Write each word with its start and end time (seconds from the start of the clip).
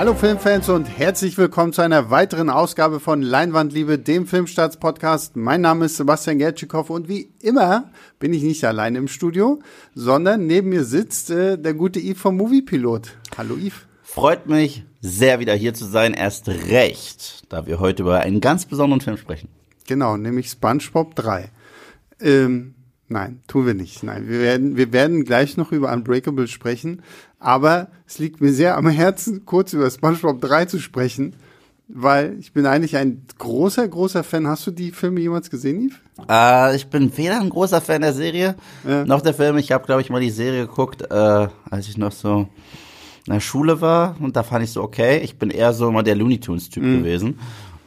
Hallo 0.00 0.14
Filmfans 0.14 0.70
und 0.70 0.86
herzlich 0.86 1.36
willkommen 1.36 1.74
zu 1.74 1.82
einer 1.82 2.08
weiteren 2.08 2.48
Ausgabe 2.48 3.00
von 3.00 3.20
Leinwandliebe, 3.20 3.98
dem 3.98 4.26
Filmstarts-Podcast. 4.26 5.36
Mein 5.36 5.60
Name 5.60 5.84
ist 5.84 5.98
Sebastian 5.98 6.38
Gertschikow 6.38 6.88
und 6.88 7.06
wie 7.06 7.34
immer 7.42 7.90
bin 8.18 8.32
ich 8.32 8.42
nicht 8.42 8.64
allein 8.64 8.94
im 8.94 9.08
Studio, 9.08 9.58
sondern 9.94 10.46
neben 10.46 10.70
mir 10.70 10.84
sitzt 10.84 11.30
äh, 11.30 11.58
der 11.58 11.74
gute 11.74 12.00
Yves 12.00 12.18
vom 12.18 12.38
Moviepilot. 12.38 13.12
Hallo 13.36 13.56
Yves. 13.56 13.80
Freut 14.02 14.46
mich 14.46 14.86
sehr 15.02 15.38
wieder 15.38 15.52
hier 15.52 15.74
zu 15.74 15.84
sein, 15.84 16.14
erst 16.14 16.48
recht, 16.48 17.44
da 17.50 17.66
wir 17.66 17.78
heute 17.78 18.04
über 18.04 18.20
einen 18.20 18.40
ganz 18.40 18.64
besonderen 18.64 19.02
Film 19.02 19.18
sprechen. 19.18 19.50
Genau, 19.86 20.16
nämlich 20.16 20.48
SpongeBob 20.48 21.14
3. 21.14 21.50
Ähm, 22.22 22.74
nein, 23.10 23.40
tun 23.46 23.66
wir 23.66 23.74
nicht. 23.74 24.02
Nein, 24.02 24.28
wir 24.28 24.40
werden, 24.40 24.76
wir 24.76 24.92
werden 24.92 25.24
gleich 25.24 25.56
noch 25.56 25.72
über 25.72 25.92
Unbreakable 25.92 26.48
sprechen. 26.48 27.02
Aber 27.38 27.88
es 28.06 28.18
liegt 28.18 28.40
mir 28.40 28.52
sehr 28.52 28.76
am 28.76 28.88
Herzen, 28.88 29.44
kurz 29.44 29.72
über 29.72 29.90
SpongeBob 29.90 30.40
3 30.40 30.66
zu 30.66 30.78
sprechen, 30.78 31.34
weil 31.88 32.36
ich 32.38 32.52
bin 32.52 32.66
eigentlich 32.66 32.96
ein 32.96 33.26
großer, 33.38 33.88
großer 33.88 34.22
Fan. 34.22 34.46
Hast 34.46 34.66
du 34.66 34.70
die 34.70 34.92
Filme 34.92 35.20
jemals 35.20 35.50
gesehen, 35.50 35.88
Yves? 35.88 35.96
Äh, 36.28 36.76
ich 36.76 36.86
bin 36.88 37.16
weder 37.16 37.40
ein 37.40 37.50
großer 37.50 37.80
Fan 37.80 38.02
der 38.02 38.12
Serie 38.12 38.56
ja. 38.86 39.04
noch 39.04 39.22
der 39.22 39.34
Filme. 39.34 39.58
Ich 39.60 39.72
habe, 39.72 39.86
glaube 39.86 40.02
ich, 40.02 40.10
mal 40.10 40.20
die 40.20 40.30
Serie 40.30 40.66
geguckt, 40.66 41.02
äh, 41.02 41.48
als 41.70 41.88
ich 41.88 41.96
noch 41.96 42.12
so 42.12 42.48
in 43.26 43.34
der 43.34 43.40
Schule 43.40 43.80
war 43.80 44.16
und 44.20 44.36
da 44.36 44.42
fand 44.42 44.64
ich 44.64 44.70
so 44.70 44.82
okay. 44.82 45.18
Ich 45.18 45.38
bin 45.38 45.50
eher 45.50 45.72
so 45.72 45.90
mal 45.90 46.02
der 46.02 46.16
Looney 46.16 46.40
Tunes 46.40 46.68
Typ 46.68 46.82
mhm. 46.82 46.98
gewesen. 46.98 47.38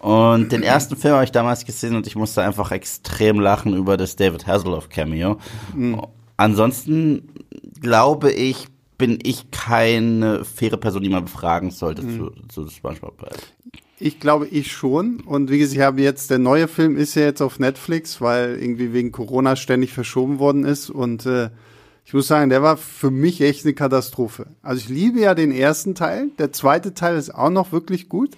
Und 0.03 0.52
den 0.52 0.63
ersten 0.63 0.98
Film 0.98 1.13
habe 1.13 1.23
ich 1.23 1.31
damals 1.31 1.63
gesehen 1.63 1.95
und 1.95 2.07
ich 2.07 2.17
musste 2.17 2.41
einfach 2.44 2.71
extrem 2.71 3.39
lachen 3.39 3.73
über 3.73 3.95
das 3.95 4.17
David 4.17 4.45
Hasselhoff 4.45 4.89
Cameo. 4.89 5.38
Mhm. 5.73 6.02
Ansonsten 6.35 7.30
glaube 7.80 8.30
ich, 8.30 8.67
bin 8.97 9.17
ich 9.23 9.50
keine 9.52 10.44
faire 10.44 10.75
Person, 10.75 11.03
die 11.03 11.09
man 11.09 11.23
befragen 11.23 11.72
sollte 11.72 12.02
mhm. 12.02 12.31
zu, 12.50 12.66
zu 12.66 12.69
SpongeBob. 12.69 13.30
Ich 13.97 14.19
glaube, 14.19 14.45
ich 14.47 14.73
schon. 14.73 15.22
Und 15.22 15.50
wie 15.50 15.59
gesagt, 15.59 15.77
ich 15.77 15.81
habe 15.83 16.02
jetzt, 16.02 16.30
der 16.30 16.39
neue 16.39 16.67
Film 16.67 16.97
ist 16.97 17.16
ja 17.16 17.22
jetzt 17.22 17.42
auf 17.42 17.59
Netflix, 17.59 18.20
weil 18.20 18.58
irgendwie 18.61 18.92
wegen 18.92 19.14
Corona 19.14 19.55
ständig 19.55 19.94
verschoben 19.94 20.38
worden 20.38 20.66
ist. 20.66 20.89
Und 20.89 21.25
äh, 21.25 21.49
ich 22.03 22.14
muss 22.14 22.27
sagen, 22.27 22.49
der 22.49 22.61
war 22.61 22.75
für 22.75 23.09
mich 23.09 23.39
echt 23.39 23.64
eine 23.64 23.73
Katastrophe. 23.73 24.47
Also 24.61 24.81
ich 24.81 24.89
liebe 24.89 25.22
ja 25.22 25.33
den 25.33 25.53
ersten 25.53 25.95
Teil. 25.95 26.27
Der 26.39 26.52
zweite 26.52 26.94
Teil 26.94 27.16
ist 27.16 27.33
auch 27.33 27.49
noch 27.49 27.72
wirklich 27.72 28.09
gut. 28.09 28.31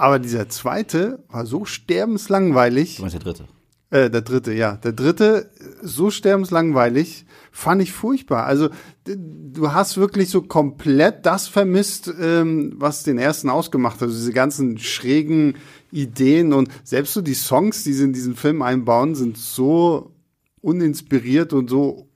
Aber 0.00 0.18
dieser 0.18 0.48
zweite 0.48 1.22
war 1.28 1.44
so 1.44 1.66
sterbenslangweilig. 1.66 2.96
Du 2.96 3.02
meinst 3.02 3.16
der 3.16 3.20
dritte? 3.20 3.44
Äh, 3.90 4.08
der 4.08 4.22
dritte, 4.22 4.54
ja. 4.54 4.76
Der 4.76 4.92
dritte, 4.92 5.50
so 5.82 6.10
sterbenslangweilig, 6.10 7.26
fand 7.52 7.82
ich 7.82 7.92
furchtbar. 7.92 8.46
Also 8.46 8.70
du 9.04 9.72
hast 9.74 9.98
wirklich 9.98 10.30
so 10.30 10.40
komplett 10.40 11.26
das 11.26 11.48
vermisst, 11.48 12.10
ähm, 12.18 12.72
was 12.76 13.02
den 13.02 13.18
ersten 13.18 13.50
ausgemacht 13.50 13.96
hat. 13.96 14.04
Also 14.04 14.16
diese 14.16 14.32
ganzen 14.32 14.78
schrägen 14.78 15.56
Ideen 15.92 16.54
und 16.54 16.70
selbst 16.82 17.12
so 17.12 17.20
die 17.20 17.34
Songs, 17.34 17.84
die 17.84 17.92
sie 17.92 18.04
in 18.04 18.14
diesen 18.14 18.36
Film 18.36 18.62
einbauen, 18.62 19.14
sind 19.14 19.36
so 19.36 20.14
uninspiriert 20.62 21.52
und 21.52 21.68
so 21.68 22.09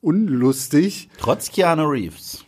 unlustig. 0.00 1.08
Trotz 1.18 1.50
Keanu 1.50 1.88
Reeves. 1.88 2.44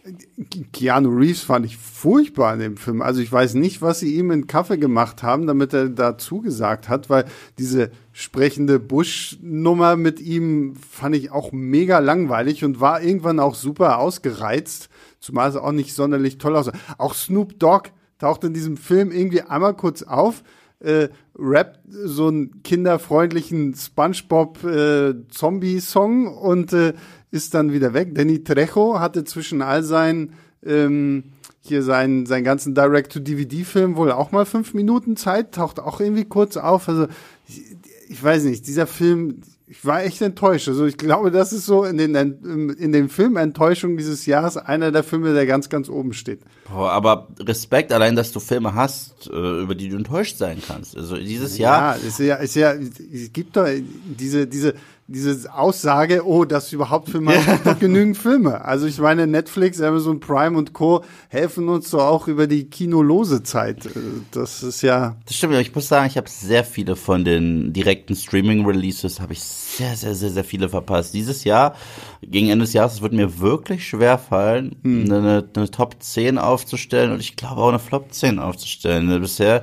Keanu 0.72 1.10
Reeves 1.10 1.42
fand 1.42 1.66
ich 1.66 1.76
furchtbar 1.76 2.54
in 2.54 2.60
dem 2.60 2.76
Film. 2.76 3.02
Also 3.02 3.20
ich 3.20 3.32
weiß 3.32 3.54
nicht, 3.54 3.82
was 3.82 3.98
sie 4.00 4.14
ihm 4.14 4.30
in 4.30 4.46
Kaffee 4.46 4.78
gemacht 4.78 5.22
haben, 5.22 5.46
damit 5.46 5.72
er 5.72 5.88
da 5.88 6.16
zugesagt 6.16 6.88
hat, 6.88 7.10
weil 7.10 7.24
diese 7.58 7.90
sprechende 8.12 8.78
Bush-Nummer 8.78 9.96
mit 9.96 10.20
ihm 10.20 10.76
fand 10.76 11.16
ich 11.16 11.32
auch 11.32 11.50
mega 11.52 11.98
langweilig 11.98 12.64
und 12.64 12.80
war 12.80 13.02
irgendwann 13.02 13.40
auch 13.40 13.56
super 13.56 13.98
ausgereizt, 13.98 14.88
zumal 15.18 15.50
es 15.50 15.56
auch 15.56 15.72
nicht 15.72 15.94
sonderlich 15.94 16.38
toll 16.38 16.56
aussah. 16.56 16.72
Auch 16.98 17.14
Snoop 17.14 17.58
Dogg 17.58 17.90
taucht 18.18 18.44
in 18.44 18.54
diesem 18.54 18.76
Film 18.76 19.10
irgendwie 19.10 19.42
einmal 19.42 19.74
kurz 19.74 20.02
auf, 20.02 20.44
äh, 20.80 21.08
rappt 21.38 21.78
so 21.88 22.26
einen 22.28 22.62
kinderfreundlichen 22.62 23.74
SpongeBob-Zombie-Song 23.74 26.26
äh, 26.26 26.28
und 26.28 26.72
äh, 26.72 26.94
ist 27.30 27.54
dann 27.54 27.72
wieder 27.72 27.94
weg. 27.94 28.14
Danny 28.14 28.42
Trejo 28.42 28.98
hatte 28.98 29.24
zwischen 29.24 29.62
all 29.62 29.82
seinen 29.82 30.34
ähm, 30.64 31.24
hier 31.62 31.82
seinen, 31.82 32.26
seinen 32.26 32.44
ganzen 32.44 32.74
Direct-to-DVD-Film 32.74 33.96
wohl 33.96 34.12
auch 34.12 34.32
mal 34.32 34.46
fünf 34.46 34.74
Minuten 34.74 35.16
Zeit, 35.16 35.52
taucht 35.52 35.78
auch 35.78 36.00
irgendwie 36.00 36.24
kurz 36.24 36.56
auf. 36.56 36.88
Also 36.88 37.06
ich, 37.46 37.62
ich 38.08 38.22
weiß 38.22 38.44
nicht, 38.44 38.66
dieser 38.66 38.86
Film, 38.86 39.42
ich 39.66 39.84
war 39.84 40.02
echt 40.02 40.20
enttäuscht. 40.22 40.68
Also 40.68 40.86
ich 40.86 40.96
glaube, 40.96 41.30
das 41.30 41.52
ist 41.52 41.66
so 41.66 41.84
in 41.84 41.98
den 41.98 42.14
in 42.14 42.92
den 42.92 43.08
Filmenttäuschungen 43.08 43.96
dieses 43.96 44.26
Jahres 44.26 44.56
einer 44.56 44.90
der 44.90 45.04
Filme, 45.04 45.34
der 45.34 45.46
ganz 45.46 45.68
ganz 45.68 45.88
oben 45.88 46.12
steht. 46.12 46.40
Boah, 46.72 46.92
aber 46.92 47.28
Respekt 47.40 47.92
allein, 47.92 48.16
dass 48.16 48.32
du 48.32 48.40
Filme 48.40 48.74
hast, 48.74 49.28
äh, 49.32 49.62
über 49.62 49.74
die 49.74 49.88
du 49.88 49.96
enttäuscht 49.96 50.38
sein 50.38 50.62
kannst. 50.66 50.96
Also 50.96 51.16
dieses 51.16 51.58
Jahr. 51.58 51.96
Ja, 51.96 52.02
ist 52.02 52.18
ja, 52.18 52.36
ist 52.36 52.54
ja, 52.54 52.72
es 52.72 53.32
gibt 53.32 53.56
doch 53.56 53.66
diese 54.04 54.46
diese 54.46 54.74
diese 55.10 55.52
Aussage, 55.52 56.24
oh, 56.24 56.44
das 56.44 56.72
überhaupt 56.72 57.10
Filme, 57.10 57.34
ja. 57.34 57.72
genügend 57.74 58.16
Filme. 58.16 58.64
Also 58.64 58.86
ich 58.86 58.98
meine, 58.98 59.26
Netflix, 59.26 59.80
Amazon 59.80 60.20
Prime 60.20 60.56
und 60.56 60.72
Co. 60.72 61.04
helfen 61.28 61.68
uns 61.68 61.90
doch 61.90 62.04
auch 62.04 62.28
über 62.28 62.46
die 62.46 62.70
kinolose 62.70 63.42
Zeit. 63.42 63.88
Das 64.30 64.62
ist 64.62 64.82
ja. 64.82 65.16
Das 65.26 65.36
stimmt, 65.36 65.54
ich 65.54 65.74
muss 65.74 65.88
sagen, 65.88 66.06
ich 66.06 66.16
habe 66.16 66.30
sehr 66.30 66.62
viele 66.62 66.94
von 66.94 67.24
den 67.24 67.72
direkten 67.72 68.14
Streaming-Releases, 68.14 69.20
habe 69.20 69.32
ich 69.32 69.40
sehr, 69.76 69.96
sehr, 69.96 70.14
sehr, 70.14 70.30
sehr 70.30 70.44
viele 70.44 70.68
verpasst. 70.68 71.14
Dieses 71.14 71.44
Jahr, 71.44 71.74
gegen 72.22 72.48
Ende 72.48 72.64
des 72.64 72.72
Jahres, 72.72 73.02
wird 73.02 73.12
mir 73.12 73.40
wirklich 73.40 73.86
schwer 73.86 74.18
fallen, 74.18 74.76
hm. 74.82 75.04
eine, 75.04 75.48
eine 75.54 75.70
Top 75.70 75.96
10 76.00 76.38
aufzustellen 76.38 77.12
und 77.12 77.20
ich 77.20 77.36
glaube 77.36 77.60
auch 77.60 77.68
eine 77.68 77.78
Flop 77.78 78.12
10 78.12 78.38
aufzustellen. 78.38 79.20
Bisher 79.20 79.62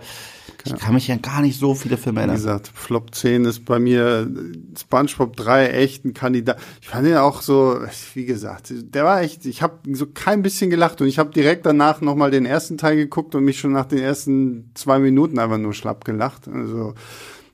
ich 0.68 0.76
kann 0.76 0.94
mich 0.94 1.08
ja 1.08 1.16
gar 1.18 1.42
nicht 1.42 1.60
so 1.60 1.76
viele 1.76 1.98
Filme 1.98 2.20
erinnern. 2.20 2.36
Wie 2.36 2.42
gesagt, 2.42 2.72
Flop 2.74 3.14
10 3.14 3.46
ist 3.46 3.66
bei 3.66 3.80
mir 3.80 4.30
SpongeBob 4.78 5.36
3 5.36 5.68
echt 5.68 6.06
ein 6.06 6.14
Kandidat. 6.14 6.58
Ich 6.82 6.90
fand 6.90 7.08
ihn 7.08 7.16
auch 7.16 7.42
so, 7.42 7.80
wie 8.14 8.26
gesagt, 8.26 8.74
der 8.74 9.06
war 9.06 9.22
echt, 9.22 9.46
ich 9.46 9.62
habe 9.62 9.80
so 9.94 10.08
kein 10.08 10.42
bisschen 10.42 10.70
gelacht 10.70 11.02
und 11.02 11.08
ich 11.08 11.20
habe 11.20 11.32
direkt 11.32 11.66
danach 11.66 12.02
nochmal 12.02 12.32
den 12.32 12.46
ersten 12.46 12.78
Teil 12.78 12.96
geguckt 12.96 13.36
und 13.36 13.44
mich 13.44 13.60
schon 13.60 13.72
nach 13.72 13.86
den 13.86 14.00
ersten 14.00 14.72
zwei 14.74 15.00
Minuten 15.00 15.40
einfach 15.40 15.58
nur 15.58 15.74
schlapp 15.74 16.06
gelacht. 16.06 16.48
Also 16.48 16.94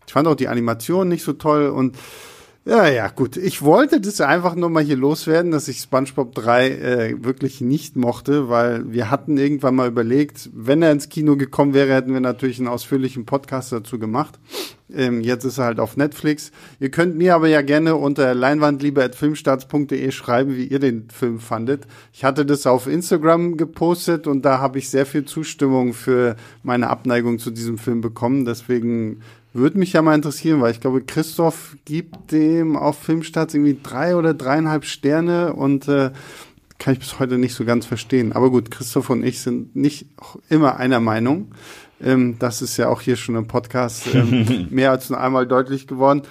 ich 0.05 0.13
fand 0.13 0.27
auch 0.27 0.35
die 0.35 0.47
Animation 0.47 1.07
nicht 1.07 1.23
so 1.23 1.33
toll 1.33 1.67
und 1.67 1.97
ja, 2.65 2.87
ja, 2.87 3.09
gut. 3.09 3.35
Ich 3.35 3.61
wollte 3.61 3.99
das 3.99 4.21
einfach 4.21 4.55
nur 4.55 4.69
mal 4.69 4.83
hier 4.83 4.95
loswerden, 4.95 5.51
dass 5.51 5.67
ich 5.67 5.79
SpongeBob 5.79 6.33
3 6.33 6.69
äh, 6.69 7.15
wirklich 7.23 7.59
nicht 7.59 7.97
mochte, 7.97 8.47
weil 8.47 8.89
wir 8.89 9.11
hatten 9.11 9.37
irgendwann 9.37 9.75
mal 9.75 9.89
überlegt, 9.89 10.49
wenn 10.53 10.81
er 10.81 10.93
ins 10.93 11.09
Kino 11.09 11.35
gekommen 11.35 11.73
wäre, 11.73 11.93
hätten 11.93 12.13
wir 12.13 12.21
natürlich 12.21 12.59
einen 12.59 12.69
ausführlichen 12.69 13.25
Podcast 13.25 13.73
dazu 13.73 13.99
gemacht. 13.99 14.39
Ähm, 14.89 15.19
jetzt 15.19 15.43
ist 15.43 15.57
er 15.57 15.65
halt 15.65 15.81
auf 15.81 15.97
Netflix. 15.97 16.53
Ihr 16.79 16.89
könnt 16.89 17.17
mir 17.17 17.35
aber 17.35 17.49
ja 17.49 17.61
gerne 17.61 17.95
unter 17.95 18.33
leinwandliebe.filmstarts.de 18.33 20.11
schreiben, 20.11 20.55
wie 20.55 20.67
ihr 20.67 20.79
den 20.79 21.09
Film 21.09 21.39
fandet. 21.39 21.85
Ich 22.13 22.23
hatte 22.23 22.45
das 22.45 22.65
auf 22.65 22.87
Instagram 22.87 23.57
gepostet 23.57 24.25
und 24.25 24.45
da 24.45 24.59
habe 24.59 24.79
ich 24.79 24.89
sehr 24.89 25.05
viel 25.05 25.25
Zustimmung 25.25 25.93
für 25.93 26.37
meine 26.61 26.89
Abneigung 26.89 27.39
zu 27.39 27.51
diesem 27.51 27.77
Film 27.77 27.99
bekommen. 27.99 28.45
Deswegen 28.45 29.19
würde 29.53 29.77
mich 29.77 29.93
ja 29.93 30.01
mal 30.01 30.15
interessieren, 30.15 30.61
weil 30.61 30.71
ich 30.71 30.81
glaube, 30.81 31.03
Christoph 31.03 31.75
gibt 31.85 32.31
dem 32.31 32.75
auf 32.75 32.97
Filmstarts 32.97 33.53
irgendwie 33.53 33.77
drei 33.81 34.15
oder 34.15 34.33
dreieinhalb 34.33 34.85
Sterne 34.85 35.53
und 35.53 35.87
äh, 35.87 36.11
kann 36.79 36.93
ich 36.93 36.99
bis 36.99 37.19
heute 37.19 37.37
nicht 37.37 37.53
so 37.53 37.63
ganz 37.63 37.85
verstehen. 37.85 38.33
Aber 38.33 38.49
gut, 38.49 38.71
Christoph 38.71 39.09
und 39.09 39.23
ich 39.23 39.41
sind 39.41 39.75
nicht 39.75 40.07
immer 40.49 40.77
einer 40.77 40.99
Meinung. 40.99 41.51
Ähm, 42.01 42.37
das 42.39 42.61
ist 42.61 42.77
ja 42.77 42.89
auch 42.89 43.01
hier 43.01 43.15
schon 43.15 43.35
im 43.35 43.47
Podcast 43.47 44.07
ähm, 44.13 44.67
mehr 44.69 44.91
als 44.91 45.09
nur 45.09 45.19
einmal 45.19 45.47
deutlich 45.47 45.87
geworden. 45.87 46.23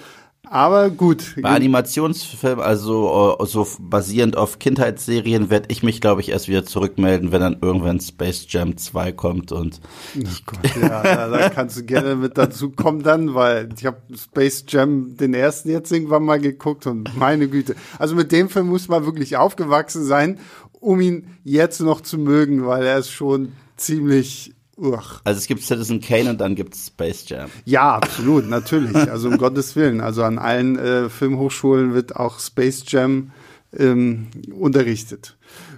Aber 0.49 0.89
gut. 0.89 1.35
Bei 1.41 1.49
Animationsfilmen, 1.49 2.63
also 2.63 3.37
äh, 3.39 3.45
so 3.45 3.65
basierend 3.79 4.35
auf 4.37 4.59
Kindheitsserien, 4.59 5.49
werde 5.49 5.67
ich 5.69 5.83
mich, 5.83 6.01
glaube 6.01 6.21
ich, 6.21 6.29
erst 6.29 6.47
wieder 6.47 6.65
zurückmelden, 6.65 7.31
wenn 7.31 7.41
dann 7.41 7.57
irgendwann 7.61 7.99
Space 7.99 8.45
Jam 8.49 8.77
2 8.77 9.13
kommt 9.13 9.51
und. 9.51 9.79
Oh 10.17 10.27
Gott, 10.45 10.75
ja, 10.81 11.01
da, 11.01 11.27
da 11.29 11.49
kannst 11.49 11.77
du 11.77 11.83
gerne 11.83 12.15
mit 12.15 12.37
dazu 12.37 12.69
kommen 12.71 13.03
dann, 13.03 13.33
weil 13.33 13.69
ich 13.75 13.85
habe 13.85 14.01
Space 14.15 14.65
Jam 14.67 15.15
den 15.15 15.33
ersten 15.33 15.69
jetzt 15.69 15.91
irgendwann 15.91 16.23
mal 16.23 16.39
geguckt 16.39 16.87
und 16.87 17.17
meine 17.17 17.47
Güte. 17.47 17.75
Also 17.97 18.13
mit 18.15 18.31
dem 18.31 18.49
Film 18.49 18.67
muss 18.67 18.89
man 18.89 19.05
wirklich 19.05 19.37
aufgewachsen 19.37 20.03
sein, 20.03 20.39
um 20.79 20.99
ihn 20.99 21.27
jetzt 21.43 21.79
noch 21.79 22.01
zu 22.01 22.17
mögen, 22.17 22.67
weil 22.67 22.85
er 22.85 22.99
ist 22.99 23.11
schon 23.11 23.53
ziemlich 23.77 24.53
Uch. 24.77 25.21
Also 25.23 25.37
es 25.37 25.47
gibt 25.47 25.61
Citizen 25.61 26.01
Kane 26.01 26.31
und 26.31 26.41
dann 26.41 26.55
gibt 26.55 26.73
es 26.73 26.87
Space 26.87 27.29
Jam. 27.29 27.49
Ja, 27.65 27.95
absolut, 27.95 28.49
natürlich. 28.49 28.95
Also 29.13 29.29
um 29.29 29.37
Gottes 29.37 29.75
Willen. 29.75 30.01
Also 30.01 30.23
an 30.23 30.39
allen 30.39 30.77
äh, 30.77 31.09
Filmhochschulen 31.09 31.93
wird 31.93 32.15
auch 32.15 32.39
Space 32.39 32.83
Jam 32.87 33.31
ähm, 33.77 34.27
unterrichtet. 34.57 35.37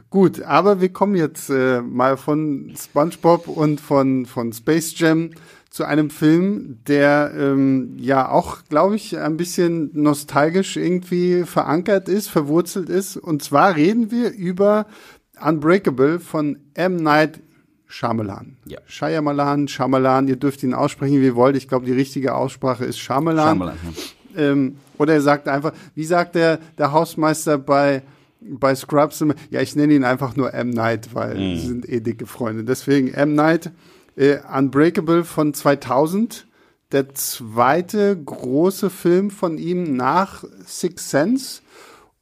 Gut, 0.09 0.42
aber 0.42 0.80
wir 0.80 0.89
kommen 0.89 1.15
jetzt 1.15 1.50
äh, 1.50 1.81
mal 1.81 2.15
von 2.15 2.74
SpongeBob 2.77 3.47
und 3.47 3.81
von, 3.81 4.25
von 4.25 4.53
Space 4.53 4.97
Jam 4.97 5.31
zu 5.69 5.83
einem 5.83 6.09
Film, 6.09 6.80
der 6.88 7.33
ähm, 7.38 7.97
ja 7.97 8.30
auch, 8.30 8.59
glaube 8.69 8.95
ich, 8.95 9.18
ein 9.18 9.36
bisschen 9.36 9.89
nostalgisch 9.92 10.77
irgendwie 10.77 11.44
verankert 11.44 12.07
ist, 12.07 12.30
verwurzelt 12.30 12.88
ist. 12.88 13.18
Und 13.18 13.44
zwar 13.44 13.75
reden 13.75 14.09
wir 14.09 14.31
über 14.31 14.86
Unbreakable 15.42 16.21
von 16.21 16.59
M. 16.75 16.95
Night 16.95 17.42
Shyamalan. 17.87 18.57
Ja. 18.65 18.79
Shyamalan, 18.85 19.67
Shyamalan, 19.67 20.27
ihr 20.27 20.35
dürft 20.35 20.63
ihn 20.63 20.73
aussprechen, 20.73 21.21
wie 21.21 21.25
ihr 21.25 21.35
wollt. 21.35 21.55
Ich 21.55 21.67
glaube, 21.67 21.85
die 21.85 21.91
richtige 21.93 22.33
Aussprache 22.35 22.85
ist 22.85 22.97
Shyamalan. 22.99 23.49
Shyamalan, 23.57 23.77
ja. 24.35 24.41
Ähm, 24.51 24.77
oder 24.97 25.13
er 25.13 25.21
sagt 25.21 25.47
einfach, 25.47 25.71
wie 25.93 26.03
sagt 26.05 26.35
der, 26.35 26.59
der 26.77 26.91
Hausmeister 26.91 27.57
bei, 27.57 28.01
bei 28.41 28.75
Scrubs 28.75 29.23
ja, 29.49 29.61
ich 29.61 29.75
nenne 29.75 29.93
ihn 29.93 30.03
einfach 30.03 30.35
nur 30.35 30.53
M. 30.53 30.69
Night, 30.71 31.09
weil 31.13 31.35
Mhm. 31.35 31.55
sie 31.57 31.67
sind 31.67 31.89
eh 31.89 31.99
dicke 32.01 32.25
Freunde. 32.25 32.63
Deswegen 32.63 33.13
M. 33.13 33.33
Night, 33.33 33.71
äh, 34.17 34.37
Unbreakable 34.57 35.23
von 35.23 35.53
2000, 35.53 36.47
der 36.91 37.13
zweite 37.13 38.15
große 38.23 38.89
Film 38.89 39.31
von 39.31 39.57
ihm 39.57 39.95
nach 39.95 40.43
Six 40.65 41.09
Sense. 41.09 41.61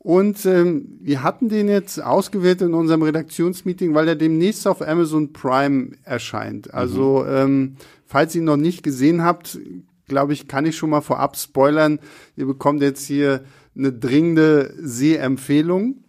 Und 0.04 0.46
ähm, 0.46 0.98
wir 1.00 1.24
hatten 1.24 1.48
den 1.48 1.70
jetzt 1.70 2.04
ausgewählt 2.04 2.62
in 2.62 2.74
unserem 2.74 3.04
Redaktionsmeeting, 3.04 3.96
weil 3.96 4.10
er 4.10 4.18
demnächst 4.18 4.68
auf 4.68 4.86
Amazon 4.86 5.32
Prime 5.32 5.92
erscheint. 6.04 6.74
Also, 6.74 7.26
ähm, 7.26 7.78
falls 8.06 8.36
ihr 8.36 8.42
ihn 8.42 8.46
noch 8.46 8.58
nicht 8.58 8.84
gesehen 8.84 9.24
habt, 9.24 9.58
glaube 10.06 10.34
ich, 10.34 10.50
kann 10.50 10.66
ich 10.66 10.76
schon 10.76 10.90
mal 10.90 11.00
vorab 11.00 11.38
spoilern. 11.38 12.00
Ihr 12.36 12.46
bekommt 12.46 12.82
jetzt 12.82 13.06
hier 13.06 13.46
eine 13.78 13.94
dringende 13.94 14.74
Sehempfehlung. 14.78 16.04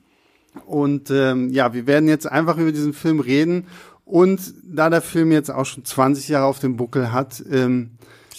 Und 0.67 1.11
ähm, 1.13 1.51
ja, 1.51 1.73
wir 1.73 1.87
werden 1.87 2.09
jetzt 2.09 2.31
einfach 2.31 2.59
über 2.59 2.73
diesen 2.73 2.95
Film 2.95 3.21
reden. 3.21 3.67
Und 4.05 4.55
da 4.65 4.91
der 4.91 5.03
Film 5.03 5.31
jetzt 5.31 5.53
auch 5.53 5.67
schon 5.67 5.85
20 5.85 6.29
Jahre 6.29 6.47
auf 6.47 6.59
dem 6.59 6.77
Buckel 6.77 7.13
hat, 7.13 7.43
ähm, 7.51 7.93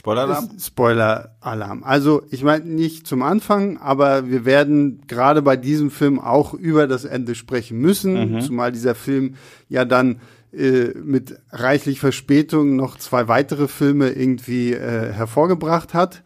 Spoiler-Alarm? 0.06 0.50
Spoiler-Alarm. 0.60 1.84
Also 1.84 2.22
ich 2.30 2.44
meine 2.44 2.64
nicht 2.66 3.08
zum 3.08 3.24
Anfang, 3.24 3.78
aber 3.78 4.30
wir 4.30 4.46
werden 4.46 5.02
gerade 5.08 5.42
bei 5.42 5.58
diesem 5.58 5.90
Film 5.90 6.20
auch 6.20 6.54
über 6.54 6.86
das 6.86 7.06
Ende 7.06 7.34
sprechen 7.34 7.80
müssen, 7.80 8.40
zumal 8.42 8.72
dieser 8.72 8.94
Film 8.94 9.34
ja 9.68 9.84
dann 9.84 10.20
äh, 10.54 10.90
mit 11.04 11.40
reichlich 11.50 12.00
Verspätung 12.00 12.76
noch 12.76 12.98
zwei 12.98 13.28
weitere 13.28 13.68
Filme 13.68 14.10
irgendwie 14.10 14.74
äh, 14.74 15.12
hervorgebracht 15.12 15.96
hat. 15.96 16.22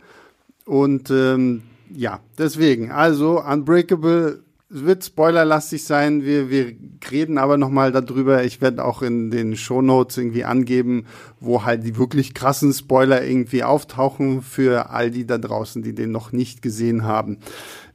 Und 0.65 1.09
ähm, 1.09 1.63
ja, 1.89 2.19
deswegen, 2.37 2.91
also 2.91 3.41
Unbreakable 3.41 4.43
wird 4.69 5.03
spoilerlastig 5.03 5.83
sein. 5.83 6.23
Wir, 6.23 6.49
wir 6.51 6.75
reden 7.11 7.39
aber 7.39 7.57
nochmal 7.57 7.91
darüber. 7.91 8.43
Ich 8.43 8.61
werde 8.61 8.85
auch 8.85 9.01
in 9.01 9.31
den 9.31 9.55
Shownotes 9.55 10.17
irgendwie 10.17 10.45
angeben, 10.45 11.05
wo 11.39 11.63
halt 11.65 11.83
die 11.83 11.97
wirklich 11.97 12.35
krassen 12.35 12.71
Spoiler 12.71 13.25
irgendwie 13.25 13.63
auftauchen 13.63 14.43
für 14.43 14.91
all 14.91 15.09
die 15.09 15.25
da 15.25 15.39
draußen, 15.39 15.81
die 15.81 15.95
den 15.95 16.11
noch 16.11 16.31
nicht 16.31 16.61
gesehen 16.61 17.03
haben. 17.03 17.39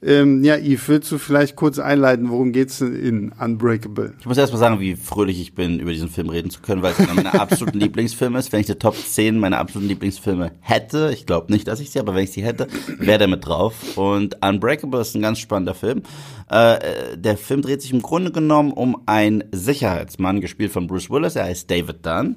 Ähm, 0.06 0.44
ja, 0.44 0.56
Yves, 0.56 0.88
willst 0.88 1.10
du 1.10 1.16
vielleicht 1.16 1.56
kurz 1.56 1.78
einleiten, 1.78 2.28
worum 2.28 2.52
geht's 2.52 2.78
denn 2.78 2.94
in 2.94 3.32
Unbreakable? 3.32 4.12
Ich 4.20 4.26
muss 4.26 4.36
erst 4.36 4.52
mal 4.52 4.58
sagen, 4.58 4.78
wie 4.78 4.96
fröhlich 4.96 5.40
ich 5.40 5.54
bin, 5.54 5.80
über 5.80 5.92
diesen 5.92 6.10
Film 6.10 6.28
reden 6.28 6.50
zu 6.50 6.60
können, 6.60 6.82
weil 6.82 6.92
es 6.92 6.98
einer 6.98 7.14
meiner 7.14 7.40
absoluten 7.40 7.78
Lieblingsfilme 7.80 8.38
ist. 8.38 8.52
Wenn 8.52 8.60
ich 8.60 8.66
die 8.66 8.74
Top 8.74 8.96
10 8.96 9.38
meiner 9.38 9.58
absoluten 9.58 9.88
Lieblingsfilme 9.88 10.52
hätte, 10.60 11.10
ich 11.14 11.24
glaube 11.24 11.50
nicht, 11.50 11.66
dass 11.68 11.80
ich 11.80 11.90
sie, 11.90 12.00
aber 12.00 12.14
wenn 12.14 12.24
ich 12.24 12.32
sie 12.32 12.44
hätte, 12.44 12.68
wäre 12.98 13.18
der 13.18 13.28
mit 13.28 13.46
drauf. 13.46 13.96
Und 13.96 14.44
Unbreakable 14.44 15.00
ist 15.00 15.14
ein 15.14 15.22
ganz 15.22 15.38
spannender 15.38 15.74
Film. 15.74 16.02
Äh, 16.50 17.16
der 17.16 17.38
Film 17.38 17.62
dreht 17.62 17.80
sich 17.80 17.92
im 17.92 18.02
Grunde 18.02 18.30
genommen 18.30 18.72
um 18.72 19.00
einen 19.06 19.44
Sicherheitsmann, 19.52 20.42
gespielt 20.42 20.72
von 20.72 20.86
Bruce 20.86 21.08
Willis. 21.08 21.34
Er 21.34 21.44
heißt 21.44 21.70
David 21.70 22.04
Dunn. 22.04 22.36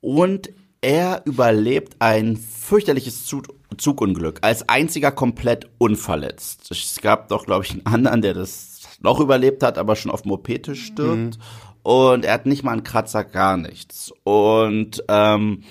Und 0.00 0.50
er 0.80 1.22
überlebt 1.24 1.96
ein 2.00 2.36
fürchterliches 2.36 3.26
Zug 3.26 3.44
Zugunglück, 3.78 4.38
als 4.42 4.68
einziger 4.68 5.10
komplett 5.10 5.68
unverletzt. 5.78 6.70
Es 6.70 7.00
gab 7.00 7.28
doch, 7.28 7.46
glaube 7.46 7.64
ich, 7.64 7.72
einen 7.72 7.86
anderen, 7.86 8.22
der 8.22 8.34
das 8.34 8.82
noch 9.00 9.20
überlebt 9.20 9.62
hat, 9.62 9.78
aber 9.78 9.96
schon 9.96 10.10
auf 10.10 10.22
dem 10.22 10.32
OP-Tisch 10.32 10.86
stirbt. 10.86 11.38
Und 11.82 12.24
er 12.24 12.32
hat 12.32 12.46
nicht 12.46 12.62
mal 12.62 12.72
einen 12.72 12.82
Kratzer, 12.82 13.24
gar 13.24 13.56
nichts. 13.56 14.12
Und 14.24 15.04
ähm, 15.08 15.62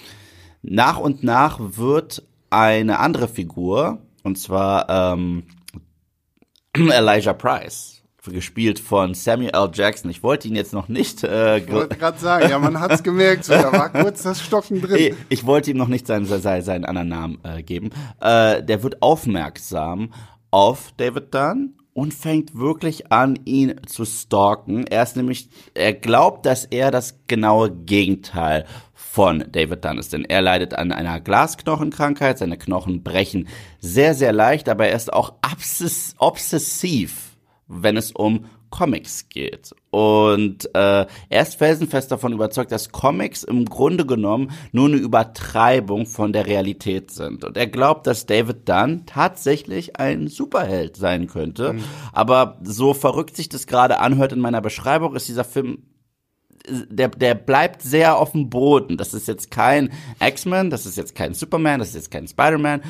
nach 0.61 0.99
und 0.99 1.23
nach 1.23 1.59
wird 1.59 2.23
eine 2.49 2.99
andere 2.99 3.27
Figur, 3.27 3.99
und 4.23 4.37
zwar 4.37 4.89
ähm, 4.89 5.43
Elijah 6.73 7.33
Price, 7.33 7.92
gespielt 8.31 8.79
von 8.79 9.13
Samuel 9.13 9.51
L. 9.53 9.69
Jackson. 9.73 10.09
Ich 10.09 10.23
wollte 10.23 10.47
ihn 10.47 10.55
jetzt 10.55 10.73
noch 10.73 10.87
nicht 10.87 11.23
äh, 11.23 11.57
Ich 11.57 11.71
wollte 11.71 11.97
gerade 11.97 12.19
sagen, 12.19 12.49
ja, 12.49 12.57
man 12.59 12.79
hat's 12.79 13.03
gemerkt, 13.03 13.45
so, 13.45 13.53
da 13.53 13.71
war 13.71 13.89
kurz 13.89 14.23
das 14.23 14.41
Stocken 14.41 14.81
drin. 14.81 14.97
ich, 14.97 15.15
ich 15.29 15.45
wollte 15.45 15.71
ihm 15.71 15.77
noch 15.77 15.87
nicht 15.87 16.07
seinen, 16.07 16.25
seinen, 16.25 16.61
seinen 16.63 16.85
anderen 16.85 17.09
Namen 17.09 17.39
äh, 17.43 17.63
geben. 17.63 17.89
Äh, 18.21 18.63
der 18.63 18.83
wird 18.83 19.01
aufmerksam 19.01 20.13
auf 20.51 20.93
David 20.97 21.33
Dunn 21.33 21.73
und 21.93 22.13
fängt 22.13 22.55
wirklich 22.55 23.11
an, 23.11 23.39
ihn 23.45 23.75
zu 23.85 24.05
stalken. 24.05 24.85
Er 24.87 25.03
ist 25.03 25.15
nämlich, 25.15 25.49
er 25.73 25.93
glaubt, 25.93 26.45
dass 26.45 26.65
er 26.65 26.91
das 26.91 27.19
genaue 27.27 27.71
Gegenteil 27.71 28.65
von 28.93 29.43
David 29.51 29.85
Dunn 29.85 29.99
ist, 29.99 30.11
denn 30.11 30.25
er 30.25 30.41
leidet 30.41 30.73
an 30.73 30.91
einer 30.91 31.19
Glasknochenkrankheit, 31.19 32.39
seine 32.39 32.57
Knochen 32.57 33.03
brechen 33.03 33.47
sehr, 33.79 34.15
sehr 34.15 34.33
leicht, 34.33 34.69
aber 34.69 34.87
er 34.87 34.95
ist 34.95 35.13
auch 35.13 35.33
obsess 35.45 36.15
obsessiv, 36.17 37.32
wenn 37.67 37.97
es 37.97 38.11
um 38.11 38.45
Comics 38.69 39.29
geht. 39.29 39.75
Und 39.91 40.65
äh, 40.73 41.05
er 41.29 41.41
ist 41.41 41.55
felsenfest 41.55 42.11
davon 42.11 42.33
überzeugt, 42.33 42.71
dass 42.71 42.91
Comics 42.91 43.43
im 43.43 43.65
Grunde 43.65 44.03
genommen 44.05 44.49
nur 44.71 44.87
eine 44.87 44.97
Übertreibung 44.97 46.07
von 46.07 46.33
der 46.33 46.47
Realität 46.47 47.11
sind. 47.11 47.43
Und 47.43 47.55
er 47.55 47.67
glaubt, 47.67 48.07
dass 48.07 48.25
David 48.25 48.67
Dunn 48.67 49.05
tatsächlich 49.05 49.97
ein 49.97 50.27
Superheld 50.27 50.97
sein 50.97 51.27
könnte. 51.27 51.75
Aber 52.13 52.57
so 52.63 52.95
verrückt 52.95 53.35
sich 53.35 53.47
das 53.47 53.67
gerade 53.67 53.99
anhört 53.99 54.33
in 54.33 54.39
meiner 54.39 54.61
Beschreibung, 54.61 55.15
ist 55.15 55.27
dieser 55.27 55.43
Film 55.43 55.83
der, 56.65 57.09
der 57.09 57.35
bleibt 57.35 57.81
sehr 57.81 58.17
auf 58.17 58.31
dem 58.31 58.49
Boden. 58.49 58.97
Das 58.97 59.13
ist 59.13 59.27
jetzt 59.27 59.51
kein 59.51 59.91
X-Men, 60.19 60.69
das 60.69 60.85
ist 60.85 60.97
jetzt 60.97 61.13
kein 61.13 61.33
Superman, 61.33 61.79
das 61.79 61.89
ist 61.89 61.95
jetzt 61.95 62.11
kein 62.11 62.27
Spider-Man. 62.27 62.81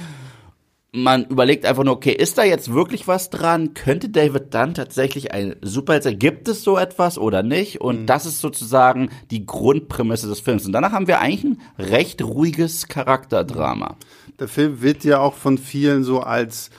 Man 0.95 1.25
überlegt 1.25 1.66
einfach 1.66 1.84
nur, 1.84 1.95
okay, 1.95 2.12
ist 2.12 2.38
da 2.38 2.44
jetzt 2.44 2.72
wirklich 2.72 3.07
was 3.07 3.31
dran? 3.31 3.74
Könnte 3.74 4.10
David 4.10 4.54
Dunn 4.54 4.75
tatsächlich 4.75 5.31
ein 5.31 5.56
Superheld 5.63 6.04
sein? 6.04 6.19
Gibt 6.19 6.48
es 6.48 6.63
so 6.63 6.78
etwas 6.78 7.18
oder 7.18 7.42
nicht? 7.42 7.81
Und 7.81 8.06
das 8.06 8.28
ist 8.28 8.42
sozusagen 8.42 9.10
die 9.31 9.44
Grundprämisse 9.44 10.28
des 10.28 10.40
Films. 10.40 10.68
Und 10.68 10.72
danach 10.72 10.92
haben 10.92 11.07
wir 11.07 11.19
eigentlich 11.19 11.45
ein 11.45 11.62
recht 11.80 12.22
ruhiges 12.22 12.88
Charakterdrama. 12.88 13.98
Der 14.40 14.48
Film 14.48 14.84
wird 14.84 15.04
ja 15.04 15.18
auch 15.19 15.34
von 15.34 15.57
vielen 15.57 16.04
so 16.04 16.19
als 16.19 16.69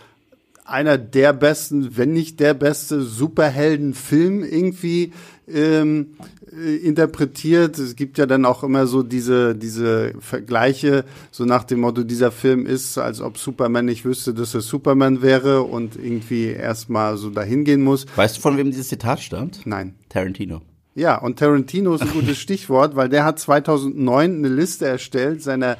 einer 0.64 0.96
der 0.96 1.32
besten, 1.32 1.96
wenn 1.96 2.12
nicht 2.12 2.38
der 2.38 2.54
beste 2.54 3.02
Superheldenfilm 3.02 4.44
irgendwie 4.44 5.12
ähm, 5.48 6.16
äh, 6.52 6.76
interpretiert. 6.76 7.78
Es 7.78 7.96
gibt 7.96 8.18
ja 8.18 8.26
dann 8.26 8.44
auch 8.44 8.62
immer 8.62 8.86
so 8.86 9.02
diese, 9.02 9.54
diese 9.54 10.14
Vergleiche, 10.20 11.04
so 11.30 11.44
nach 11.44 11.64
dem 11.64 11.80
Motto, 11.80 12.02
dieser 12.02 12.30
Film 12.30 12.66
ist, 12.66 12.98
als 12.98 13.20
ob 13.20 13.38
Superman 13.38 13.84
nicht 13.86 14.04
wüsste, 14.04 14.34
dass 14.34 14.54
er 14.54 14.60
Superman 14.60 15.22
wäre 15.22 15.62
und 15.62 15.96
irgendwie 15.96 16.46
erstmal 16.46 17.16
so 17.16 17.30
dahin 17.30 17.64
gehen 17.64 17.82
muss. 17.82 18.06
Weißt 18.16 18.36
du, 18.36 18.40
von 18.40 18.56
wem 18.56 18.70
dieses 18.70 18.88
Zitat 18.88 19.20
stammt? 19.20 19.60
Nein. 19.64 19.94
Tarantino. 20.08 20.62
Ja, 20.94 21.18
und 21.18 21.38
Tarantino 21.38 21.94
ist 21.94 22.02
ein 22.02 22.12
gutes 22.12 22.38
Stichwort, 22.38 22.94
weil 22.94 23.08
der 23.08 23.24
hat 23.24 23.40
2009 23.40 24.36
eine 24.36 24.48
Liste 24.48 24.86
erstellt 24.86 25.42
seiner 25.42 25.76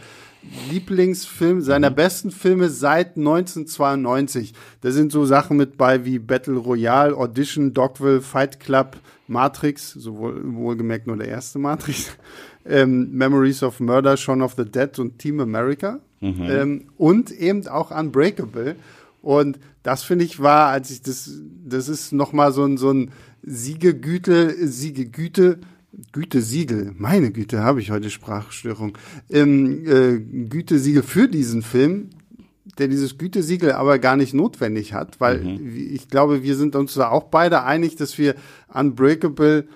Lieblingsfilme, 0.71 1.62
seiner 1.62 1.90
besten 1.90 2.30
Filme 2.30 2.68
seit 2.68 3.16
1992. 3.16 4.52
Da 4.80 4.90
sind 4.90 5.12
so 5.12 5.25
Sachen 5.25 5.56
mit 5.56 5.76
bei 5.76 6.04
wie 6.04 6.18
Battle 6.18 6.56
Royale, 6.56 7.16
Audition, 7.16 7.73
Dogville, 7.73 8.21
Fight 8.21 8.61
Club, 8.61 8.97
Matrix, 9.26 9.93
sowohl 9.93 10.40
wohlgemerkt 10.54 11.07
nur 11.07 11.16
der 11.16 11.28
erste 11.28 11.59
Matrix, 11.59 12.16
ähm, 12.66 13.11
Memories 13.12 13.62
of 13.62 13.81
Murder, 13.81 14.16
Shaun 14.16 14.43
of 14.43 14.54
the 14.57 14.64
Dead 14.64 14.99
und 14.99 15.19
Team 15.19 15.40
America. 15.40 16.00
Ähm, 16.49 16.87
und 16.97 17.31
eben 17.31 17.66
auch 17.69 17.90
Unbreakable. 17.90 18.76
Und 19.21 19.59
das 19.83 20.02
finde 20.02 20.25
ich 20.25 20.40
war, 20.40 20.69
als 20.69 20.90
ich 20.90 21.02
das, 21.02 21.31
das 21.64 21.88
ist 21.88 22.12
nochmal 22.12 22.52
so 22.52 22.64
ein, 22.64 22.76
so 22.76 22.90
ein 22.90 23.11
Siegegüte, 23.43 24.54
Siegegüte, 24.66 25.59
Gütesiegel, 26.12 26.93
meine 26.97 27.31
Güte, 27.31 27.61
habe 27.61 27.81
ich 27.81 27.90
heute 27.90 28.11
Sprachstörung, 28.11 28.99
ähm, 29.31 29.87
äh, 29.87 30.19
Gütesiegel 30.49 31.02
für 31.02 31.28
diesen 31.28 31.62
Film, 31.62 32.11
der 32.78 32.88
dieses 32.88 33.19
Gütesiegel 33.19 33.73
aber 33.73 33.99
gar 33.99 34.16
nicht 34.16 34.35
notwendig 34.35 34.93
hat, 34.93 35.21
weil 35.21 35.61
ich 35.76 36.09
glaube, 36.09 36.43
wir 36.43 36.57
sind 36.57 36.76
uns 36.76 36.95
da 36.95 37.11
auch 37.11 37.25
beide 37.25 37.62
einig, 37.62 37.97
dass 37.97 38.19
wir 38.19 38.35
Unbreakable 38.73 39.66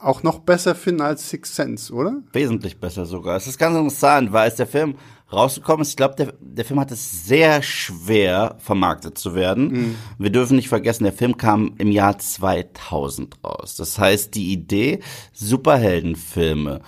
auch 0.00 0.22
noch 0.22 0.40
besser 0.40 0.74
finden 0.74 1.02
als 1.02 1.28
Six 1.28 1.54
Sense, 1.56 1.92
oder? 1.92 2.22
Wesentlich 2.32 2.80
besser 2.80 3.04
sogar. 3.04 3.36
Es 3.36 3.46
ist 3.46 3.58
ganz 3.58 3.76
interessant, 3.76 4.32
weil 4.32 4.44
als 4.44 4.56
der 4.56 4.66
Film 4.66 4.94
rausgekommen 5.32 5.82
ist, 5.82 5.90
ich 5.90 5.96
glaube, 5.96 6.16
der, 6.16 6.34
der 6.40 6.64
Film 6.64 6.80
hat 6.80 6.90
es 6.90 7.26
sehr 7.26 7.62
schwer 7.62 8.56
vermarktet 8.58 9.18
zu 9.18 9.34
werden. 9.34 9.96
Wir 10.18 10.30
dürfen 10.30 10.56
nicht 10.56 10.68
vergessen, 10.68 11.04
der 11.04 11.12
Film 11.12 11.36
kam 11.36 11.74
im 11.78 11.90
Jahr 11.90 12.18
2000 12.18 13.44
raus. 13.44 13.76
Das 13.76 13.98
heißt, 13.98 14.34
die 14.34 14.52
Idee, 14.52 15.00
Superheldenfilme 15.32 16.80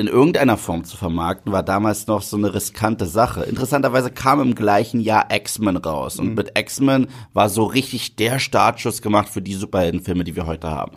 in 0.00 0.06
irgendeiner 0.06 0.56
Form 0.56 0.84
zu 0.84 0.96
vermarkten, 0.96 1.52
war 1.52 1.62
damals 1.62 2.06
noch 2.06 2.22
so 2.22 2.36
eine 2.36 2.54
riskante 2.54 3.06
Sache. 3.06 3.44
Interessanterweise 3.44 4.10
kam 4.10 4.40
im 4.40 4.54
gleichen 4.54 5.00
Jahr 5.00 5.28
X-Men 5.30 5.76
raus. 5.76 6.18
Und 6.18 6.34
mit 6.34 6.58
X-Men 6.58 7.08
war 7.34 7.50
so 7.50 7.64
richtig 7.64 8.16
der 8.16 8.38
Startschuss 8.38 9.02
gemacht 9.02 9.28
für 9.28 9.42
die 9.42 9.54
Superheldenfilme, 9.54 10.24
die 10.24 10.34
wir 10.34 10.46
heute 10.46 10.70
haben. 10.70 10.92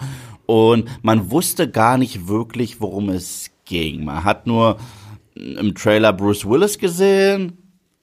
Und 0.45 0.89
man 1.03 1.29
wusste 1.31 1.69
gar 1.69 1.97
nicht 1.97 2.27
wirklich, 2.27 2.79
worum 2.79 3.09
es 3.09 3.51
ging. 3.65 4.05
Man 4.05 4.23
hat 4.23 4.47
nur 4.47 4.77
im 5.35 5.75
Trailer 5.75 6.13
Bruce 6.13 6.47
Willis 6.47 6.77
gesehen, 6.77 7.57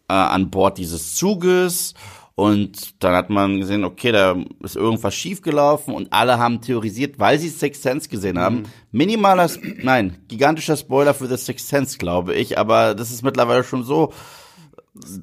äh, 0.08 0.12
an 0.12 0.50
Bord 0.50 0.76
dieses 0.76 1.14
Zuges 1.14 1.94
und 2.40 3.04
dann 3.04 3.14
hat 3.14 3.28
man 3.28 3.58
gesehen, 3.60 3.84
okay, 3.84 4.12
da 4.12 4.34
ist 4.64 4.74
irgendwas 4.74 5.14
schiefgelaufen 5.14 5.92
und 5.92 6.10
alle 6.10 6.38
haben 6.38 6.62
theorisiert, 6.62 7.18
weil 7.18 7.38
sie 7.38 7.50
Sixth 7.50 7.82
Sense 7.82 8.08
gesehen 8.08 8.38
haben. 8.38 8.60
Mhm. 8.60 8.64
Minimaler, 8.92 9.50
nein, 9.82 10.16
gigantischer 10.26 10.78
Spoiler 10.78 11.12
für 11.12 11.26
The 11.26 11.36
Sixth 11.36 11.68
Sense, 11.68 11.98
glaube 11.98 12.34
ich, 12.34 12.56
aber 12.56 12.94
das 12.94 13.10
ist 13.10 13.22
mittlerweile 13.22 13.62
schon 13.62 13.84
so. 13.84 14.14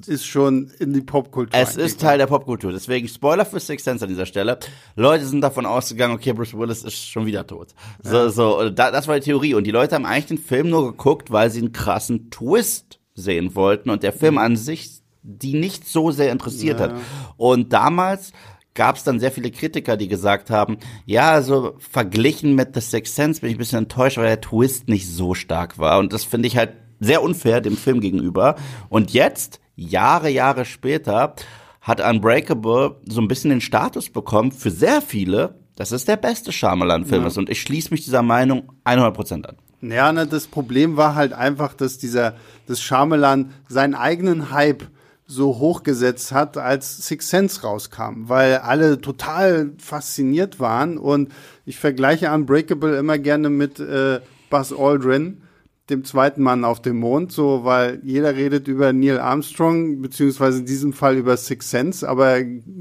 Ist 0.06 0.26
schon 0.26 0.70
in 0.78 0.92
die 0.92 1.00
Popkultur. 1.00 1.60
Es 1.60 1.76
ist 1.76 2.00
Teil 2.00 2.18
der 2.18 2.28
Popkultur. 2.28 2.70
Deswegen 2.70 3.08
Spoiler 3.08 3.44
für 3.44 3.58
Sixth 3.58 3.84
Sense 3.84 4.04
an 4.04 4.08
dieser 4.08 4.24
Stelle. 4.24 4.60
Leute 4.94 5.26
sind 5.26 5.40
davon 5.40 5.66
ausgegangen, 5.66 6.14
okay, 6.14 6.32
Bruce 6.32 6.56
Willis 6.56 6.84
ist 6.84 7.04
schon 7.04 7.26
wieder 7.26 7.44
tot. 7.48 7.74
So, 8.00 8.16
ja. 8.16 8.28
so, 8.30 8.70
das 8.70 9.08
war 9.08 9.16
die 9.16 9.24
Theorie. 9.24 9.54
Und 9.54 9.64
die 9.64 9.72
Leute 9.72 9.96
haben 9.96 10.06
eigentlich 10.06 10.26
den 10.26 10.38
Film 10.38 10.70
nur 10.70 10.92
geguckt, 10.92 11.32
weil 11.32 11.50
sie 11.50 11.58
einen 11.58 11.72
krassen 11.72 12.30
Twist 12.30 13.00
sehen 13.14 13.56
wollten. 13.56 13.90
Und 13.90 14.04
der 14.04 14.12
Film 14.12 14.34
mhm. 14.34 14.38
an 14.38 14.56
sich 14.56 15.02
die 15.22 15.54
nicht 15.54 15.86
so 15.86 16.10
sehr 16.10 16.32
interessiert 16.32 16.80
ja. 16.80 16.86
hat. 16.86 16.94
Und 17.36 17.72
damals 17.72 18.32
gab 18.74 18.96
es 18.96 19.04
dann 19.04 19.18
sehr 19.18 19.32
viele 19.32 19.50
Kritiker, 19.50 19.96
die 19.96 20.08
gesagt 20.08 20.50
haben, 20.50 20.78
ja, 21.04 21.32
also 21.32 21.74
verglichen 21.78 22.54
mit 22.54 22.74
The 22.74 22.80
Sixth 22.80 23.14
Sense 23.14 23.40
bin 23.40 23.50
ich 23.50 23.56
ein 23.56 23.58
bisschen 23.58 23.78
enttäuscht, 23.78 24.18
weil 24.18 24.26
der 24.26 24.40
Twist 24.40 24.88
nicht 24.88 25.08
so 25.08 25.34
stark 25.34 25.78
war. 25.78 25.98
Und 25.98 26.12
das 26.12 26.24
finde 26.24 26.46
ich 26.46 26.56
halt 26.56 26.74
sehr 27.00 27.22
unfair 27.22 27.60
dem 27.60 27.76
Film 27.76 28.00
gegenüber. 28.00 28.56
Und 28.88 29.12
jetzt, 29.12 29.60
Jahre, 29.74 30.30
Jahre 30.30 30.64
später, 30.64 31.34
hat 31.80 32.00
Unbreakable 32.00 33.00
so 33.08 33.20
ein 33.20 33.28
bisschen 33.28 33.50
den 33.50 33.60
Status 33.60 34.10
bekommen 34.10 34.52
für 34.52 34.70
sehr 34.70 35.02
viele, 35.02 35.58
dass 35.74 35.90
es 35.90 36.04
der 36.04 36.16
beste 36.16 36.52
Shyamalan-Film 36.52 37.22
ja. 37.22 37.28
ist. 37.28 37.38
Und 37.38 37.50
ich 37.50 37.60
schließe 37.60 37.90
mich 37.90 38.04
dieser 38.04 38.22
Meinung 38.22 38.72
100% 38.84 39.44
an. 39.44 39.56
Ja, 39.80 40.12
ne, 40.12 40.26
das 40.26 40.46
Problem 40.48 40.96
war 40.96 41.14
halt 41.14 41.32
einfach, 41.32 41.74
dass 41.74 41.98
dieser, 41.98 42.34
das 42.66 42.80
Shyamalan 42.80 43.52
seinen 43.68 43.94
eigenen 43.94 44.50
Hype 44.50 44.88
so 45.30 45.58
hochgesetzt 45.58 46.32
hat, 46.32 46.56
als 46.56 47.06
Six 47.06 47.28
Sense 47.28 47.60
rauskam, 47.60 48.28
weil 48.28 48.56
alle 48.56 48.98
total 48.98 49.72
fasziniert 49.76 50.58
waren. 50.58 50.96
Und 50.96 51.30
ich 51.66 51.78
vergleiche 51.78 52.32
Unbreakable 52.32 52.96
immer 52.96 53.18
gerne 53.18 53.50
mit 53.50 53.78
äh, 53.78 54.20
Buzz 54.48 54.72
Aldrin, 54.72 55.42
dem 55.90 56.02
zweiten 56.04 56.42
Mann 56.42 56.64
auf 56.64 56.80
dem 56.80 56.96
Mond, 56.96 57.30
so 57.30 57.62
weil 57.64 58.00
jeder 58.02 58.36
redet 58.36 58.68
über 58.68 58.94
Neil 58.94 59.20
Armstrong 59.20 60.00
beziehungsweise 60.00 60.60
in 60.60 60.66
diesem 60.66 60.94
Fall 60.94 61.16
über 61.18 61.36
Six 61.36 61.70
Sense, 61.70 62.08
aber 62.08 62.38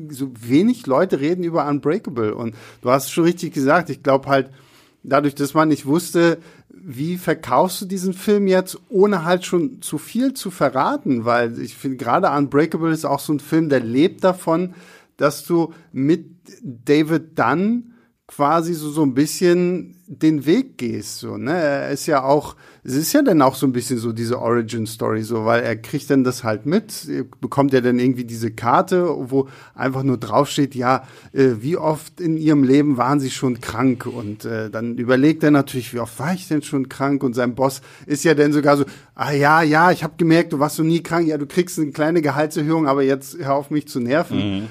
so 0.09 0.31
wenig 0.39 0.87
Leute 0.87 1.19
reden 1.19 1.43
über 1.43 1.67
Unbreakable. 1.67 2.33
Und 2.33 2.55
du 2.81 2.89
hast 2.89 3.11
schon 3.11 3.25
richtig 3.25 3.53
gesagt, 3.53 3.89
ich 3.89 4.03
glaube 4.03 4.29
halt 4.29 4.51
dadurch, 5.03 5.35
dass 5.35 5.53
man 5.53 5.67
nicht 5.67 5.85
wusste, 5.85 6.37
wie 6.89 7.17
verkaufst 7.17 7.81
du 7.81 7.85
diesen 7.85 8.13
Film 8.13 8.47
jetzt, 8.47 8.79
ohne 8.87 9.25
halt 9.25 9.43
schon 9.43 9.81
zu 9.81 9.97
viel 9.97 10.33
zu 10.33 10.49
verraten? 10.49 11.25
Weil 11.25 11.59
ich 11.59 11.75
finde, 11.75 11.97
gerade 11.97 12.31
Unbreakable 12.31 12.93
ist 12.93 13.03
auch 13.03 13.19
so 13.19 13.33
ein 13.33 13.41
Film, 13.41 13.67
der 13.67 13.81
lebt 13.81 14.23
davon, 14.23 14.73
dass 15.17 15.43
du 15.43 15.73
mit 15.91 16.29
David 16.63 17.37
Dunn 17.37 17.91
quasi 18.27 18.73
so, 18.73 18.89
so 18.89 19.03
ein 19.03 19.13
bisschen 19.13 19.95
den 20.05 20.45
Weg 20.45 20.77
gehst, 20.77 21.19
so, 21.19 21.37
ne? 21.37 21.51
Er 21.51 21.91
ist 21.91 22.07
ja 22.07 22.23
auch, 22.23 22.55
es 22.83 22.93
ist 22.93 23.13
ja 23.13 23.21
dann 23.21 23.41
auch 23.41 23.55
so 23.55 23.65
ein 23.65 23.71
bisschen 23.71 23.97
so 23.97 24.11
diese 24.11 24.39
Origin-Story, 24.41 25.23
so, 25.23 25.45
weil 25.45 25.63
er 25.63 25.77
kriegt 25.77 26.09
dann 26.09 26.25
das 26.25 26.43
halt 26.43 26.65
mit, 26.65 27.09
bekommt 27.39 27.73
er 27.73 27.81
dann 27.81 27.99
irgendwie 27.99 28.25
diese 28.25 28.51
Karte, 28.51 29.07
wo 29.07 29.47
einfach 29.75 30.03
nur 30.03 30.17
draufsteht, 30.17 30.75
ja, 30.75 31.03
äh, 31.31 31.55
wie 31.59 31.77
oft 31.77 32.19
in 32.19 32.35
ihrem 32.35 32.63
Leben 32.63 32.97
waren 32.97 33.21
sie 33.21 33.31
schon 33.31 33.61
krank 33.61 34.05
und 34.05 34.43
äh, 34.43 34.69
dann 34.69 34.97
überlegt 34.97 35.43
er 35.43 35.51
natürlich, 35.51 35.93
wie 35.93 35.99
oft 35.99 36.19
war 36.19 36.33
ich 36.33 36.49
denn 36.49 36.61
schon 36.61 36.89
krank 36.89 37.23
und 37.23 37.33
sein 37.33 37.55
Boss 37.55 37.81
ist 38.05 38.25
ja 38.25 38.33
dann 38.33 38.51
sogar 38.51 38.75
so, 38.75 38.85
ah 39.15 39.31
ja, 39.31 39.61
ja, 39.61 39.91
ich 39.91 40.03
habe 40.03 40.15
gemerkt, 40.17 40.51
du 40.51 40.59
warst 40.59 40.75
so 40.75 40.83
nie 40.83 41.01
krank, 41.01 41.27
ja, 41.27 41.37
du 41.37 41.47
kriegst 41.47 41.79
eine 41.79 41.91
kleine 41.91 42.21
Gehaltserhöhung, 42.21 42.87
aber 42.87 43.03
jetzt 43.03 43.37
hör 43.37 43.55
auf 43.55 43.71
mich 43.71 43.87
zu 43.87 44.01
nerven. 44.01 44.37
Mhm. 44.37 44.67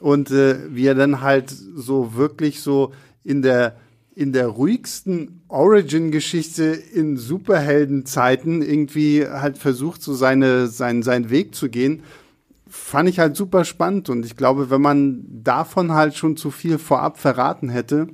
Und 0.00 0.30
äh, 0.30 0.74
wie 0.74 0.86
er 0.86 0.94
dann 0.94 1.20
halt 1.20 1.50
so 1.50 2.14
wirklich 2.14 2.60
so 2.60 2.92
in 3.22 3.42
der 3.42 3.76
in 4.14 4.32
der 4.32 4.48
ruhigsten 4.48 5.40
Origin-Geschichte 5.48 6.64
in 6.64 7.16
Superheldenzeiten 7.16 8.60
irgendwie 8.60 9.26
halt 9.26 9.56
versucht, 9.56 10.02
so 10.02 10.12
seine, 10.12 10.66
seinen, 10.66 11.02
seinen 11.02 11.30
Weg 11.30 11.54
zu 11.54 11.70
gehen, 11.70 12.02
fand 12.68 13.08
ich 13.08 13.18
halt 13.18 13.36
super 13.36 13.64
spannend. 13.64 14.10
Und 14.10 14.26
ich 14.26 14.36
glaube, 14.36 14.68
wenn 14.68 14.82
man 14.82 15.24
davon 15.42 15.92
halt 15.92 16.16
schon 16.16 16.36
zu 16.36 16.50
viel 16.50 16.78
vorab 16.78 17.18
verraten 17.18 17.68
hätte, 17.68 18.08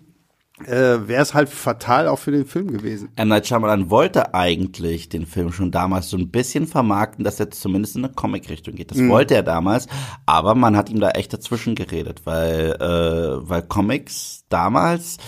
äh, 0.65 1.07
wäre 1.07 1.23
es 1.23 1.35
halt 1.35 1.49
fatal 1.49 2.09
auch 2.09 2.19
für 2.19 2.31
den 2.31 2.47
Film 2.47 2.73
gewesen. 2.73 3.11
M. 3.17 3.29
Night 3.29 3.47
Shyamalan 3.47 3.91
wollte 3.91 4.35
eigentlich 4.35 5.09
den 5.09 5.27
Film 5.27 5.53
schon 5.53 5.71
damals 5.71 6.09
so 6.09 6.17
ein 6.17 6.31
bisschen 6.31 6.67
vermarkten, 6.67 7.25
dass 7.25 7.39
er 7.41 7.51
zumindest 7.51 7.97
in 7.97 8.05
eine 8.05 8.15
Comic-Richtung 8.15 8.75
geht. 8.75 8.91
Das 8.91 8.99
mhm. 8.99 9.11
wollte 9.11 9.35
er 9.35 9.43
damals, 9.43 9.87
aber 10.25 10.55
man 10.55 10.77
hat 10.77 10.89
ihm 10.89 11.01
da 11.01 11.11
echt 11.11 11.33
dazwischen 11.33 11.75
geredet, 11.75 12.23
weil, 12.25 12.77
äh, 12.81 13.49
weil 13.49 13.63
Comics 13.63 14.45
damals 14.49 15.19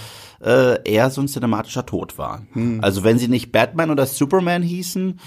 äh, 0.42 0.82
eher 0.90 1.10
so 1.10 1.20
ein 1.20 1.28
cinematischer 1.28 1.84
Tod 1.84 2.16
waren. 2.16 2.48
Mhm. 2.54 2.80
Also 2.82 3.04
wenn 3.04 3.18
sie 3.18 3.28
nicht 3.28 3.52
Batman 3.52 3.90
oder 3.90 4.06
Superman 4.06 4.62
hießen, 4.62 5.18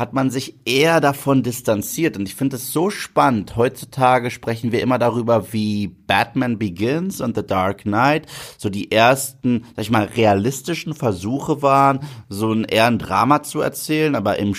hat 0.00 0.14
man 0.14 0.30
sich 0.30 0.56
eher 0.64 1.00
davon 1.00 1.44
distanziert. 1.44 2.16
Und 2.16 2.26
ich 2.26 2.34
finde 2.34 2.56
es 2.56 2.72
so 2.72 2.90
spannend. 2.90 3.54
Heutzutage 3.54 4.30
sprechen 4.30 4.72
wir 4.72 4.80
immer 4.80 4.98
darüber, 4.98 5.52
wie 5.52 5.86
Batman 5.86 6.58
Begins 6.58 7.20
und 7.20 7.36
The 7.36 7.46
Dark 7.46 7.82
Knight 7.82 8.26
so 8.58 8.70
die 8.70 8.90
ersten, 8.90 9.66
sag 9.76 9.82
ich 9.82 9.90
mal, 9.90 10.06
realistischen 10.06 10.94
Versuche 10.94 11.62
waren, 11.62 12.00
so 12.28 12.50
ein 12.52 12.64
eher 12.64 12.86
ein 12.86 12.98
Drama 12.98 13.42
zu 13.42 13.60
erzählen, 13.60 14.16
aber 14.16 14.38
im 14.38 14.54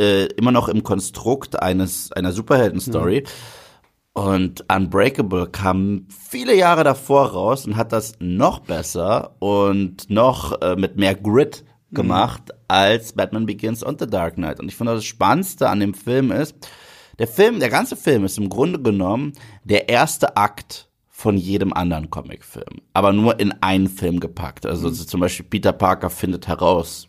äh, 0.00 0.24
immer 0.36 0.52
noch 0.52 0.68
im 0.68 0.82
Konstrukt 0.82 1.62
eines 1.62 2.10
einer 2.10 2.32
Superhelden-Story. 2.32 3.24
Mhm. 3.24 4.22
Und 4.22 4.64
Unbreakable 4.70 5.48
kam 5.48 6.06
viele 6.08 6.54
Jahre 6.54 6.84
davor 6.84 7.30
raus 7.32 7.66
und 7.66 7.76
hat 7.76 7.92
das 7.92 8.14
noch 8.20 8.60
besser 8.60 9.36
und 9.38 10.10
noch 10.10 10.60
äh, 10.60 10.76
mit 10.76 10.96
mehr 10.96 11.14
Grit 11.14 11.64
gemacht 11.92 12.42
mhm. 12.48 12.58
als 12.68 13.12
Batman 13.12 13.46
Begins 13.46 13.82
und 13.82 14.00
The 14.00 14.06
Dark 14.06 14.34
Knight. 14.34 14.60
Und 14.60 14.68
ich 14.68 14.76
finde, 14.76 14.94
das 14.94 15.04
Spannendste 15.04 15.68
an 15.68 15.80
dem 15.80 15.94
Film 15.94 16.30
ist, 16.32 16.54
der 17.18 17.28
Film, 17.28 17.60
der 17.60 17.68
ganze 17.68 17.96
Film 17.96 18.24
ist 18.24 18.38
im 18.38 18.48
Grunde 18.48 18.80
genommen 18.80 19.32
der 19.64 19.88
erste 19.88 20.36
Akt 20.36 20.88
von 21.08 21.36
jedem 21.36 21.72
anderen 21.72 22.10
Comicfilm, 22.10 22.80
aber 22.94 23.12
nur 23.12 23.38
in 23.38 23.52
einen 23.62 23.88
Film 23.88 24.18
gepackt. 24.18 24.66
Also 24.66 24.88
mhm. 24.88 24.94
zum 24.94 25.20
Beispiel 25.20 25.46
Peter 25.48 25.72
Parker 25.72 26.10
findet 26.10 26.48
heraus, 26.48 27.06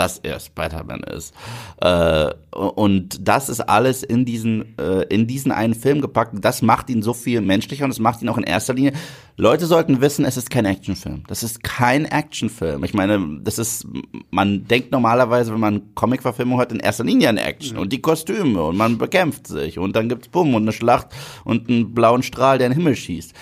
dass 0.00 0.18
er 0.18 0.40
Spider-Man 0.40 1.02
ist. 1.02 1.34
Äh, 1.82 2.30
und 2.52 3.28
das 3.28 3.50
ist 3.50 3.60
alles 3.60 4.02
in 4.02 4.24
diesen, 4.24 4.78
äh, 4.78 5.02
in 5.10 5.26
diesen 5.26 5.52
einen 5.52 5.74
Film 5.74 6.00
gepackt. 6.00 6.42
Das 6.42 6.62
macht 6.62 6.88
ihn 6.88 7.02
so 7.02 7.12
viel 7.12 7.42
menschlicher 7.42 7.84
und 7.84 7.90
es 7.90 7.98
macht 7.98 8.22
ihn 8.22 8.30
auch 8.30 8.38
in 8.38 8.44
erster 8.44 8.72
Linie. 8.72 8.94
Leute 9.36 9.66
sollten 9.66 10.00
wissen, 10.00 10.24
es 10.24 10.38
ist 10.38 10.48
kein 10.48 10.64
Actionfilm. 10.64 11.24
Das 11.28 11.42
ist 11.42 11.62
kein 11.62 12.06
Actionfilm. 12.06 12.82
Ich 12.84 12.94
meine, 12.94 13.40
das 13.42 13.58
ist, 13.58 13.86
man 14.30 14.64
denkt 14.66 14.90
normalerweise, 14.90 15.52
wenn 15.52 15.60
man 15.60 15.94
Comic-Verfilmung 15.94 16.58
hört, 16.58 16.72
in 16.72 16.80
erster 16.80 17.04
Linie 17.04 17.28
an 17.28 17.36
Action 17.36 17.76
und 17.76 17.92
die 17.92 18.00
Kostüme 18.00 18.62
und 18.62 18.78
man 18.78 18.96
bekämpft 18.96 19.48
sich 19.48 19.78
und 19.78 19.96
dann 19.96 20.08
gibt's 20.08 20.28
Bumm 20.28 20.54
und 20.54 20.62
eine 20.62 20.72
Schlacht 20.72 21.08
und 21.44 21.68
einen 21.68 21.92
blauen 21.92 22.22
Strahl, 22.22 22.56
der 22.56 22.68
in 22.68 22.72
den 22.72 22.78
Himmel 22.78 22.96
schießt. 22.96 23.34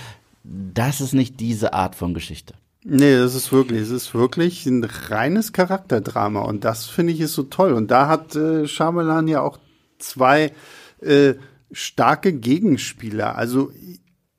Das 0.42 1.00
ist 1.00 1.12
nicht 1.12 1.38
diese 1.38 1.72
Art 1.72 1.94
von 1.94 2.14
Geschichte. 2.14 2.54
Nee, 2.84 3.16
das 3.16 3.34
ist 3.34 3.52
wirklich, 3.52 3.80
es 3.82 3.90
ist 3.90 4.14
wirklich 4.14 4.64
ein 4.66 4.84
reines 4.84 5.52
Charakterdrama 5.52 6.40
und 6.42 6.64
das 6.64 6.86
finde 6.86 7.12
ich 7.12 7.20
ist 7.20 7.34
so 7.34 7.42
toll. 7.42 7.72
Und 7.72 7.90
da 7.90 8.08
hat 8.08 8.36
äh, 8.36 8.66
Shyamalan 8.66 9.28
ja 9.28 9.40
auch 9.42 9.58
zwei 9.98 10.52
äh, 11.00 11.34
starke 11.72 12.32
Gegenspieler. 12.32 13.36
Also 13.36 13.72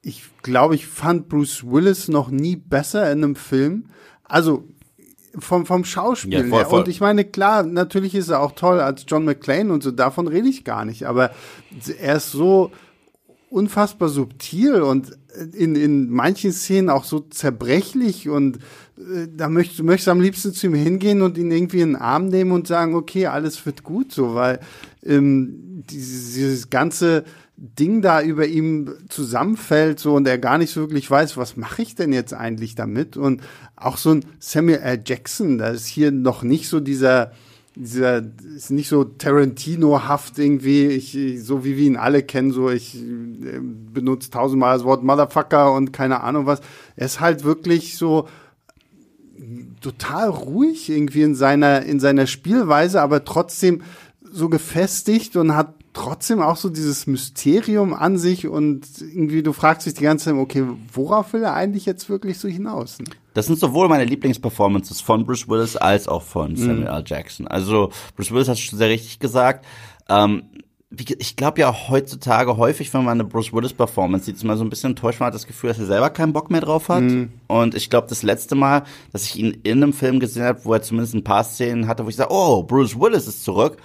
ich 0.02 0.24
glaube, 0.42 0.76
ich 0.76 0.88
fand 0.88 1.28
Bruce 1.28 1.64
Willis 1.66 2.08
noch 2.08 2.30
nie 2.30 2.56
besser 2.56 3.12
in 3.12 3.24
einem 3.24 3.36
Film. 3.36 3.86
Also 4.24 4.64
vom, 5.38 5.66
vom 5.66 5.86
Schauspiel 5.86 6.34
ja, 6.34 6.46
voll, 6.46 6.66
voll. 6.66 6.80
Und 6.80 6.88
ich 6.88 7.02
meine, 7.02 7.26
klar, 7.26 7.64
natürlich 7.64 8.16
ist 8.16 8.30
er 8.30 8.40
auch 8.40 8.54
toll 8.54 8.80
als 8.80 9.06
John 9.08 9.26
McClane 9.26 9.72
und 9.72 9.84
so, 9.84 9.92
davon 9.92 10.28
rede 10.28 10.48
ich 10.48 10.64
gar 10.64 10.86
nicht. 10.86 11.06
Aber 11.06 11.32
er 12.00 12.16
ist 12.16 12.32
so 12.32 12.72
unfassbar 13.50 14.10
subtil 14.10 14.82
und 14.82 15.18
in, 15.54 15.76
in 15.76 16.10
manchen 16.10 16.52
Szenen 16.52 16.90
auch 16.90 17.04
so 17.04 17.20
zerbrechlich 17.20 18.30
und 18.30 18.58
äh, 18.98 19.28
da 19.36 19.50
möchtest 19.50 19.80
du 19.80 19.84
möchtest 19.84 20.10
am 20.10 20.22
liebsten 20.22 20.54
zu 20.54 20.68
ihm 20.68 20.74
hingehen 20.74 21.22
und 21.22 21.38
ihn 21.38 21.52
irgendwie 21.52 21.82
in 21.82 21.94
den 21.94 22.02
Arm 22.02 22.28
nehmen 22.28 22.52
und 22.52 22.68
sagen, 22.68 22.96
okay, 22.96 23.28
alles 23.28 23.66
wird 23.66 23.84
gut, 23.84 24.12
so, 24.12 24.36
weil 24.36 24.60
ähm, 25.04 25.84
dieses, 25.90 26.34
dieses 26.34 26.70
ganze 26.70 27.24
Ding 27.58 28.02
da 28.02 28.22
über 28.22 28.48
ihm 28.48 28.94
zusammenfällt 29.10 30.00
so 30.00 30.14
und 30.14 30.28
er 30.28 30.38
gar 30.38 30.58
nicht 30.58 30.72
so 30.72 30.82
wirklich 30.82 31.10
weiß, 31.10 31.36
was 31.36 31.58
mache 31.58 31.82
ich 31.82 31.96
denn 31.96 32.14
jetzt 32.14 32.34
eigentlich 32.34 32.76
damit 32.76 33.18
und 33.18 33.42
auch 33.76 33.98
so 33.98 34.12
ein 34.12 34.26
Samuel 34.40 34.80
L. 34.80 35.02
Jackson, 35.06 35.58
da 35.58 35.70
ist 35.70 35.86
hier 35.86 36.12
noch 36.12 36.44
nicht 36.44 36.70
so 36.70 36.80
dieser 36.80 37.32
dieser 37.76 38.24
ist 38.56 38.72
nicht 38.72 38.90
so 38.90 39.04
Tarantino-haft 39.04 40.38
irgendwie, 40.40 40.88
ich, 40.88 41.18
so 41.44 41.64
wie 41.64 41.78
wir 41.78 41.86
ihn 41.86 41.98
alle 41.98 42.24
kennen, 42.24 42.52
so 42.52 42.70
ich 42.70 42.96
äh, 42.96 43.60
benutze 43.62 44.32
tausendmal 44.32 44.78
das 44.78 44.86
Wort 44.86 45.04
Motherfucker 45.04 45.74
und 45.74 45.94
keine 45.94 46.22
Ahnung 46.22 46.46
was. 46.46 46.62
Er 46.96 47.06
ist 47.06 47.20
halt 47.20 47.44
wirklich 47.44 47.98
so 47.98 48.28
total 49.82 50.30
ruhig 50.30 50.90
irgendwie 50.90 51.22
in 51.22 51.36
seiner, 51.36 51.84
in 51.84 52.00
seiner 52.00 52.28
Spielweise, 52.28 53.02
aber 53.02 53.24
trotzdem 53.24 53.82
so 54.22 54.50
gefestigt 54.50 55.36
und 55.36 55.56
hat 55.56 55.74
trotzdem 55.94 56.42
auch 56.42 56.58
so 56.58 56.70
dieses 56.70 57.08
Mysterium 57.08 57.94
an 57.94 58.18
sich 58.18 58.48
und 58.48 58.86
irgendwie 59.00 59.44
du 59.44 59.54
fragst 59.54 59.86
dich 59.88 59.96
die 59.96 60.04
ganze 60.04 60.26
Zeit, 60.26 60.36
okay, 60.36 60.64
worauf 60.94 61.34
will 61.34 61.44
er 61.44 61.54
eigentlich 61.54 61.86
jetzt 61.86 62.10
wirklich 62.10 62.38
so 62.38 62.48
hinaus? 62.48 63.00
Ne? 63.00 63.06
Das 63.34 63.46
sind 63.46 63.60
sowohl 63.60 63.88
meine 63.88 64.06
Lieblingsperformances 64.06 65.02
von 65.02 65.26
Bruce 65.26 65.48
Willis 65.48 65.76
als 65.76 66.08
auch 66.08 66.24
von 66.24 66.56
Samuel 66.56 66.88
L. 66.88 67.04
Jackson. 67.06 67.48
Also 67.48 67.92
Bruce 68.16 68.32
Willis 68.32 68.48
hat 68.48 68.56
es 68.56 68.62
schon 68.62 68.80
sehr 68.80 68.90
richtig 68.90 69.20
gesagt. 69.20 69.66
Ähm, 70.10 70.44
ich 70.92 71.36
glaube 71.36 71.62
ja 71.62 71.90
heutzutage 71.90 72.58
häufig, 72.58 72.92
wenn 72.94 73.04
man 73.04 73.20
eine 73.20 73.30
Bruce 73.30 73.54
Willis 73.54 73.74
Performance 73.74 74.26
sieht, 74.26 74.38
ist 74.38 74.44
man 74.44 74.58
so 74.58 74.64
ein 74.64 74.72
bisschen 74.72 74.92
enttäuscht, 74.92 75.20
man 75.20 75.28
hat 75.28 75.36
das 75.36 75.46
Gefühl, 75.46 75.70
dass 75.70 75.78
er 75.78 75.86
selber 75.86 76.10
keinen 76.10 76.34
Bock 76.34 76.50
mehr 76.50 76.62
drauf 76.62 76.90
hat. 76.90 77.04
Mhm. 77.04 77.32
Und 77.48 77.76
ich 77.76 77.92
glaube, 77.92 78.08
das 78.08 78.24
letzte 78.24 78.56
Mal, 78.56 78.84
dass 79.12 79.26
ich 79.26 79.36
ihn 79.36 79.60
in 79.64 79.84
einem 79.84 79.94
Film 79.94 80.20
gesehen 80.20 80.44
habe, 80.44 80.66
wo 80.66 80.74
er 80.74 80.82
zumindest 80.82 81.14
ein 81.14 81.24
paar 81.24 81.44
Szenen 81.44 81.88
hatte, 81.88 82.06
wo 82.06 82.10
ich 82.10 82.16
sage, 82.16 82.34
oh, 82.34 82.64
Bruce 82.64 83.00
Willis 83.00 83.28
ist 83.28 83.44
zurück, 83.44 83.78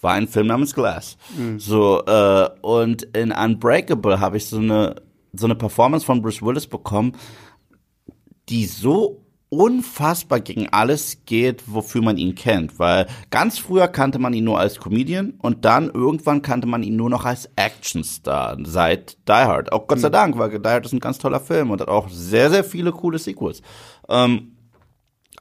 war 0.00 0.14
ein 0.14 0.26
Film 0.26 0.46
namens 0.46 0.74
Glass. 0.74 1.18
Mhm. 1.36 1.60
So 1.60 2.02
äh, 2.06 2.48
und 2.62 3.02
in 3.14 3.30
Unbreakable 3.30 4.18
habe 4.18 4.38
ich 4.38 4.46
so 4.46 4.56
eine 4.56 4.96
so 5.34 5.46
eine 5.46 5.54
Performance 5.54 6.06
von 6.06 6.22
Bruce 6.22 6.40
Willis 6.40 6.66
bekommen, 6.66 7.12
die 8.48 8.66
so 8.66 9.24
unfassbar 9.50 10.40
gegen 10.40 10.68
alles 10.68 11.24
geht, 11.24 11.64
wofür 11.66 12.02
man 12.02 12.18
ihn 12.18 12.34
kennt. 12.34 12.78
Weil 12.78 13.06
ganz 13.30 13.58
früher 13.58 13.88
kannte 13.88 14.18
man 14.18 14.34
ihn 14.34 14.44
nur 14.44 14.58
als 14.58 14.78
Comedian 14.78 15.34
und 15.38 15.64
dann 15.64 15.90
irgendwann 15.90 16.42
kannte 16.42 16.66
man 16.66 16.82
ihn 16.82 16.96
nur 16.96 17.08
noch 17.08 17.24
als 17.24 17.48
Actionstar 17.56 18.58
seit 18.64 19.16
Die 19.26 19.32
Hard. 19.32 19.72
Auch 19.72 19.86
Gott 19.86 20.00
sei 20.00 20.08
hm. 20.08 20.12
Dank, 20.12 20.38
weil 20.38 20.50
Die 20.50 20.68
Hard 20.68 20.86
ist 20.86 20.92
ein 20.92 21.00
ganz 21.00 21.18
toller 21.18 21.40
Film 21.40 21.70
und 21.70 21.80
hat 21.80 21.88
auch 21.88 22.08
sehr, 22.08 22.50
sehr 22.50 22.64
viele 22.64 22.92
coole 22.92 23.18
Sequels. 23.18 23.62
Ähm, 24.08 24.56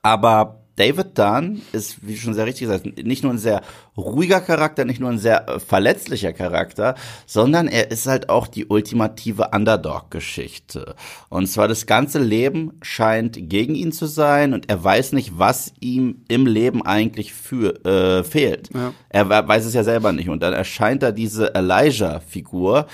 aber 0.02 0.67
David 0.78 1.18
Dunn 1.18 1.62
ist, 1.74 1.98
wie 2.08 2.16
schon 2.16 2.36
sehr 2.36 2.46
richtig 2.46 2.68
gesagt, 2.68 3.04
nicht 3.04 3.24
nur 3.24 3.34
ein 3.34 3.40
sehr 3.40 3.62
ruhiger 3.98 4.40
Charakter, 4.42 4.86
nicht 4.86 5.00
nur 5.00 5.10
ein 5.10 5.18
sehr 5.18 5.50
äh, 5.50 5.60
verletzlicher 5.60 6.34
Charakter, 6.34 6.96
sondern 7.26 7.68
er 7.68 7.92
ist 7.92 8.06
halt 8.06 8.30
auch 8.30 8.48
die 8.48 8.68
ultimative 8.68 9.50
Underdog-Geschichte. 9.54 10.96
Und 11.30 11.48
zwar 11.48 11.68
das 11.68 11.88
ganze 11.88 12.20
Leben 12.20 12.74
scheint 12.84 13.50
gegen 13.50 13.74
ihn 13.74 13.92
zu 13.92 14.06
sein 14.06 14.54
und 14.54 14.70
er 14.70 14.84
weiß 14.84 15.14
nicht, 15.14 15.40
was 15.40 15.74
ihm 15.80 16.24
im 16.28 16.46
Leben 16.46 16.86
eigentlich 16.86 17.34
für, 17.34 17.84
äh, 17.84 18.24
fehlt. 18.24 18.70
Ja. 18.74 18.94
Er 19.10 19.30
weiß 19.48 19.66
es 19.66 19.74
ja 19.74 19.84
selber 19.84 20.14
nicht. 20.14 20.30
Und 20.30 20.44
dann 20.44 20.54
erscheint 20.54 21.02
da 21.02 21.12
diese 21.12 21.56
Elijah-Figur, 21.56 22.86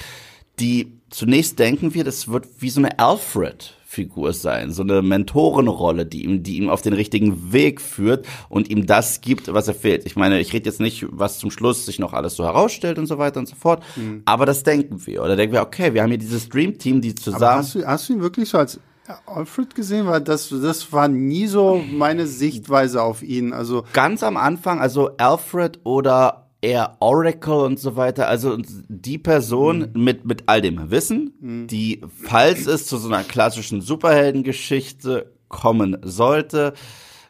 die 0.59 1.02
zunächst 1.13 1.59
denken 1.59 1.93
wir, 1.93 2.03
das 2.03 2.27
wird 2.27 2.47
wie 2.59 2.69
so 2.69 2.81
eine 2.81 2.99
Alfred 2.99 3.73
Figur 3.85 4.33
sein, 4.33 4.71
so 4.71 4.81
eine 4.81 5.03
Mentorenrolle, 5.03 6.07
die 6.07 6.23
ihm, 6.23 6.41
die 6.41 6.57
ihm 6.57 6.69
auf 6.69 6.81
den 6.81 6.93
richtigen 6.93 7.53
Weg 7.53 7.79
führt 7.79 8.25
und 8.49 8.69
ihm 8.71 8.87
das 8.87 9.21
gibt, 9.21 9.53
was 9.53 9.67
er 9.67 9.75
fehlt. 9.75 10.07
Ich 10.07 10.15
meine, 10.15 10.39
ich 10.39 10.51
rede 10.51 10.67
jetzt 10.67 10.79
nicht, 10.79 11.05
was 11.11 11.37
zum 11.37 11.51
Schluss 11.51 11.85
sich 11.85 11.99
noch 11.99 12.13
alles 12.13 12.35
so 12.35 12.43
herausstellt 12.43 12.97
und 12.97 13.05
so 13.05 13.19
weiter 13.19 13.39
und 13.39 13.47
so 13.47 13.55
fort, 13.55 13.83
mhm. 13.95 14.23
aber 14.25 14.47
das 14.47 14.63
denken 14.63 15.05
wir. 15.05 15.21
Oder 15.21 15.35
denken 15.35 15.53
wir, 15.53 15.61
okay, 15.61 15.93
wir 15.93 16.01
haben 16.01 16.09
hier 16.09 16.17
dieses 16.17 16.49
Dream 16.49 16.79
Team, 16.79 17.01
die 17.01 17.13
zusammen. 17.13 17.43
Aber 17.43 17.55
hast 17.57 17.75
du, 17.75 17.85
hast 17.85 18.09
du 18.09 18.13
ihn 18.13 18.21
wirklich 18.21 18.49
so 18.49 18.57
als 18.57 18.79
Alfred 19.27 19.75
gesehen, 19.75 20.07
weil 20.07 20.21
das, 20.21 20.49
das 20.49 20.91
war 20.91 21.07
nie 21.07 21.45
so 21.45 21.83
meine 21.91 22.25
Sichtweise 22.25 23.03
auf 23.03 23.21
ihn. 23.21 23.53
Also 23.53 23.83
ganz 23.93 24.23
am 24.23 24.37
Anfang, 24.37 24.79
also 24.79 25.11
Alfred 25.17 25.81
oder 25.83 26.42
eher 26.63 26.97
Oracle 27.01 27.65
und 27.65 27.79
so 27.79 27.95
weiter. 27.95 28.27
Also 28.27 28.57
die 28.87 29.17
Person 29.17 29.91
mhm. 29.93 30.03
mit, 30.03 30.25
mit 30.25 30.43
all 30.47 30.61
dem 30.61 30.89
Wissen, 30.89 31.33
mhm. 31.39 31.67
die, 31.67 32.01
falls 32.23 32.65
es 32.65 32.87
zu 32.87 32.97
so 32.97 33.09
einer 33.09 33.23
klassischen 33.23 33.81
Superheldengeschichte 33.81 35.33
kommen 35.49 35.97
sollte, 36.03 36.73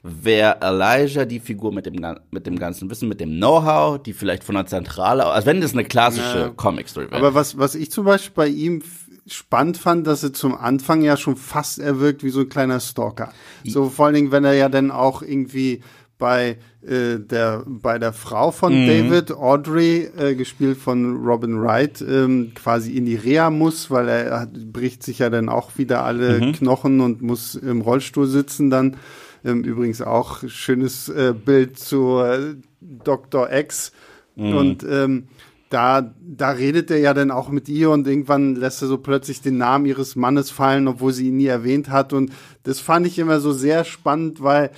wäre 0.04 0.58
Elijah 0.62 1.26
die 1.26 1.40
Figur 1.40 1.74
mit 1.74 1.86
dem, 1.86 1.96
mit 2.30 2.46
dem 2.46 2.60
ganzen 2.60 2.90
Wissen, 2.90 3.10
mit 3.10 3.20
dem 3.20 3.32
Know-how, 3.32 4.02
die 4.02 4.14
vielleicht 4.14 4.44
von 4.44 4.56
der 4.56 4.66
Zentrale, 4.66 5.26
also 5.26 5.48
wenn 5.48 5.62
das 5.62 5.74
eine 5.74 5.86
klassische 5.86 6.40
ja. 6.40 6.50
Comic-Story 6.50 7.08
wäre. 7.10 7.18
Aber 7.18 7.34
was, 7.34 7.58
was 7.58 7.74
ich 7.74 7.90
zum 7.90 8.06
Beispiel 8.06 8.34
bei 8.36 8.48
ihm 8.48 8.84
spannend 9.26 9.78
fand, 9.78 10.06
dass 10.06 10.22
er 10.22 10.34
zum 10.34 10.54
Anfang 10.54 11.02
ja 11.02 11.16
schon 11.16 11.38
fast 11.38 11.80
erwirkt 11.80 12.24
wie 12.24 12.30
so 12.30 12.42
ein 12.42 12.50
kleiner 12.50 12.82
Stalker. 12.82 13.32
So 13.64 13.90
vor 13.90 14.08
allen 14.08 14.16
Dingen, 14.16 14.32
wenn 14.32 14.44
er 14.44 14.54
ja 14.54 14.68
dann 14.68 14.92
auch 14.92 15.22
irgendwie 15.22 15.82
bei 16.18 16.58
äh, 16.88 17.20
der 17.20 17.64
bei 17.66 18.00
der 18.00 18.14
Frau 18.14 18.52
von 18.52 18.74
mhm. 18.74 18.88
David 18.88 19.32
Audrey 19.32 20.10
äh, 20.18 20.36
gespielt 20.36 20.78
von 20.78 21.26
Robin 21.26 21.62
Wright 21.62 22.02
ähm, 22.02 22.52
quasi 22.56 22.96
in 22.98 23.06
die 23.06 23.16
Reha 23.16 23.50
muss, 23.50 23.90
weil 23.90 24.10
er 24.10 24.42
hat, 24.42 24.54
bricht 24.74 25.04
sich 25.04 25.20
ja 25.20 25.30
dann 25.30 25.50
auch 25.50 25.78
wieder 25.78 26.04
alle 26.04 26.40
mhm. 26.40 26.54
Knochen 26.54 27.02
und 27.02 27.22
muss 27.22 27.56
im 27.56 27.82
Rollstuhl 27.82 28.28
sitzen 28.28 28.70
dann. 28.70 28.98
Ähm, 29.46 29.64
übrigens 29.64 30.02
auch 30.02 30.48
schönes 30.48 31.10
äh, 31.10 31.34
Bild 31.34 31.78
zu 31.78 32.20
äh, 32.20 32.56
Dr. 32.82 33.52
X 33.52 33.92
mhm. 34.36 34.56
und 34.56 34.84
ähm, 34.90 35.28
da, 35.74 36.14
da 36.22 36.52
redet 36.52 36.92
er 36.92 37.00
ja 37.00 37.16
dann 37.16 37.32
auch 37.32 37.50
mit 37.50 37.68
ihr 37.68 37.90
und 37.90 38.08
irgendwann 38.08 38.56
lässt 38.56 38.84
er 38.84 38.88
so 38.88 39.00
plötzlich 39.00 39.42
den 39.42 39.58
Namen 39.58 39.88
ihres 39.88 40.16
Mannes 40.16 40.52
fallen, 40.52 40.88
obwohl 40.88 41.14
sie 41.14 41.30
ihn 41.30 41.38
nie 41.38 41.48
erwähnt 41.48 41.90
hat. 41.90 42.14
Und 42.14 42.32
das 42.62 42.80
fand 42.80 43.08
ich 43.08 43.18
immer 43.18 43.40
so 43.40 43.52
sehr 43.54 43.84
spannend, 43.84 44.44
weil 44.44 44.70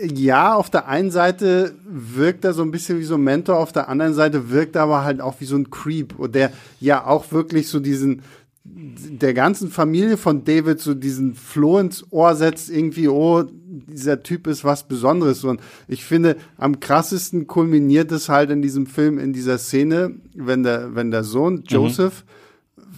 ja, 0.00 0.54
auf 0.54 0.70
der 0.70 0.88
einen 0.88 1.10
Seite 1.10 1.74
wirkt 1.84 2.44
er 2.44 2.52
so 2.52 2.62
ein 2.62 2.70
bisschen 2.70 2.98
wie 2.98 3.04
so 3.04 3.14
ein 3.14 3.22
Mentor, 3.22 3.58
auf 3.58 3.72
der 3.72 3.88
anderen 3.88 4.14
Seite 4.14 4.50
wirkt 4.50 4.76
er 4.76 4.82
aber 4.82 5.04
halt 5.04 5.20
auch 5.20 5.40
wie 5.40 5.44
so 5.44 5.56
ein 5.56 5.70
Creep, 5.70 6.18
und 6.18 6.34
der 6.34 6.52
ja 6.80 7.04
auch 7.04 7.32
wirklich 7.32 7.68
so 7.68 7.80
diesen, 7.80 8.22
der 8.64 9.34
ganzen 9.34 9.70
Familie 9.70 10.16
von 10.16 10.44
David 10.44 10.80
so 10.80 10.94
diesen 10.94 11.34
Floh 11.34 11.78
ins 11.78 12.04
Ohr 12.10 12.34
setzt, 12.34 12.70
irgendwie, 12.70 13.08
oh, 13.08 13.44
dieser 13.68 14.22
Typ 14.22 14.46
ist 14.46 14.64
was 14.64 14.86
Besonderes. 14.86 15.44
Und 15.44 15.60
ich 15.86 16.04
finde, 16.04 16.36
am 16.56 16.80
krassesten 16.80 17.46
kulminiert 17.46 18.12
es 18.12 18.28
halt 18.28 18.50
in 18.50 18.62
diesem 18.62 18.86
Film, 18.86 19.18
in 19.18 19.32
dieser 19.32 19.58
Szene, 19.58 20.12
wenn 20.34 20.62
der, 20.62 20.94
wenn 20.94 21.10
der 21.10 21.24
Sohn 21.24 21.54
mhm. 21.54 21.64
Joseph 21.66 22.24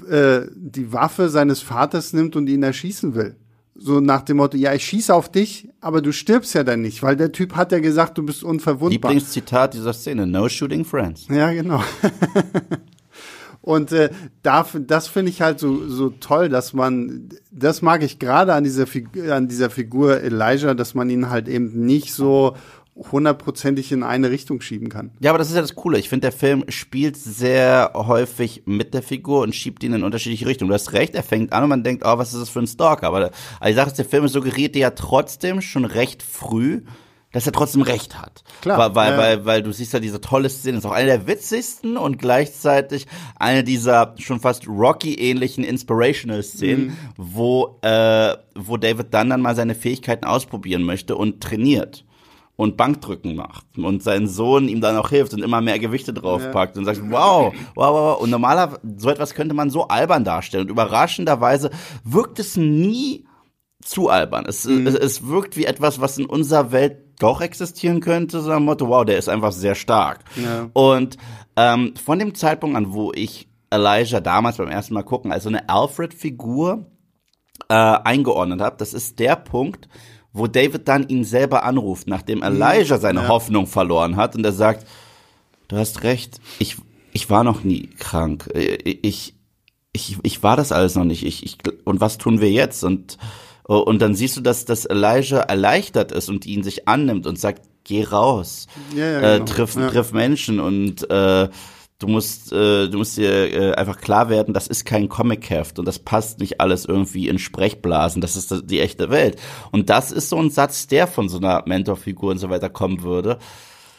mhm. 0.07 0.13
äh, 0.13 0.41
die 0.55 0.93
Waffe 0.93 1.29
seines 1.29 1.61
Vaters 1.61 2.13
nimmt 2.13 2.37
und 2.37 2.49
ihn 2.49 2.63
erschießen 2.63 3.15
will. 3.15 3.37
So 3.83 3.99
nach 3.99 4.21
dem 4.21 4.37
Motto, 4.37 4.59
ja, 4.59 4.75
ich 4.75 4.85
schieße 4.85 5.15
auf 5.15 5.33
dich, 5.33 5.71
aber 5.81 6.03
du 6.03 6.13
stirbst 6.13 6.55
ja 6.55 6.65
dann 6.65 6.83
nicht, 6.83 7.03
weil 7.03 7.17
der 7.17 7.33
Typ 7.33 7.57
hat 7.57 7.73
ja 7.73 7.79
gesagt, 7.79 8.19
du 8.19 8.23
bist 8.23 8.45
unverwundbar. 8.45 8.91
Lieblingszitat 8.91 9.73
dieser 9.73 9.95
Szene, 9.95 10.27
no 10.27 10.51
shooting 10.51 10.85
friends. 10.85 11.27
Ja, 11.31 11.51
genau. 11.51 11.83
Und 13.63 13.93
äh, 13.93 14.11
da, 14.43 14.67
das 14.87 15.09
finde 15.09 15.31
ich 15.31 15.41
halt 15.41 15.61
so, 15.61 15.89
so 15.89 16.11
toll, 16.11 16.51
dass 16.51 16.75
man, 16.75 17.31
das 17.51 17.81
mag 17.81 18.03
ich 18.03 18.19
gerade 18.19 18.53
an 18.53 18.65
dieser, 18.65 18.87
Figur, 18.87 19.35
an 19.35 19.49
dieser 19.49 19.71
Figur 19.71 20.21
Elijah, 20.21 20.75
dass 20.75 20.95
man 20.95 21.09
ihn 21.09 21.31
halt 21.31 21.49
eben 21.49 21.87
nicht 21.87 22.13
so 22.13 22.57
hundertprozentig 23.13 23.93
in 23.93 24.03
eine 24.03 24.31
Richtung 24.31 24.61
schieben 24.61 24.89
kann. 24.89 25.13
Ja, 25.21 25.31
aber 25.31 25.39
das 25.39 25.49
ist 25.49 25.55
ja 25.55 25.63
das 25.63 25.75
Coole. 25.75 25.99
Ich 25.99 26.09
finde, 26.09 26.23
der 26.23 26.33
Film 26.33 26.65
spielt 26.69 27.17
sehr 27.17 27.93
häufig 27.95 28.63
mit 28.67 28.95
der 28.95 29.03
Figur 29.03 29.43
und 29.43 29.55
schiebt 29.55 29.83
ihn 29.83 29.95
in 29.95 30.05
unterschiedliche 30.05 30.47
Richtungen. 30.47 30.69
Du 30.69 30.75
hast 30.75 30.93
recht, 30.93 31.15
er 31.15 31.23
fängt 31.23 31.53
an 31.53 31.65
und 31.65 31.71
man 31.71 31.85
denkt, 31.85 32.05
oh, 32.05 32.19
was 32.19 32.33
ist 32.33 32.41
das 32.41 32.51
für 32.51 32.61
ein 32.61 32.67
Stalker? 32.67 33.07
Aber 33.07 33.31
die 33.67 33.73
Sache 33.73 33.89
ist, 33.89 33.99
der 33.99 34.05
Film 34.05 34.29
suggeriert 34.29 34.75
dir 34.75 34.81
ja 34.81 34.91
trotzdem 34.91 35.61
schon 35.61 35.85
recht 35.85 36.23
früh, 36.23 36.83
dass 37.33 37.47
er 37.47 37.53
trotzdem 37.53 37.83
recht 37.83 38.21
hat. 38.21 38.43
Klar. 38.61 38.79
Weil, 38.79 38.95
weil, 38.95 39.13
ja. 39.13 39.19
weil, 39.19 39.45
weil 39.47 39.63
du 39.63 39.73
siehst 39.73 39.93
ja 39.93 40.01
diese 40.01 40.21
tolle 40.21 40.49
Szene, 40.49 40.79
ist 40.79 40.85
auch 40.85 40.91
eine 40.91 41.07
der 41.07 41.27
witzigsten 41.27 41.97
und 41.97 42.19
gleichzeitig 42.19 43.07
eine 43.39 43.63
dieser 43.63 44.15
schon 44.19 44.41
fast 44.41 44.67
Rocky-ähnlichen 44.67 45.63
Inspirational-Szenen, 45.63 46.87
mhm. 46.87 46.97
wo, 47.17 47.79
äh, 47.83 48.37
wo 48.57 48.77
David 48.77 49.15
dann 49.15 49.31
dann 49.31 49.43
mal 49.43 49.55
seine 49.55 49.75
Fähigkeiten 49.75 50.25
ausprobieren 50.25 50.83
möchte 50.83 51.17
und 51.17 51.41
trainiert 51.41 52.05
und 52.61 52.77
Bankdrücken 52.77 53.37
macht 53.37 53.65
und 53.79 54.03
sein 54.03 54.29
Sohn 54.29 54.69
ihm 54.69 54.83
dann 54.83 54.95
auch 54.99 55.09
hilft 55.09 55.33
und 55.33 55.43
immer 55.43 55.63
mehr 55.63 55.79
Gewichte 55.79 56.13
draufpackt 56.13 56.77
ja. 56.77 56.81
und 56.81 56.85
sagt, 56.85 57.01
wow, 57.11 57.55
wow, 57.75 57.95
wow. 57.95 58.21
Und 58.21 58.29
normalerweise, 58.29 58.79
so 58.99 59.09
etwas 59.09 59.33
könnte 59.33 59.55
man 59.55 59.71
so 59.71 59.89
albern 59.89 60.25
darstellen. 60.25 60.65
Und 60.65 60.71
überraschenderweise 60.71 61.71
wirkt 62.05 62.39
es 62.39 62.59
nie 62.59 63.25
zu 63.83 64.11
albern. 64.11 64.45
Es, 64.47 64.67
mhm. 64.67 64.87
es, 64.87 64.95
es 64.95 65.27
wirkt 65.27 65.57
wie 65.57 65.65
etwas, 65.65 66.03
was 66.03 66.19
in 66.19 66.27
unserer 66.27 66.71
Welt 66.71 66.99
doch 67.19 67.41
existieren 67.41 68.01
könnte, 68.01 68.43
so 68.43 68.51
ein 68.51 68.63
Motto, 68.63 68.89
wow, 68.89 69.07
der 69.07 69.17
ist 69.17 69.31
einfach 69.31 69.53
sehr 69.53 69.75
stark. 69.75 70.25
Ja. 70.37 70.69
Und 70.75 71.17
ähm, 71.57 71.95
von 71.97 72.19
dem 72.19 72.35
Zeitpunkt 72.35 72.77
an, 72.77 72.93
wo 72.93 73.11
ich 73.15 73.49
Elijah 73.71 74.21
damals 74.21 74.59
beim 74.59 74.69
ersten 74.69 74.93
Mal 74.93 75.03
gucken, 75.03 75.33
als 75.33 75.45
so 75.45 75.49
eine 75.49 75.67
Alfred-Figur 75.67 76.85
äh, 77.71 77.75
eingeordnet 77.75 78.61
habe, 78.61 78.77
das 78.77 78.93
ist 78.93 79.19
der 79.19 79.37
Punkt, 79.37 79.89
wo 80.33 80.47
David 80.47 80.87
dann 80.89 81.09
ihn 81.09 81.25
selber 81.25 81.65
anruft, 81.65 82.07
nachdem 82.07 82.39
mhm. 82.39 82.45
Elijah 82.45 82.99
seine 82.99 83.23
ja. 83.23 83.29
Hoffnung 83.29 83.67
verloren 83.67 84.17
hat 84.17 84.37
und 84.37 84.45
er 84.45 84.53
sagt, 84.53 84.87
du 85.69 85.77
hast 85.77 86.03
recht, 86.03 86.41
ich, 86.59 86.77
ich 87.13 87.31
war 87.31 87.45
noch 87.45 87.65
nie 87.65 87.89
krank. 87.99 88.49
Ich, 88.55 89.35
ich, 89.93 90.19
ich 90.23 90.43
war 90.43 90.57
das 90.57 90.73
alles 90.73 90.95
noch 90.95 91.05
nicht. 91.05 91.25
Ich, 91.25 91.45
ich, 91.45 91.59
und 91.85 92.01
was 92.01 92.19
tun 92.19 92.41
wir 92.41 92.51
jetzt? 92.51 92.85
Und, 92.85 93.19
und 93.65 94.01
dann 94.01 94.15
siehst 94.15 94.37
du, 94.37 94.41
dass, 94.41 94.65
dass 94.65 94.85
Elijah 94.85 95.41
erleichtert 95.41 96.13
ist 96.13 96.29
und 96.29 96.47
ihn 96.47 96.63
sich 96.63 96.87
annimmt 96.89 97.27
und 97.27 97.39
sagt, 97.39 97.63
geh 97.85 98.05
raus, 98.05 98.67
ja, 98.95 99.05
ja, 99.05 99.19
äh, 99.19 99.39
genau. 99.39 99.45
triff, 99.47 99.75
triff 99.75 100.13
Menschen 100.13 100.61
und 100.61 101.11
äh, 101.11 101.49
du 102.01 102.09
musst, 102.09 102.53
äh, 102.53 102.89
du 102.89 102.99
musst 102.99 103.17
dir 103.17 103.53
äh, 103.53 103.75
einfach 103.75 103.99
klar 103.99 104.29
werden, 104.29 104.53
das 104.53 104.67
ist 104.67 104.85
kein 104.85 105.09
Comic-Heft 105.09 105.79
und 105.79 105.85
das 105.87 106.01
passt 106.01 106.41
nicht 106.41 106.61
alles 106.61 106.87
irgendwie 106.87 107.29
in 107.29 107.39
Sprechblasen, 107.39 108.21
das 108.21 108.35
ist 108.35 108.65
die 108.69 108.81
echte 108.81 109.11
Welt. 109.11 109.41
Und 109.71 109.91
das 109.91 110.11
ist 110.11 110.31
so 110.31 110.39
ein 110.39 110.51
Satz, 110.51 110.89
der 110.89 111.07
von 111.07 111.29
so 111.29 111.37
einer 111.37 111.63
Mentorfigur 111.67 112.33
und 112.33 112.39
so 112.39 112.51
weiter 112.51 112.71
kommen 112.71 113.03
würde. 113.03 113.39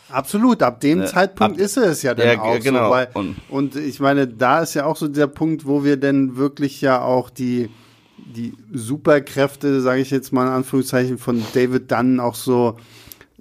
Absolut, 0.09 0.61
ab 0.61 0.81
dem 0.81 1.03
äh, 1.03 1.05
Zeitpunkt 1.05 1.55
ab, 1.55 1.61
ist 1.61 1.77
es 1.77 2.01
ja 2.01 2.13
dann 2.13 2.27
ja, 2.27 2.41
auch 2.41 2.59
genau. 2.59 2.85
so. 2.85 2.91
Weil, 2.91 3.07
und, 3.13 3.35
und 3.49 3.75
ich 3.75 3.99
meine, 3.99 4.27
da 4.27 4.61
ist 4.61 4.73
ja 4.73 4.85
auch 4.85 4.97
so 4.97 5.07
der 5.07 5.27
Punkt, 5.27 5.65
wo 5.65 5.83
wir 5.83 5.95
denn 5.95 6.35
wirklich 6.35 6.81
ja 6.81 7.01
auch 7.01 7.29
die, 7.29 7.69
die 8.17 8.53
Superkräfte, 8.73 9.79
sage 9.79 10.01
ich 10.01 10.11
jetzt 10.11 10.33
mal 10.33 10.47
in 10.47 10.53
Anführungszeichen, 10.53 11.17
von 11.17 11.43
David 11.53 11.91
Dunn 11.91 12.19
auch 12.19 12.35
so 12.35 12.77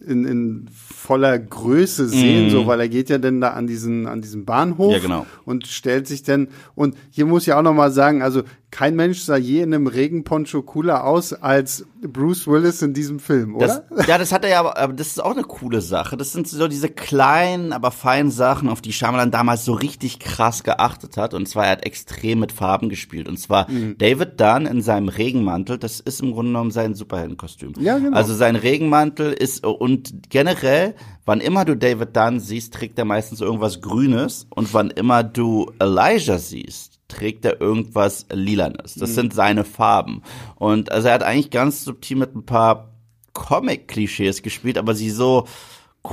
in, 0.06 0.24
in 0.24 0.68
voller 1.10 1.40
Größe 1.40 2.08
sehen, 2.08 2.46
mm. 2.46 2.50
so, 2.50 2.68
weil 2.68 2.78
er 2.78 2.88
geht 2.88 3.10
ja 3.10 3.18
dann 3.18 3.40
da 3.40 3.48
an 3.48 3.66
diesen, 3.66 4.06
an 4.06 4.22
diesen 4.22 4.44
Bahnhof 4.44 4.92
ja, 4.92 5.00
genau. 5.00 5.26
und 5.44 5.66
stellt 5.66 6.06
sich 6.06 6.22
dann, 6.22 6.46
und 6.76 6.96
hier 7.10 7.26
muss 7.26 7.48
ich 7.48 7.52
auch 7.52 7.62
nochmal 7.62 7.90
sagen, 7.90 8.22
also 8.22 8.44
kein 8.70 8.94
Mensch 8.94 9.20
sah 9.20 9.36
je 9.36 9.62
in 9.62 9.74
einem 9.74 9.88
Regenponcho 9.88 10.62
cooler 10.62 11.04
aus 11.04 11.32
als 11.32 11.86
Bruce 12.00 12.46
Willis 12.46 12.82
in 12.82 12.94
diesem 12.94 13.18
Film, 13.18 13.56
oder? 13.56 13.84
Das, 13.90 14.06
ja, 14.06 14.16
das 14.16 14.32
hat 14.32 14.44
er 14.44 14.50
ja, 14.50 14.60
aber, 14.60 14.92
das 14.92 15.08
ist 15.08 15.22
auch 15.22 15.32
eine 15.32 15.42
coole 15.42 15.80
Sache. 15.80 16.16
Das 16.16 16.32
sind 16.32 16.48
so 16.48 16.68
diese 16.68 16.88
kleinen, 16.88 17.72
aber 17.72 17.90
feinen 17.90 18.30
Sachen, 18.30 18.68
auf 18.68 18.80
die 18.80 18.92
Shyamalan 18.92 19.30
damals 19.30 19.64
so 19.64 19.72
richtig 19.72 20.18
krass 20.18 20.62
geachtet 20.62 21.16
hat. 21.16 21.34
Und 21.34 21.48
zwar, 21.48 21.66
er 21.66 21.72
hat 21.72 21.84
extrem 21.84 22.38
mit 22.40 22.52
Farben 22.52 22.88
gespielt. 22.88 23.28
Und 23.28 23.38
zwar 23.38 23.70
mhm. 23.70 23.98
David 23.98 24.40
Dunn 24.40 24.66
in 24.66 24.82
seinem 24.82 25.08
Regenmantel, 25.08 25.76
das 25.76 26.00
ist 26.00 26.22
im 26.22 26.32
Grunde 26.32 26.52
genommen 26.52 26.70
sein 26.70 26.94
Superheldenkostüm. 26.94 27.74
Ja, 27.80 27.98
genau. 27.98 28.16
Also 28.16 28.34
sein 28.34 28.56
Regenmantel 28.56 29.32
ist, 29.32 29.66
und 29.66 30.30
generell, 30.30 30.94
wann 31.26 31.40
immer 31.40 31.64
du 31.64 31.76
David 31.76 32.16
Dunn 32.16 32.40
siehst, 32.40 32.72
trägt 32.72 32.98
er 32.98 33.04
meistens 33.04 33.40
irgendwas 33.40 33.80
Grünes. 33.80 34.46
Und 34.50 34.72
wann 34.72 34.90
immer 34.90 35.22
du 35.22 35.70
Elijah 35.78 36.38
siehst, 36.38 36.89
trägt 37.10 37.44
er 37.44 37.60
irgendwas 37.60 38.26
Lilanes. 38.32 38.94
Das 38.94 39.10
mhm. 39.10 39.14
sind 39.14 39.34
seine 39.34 39.64
Farben. 39.64 40.22
Und 40.56 40.90
also 40.90 41.08
er 41.08 41.14
hat 41.14 41.22
eigentlich 41.22 41.50
ganz 41.50 41.84
subtil 41.84 42.16
mit 42.16 42.34
ein 42.34 42.46
paar 42.46 42.94
Comic-Klischees 43.34 44.42
gespielt, 44.42 44.78
aber 44.78 44.94
sie 44.94 45.10
so 45.10 45.46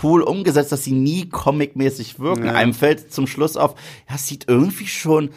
cool 0.03 0.21
umgesetzt, 0.21 0.71
dass 0.71 0.83
sie 0.83 0.91
nie 0.91 1.29
comic-mäßig 1.29 2.19
wirken. 2.19 2.45
Ja. 2.45 2.53
Einem 2.53 2.73
fällt 2.73 3.13
zum 3.13 3.27
Schluss 3.27 3.55
auf, 3.55 3.75
ja, 4.10 4.15
es 4.15 4.27
sieht 4.27 4.45
irgendwie 4.47 4.88
schon 4.88 5.29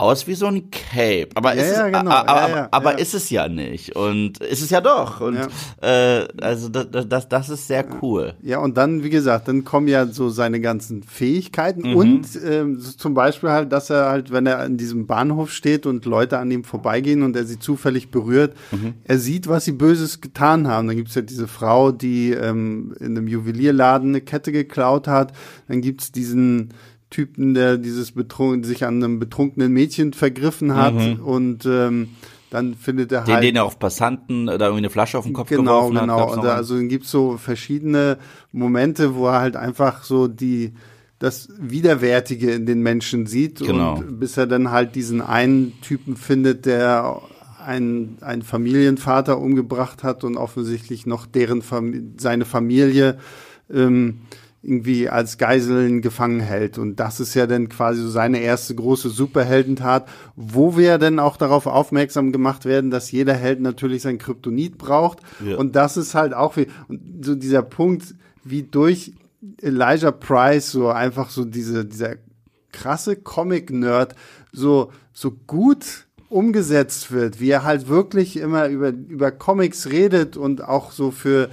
aus 0.00 0.28
wie 0.28 0.34
so 0.34 0.46
ein 0.46 0.70
Cape. 0.70 1.30
Aber, 1.34 1.56
ja, 1.56 1.62
ist, 1.62 1.76
ja, 1.76 1.88
genau. 1.88 2.10
es, 2.12 2.28
aber, 2.28 2.48
ja, 2.48 2.68
aber 2.70 2.98
ist 3.00 3.14
es 3.14 3.30
ja 3.30 3.48
nicht. 3.48 3.96
Und 3.96 4.38
ist 4.38 4.62
es 4.62 4.70
ja 4.70 4.80
doch. 4.80 5.20
Und 5.20 5.36
äh, 5.82 6.28
also 6.40 6.68
das, 6.68 7.08
das, 7.08 7.28
das 7.28 7.48
ist 7.48 7.66
sehr 7.66 7.84
cool. 8.00 8.34
Ja, 8.40 8.60
und 8.60 8.76
dann, 8.76 9.02
wie 9.02 9.10
gesagt, 9.10 9.48
dann 9.48 9.64
kommen 9.64 9.88
ja 9.88 10.06
so 10.06 10.28
seine 10.28 10.60
ganzen 10.60 11.02
Fähigkeiten 11.02 11.90
mhm. 11.90 11.96
und 11.96 12.28
ähm, 12.48 12.78
zum 12.78 13.14
Beispiel 13.14 13.50
halt, 13.50 13.72
dass 13.72 13.90
er 13.90 14.08
halt, 14.08 14.30
wenn 14.30 14.46
er 14.46 14.64
in 14.66 14.76
diesem 14.76 15.08
Bahnhof 15.08 15.50
steht 15.50 15.84
und 15.84 16.04
Leute 16.04 16.38
an 16.38 16.48
ihm 16.52 16.62
vorbeigehen 16.62 17.24
und 17.24 17.34
er 17.34 17.44
sie 17.44 17.58
zufällig 17.58 18.12
berührt, 18.12 18.54
mhm. 18.70 18.94
er 19.02 19.18
sieht, 19.18 19.48
was 19.48 19.64
sie 19.64 19.72
Böses 19.72 20.20
getan 20.20 20.68
haben. 20.68 20.86
Dann 20.86 20.96
gibt's 20.96 21.16
ja 21.16 21.22
diese 21.22 21.48
Frau, 21.48 21.90
die 21.90 22.30
ähm, 22.30 22.94
in 23.00 23.16
einem 23.16 23.26
Juwelierladen 23.26 24.10
eine 24.10 24.20
Kette 24.20 24.52
geklaut 24.52 25.08
hat. 25.08 25.32
Dann 25.66 25.80
gibt's 25.80 26.12
diesen 26.12 26.72
Typen, 27.10 27.54
der 27.54 27.78
dieses 27.78 28.12
betrunken, 28.12 28.64
sich 28.64 28.84
an 28.84 29.02
einem 29.02 29.18
betrunkenen 29.18 29.72
Mädchen 29.72 30.12
vergriffen 30.12 30.74
hat 30.74 30.94
mhm. 30.94 31.20
und 31.20 31.66
ähm, 31.66 32.10
dann 32.50 32.74
findet 32.74 33.12
er 33.12 33.22
den, 33.22 33.34
halt. 33.34 33.42
Den, 33.42 33.48
den 33.48 33.56
er 33.56 33.64
auf 33.64 33.78
Passanten 33.78 34.46
da 34.46 34.54
irgendwie 34.58 34.78
eine 34.78 34.90
Flasche 34.90 35.18
auf 35.18 35.24
den 35.24 35.34
Kopf 35.34 35.48
genau, 35.48 35.88
geworfen 35.88 36.00
genau. 36.00 36.20
hat. 36.20 36.30
Genau, 36.30 36.42
genau. 36.42 36.52
Also 36.54 36.76
dann 36.76 36.88
gibt's 36.88 37.10
so 37.10 37.36
verschiedene 37.36 38.18
Momente, 38.52 39.14
wo 39.14 39.26
er 39.26 39.40
halt 39.40 39.56
einfach 39.56 40.04
so 40.04 40.28
die 40.28 40.72
das 41.18 41.48
Widerwärtige 41.58 42.52
in 42.52 42.64
den 42.64 42.80
Menschen 42.80 43.26
sieht 43.26 43.58
genau. 43.58 43.96
und 43.96 44.20
bis 44.20 44.36
er 44.36 44.46
dann 44.46 44.70
halt 44.70 44.94
diesen 44.94 45.20
einen 45.20 45.80
Typen 45.80 46.16
findet, 46.16 46.64
der 46.64 47.20
einen, 47.64 48.18
einen 48.20 48.42
Familienvater 48.42 49.38
umgebracht 49.38 50.04
hat 50.04 50.22
und 50.22 50.36
offensichtlich 50.36 51.06
noch 51.06 51.26
deren 51.26 51.62
Fam 51.62 52.14
seine 52.18 52.44
Familie 52.44 53.18
ähm, 53.68 54.20
irgendwie 54.62 55.08
als 55.08 55.38
Geiseln 55.38 56.02
gefangen 56.02 56.40
hält. 56.40 56.78
Und 56.78 56.96
das 56.96 57.20
ist 57.20 57.34
ja 57.34 57.46
dann 57.46 57.68
quasi 57.68 58.02
so 58.02 58.10
seine 58.10 58.40
erste 58.40 58.74
große 58.74 59.08
Superheldentat, 59.08 60.08
wo 60.34 60.76
wir 60.76 60.98
dann 60.98 61.20
auch 61.20 61.36
darauf 61.36 61.66
aufmerksam 61.66 62.32
gemacht 62.32 62.64
werden, 62.64 62.90
dass 62.90 63.12
jeder 63.12 63.34
Held 63.34 63.60
natürlich 63.60 64.02
sein 64.02 64.18
Kryptonit 64.18 64.76
braucht. 64.76 65.20
Ja. 65.44 65.56
Und 65.56 65.76
das 65.76 65.96
ist 65.96 66.14
halt 66.14 66.34
auch 66.34 66.56
wie, 66.56 66.66
und 66.88 67.24
so 67.24 67.36
dieser 67.36 67.62
Punkt, 67.62 68.14
wie 68.42 68.64
durch 68.64 69.12
Elijah 69.62 70.10
Price 70.10 70.72
so 70.72 70.88
einfach 70.88 71.30
so 71.30 71.44
diese, 71.44 71.84
dieser 71.84 72.16
krasse 72.72 73.16
Comic-Nerd 73.16 74.16
so, 74.52 74.92
so 75.12 75.30
gut 75.46 76.06
umgesetzt 76.28 77.10
wird, 77.10 77.40
wie 77.40 77.50
er 77.50 77.64
halt 77.64 77.88
wirklich 77.88 78.36
immer 78.36 78.68
über, 78.68 78.88
über 78.90 79.30
Comics 79.30 79.86
redet 79.86 80.36
und 80.36 80.62
auch 80.62 80.90
so 80.92 81.10
für, 81.10 81.48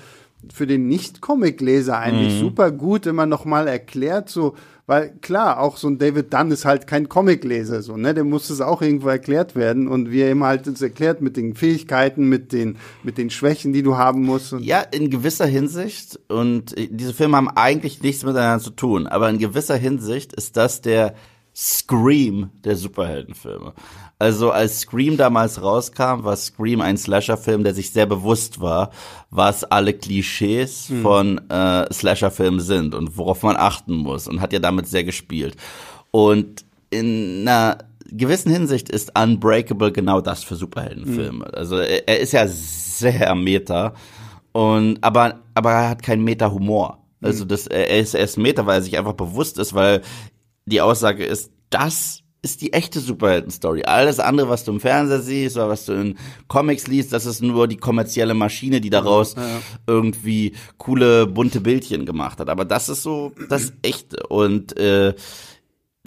für 0.53 0.67
den 0.67 0.87
Nicht-Comic-Leser 0.87 1.97
eigentlich 1.97 2.35
mhm. 2.35 2.39
super 2.39 2.71
gut 2.71 3.05
immer 3.05 3.25
noch 3.25 3.45
mal 3.45 3.67
erklärt, 3.67 4.29
so, 4.29 4.55
weil 4.87 5.13
klar, 5.21 5.59
auch 5.59 5.77
so 5.77 5.87
ein 5.87 5.97
David 5.97 6.33
Dunn 6.33 6.51
ist 6.51 6.65
halt 6.65 6.87
kein 6.87 7.09
Comic-Leser, 7.09 7.81
so, 7.81 7.97
ne, 7.97 8.13
dem 8.13 8.29
muss 8.29 8.49
es 8.49 8.61
auch 8.61 8.81
irgendwo 8.81 9.09
erklärt 9.09 9.55
werden 9.55 9.87
und 9.87 10.11
wie 10.11 10.21
er 10.21 10.31
immer 10.31 10.47
halt 10.47 10.67
uns 10.67 10.81
erklärt 10.81 11.21
mit 11.21 11.37
den 11.37 11.55
Fähigkeiten, 11.55 12.29
mit 12.29 12.51
den, 12.51 12.77
mit 13.03 13.17
den 13.17 13.29
Schwächen, 13.29 13.73
die 13.73 13.83
du 13.83 13.97
haben 13.97 14.23
musst. 14.23 14.53
ja, 14.59 14.81
in 14.81 15.09
gewisser 15.09 15.45
Hinsicht 15.45 16.19
und 16.29 16.75
diese 16.77 17.13
Filme 17.13 17.37
haben 17.37 17.49
eigentlich 17.49 18.01
nichts 18.01 18.23
miteinander 18.23 18.63
zu 18.63 18.71
tun, 18.71 19.07
aber 19.07 19.29
in 19.29 19.39
gewisser 19.39 19.75
Hinsicht 19.75 20.33
ist 20.33 20.57
das 20.57 20.81
der 20.81 21.15
Scream 21.55 22.49
der 22.65 22.75
Superheldenfilme. 22.75 23.73
Also 24.17 24.51
als 24.51 24.79
Scream 24.79 25.17
damals 25.17 25.61
rauskam, 25.61 26.23
war 26.23 26.37
Scream 26.37 26.79
ein 26.79 26.95
Slasher-Film, 26.95 27.63
der 27.65 27.73
sich 27.73 27.91
sehr 27.91 28.05
bewusst 28.05 28.61
war, 28.61 28.91
was 29.29 29.65
alle 29.65 29.93
Klischees 29.93 30.89
mhm. 30.89 31.01
von 31.01 31.49
äh, 31.49 31.93
Slasher-Filmen 31.93 32.61
sind 32.61 32.95
und 32.95 33.17
worauf 33.17 33.43
man 33.43 33.57
achten 33.57 33.95
muss 33.95 34.27
und 34.27 34.39
hat 34.39 34.53
ja 34.53 34.59
damit 34.59 34.87
sehr 34.87 35.03
gespielt. 35.03 35.57
Und 36.11 36.63
in 36.91 37.41
einer 37.41 37.79
gewissen 38.09 38.51
Hinsicht 38.51 38.89
ist 38.89 39.11
Unbreakable 39.19 39.91
genau 39.91 40.21
das 40.21 40.43
für 40.43 40.55
Superheldenfilme. 40.55 41.45
Mhm. 41.45 41.53
Also 41.53 41.77
er, 41.77 42.07
er, 42.07 42.19
ist 42.19 42.31
ja 42.31 42.47
sehr 42.47 43.35
meta 43.35 43.93
und 44.53 45.03
aber 45.03 45.41
aber 45.53 45.71
er 45.71 45.89
hat 45.89 46.03
keinen 46.03 46.23
Meta-Humor. 46.23 46.99
Also 47.21 47.41
hm. 47.41 47.47
das 47.49 47.67
er 47.67 47.99
ist, 47.99 48.13
er 48.13 48.23
ist 48.23 48.37
Meta, 48.37 48.65
weil 48.65 48.79
er 48.79 48.81
sich 48.81 48.97
einfach 48.97 49.13
bewusst 49.13 49.57
ist, 49.57 49.73
weil 49.73 50.01
die 50.65 50.81
Aussage 50.81 51.25
ist, 51.25 51.51
das 51.69 52.21
ist 52.45 52.61
die 52.61 52.73
echte 52.73 52.99
Superhelden-Story. 52.99 53.83
Alles 53.85 54.19
andere, 54.19 54.49
was 54.49 54.63
du 54.63 54.71
im 54.71 54.79
Fernseher 54.79 55.19
siehst 55.19 55.57
oder 55.57 55.67
was 55.67 55.85
du 55.85 55.93
in 55.93 56.15
Comics 56.47 56.85
liest, 56.85 57.11
das 57.11 57.25
ist 57.25 57.41
nur 57.41 57.67
die 57.67 57.77
kommerzielle 57.77 58.35
Maschine, 58.35 58.81
die 58.81 58.91
daraus 58.91 59.33
ja, 59.33 59.41
ja. 59.41 59.61
irgendwie 59.87 60.53
coole, 60.77 61.25
bunte 61.25 61.59
Bildchen 61.59 62.05
gemacht 62.05 62.39
hat. 62.39 62.49
Aber 62.49 62.63
das 62.63 62.87
ist 62.87 63.01
so 63.01 63.31
das 63.49 63.73
Echte. 63.81 64.27
Und 64.27 64.77
äh, 64.77 65.15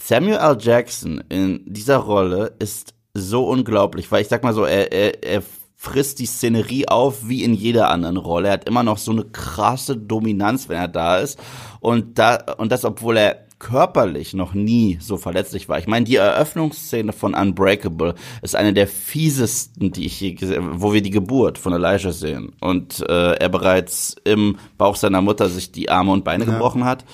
Samuel 0.01 0.37
L. 0.37 0.57
Jackson 0.61 1.24
in 1.29 1.64
dieser 1.66 1.96
Rolle 1.96 2.55
ist 2.61 2.94
so 3.14 3.48
unglaublich, 3.48 4.11
weil 4.12 4.22
ich 4.22 4.29
sag 4.29 4.44
mal 4.44 4.55
so, 4.55 4.64
er, 4.64 4.92
er, 4.92 5.24
er 5.24 5.42
frisst 5.74 6.20
die 6.20 6.27
Szenerie 6.27 6.87
auf 6.87 7.29
wie 7.29 7.42
in 7.42 7.53
jeder 7.53 7.90
anderen 7.90 8.16
Rolle. 8.16 8.46
Er 8.46 8.55
hat 8.55 8.68
immer 8.68 8.85
noch 8.85 8.98
so 8.98 9.11
eine 9.11 9.24
krasse 9.24 9.96
Dominanz, 9.96 10.68
wenn 10.68 10.79
er 10.79 10.87
da 10.87 11.18
ist. 11.18 11.37
Und 11.81 12.20
da, 12.20 12.37
und 12.59 12.70
das, 12.70 12.85
obwohl 12.85 13.16
er 13.16 13.47
körperlich 13.58 14.34
noch 14.34 14.54
nie 14.54 14.98
so 15.00 15.16
verletzlich 15.16 15.68
war. 15.68 15.78
Ich 15.78 15.86
meine, 15.86 16.04
die 16.04 16.16
Eröffnungsszene 16.16 17.12
von 17.12 17.34
Unbreakable 17.34 18.14
ist 18.42 18.54
eine 18.54 18.72
der 18.72 18.86
fiesesten, 18.86 19.90
die 19.90 20.06
ich 20.06 20.20
je 20.20 20.34
gesehen 20.34 20.80
wo 20.80 20.92
wir 20.92 21.02
die 21.02 21.10
Geburt 21.10 21.58
von 21.58 21.72
Elijah 21.72 22.12
sehen 22.12 22.52
und 22.60 23.00
äh, 23.08 23.32
er 23.32 23.48
bereits 23.48 24.16
im 24.24 24.56
Bauch 24.76 24.96
seiner 24.96 25.22
Mutter 25.22 25.48
sich 25.48 25.72
die 25.72 25.90
Arme 25.90 26.12
und 26.12 26.24
Beine 26.24 26.44
ja. 26.44 26.52
gebrochen 26.52 26.84
hat. 26.84 27.04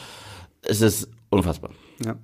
Es 0.62 0.80
ist 0.80 1.08
unfassbar. 1.30 1.70
Ja. 2.04 2.16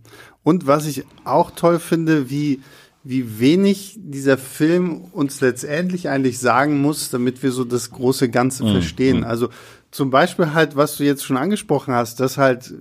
Und 0.43 0.67
was 0.67 0.87
ich 0.87 1.05
auch 1.25 1.51
toll 1.51 1.79
finde, 1.79 2.31
wie 2.31 2.61
wie 3.03 3.41
wenig 3.41 3.97
dieser 3.99 4.37
Film 4.37 5.05
uns 5.13 5.41
letztendlich 5.41 6.11
eigentlich 6.11 6.39
sagen 6.39 6.83
muss, 6.83 7.09
damit 7.09 7.43
wir 7.43 7.51
so 7.51 7.65
das 7.65 7.91
große 7.91 8.29
Ganze 8.29 8.65
mhm. 8.65 8.73
verstehen. 8.73 9.19
Mhm. 9.19 9.25
Also 9.25 9.49
zum 9.91 10.11
Beispiel 10.11 10.53
halt, 10.53 10.77
was 10.77 10.97
du 10.97 11.05
jetzt 11.05 11.25
schon 11.25 11.39
angesprochen 11.39 11.95
hast, 11.95 12.21
dass 12.21 12.37
halt 12.37 12.75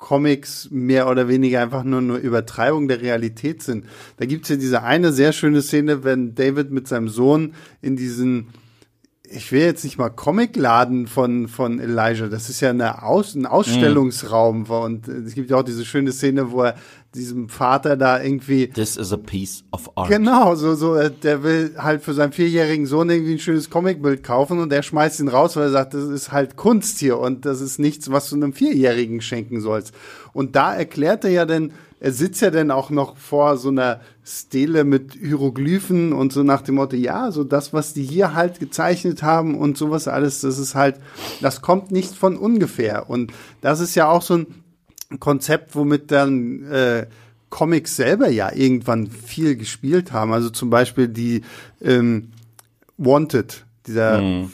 Comics 0.00 0.68
mehr 0.72 1.08
oder 1.08 1.28
weniger 1.28 1.62
einfach 1.62 1.84
nur 1.84 2.00
eine 2.00 2.16
Übertreibung 2.16 2.88
der 2.88 3.00
Realität 3.00 3.62
sind. 3.62 3.84
Da 4.16 4.26
gibt's 4.26 4.48
ja 4.48 4.56
diese 4.56 4.82
eine 4.82 5.12
sehr 5.12 5.32
schöne 5.32 5.62
Szene, 5.62 6.02
wenn 6.02 6.34
David 6.34 6.72
mit 6.72 6.88
seinem 6.88 7.08
Sohn 7.08 7.54
in 7.80 7.94
diesen 7.94 8.48
ich 9.32 9.52
will 9.52 9.60
jetzt 9.60 9.84
nicht 9.84 9.96
mal 9.96 10.10
Comicladen 10.10 11.06
von, 11.06 11.46
von 11.46 11.78
Elijah. 11.78 12.26
Das 12.26 12.50
ist 12.50 12.60
ja 12.60 12.70
eine 12.70 13.04
Aus, 13.04 13.36
ein 13.36 13.46
Ausstellungsraum. 13.46 14.62
Mm. 14.62 14.70
Und 14.70 15.08
es 15.08 15.34
gibt 15.34 15.50
ja 15.50 15.58
auch 15.58 15.62
diese 15.62 15.84
schöne 15.84 16.10
Szene, 16.10 16.50
wo 16.50 16.62
er 16.64 16.74
diesem 17.14 17.48
Vater 17.48 17.96
da 17.96 18.22
irgendwie. 18.22 18.68
This 18.68 18.96
is 18.96 19.12
a 19.12 19.16
piece 19.16 19.64
of 19.72 19.90
art. 19.96 20.08
Genau, 20.08 20.54
so, 20.54 20.74
so, 20.74 20.94
äh, 20.94 21.10
der 21.10 21.42
will 21.42 21.74
halt 21.76 22.02
für 22.02 22.14
seinen 22.14 22.32
vierjährigen 22.32 22.86
Sohn 22.86 23.10
irgendwie 23.10 23.32
ein 23.32 23.38
schönes 23.38 23.70
Comicbild 23.70 24.22
kaufen 24.22 24.58
und 24.60 24.70
der 24.70 24.82
schmeißt 24.82 25.20
ihn 25.20 25.28
raus, 25.28 25.56
weil 25.56 25.64
er 25.64 25.70
sagt, 25.70 25.94
das 25.94 26.04
ist 26.04 26.32
halt 26.32 26.56
Kunst 26.56 26.98
hier 26.98 27.18
und 27.18 27.44
das 27.44 27.60
ist 27.60 27.78
nichts, 27.78 28.10
was 28.10 28.30
du 28.30 28.36
einem 28.36 28.52
Vierjährigen 28.52 29.20
schenken 29.20 29.60
sollst. 29.60 29.92
Und 30.32 30.54
da 30.54 30.74
erklärt 30.74 31.24
er 31.24 31.30
ja 31.30 31.46
dann 31.46 31.72
er 32.00 32.12
sitzt 32.12 32.40
ja 32.40 32.50
dann 32.50 32.70
auch 32.70 32.88
noch 32.88 33.18
vor 33.18 33.58
so 33.58 33.68
einer 33.68 34.00
Stele 34.24 34.84
mit 34.84 35.12
Hieroglyphen 35.20 36.14
und 36.14 36.32
so 36.32 36.42
nach 36.42 36.62
dem 36.62 36.76
Motto, 36.76 36.96
ja, 36.96 37.30
so 37.30 37.44
das, 37.44 37.74
was 37.74 37.92
die 37.92 38.02
hier 38.02 38.34
halt 38.34 38.58
gezeichnet 38.58 39.22
haben 39.22 39.54
und 39.54 39.76
sowas 39.76 40.08
alles, 40.08 40.40
das 40.40 40.58
ist 40.58 40.74
halt, 40.74 40.98
das 41.42 41.60
kommt 41.60 41.90
nicht 41.90 42.14
von 42.14 42.38
ungefähr. 42.38 43.10
Und 43.10 43.32
das 43.60 43.80
ist 43.80 43.94
ja 43.94 44.08
auch 44.08 44.22
so 44.22 44.34
ein 44.34 44.46
Konzept, 45.18 45.74
womit 45.74 46.10
dann 46.10 46.64
äh, 46.70 47.06
Comics 47.48 47.96
selber 47.96 48.28
ja 48.28 48.52
irgendwann 48.54 49.08
viel 49.08 49.56
gespielt 49.56 50.12
haben. 50.12 50.32
Also 50.32 50.50
zum 50.50 50.70
Beispiel 50.70 51.08
die 51.08 51.42
ähm, 51.82 52.28
Wanted, 52.96 53.64
dieser, 53.86 54.20
mhm. 54.20 54.50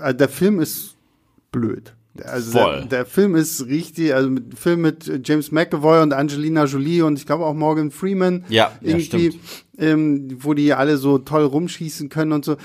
Äh, 0.00 0.14
der 0.14 0.28
Film 0.28 0.60
ist 0.60 0.94
blöd. 1.52 1.94
Also 2.22 2.52
Voll. 2.52 2.80
Der, 2.80 2.86
der, 2.86 3.06
Film 3.06 3.34
ist 3.34 3.66
richtig, 3.66 4.14
also 4.14 4.30
mit, 4.30 4.56
Film 4.56 4.82
mit 4.82 5.20
James 5.24 5.50
McAvoy 5.50 6.00
und 6.00 6.12
Angelina 6.12 6.64
Jolie 6.64 7.02
und 7.02 7.18
ich 7.18 7.26
glaube 7.26 7.44
auch 7.44 7.54
Morgan 7.54 7.90
Freeman. 7.90 8.44
Ja, 8.48 8.70
irgendwie, 8.80 9.30
ja, 9.30 9.34
ähm, 9.78 10.28
wo 10.38 10.54
die 10.54 10.72
alle 10.74 10.96
so 10.96 11.18
toll 11.18 11.42
rumschießen 11.42 12.08
können 12.08 12.32
und 12.32 12.44
so. 12.44 12.56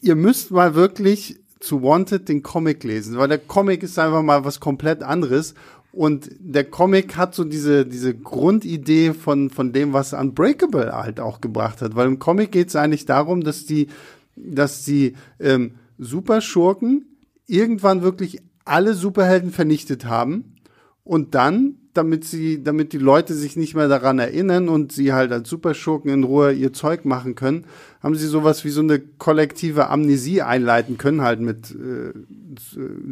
Ihr 0.00 0.16
müsst 0.16 0.50
mal 0.52 0.74
wirklich 0.74 1.38
zu 1.60 1.82
Wanted 1.82 2.28
den 2.28 2.42
Comic 2.42 2.82
lesen, 2.82 3.18
weil 3.18 3.28
der 3.28 3.38
Comic 3.38 3.82
ist 3.82 3.98
einfach 3.98 4.22
mal 4.22 4.44
was 4.44 4.60
komplett 4.60 5.02
anderes 5.02 5.54
und 5.94 6.28
der 6.40 6.64
Comic 6.64 7.16
hat 7.16 7.36
so 7.36 7.44
diese, 7.44 7.86
diese 7.86 8.14
Grundidee 8.14 9.14
von, 9.14 9.48
von 9.48 9.72
dem, 9.72 9.92
was 9.92 10.12
Unbreakable 10.12 10.92
halt 10.92 11.20
auch 11.20 11.40
gebracht 11.40 11.82
hat. 11.82 11.94
Weil 11.94 12.08
im 12.08 12.18
Comic 12.18 12.50
geht 12.50 12.68
es 12.68 12.76
eigentlich 12.76 13.06
darum, 13.06 13.44
dass 13.44 13.64
die, 13.64 13.86
dass 14.34 14.84
die 14.84 15.14
ähm, 15.38 15.76
Superschurken 15.98 17.06
irgendwann 17.46 18.02
wirklich 18.02 18.42
alle 18.64 18.94
Superhelden 18.94 19.52
vernichtet 19.52 20.04
haben 20.06 20.56
und 21.04 21.36
dann, 21.36 21.76
damit 21.92 22.24
sie, 22.24 22.64
damit 22.64 22.92
die 22.92 22.98
Leute 22.98 23.34
sich 23.34 23.56
nicht 23.56 23.76
mehr 23.76 23.86
daran 23.86 24.18
erinnern 24.18 24.68
und 24.68 24.90
sie 24.90 25.12
halt 25.12 25.30
als 25.30 25.48
Superschurken 25.48 26.10
in 26.10 26.24
Ruhe 26.24 26.52
ihr 26.52 26.72
Zeug 26.72 27.04
machen 27.04 27.36
können, 27.36 27.66
haben 28.02 28.16
sie 28.16 28.26
sowas 28.26 28.64
wie 28.64 28.70
so 28.70 28.80
eine 28.80 28.98
kollektive 28.98 29.90
Amnesie 29.90 30.42
einleiten 30.42 30.98
können, 30.98 31.22
halt 31.22 31.40
mit 31.40 31.70
äh, 31.70 32.12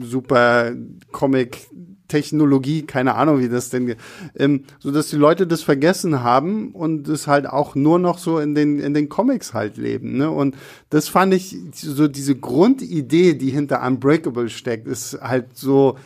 super 0.00 0.72
Comic 1.12 1.68
Technologie, 2.12 2.82
keine 2.82 3.14
Ahnung, 3.14 3.40
wie 3.40 3.48
das 3.48 3.70
denn, 3.70 3.96
ähm, 4.36 4.64
so 4.78 4.90
dass 4.90 5.08
die 5.08 5.16
Leute 5.16 5.46
das 5.46 5.62
vergessen 5.62 6.22
haben 6.22 6.72
und 6.72 7.08
es 7.08 7.26
halt 7.26 7.46
auch 7.46 7.74
nur 7.74 7.98
noch 7.98 8.18
so 8.18 8.38
in 8.38 8.54
den 8.54 8.78
in 8.78 8.92
den 8.92 9.08
Comics 9.08 9.54
halt 9.54 9.78
leben. 9.78 10.18
Ne? 10.18 10.30
Und 10.30 10.54
das 10.90 11.08
fand 11.08 11.32
ich 11.32 11.56
so 11.74 12.08
diese 12.08 12.36
Grundidee, 12.36 13.32
die 13.32 13.48
hinter 13.48 13.82
Unbreakable 13.82 14.50
steckt, 14.50 14.86
ist 14.86 15.18
halt 15.22 15.56
so 15.56 15.96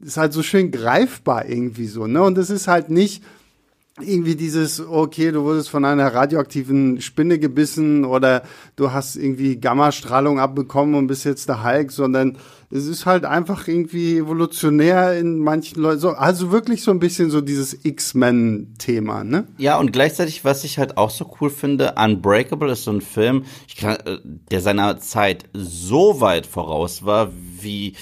ist 0.00 0.16
halt 0.16 0.32
so 0.32 0.44
schön 0.44 0.70
greifbar 0.70 1.46
irgendwie 1.46 1.88
so. 1.88 2.06
Ne? 2.06 2.22
Und 2.22 2.38
es 2.38 2.50
ist 2.50 2.68
halt 2.68 2.88
nicht 2.88 3.24
irgendwie 4.00 4.36
dieses, 4.36 4.80
okay, 4.80 5.32
du 5.32 5.42
wurdest 5.44 5.70
von 5.70 5.84
einer 5.84 6.14
radioaktiven 6.14 7.00
Spinne 7.00 7.38
gebissen 7.38 8.04
oder 8.04 8.42
du 8.76 8.92
hast 8.92 9.16
irgendwie 9.16 9.56
Gammastrahlung 9.56 10.38
abbekommen 10.40 10.94
und 10.94 11.06
bist 11.06 11.24
jetzt 11.24 11.48
der 11.48 11.64
Hulk, 11.64 11.92
sondern 11.92 12.38
es 12.70 12.86
ist 12.86 13.06
halt 13.06 13.24
einfach 13.24 13.66
irgendwie 13.66 14.18
evolutionär 14.18 15.18
in 15.18 15.38
manchen 15.38 15.80
Leuten, 15.80 16.00
so, 16.00 16.10
also 16.10 16.52
wirklich 16.52 16.82
so 16.82 16.90
ein 16.90 16.98
bisschen 16.98 17.30
so 17.30 17.40
dieses 17.40 17.84
X-Men-Thema, 17.84 19.24
ne? 19.24 19.46
Ja, 19.56 19.78
und 19.78 19.92
gleichzeitig, 19.92 20.44
was 20.44 20.64
ich 20.64 20.78
halt 20.78 20.98
auch 20.98 21.10
so 21.10 21.30
cool 21.40 21.48
finde, 21.48 21.94
Unbreakable 21.96 22.70
ist 22.72 22.84
so 22.84 22.90
ein 22.90 23.00
Film, 23.00 23.44
kann, 23.78 23.96
äh, 24.04 24.18
der 24.50 24.60
seiner 24.60 24.98
Zeit 24.98 25.44
so 25.54 26.20
weit 26.20 26.46
voraus 26.46 27.04
war, 27.04 27.32
wie 27.60 27.94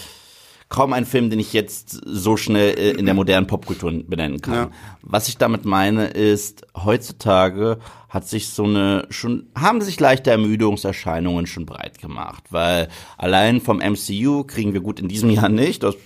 kaum 0.68 0.92
ein 0.92 1.06
Film, 1.06 1.30
den 1.30 1.38
ich 1.38 1.52
jetzt 1.52 2.00
so 2.04 2.36
schnell 2.36 2.76
äh, 2.78 2.90
in 2.92 3.06
der 3.06 3.14
modernen 3.14 3.46
Popkultur 3.46 3.92
benennen 4.06 4.40
kann. 4.40 4.54
Ja. 4.54 4.70
Was 5.02 5.28
ich 5.28 5.38
damit 5.38 5.64
meine, 5.64 6.06
ist, 6.06 6.66
heutzutage 6.76 7.78
hat 8.08 8.26
sich 8.26 8.48
so 8.48 8.64
eine 8.64 9.06
schon, 9.10 9.46
haben 9.54 9.80
sich 9.80 10.00
leichte 10.00 10.30
Ermüdungserscheinungen 10.30 11.46
schon 11.46 11.66
breit 11.66 12.00
gemacht, 12.00 12.44
weil 12.50 12.88
allein 13.16 13.60
vom 13.60 13.78
MCU 13.78 14.44
kriegen 14.44 14.72
wir 14.72 14.80
gut 14.80 15.00
in 15.00 15.08
diesem 15.08 15.30
Jahr 15.30 15.48
nicht, 15.48 15.84
aus 15.84 15.96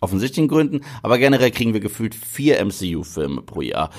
offensichtlichen 0.00 0.48
Gründen, 0.48 0.80
aber 1.02 1.18
generell 1.18 1.50
kriegen 1.50 1.74
wir 1.74 1.80
gefühlt 1.80 2.14
vier 2.14 2.64
MCU-Filme 2.64 3.42
pro 3.42 3.60
Jahr. 3.60 3.90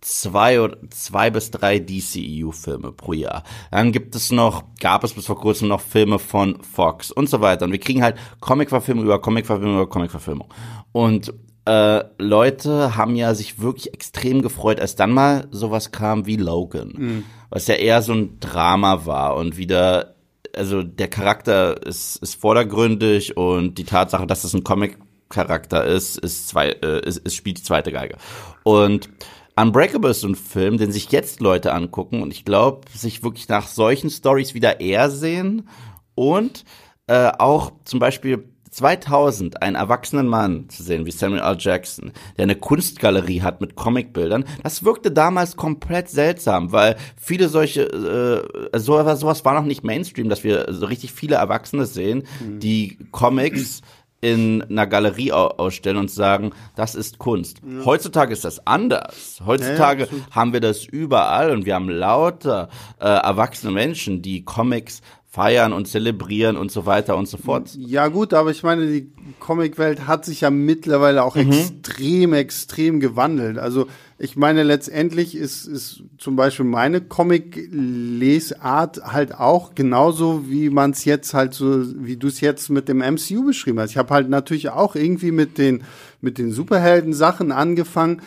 Zwei 0.00 0.60
oder 0.60 0.76
zwei 0.90 1.30
bis 1.30 1.50
drei 1.50 1.78
DCEU-Filme 1.78 2.92
pro 2.92 3.12
Jahr. 3.12 3.44
Dann 3.70 3.92
gibt 3.92 4.14
es 4.14 4.32
noch, 4.32 4.64
gab 4.80 5.04
es 5.04 5.14
bis 5.14 5.26
vor 5.26 5.38
kurzem 5.38 5.68
noch 5.68 5.80
Filme 5.80 6.18
von 6.18 6.62
Fox 6.62 7.10
und 7.10 7.28
so 7.28 7.40
weiter. 7.40 7.64
Und 7.64 7.72
wir 7.72 7.78
kriegen 7.78 8.02
halt 8.02 8.16
Comic-Verfilmung 8.40 9.04
über 9.04 9.20
Comic-Verfilmung 9.20 9.76
über 9.76 9.88
Comic-Verfilmung. 9.88 10.52
Und 10.92 11.32
äh, 11.66 12.04
Leute 12.18 12.96
haben 12.96 13.14
ja 13.14 13.34
sich 13.34 13.60
wirklich 13.60 13.94
extrem 13.94 14.42
gefreut, 14.42 14.80
als 14.80 14.96
dann 14.96 15.12
mal 15.12 15.46
sowas 15.50 15.92
kam 15.92 16.26
wie 16.26 16.36
Logan, 16.36 16.94
mhm. 16.96 17.24
was 17.48 17.66
ja 17.66 17.74
eher 17.74 18.02
so 18.02 18.12
ein 18.12 18.40
Drama 18.40 19.06
war 19.06 19.36
und 19.36 19.56
wieder, 19.56 20.16
also 20.56 20.82
der 20.82 21.08
Charakter 21.08 21.86
ist, 21.86 22.16
ist 22.16 22.34
vordergründig 22.34 23.36
und 23.36 23.78
die 23.78 23.84
Tatsache, 23.84 24.26
dass 24.26 24.44
es 24.44 24.54
ein 24.54 24.64
Comic 24.64 24.98
Charakter 25.30 25.84
ist, 25.86 26.18
ist, 26.18 26.48
zwei, 26.48 26.68
äh, 26.68 27.00
ist, 27.06 27.18
ist 27.18 27.34
spielt 27.34 27.58
die 27.58 27.62
zweite 27.62 27.92
Geige. 27.92 28.16
Und 28.62 29.08
Unbreakable 29.56 30.10
ist 30.10 30.20
so 30.20 30.28
ein 30.28 30.36
Film, 30.36 30.78
den 30.78 30.92
sich 30.92 31.10
jetzt 31.12 31.40
Leute 31.40 31.72
angucken 31.72 32.22
und 32.22 32.32
ich 32.32 32.44
glaube, 32.44 32.88
sich 32.92 33.22
wirklich 33.22 33.48
nach 33.48 33.68
solchen 33.68 34.10
Stories 34.10 34.54
wieder 34.54 34.80
eher 34.80 35.10
sehen 35.10 35.68
und 36.14 36.64
äh, 37.06 37.30
auch 37.38 37.72
zum 37.84 37.98
Beispiel 37.98 38.44
2000 38.70 39.62
einen 39.62 39.74
erwachsenen 39.74 40.28
Mann 40.28 40.68
zu 40.68 40.82
sehen 40.82 41.04
wie 41.04 41.10
Samuel 41.10 41.42
L. 41.42 41.56
Jackson, 41.58 42.12
der 42.36 42.44
eine 42.44 42.54
Kunstgalerie 42.54 43.42
hat 43.42 43.60
mit 43.60 43.74
Comicbildern, 43.74 44.44
das 44.62 44.84
wirkte 44.84 45.10
damals 45.10 45.56
komplett 45.56 46.08
seltsam, 46.08 46.70
weil 46.70 46.96
viele 47.16 47.48
solche 47.48 47.82
äh, 47.82 48.78
so, 48.78 49.02
sowas 49.16 49.44
war 49.44 49.54
noch 49.54 49.64
nicht 49.64 49.82
Mainstream, 49.82 50.28
dass 50.28 50.44
wir 50.44 50.66
so 50.70 50.86
richtig 50.86 51.12
viele 51.12 51.36
Erwachsene 51.36 51.84
sehen, 51.84 52.22
mhm. 52.40 52.60
die 52.60 52.98
Comics 53.10 53.82
in 54.20 54.62
einer 54.62 54.86
Galerie 54.86 55.32
ausstellen 55.32 55.96
und 55.96 56.10
sagen, 56.10 56.52
das 56.76 56.94
ist 56.94 57.18
Kunst. 57.18 57.62
Ja. 57.66 57.84
Heutzutage 57.84 58.32
ist 58.32 58.44
das 58.44 58.66
anders. 58.66 59.40
Heutzutage 59.44 60.04
ja, 60.04 60.08
haben 60.30 60.52
wir 60.52 60.60
das 60.60 60.84
überall 60.84 61.50
und 61.50 61.64
wir 61.64 61.74
haben 61.74 61.88
lauter 61.88 62.68
äh, 62.98 63.04
erwachsene 63.06 63.72
Menschen, 63.72 64.20
die 64.20 64.44
Comics 64.44 65.00
feiern 65.32 65.72
und 65.72 65.86
zelebrieren 65.86 66.56
und 66.56 66.72
so 66.72 66.86
weiter 66.86 67.16
und 67.16 67.28
so 67.28 67.36
fort. 67.36 67.70
Ja 67.78 68.08
gut, 68.08 68.34
aber 68.34 68.50
ich 68.50 68.64
meine, 68.64 68.88
die 68.88 69.12
Comicwelt 69.38 70.08
hat 70.08 70.24
sich 70.24 70.40
ja 70.40 70.50
mittlerweile 70.50 71.22
auch 71.22 71.36
mhm. 71.36 71.52
extrem, 71.52 72.32
extrem 72.32 72.98
gewandelt. 72.98 73.56
Also 73.56 73.86
ich 74.18 74.36
meine, 74.36 74.64
letztendlich 74.64 75.36
ist, 75.36 75.66
ist 75.66 76.02
zum 76.18 76.34
Beispiel 76.34 76.66
meine 76.66 77.00
Comic-Lesart 77.00 79.04
halt 79.04 79.38
auch 79.38 79.76
genauso, 79.76 80.50
wie 80.50 80.68
man 80.68 80.90
es 80.90 81.04
jetzt 81.04 81.32
halt 81.32 81.54
so, 81.54 81.84
wie 82.04 82.16
du 82.16 82.26
es 82.26 82.40
jetzt 82.40 82.68
mit 82.68 82.88
dem 82.88 82.98
MCU 82.98 83.46
beschrieben 83.46 83.78
hast. 83.78 83.92
Ich 83.92 83.98
habe 83.98 84.12
halt 84.12 84.28
natürlich 84.28 84.70
auch 84.70 84.96
irgendwie 84.96 85.30
mit 85.30 85.58
den, 85.58 85.84
mit 86.20 86.38
den 86.38 86.50
Superhelden-Sachen 86.50 87.52
angefangen 87.52 88.20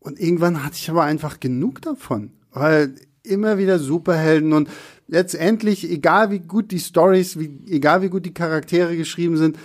und 0.00 0.18
irgendwann 0.18 0.64
hatte 0.64 0.74
ich 0.74 0.90
aber 0.90 1.04
einfach 1.04 1.38
genug 1.38 1.82
davon. 1.82 2.32
Weil 2.50 2.96
immer 3.22 3.58
wieder 3.58 3.78
Superhelden 3.78 4.52
und 4.52 4.68
letztendlich, 5.08 5.90
egal 5.90 6.30
wie 6.30 6.38
gut 6.38 6.70
die 6.70 6.78
Stories, 6.78 7.38
wie, 7.38 7.58
egal 7.66 8.02
wie 8.02 8.10
gut 8.10 8.24
die 8.26 8.34
Charaktere 8.34 8.96
geschrieben 8.96 9.36
sind, 9.36 9.58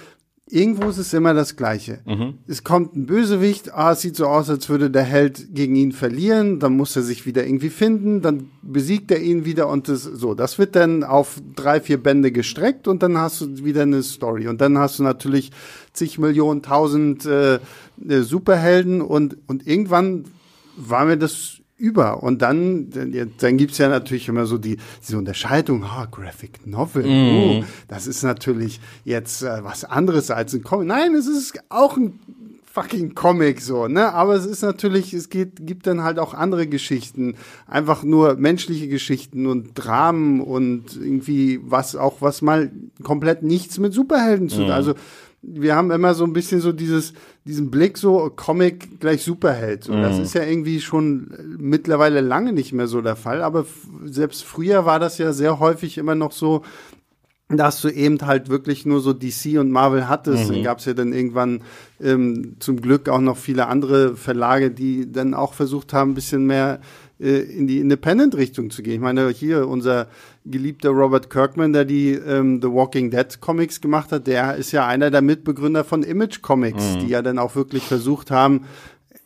irgendwo 0.49 0.89
ist 0.89 0.97
es 0.97 1.13
immer 1.13 1.34
das 1.34 1.56
Gleiche. 1.56 1.99
Mhm. 2.06 2.36
Es 2.47 2.63
kommt 2.63 2.95
ein 2.95 3.06
Bösewicht, 3.06 3.73
ah, 3.73 3.91
es 3.91 4.01
sieht 4.01 4.15
so 4.15 4.27
aus, 4.27 4.49
als 4.49 4.69
würde 4.69 4.89
der 4.89 5.03
Held 5.03 5.53
gegen 5.53 5.75
ihn 5.75 5.91
verlieren, 5.91 6.60
dann 6.60 6.75
muss 6.77 6.95
er 6.95 7.01
sich 7.01 7.25
wieder 7.25 7.45
irgendwie 7.45 7.69
finden, 7.69 8.21
dann 8.21 8.51
besiegt 8.62 9.12
er 9.12 9.21
ihn 9.21 9.45
wieder 9.45 9.67
und 9.67 9.88
das, 9.88 10.03
so, 10.03 10.34
das 10.34 10.60
wird 10.60 10.75
dann 10.75 11.03
auf 11.03 11.41
drei, 11.56 11.82
vier 11.82 12.01
Bände 12.01 12.32
gestreckt 12.32 12.88
und 12.88 13.03
dann 13.03 13.17
hast 13.17 13.41
du 13.41 13.65
wieder 13.65 13.82
eine 13.82 14.03
Story 14.03 14.47
und 14.47 14.62
dann 14.62 14.77
hast 14.77 14.99
du 14.99 15.03
natürlich 15.03 15.51
zig 15.91 16.19
Millionen, 16.19 16.62
tausend 16.62 17.25
äh, 17.25 17.56
äh 17.56 18.21
Superhelden 18.21 19.01
und, 19.01 19.38
und 19.47 19.65
irgendwann 19.65 20.25
war 20.77 21.06
mir 21.06 21.17
das 21.17 21.62
über. 21.84 22.24
Und 22.24 22.41
dann, 22.41 22.89
dann 23.38 23.58
gibt's 23.58 23.78
ja 23.78 23.89
natürlich 23.89 24.30
immer 24.30 24.46
so 24.46 24.58
die, 24.58 24.78
diese 25.06 25.17
Unterscheidung, 25.17 25.84
oh, 25.84 26.06
Graphic 26.10 26.65
Novel, 26.65 27.04
mm. 27.06 27.60
oh, 27.60 27.63
das 27.89 28.08
ist 28.08 28.24
natürlich 28.24 28.80
jetzt 29.04 29.43
äh, 29.43 29.63
was 29.63 29.84
anderes 29.84 30.32
als 30.32 30.54
ein 30.54 30.63
Comic. 30.63 30.88
Nein, 30.88 31.13
es 31.13 31.28
ist 31.28 31.60
auch 31.67 31.98
ein 31.98 32.19
fucking 32.72 33.15
Comic 33.15 33.60
so, 33.60 33.88
ne? 33.89 34.13
Aber 34.13 34.34
es 34.34 34.46
ist 34.46 34.62
natürlich, 34.62 35.13
es 35.13 35.30
geht, 35.30 35.67
gibt 35.67 35.86
dann 35.86 36.04
halt 36.04 36.19
auch 36.19 36.34
andere 36.34 36.67
Geschichten, 36.67 37.36
einfach 37.67 38.04
nur 38.04 38.36
menschliche 38.36 38.88
Geschichten 38.88 39.46
und 39.46 39.74
Dramen 39.74 40.39
und 40.39 40.96
irgendwie 40.96 41.60
was 41.63 41.98
auch 41.98 42.22
was 42.22 42.41
mal 42.41 42.72
komplett 43.04 43.43
nichts 43.43 43.78
mit 43.78 43.93
Superhelden 43.93 44.48
zu 44.48 44.60
tun. 44.60 44.67
Mm. 44.69 44.72
Also 44.72 44.93
wir 45.43 45.75
haben 45.75 45.91
immer 45.91 46.13
so 46.13 46.23
ein 46.23 46.34
bisschen 46.34 46.62
so 46.62 46.71
dieses, 46.71 47.13
diesen 47.43 47.69
Blick 47.69 47.97
so 47.97 48.32
Comic 48.34 48.99
gleich 48.99 49.23
Superheld. 49.23 49.89
Und 49.89 49.99
mhm. 49.99 50.03
das 50.03 50.17
ist 50.17 50.34
ja 50.34 50.43
irgendwie 50.43 50.79
schon 50.79 51.34
mittlerweile 51.60 52.21
lange 52.21 52.53
nicht 52.53 52.71
mehr 52.71 52.88
so 52.88 53.01
der 53.01 53.17
Fall. 53.17 53.41
Aber 53.41 53.65
selbst 54.06 54.43
früher 54.43 54.86
war 54.86 54.99
das 54.99 55.17
ja 55.17 55.34
sehr 55.34 55.60
häufig 55.60 55.97
immer 55.97 56.15
noch 56.15 56.32
so, 56.32 56.63
dass 57.49 57.82
du 57.82 57.89
eben 57.89 58.19
halt 58.21 58.49
wirklich 58.49 58.86
nur 58.86 59.01
so 59.01 59.13
DC 59.13 59.60
und 59.60 59.69
Marvel 59.69 60.08
hattest. 60.08 60.49
Mhm. 60.49 60.53
Dann 60.53 60.63
gab 60.63 60.79
es 60.79 60.86
ja 60.86 60.93
dann 60.93 61.12
irgendwann 61.12 61.62
ähm, 62.01 62.56
zum 62.60 62.82
Glück 62.82 63.10
auch 63.10 63.19
noch 63.19 63.38
viele 63.38 63.67
andere 63.67 64.15
Verlage, 64.15 64.71
die 64.71 65.12
dann 65.12 65.34
auch 65.34 65.53
versucht 65.53 65.91
haben, 65.93 66.12
ein 66.12 66.15
bisschen 66.15 66.45
mehr 66.45 66.79
äh, 67.19 67.39
in 67.39 67.67
die 67.67 67.79
Independent-Richtung 67.79 68.69
zu 68.69 68.82
gehen. 68.82 68.95
Ich 68.95 68.99
meine, 69.01 69.29
hier 69.29 69.67
unser 69.67 70.08
geliebter 70.45 70.89
Robert 70.89 71.29
Kirkman, 71.29 71.73
der 71.73 71.86
die 71.86 72.12
ähm, 72.12 72.62
The 72.62 72.69
Walking 72.69 73.12
Dead 73.12 73.39
Comics 73.39 73.82
gemacht 73.82 74.12
hat, 74.12 74.27
der 74.27 74.56
ist 74.56 74.71
ja 74.71 74.88
einer 74.88 75.10
der 75.10 75.21
Mitbegründer 75.21 75.84
von 75.84 76.03
Image 76.03 76.41
Comics, 76.41 76.95
mhm. 76.95 76.99
die 76.99 77.08
ja 77.08 77.21
dann 77.21 77.39
auch 77.39 77.56
wirklich 77.56 77.84
versucht 77.84 78.32
haben, 78.32 78.65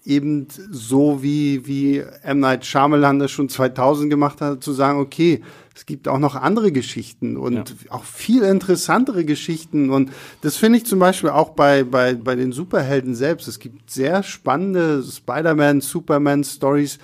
eben 0.08 0.48
so 0.72 1.22
wie, 1.22 1.68
wie 1.68 2.04
M. 2.24 2.40
Night 2.40 2.66
Shyamalan 2.66 3.20
das 3.20 3.30
schon 3.30 3.50
2000 3.50 4.10
gemacht 4.10 4.40
hat, 4.40 4.64
zu 4.64 4.72
sagen, 4.72 5.00
okay, 5.00 5.44
es 5.76 5.86
gibt 5.86 6.08
auch 6.08 6.18
noch 6.18 6.36
andere 6.36 6.72
Geschichten 6.72 7.36
und 7.36 7.54
ja. 7.56 7.92
auch 7.92 8.06
viel 8.06 8.44
interessantere 8.44 9.26
Geschichten. 9.26 9.90
Und 9.90 10.12
das 10.42 10.56
finde 10.56 10.78
ich 10.78 10.86
zum 10.86 11.00
Beispiel 11.00 11.30
auch 11.30 11.50
bei, 11.50 11.84
bei, 11.84 12.14
bei 12.16 12.36
den 12.36 12.54
Superhelden 12.54 13.16
selbst. 13.16 13.48
Es 13.48 13.60
gibt 13.60 13.92
sehr 13.92 14.24
spannende 14.24 15.04
Spider-Man, 15.04 15.82
Superman-Stories, 15.82 17.00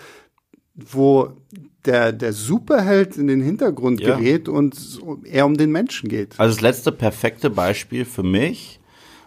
wo 0.76 1.34
der, 1.86 2.12
der 2.12 2.34
Superheld 2.34 3.18
in 3.18 3.28
den 3.28 3.42
Hintergrund 3.42 4.00
ja. 4.02 4.16
gerät 4.16 4.48
und 4.48 4.76
eher 5.26 5.46
um 5.46 5.58
den 5.58 5.72
Menschen 5.72 6.10
geht. 6.10 6.40
Also 6.40 6.56
das 6.56 6.62
letzte 6.62 6.92
perfekte 6.92 7.50
Beispiel 7.50 8.06
für 8.06 8.24
mich, 8.24 8.80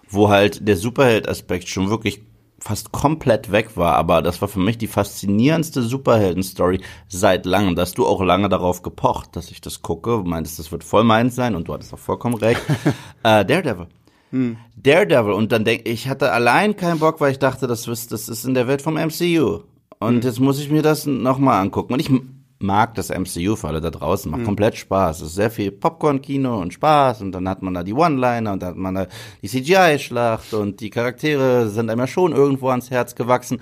wo 0.09 0.29
halt 0.29 0.67
der 0.67 0.77
Superheld-Aspekt 0.77 1.69
schon 1.69 1.91
wirklich 1.91 2.23
fast 2.59 2.91
komplett 2.91 3.53
weg 3.53 3.77
war, 3.77 3.95
aber 3.97 4.23
das 4.23 4.41
war 4.41 4.49
für 4.49 4.59
mich 4.59 4.79
die 4.79 4.87
faszinierendste 4.87 5.83
Superhelden-Story 5.83 6.81
seit 7.09 7.47
langem. 7.47 7.77
Dass 7.77 7.93
du 7.93 8.07
auch 8.07 8.23
lange 8.23 8.49
darauf 8.49 8.83
gepocht, 8.83 9.37
dass 9.37 9.51
ich 9.51 9.61
das 9.61 9.83
gucke, 9.83 10.11
du 10.11 10.25
meintest, 10.25 10.59
das 10.59 10.73
wird 10.73 10.83
voll 10.83 11.05
meins 11.05 11.35
sein 11.35 11.55
und 11.55 11.69
du 11.69 11.75
hattest 11.75 11.93
auch 11.95 11.99
vollkommen 11.99 12.37
recht. 12.37 12.61
äh, 13.23 13.45
Daredevil. 13.45 13.87
Hm. 14.31 14.57
Daredevil 14.77 15.33
und 15.33 15.53
dann 15.53 15.65
denke 15.65 15.89
ich 15.89 16.09
hatte 16.09 16.33
allein 16.33 16.77
keinen 16.77 16.99
Bock, 16.99 17.21
weil 17.21 17.33
ich 17.33 17.39
dachte, 17.39 17.67
das 17.67 17.87
ist, 17.87 18.11
das 18.11 18.29
ist 18.29 18.45
in 18.45 18.55
der 18.55 18.67
Welt 18.67 18.83
vom 18.83 18.95
MCU. 18.95 19.61
Und 19.99 20.17
hm. 20.17 20.23
jetzt 20.23 20.41
muss 20.41 20.59
ich 20.59 20.71
mir 20.71 20.83
das 20.83 21.07
nochmal 21.07 21.61
angucken. 21.61 21.93
Und 21.93 22.01
ich 22.01 22.11
mag 22.59 22.95
das 22.95 23.11
MCU 23.11 23.57
für 23.57 23.69
alle 23.69 23.81
da 23.81 23.91
draußen, 23.91 24.31
macht 24.31 24.43
mhm. 24.43 24.47
komplett 24.47 24.77
Spaß. 24.77 25.21
Es 25.21 25.29
ist 25.29 25.35
sehr 25.35 25.51
viel 25.51 25.71
Popcorn-Kino 25.73 26.59
und 26.59 26.73
Spaß 26.73 27.23
und 27.23 27.33
dann 27.33 27.49
hat 27.49 27.63
man 27.63 27.75
da 27.75 27.83
die 27.83 27.93
One-Liner 27.93 28.53
und 28.53 28.63
dann 28.63 28.71
hat 28.71 28.77
man 28.77 28.95
da 28.95 29.07
die 29.43 29.49
CGI-Schlacht 29.49 30.55
und 30.55 30.81
die 30.81 30.91
Charaktere 30.91 31.69
sind 31.69 31.91
einem 31.91 32.01
ja 32.01 32.07
schon 32.07 32.33
irgendwo 32.33 32.69
ans 32.71 32.91
Herz 32.91 33.15
gewachsen. 33.15 33.61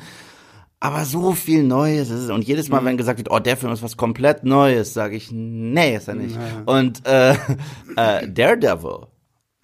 Aber 0.81 1.05
so 1.07 1.33
viel 1.33 1.63
Neues 1.63 2.11
ist 2.11 2.25
es. 2.25 2.31
Und 2.31 2.45
jedes 2.45 2.69
Mal, 2.69 2.83
mhm. 2.83 2.87
wenn 2.87 2.97
gesagt 2.99 3.19
wird, 3.19 3.31
oh, 3.31 3.39
der 3.39 3.57
Film 3.57 3.73
ist 3.73 3.83
was 3.83 3.97
komplett 3.97 4.45
Neues, 4.45 4.93
sage 4.93 5.17
ich, 5.17 5.31
nee, 5.33 5.97
ist 5.97 6.09
er 6.09 6.15
nicht. 6.15 6.37
Naja. 6.37 6.63
Und 6.67 7.07
äh, 7.07 7.33
äh, 7.97 8.29
Daredevil 8.29 9.07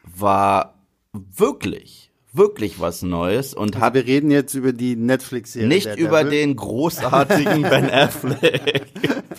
war 0.03 0.81
wirklich 1.12 2.10
wirklich 2.33 2.81
was 2.81 3.03
Neues 3.03 3.55
und 3.55 3.75
also 3.75 3.87
hat. 3.87 3.95
Wir 3.95 4.07
reden 4.07 4.31
jetzt 4.31 4.55
über 4.55 4.73
die 4.73 4.97
Netflix-Serie. 4.97 5.69
Nicht 5.69 5.97
über 5.97 6.25
den 6.25 6.57
großartigen 6.57 7.62
Ben 7.62 7.90
Affleck. 7.90 8.87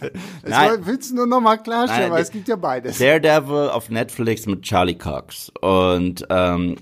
Nein. 0.45 0.77
Das 0.77 0.85
willst 0.85 1.11
du 1.11 1.15
nur 1.15 1.27
noch 1.27 1.41
mal 1.41 1.57
klarstellen, 1.57 2.03
Nein, 2.03 2.11
weil 2.11 2.23
es 2.23 2.31
gibt 2.31 2.47
ja 2.47 2.55
beides. 2.55 2.97
Daredevil 2.97 3.69
auf 3.69 3.89
Netflix 3.89 4.45
mit 4.45 4.63
Charlie 4.63 4.97
Cox 4.97 5.51
und 5.61 6.25
ähm, 6.29 6.75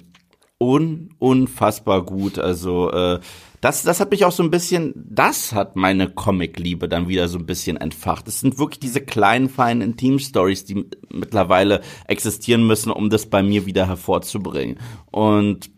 un 0.60 1.10
unfassbar 1.20 2.06
gut. 2.06 2.40
Also 2.40 2.92
äh, 2.92 3.20
das, 3.62 3.84
das 3.84 4.00
hat 4.00 4.12
mich 4.12 4.24
auch 4.24 4.32
so 4.32 4.42
ein 4.42 4.52
bisschen, 4.52 4.94
das 4.96 5.52
hat 5.52 5.76
meine 5.76 6.10
Comic-Liebe 6.10 6.88
dann 6.88 7.10
wieder 7.10 7.28
so 7.28 7.38
ein 7.38 7.46
bisschen 7.46 7.76
entfacht. 7.76 8.28
Es 8.28 8.40
sind 8.40 8.58
wirklich 8.58 8.80
diese 8.80 9.02
kleinen, 9.02 9.50
feinen 9.50 9.82
Intim-Stories, 9.82 10.64
die 10.64 10.86
mittlerweile 11.10 11.82
existieren 12.08 12.66
müssen, 12.66 12.90
um 12.90 13.10
das 13.10 13.26
bei 13.26 13.44
mir 13.44 13.66
wieder 13.66 13.86
hervorzubringen. 13.88 14.80
Und 15.12 15.70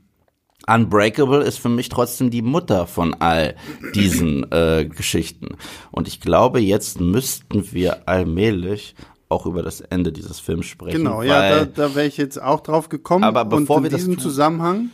Unbreakable 0.67 1.43
ist 1.43 1.59
für 1.59 1.69
mich 1.69 1.89
trotzdem 1.89 2.29
die 2.29 2.41
Mutter 2.41 2.87
von 2.87 3.15
all 3.15 3.55
diesen 3.95 4.51
äh, 4.51 4.85
Geschichten. 4.85 5.57
Und 5.91 6.07
ich 6.07 6.21
glaube, 6.21 6.59
jetzt 6.59 7.01
müssten 7.01 7.71
wir 7.71 8.07
allmählich 8.07 8.95
auch 9.29 9.45
über 9.45 9.63
das 9.63 9.81
Ende 9.81 10.11
dieses 10.11 10.39
Films 10.39 10.65
sprechen. 10.65 10.97
Genau, 10.97 11.21
ja, 11.21 11.49
da, 11.49 11.65
da 11.65 11.95
wäre 11.95 12.05
ich 12.05 12.17
jetzt 12.17 12.41
auch 12.41 12.59
drauf 12.59 12.89
gekommen. 12.89 13.23
Aber 13.23 13.45
bevor 13.45 13.77
Und 13.77 13.85
in 13.85 13.91
wir 13.91 13.97
diesem 13.97 14.19
Zusammenhang 14.19 14.89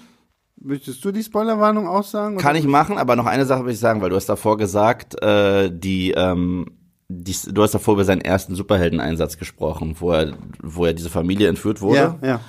Möchtest 0.60 1.06
du 1.06 1.12
die 1.12 1.22
Spoilerwarnung 1.22 1.88
aussagen? 1.88 2.38
Kann 2.38 2.56
ich 2.56 2.66
machen, 2.66 2.98
aber 2.98 3.16
noch 3.16 3.28
eine 3.28 3.46
Sache 3.46 3.66
will 3.66 3.74
ich 3.74 3.80
sagen, 3.80 4.02
weil 4.02 4.10
du 4.10 4.16
hast 4.16 4.26
davor 4.26 4.58
gesagt, 4.58 5.22
äh, 5.22 5.70
die, 5.72 6.12
ähm, 6.12 6.72
die, 7.08 7.36
du 7.52 7.62
hast 7.62 7.76
davor 7.76 7.94
über 7.94 8.06
seinen 8.06 8.22
ersten 8.22 8.56
Superheldeneinsatz 8.56 9.38
gesprochen, 9.38 9.96
wo 10.00 10.12
er, 10.12 10.34
wo 10.62 10.86
er 10.86 10.94
diese 10.94 11.12
Familie 11.12 11.48
entführt 11.48 11.82
wurde. 11.82 12.18
Ja, 12.22 12.28
ja. 12.28 12.40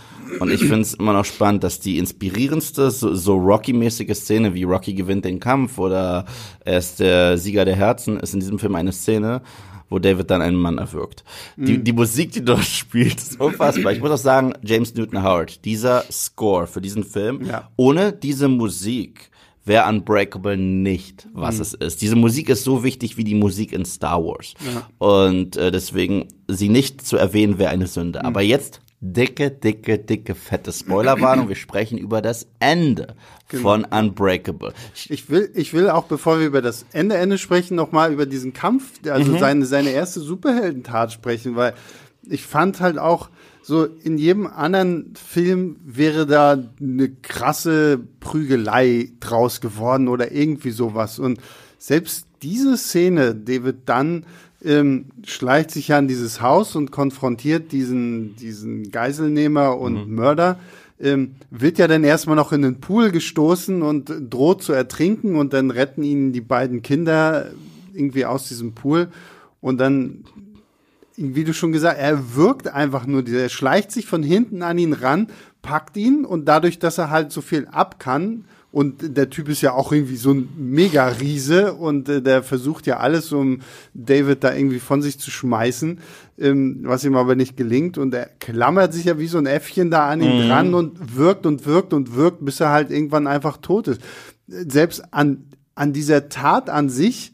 Und 0.40 0.50
ich 0.50 0.60
finde 0.60 0.80
es 0.80 0.94
immer 0.94 1.12
noch 1.12 1.24
spannend, 1.24 1.64
dass 1.64 1.80
die 1.80 1.98
inspirierendste, 1.98 2.90
so, 2.90 3.14
so 3.14 3.36
Rocky-mäßige 3.36 4.14
Szene, 4.14 4.54
wie 4.54 4.64
Rocky 4.64 4.94
gewinnt 4.94 5.24
den 5.24 5.40
Kampf 5.40 5.78
oder 5.78 6.24
er 6.64 6.78
ist 6.78 7.00
der 7.00 7.38
Sieger 7.38 7.64
der 7.64 7.76
Herzen, 7.76 8.18
ist 8.18 8.34
in 8.34 8.40
diesem 8.40 8.58
Film 8.58 8.74
eine 8.74 8.92
Szene, 8.92 9.42
wo 9.90 9.98
David 9.98 10.30
dann 10.30 10.42
einen 10.42 10.56
Mann 10.56 10.78
erwürgt. 10.78 11.24
Mhm. 11.56 11.64
Die, 11.64 11.78
die 11.84 11.92
Musik, 11.92 12.32
die 12.32 12.44
dort 12.44 12.64
spielt, 12.64 13.16
ist 13.16 13.40
unfassbar. 13.40 13.92
Ich 13.92 14.00
muss 14.00 14.10
auch 14.10 14.18
sagen, 14.18 14.52
James 14.62 14.94
Newton 14.94 15.22
Howard, 15.22 15.64
dieser 15.64 16.04
Score 16.10 16.66
für 16.66 16.80
diesen 16.80 17.04
Film, 17.04 17.44
ja. 17.44 17.68
ohne 17.76 18.12
diese 18.12 18.48
Musik 18.48 19.30
wäre 19.64 19.88
Unbreakable 19.88 20.56
nicht, 20.56 21.28
was 21.32 21.56
mhm. 21.56 21.62
es 21.62 21.74
ist. 21.74 22.02
Diese 22.02 22.16
Musik 22.16 22.48
ist 22.48 22.64
so 22.64 22.82
wichtig 22.82 23.16
wie 23.16 23.24
die 23.24 23.34
Musik 23.34 23.72
in 23.72 23.84
Star 23.84 24.24
Wars. 24.24 24.54
Ja. 24.64 24.88
Und 24.98 25.56
äh, 25.56 25.70
deswegen 25.70 26.28
sie 26.48 26.70
nicht 26.70 27.06
zu 27.06 27.18
erwähnen 27.18 27.58
wäre 27.58 27.70
eine 27.70 27.86
Sünde. 27.86 28.20
Mhm. 28.20 28.26
Aber 28.26 28.40
jetzt 28.40 28.80
dicke, 29.00 29.50
dicke, 29.50 29.98
dicke, 29.98 30.34
fette 30.34 30.72
Spoilerwarnung. 30.72 31.48
Wir 31.48 31.56
sprechen 31.56 31.98
über 31.98 32.20
das 32.20 32.48
Ende 32.58 33.14
genau. 33.48 33.62
von 33.62 33.84
Unbreakable. 33.84 34.72
Ich 35.08 35.30
will, 35.30 35.50
ich 35.54 35.72
will 35.72 35.88
auch, 35.90 36.04
bevor 36.04 36.40
wir 36.40 36.46
über 36.46 36.62
das 36.62 36.84
Ende, 36.92 37.16
Ende 37.16 37.38
sprechen, 37.38 37.76
nochmal 37.76 38.12
über 38.12 38.26
diesen 38.26 38.52
Kampf, 38.52 39.00
also 39.08 39.32
mhm. 39.32 39.38
seine, 39.38 39.66
seine 39.66 39.90
erste 39.90 40.20
Superheldentat 40.20 41.12
sprechen, 41.12 41.56
weil 41.56 41.74
ich 42.28 42.44
fand 42.44 42.80
halt 42.80 42.98
auch, 42.98 43.30
so 43.62 43.84
in 43.84 44.16
jedem 44.16 44.46
anderen 44.46 45.12
Film 45.14 45.76
wäre 45.84 46.26
da 46.26 46.58
eine 46.80 47.10
krasse 47.10 48.00
Prügelei 48.18 49.10
draus 49.20 49.60
geworden 49.60 50.08
oder 50.08 50.32
irgendwie 50.32 50.70
sowas. 50.70 51.18
Und 51.18 51.38
selbst 51.76 52.26
diese 52.40 52.78
Szene, 52.78 53.34
David 53.34 53.80
dann 53.86 54.24
ähm, 54.64 55.06
schleicht 55.24 55.70
sich 55.70 55.88
ja 55.88 55.98
an 55.98 56.08
dieses 56.08 56.40
Haus 56.40 56.74
und 56.74 56.90
konfrontiert 56.90 57.72
diesen, 57.72 58.36
diesen 58.36 58.90
Geiselnehmer 58.90 59.78
und 59.78 60.08
mhm. 60.08 60.14
Mörder. 60.14 60.58
Ähm, 61.00 61.36
wird 61.50 61.78
ja 61.78 61.86
dann 61.86 62.02
erstmal 62.02 62.34
noch 62.34 62.52
in 62.52 62.62
den 62.62 62.80
Pool 62.80 63.12
gestoßen 63.12 63.82
und 63.82 64.12
droht 64.30 64.64
zu 64.64 64.72
ertrinken 64.72 65.36
und 65.36 65.52
dann 65.52 65.70
retten 65.70 66.02
ihn 66.02 66.32
die 66.32 66.40
beiden 66.40 66.82
Kinder 66.82 67.52
irgendwie 67.94 68.26
aus 68.26 68.48
diesem 68.48 68.72
Pool 68.74 69.08
und 69.60 69.78
dann, 69.78 70.24
wie 71.16 71.44
du 71.44 71.52
schon 71.54 71.72
gesagt, 71.72 71.98
er 71.98 72.34
wirkt 72.34 72.68
einfach 72.68 73.06
nur, 73.06 73.26
er 73.26 73.48
schleicht 73.48 73.92
sich 73.92 74.06
von 74.06 74.22
hinten 74.22 74.62
an 74.62 74.78
ihn 74.78 74.92
ran, 74.92 75.28
packt 75.62 75.96
ihn 75.96 76.24
und 76.24 76.46
dadurch, 76.46 76.78
dass 76.78 76.98
er 76.98 77.10
halt 77.10 77.32
so 77.32 77.40
viel 77.40 77.66
ab 77.66 77.98
kann, 77.98 78.44
und 78.70 79.16
der 79.16 79.30
Typ 79.30 79.48
ist 79.48 79.62
ja 79.62 79.72
auch 79.72 79.92
irgendwie 79.92 80.16
so 80.16 80.32
ein 80.32 80.50
Mega-Riese 80.56 81.72
und 81.72 82.08
äh, 82.08 82.20
der 82.20 82.42
versucht 82.42 82.86
ja 82.86 82.98
alles, 82.98 83.32
um 83.32 83.60
David 83.94 84.44
da 84.44 84.54
irgendwie 84.54 84.78
von 84.78 85.00
sich 85.00 85.18
zu 85.18 85.30
schmeißen, 85.30 86.00
ähm, 86.38 86.80
was 86.82 87.02
ihm 87.02 87.16
aber 87.16 87.34
nicht 87.34 87.56
gelingt. 87.56 87.96
Und 87.96 88.12
er 88.12 88.28
klammert 88.40 88.92
sich 88.92 89.06
ja 89.06 89.18
wie 89.18 89.26
so 89.26 89.38
ein 89.38 89.46
Äffchen 89.46 89.90
da 89.90 90.08
an 90.10 90.20
ihn 90.20 90.44
mhm. 90.44 90.48
dran 90.48 90.74
und 90.74 91.16
wirkt 91.16 91.46
und 91.46 91.64
wirkt 91.64 91.94
und 91.94 92.14
wirkt, 92.14 92.44
bis 92.44 92.60
er 92.60 92.68
halt 92.68 92.90
irgendwann 92.90 93.26
einfach 93.26 93.56
tot 93.56 93.88
ist. 93.88 94.02
Selbst 94.46 95.02
an, 95.14 95.46
an 95.74 95.94
dieser 95.94 96.28
Tat 96.28 96.68
an 96.68 96.90
sich 96.90 97.32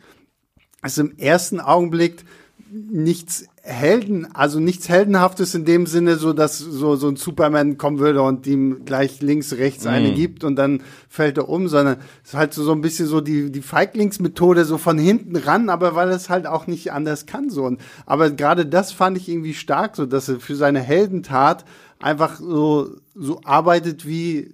ist 0.84 0.98
im 0.98 1.18
ersten 1.18 1.58
Augenblick 1.58 2.24
nichts 2.70 3.46
Helden, 3.66 4.28
also 4.34 4.60
nichts 4.60 4.90
Heldenhaftes 4.90 5.54
in 5.54 5.64
dem 5.64 5.86
Sinne, 5.86 6.16
so 6.16 6.34
dass 6.34 6.58
so, 6.58 6.96
so 6.96 7.08
ein 7.08 7.16
Superman 7.16 7.78
kommen 7.78 7.98
würde 7.98 8.20
und 8.20 8.46
ihm 8.46 8.84
gleich 8.84 9.22
links, 9.22 9.54
rechts 9.54 9.86
eine 9.86 10.10
mm. 10.10 10.14
gibt 10.14 10.44
und 10.44 10.56
dann 10.56 10.82
fällt 11.08 11.38
er 11.38 11.48
um, 11.48 11.66
sondern 11.68 11.96
es 12.22 12.32
ist 12.32 12.34
halt 12.34 12.52
so, 12.52 12.62
so 12.62 12.72
ein 12.72 12.82
bisschen 12.82 13.06
so 13.06 13.22
die, 13.22 13.50
die 13.50 13.62
Feiglingsmethode 13.62 14.66
so 14.66 14.76
von 14.76 14.98
hinten 14.98 15.36
ran, 15.36 15.70
aber 15.70 15.94
weil 15.94 16.10
es 16.10 16.28
halt 16.28 16.46
auch 16.46 16.66
nicht 16.66 16.92
anders 16.92 17.24
kann, 17.24 17.48
so. 17.48 17.64
Und, 17.64 17.80
aber 18.04 18.30
gerade 18.30 18.66
das 18.66 18.92
fand 18.92 19.16
ich 19.16 19.30
irgendwie 19.30 19.54
stark, 19.54 19.96
so 19.96 20.04
dass 20.04 20.28
er 20.28 20.40
für 20.40 20.56
seine 20.56 20.80
Heldentat 20.80 21.64
einfach 22.00 22.36
so, 22.38 22.96
so 23.14 23.40
arbeitet 23.44 24.06
wie, 24.06 24.53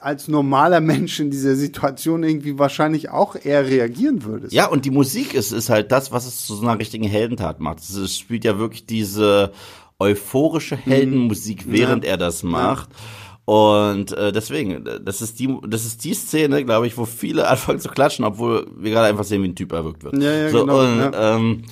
als 0.00 0.28
normaler 0.28 0.80
Mensch 0.80 1.20
in 1.20 1.30
dieser 1.30 1.54
Situation 1.56 2.22
irgendwie 2.22 2.58
wahrscheinlich 2.58 3.10
auch 3.10 3.36
eher 3.36 3.66
reagieren 3.66 4.24
würdest. 4.24 4.52
Ja, 4.52 4.66
und 4.66 4.84
die 4.84 4.90
Musik 4.90 5.34
ist, 5.34 5.52
ist 5.52 5.70
halt 5.70 5.92
das, 5.92 6.12
was 6.12 6.26
es 6.26 6.46
zu 6.46 6.54
so 6.54 6.62
einer 6.62 6.78
richtigen 6.78 7.04
Heldentat 7.04 7.60
macht. 7.60 7.80
Es 7.80 8.16
spielt 8.16 8.44
ja 8.44 8.58
wirklich 8.58 8.86
diese 8.86 9.52
euphorische 9.98 10.76
mhm. 10.76 10.80
Heldenmusik, 10.90 11.64
während 11.66 12.04
ja. 12.04 12.12
er 12.12 12.16
das 12.16 12.42
macht. 12.42 12.90
Ja. 12.90 13.52
Und 13.52 14.12
äh, 14.12 14.30
deswegen, 14.30 14.84
das 15.02 15.22
ist 15.22 15.38
die, 15.40 15.56
das 15.66 15.86
ist 15.86 16.04
die 16.04 16.12
Szene, 16.12 16.64
glaube 16.64 16.86
ich, 16.86 16.98
wo 16.98 17.06
viele 17.06 17.48
anfangen 17.48 17.80
zu 17.80 17.88
klatschen, 17.88 18.24
obwohl 18.24 18.66
wir 18.76 18.90
gerade 18.90 19.08
einfach 19.08 19.24
sehen, 19.24 19.42
wie 19.42 19.48
ein 19.48 19.56
Typ 19.56 19.72
erwürgt 19.72 20.04
wird. 20.04 20.22
Ja, 20.22 20.32
ja, 20.32 20.50
so, 20.50 20.60
genau, 20.60 20.80
und, 20.80 20.98
ja. 20.98 21.36
Ähm, 21.36 21.62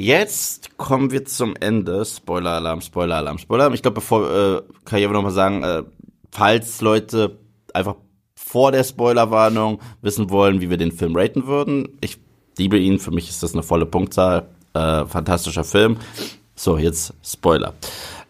Jetzt 0.00 0.78
kommen 0.78 1.10
wir 1.10 1.24
zum 1.24 1.56
Ende. 1.56 2.04
Spoiler-Alarm, 2.04 2.82
Spoiler-Alarm, 2.82 3.38
Spoiler-Alarm. 3.38 3.74
Ich 3.74 3.82
glaube, 3.82 3.96
bevor 3.96 4.30
äh, 4.30 4.62
kann 4.84 5.00
ich 5.00 5.04
aber 5.04 5.14
noch 5.14 5.24
mal 5.24 5.32
sagen, 5.32 5.64
äh, 5.64 5.82
falls 6.30 6.80
Leute 6.80 7.36
einfach 7.78 7.96
vor 8.34 8.72
der 8.72 8.84
Spoilerwarnung 8.84 9.80
wissen 10.00 10.30
wollen, 10.30 10.60
wie 10.60 10.70
wir 10.70 10.76
den 10.76 10.92
Film 10.92 11.16
raten 11.16 11.46
würden. 11.46 11.88
Ich 12.00 12.18
liebe 12.56 12.78
ihn, 12.78 12.98
für 12.98 13.10
mich 13.10 13.28
ist 13.28 13.42
das 13.42 13.52
eine 13.52 13.62
volle 13.62 13.86
Punktzahl. 13.86 14.48
Äh, 14.74 15.06
fantastischer 15.06 15.64
Film. 15.64 15.96
So, 16.54 16.78
jetzt 16.78 17.14
Spoiler. 17.22 17.74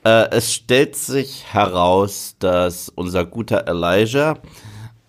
Äh, 0.05 0.31
es 0.31 0.55
stellt 0.55 0.97
sich 0.97 1.45
heraus, 1.53 2.37
dass 2.39 2.89
unser 2.89 3.25
guter 3.25 3.67
Elijah 3.67 4.39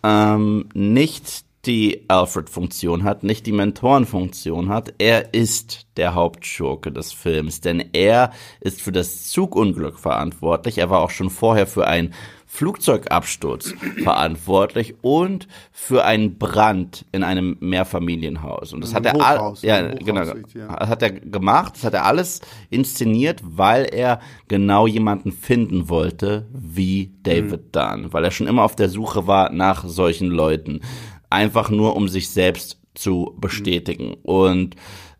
ähm, 0.04 0.70
nicht 0.74 1.46
die 1.66 2.06
Alfred-Funktion 2.08 3.04
hat, 3.04 3.24
nicht 3.24 3.46
die 3.46 3.52
Mentorenfunktion 3.52 4.70
hat. 4.70 4.94
Er 4.98 5.34
ist 5.34 5.88
der 5.98 6.16
Hauptschurke 6.16 6.92
des 6.92 7.12
Films, 7.12 7.62
denn 7.62 7.90
er 7.94 8.32
ist 8.62 8.82
für 8.82 8.92
das 8.92 9.30
Zugunglück 9.30 10.00
verantwortlich. 10.00 10.78
Er 10.78 10.90
war 10.90 11.02
auch 11.02 11.10
schon 11.10 11.30
vorher 11.30 11.68
für 11.68 11.86
ein 11.86 12.14
Flugzeugabsturz 12.52 13.76
verantwortlich 14.04 14.96
und 15.02 15.48
für 15.72 16.04
einen 16.04 16.40
Brand 16.40 17.06
in 17.12 17.24
einem 17.24 17.58
Mehrfamilienhaus. 17.60 18.74
Und 18.74 18.82
das 18.84 18.96
hat 18.96 19.06
er 19.06 19.14
Hochhaus, 19.14 19.62
ja, 19.62 19.94
genau, 19.94 20.24
ja. 20.24 20.34
das 20.80 20.90
hat 20.90 21.04
er 21.04 21.12
gemacht, 21.12 21.76
das 21.76 21.84
hat 21.84 21.94
er 21.94 22.06
alles 22.06 22.42
inszeniert, 22.72 23.42
weil 23.44 23.84
er 23.86 24.20
genau 24.48 24.88
jemanden 24.88 25.32
finden 25.32 25.90
wollte 25.90 26.48
wie 26.52 27.14
David 27.22 27.68
Mhm. 27.68 27.72
Dunn, 27.72 28.14
weil 28.14 28.26
er 28.26 28.32
schon 28.32 28.48
immer 28.48 28.64
auf 28.64 28.76
der 28.76 28.90
Suche 28.90 29.28
war 29.28 29.52
nach 29.52 29.86
solchen 29.86 30.28
Leuten, 30.30 30.82
einfach 31.30 31.70
nur 31.70 31.96
um 31.96 32.08
sich 32.10 32.32
selbst 32.32 32.80
zu 32.96 33.36
bestätigen. 33.40 34.16
Und 34.24 34.76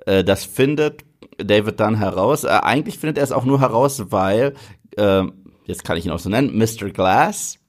äh, 0.08 0.24
das 0.24 0.46
findet 0.46 1.06
David 1.38 1.80
Dunn 1.80 1.96
heraus. 1.96 2.44
Äh, 2.44 2.48
eigentlich 2.48 2.98
findet 2.98 3.20
er 3.20 3.24
es 3.24 3.32
auch 3.32 3.46
nur 3.46 3.62
heraus, 3.62 4.06
weil 4.10 4.56
äh, 4.98 5.24
jetzt 5.70 5.84
kann 5.86 5.98
ich 5.98 6.06
ihn 6.06 6.12
auch 6.12 6.20
so 6.20 6.30
nennen, 6.30 6.58
Mr. 6.58 6.90
Glass 6.90 7.60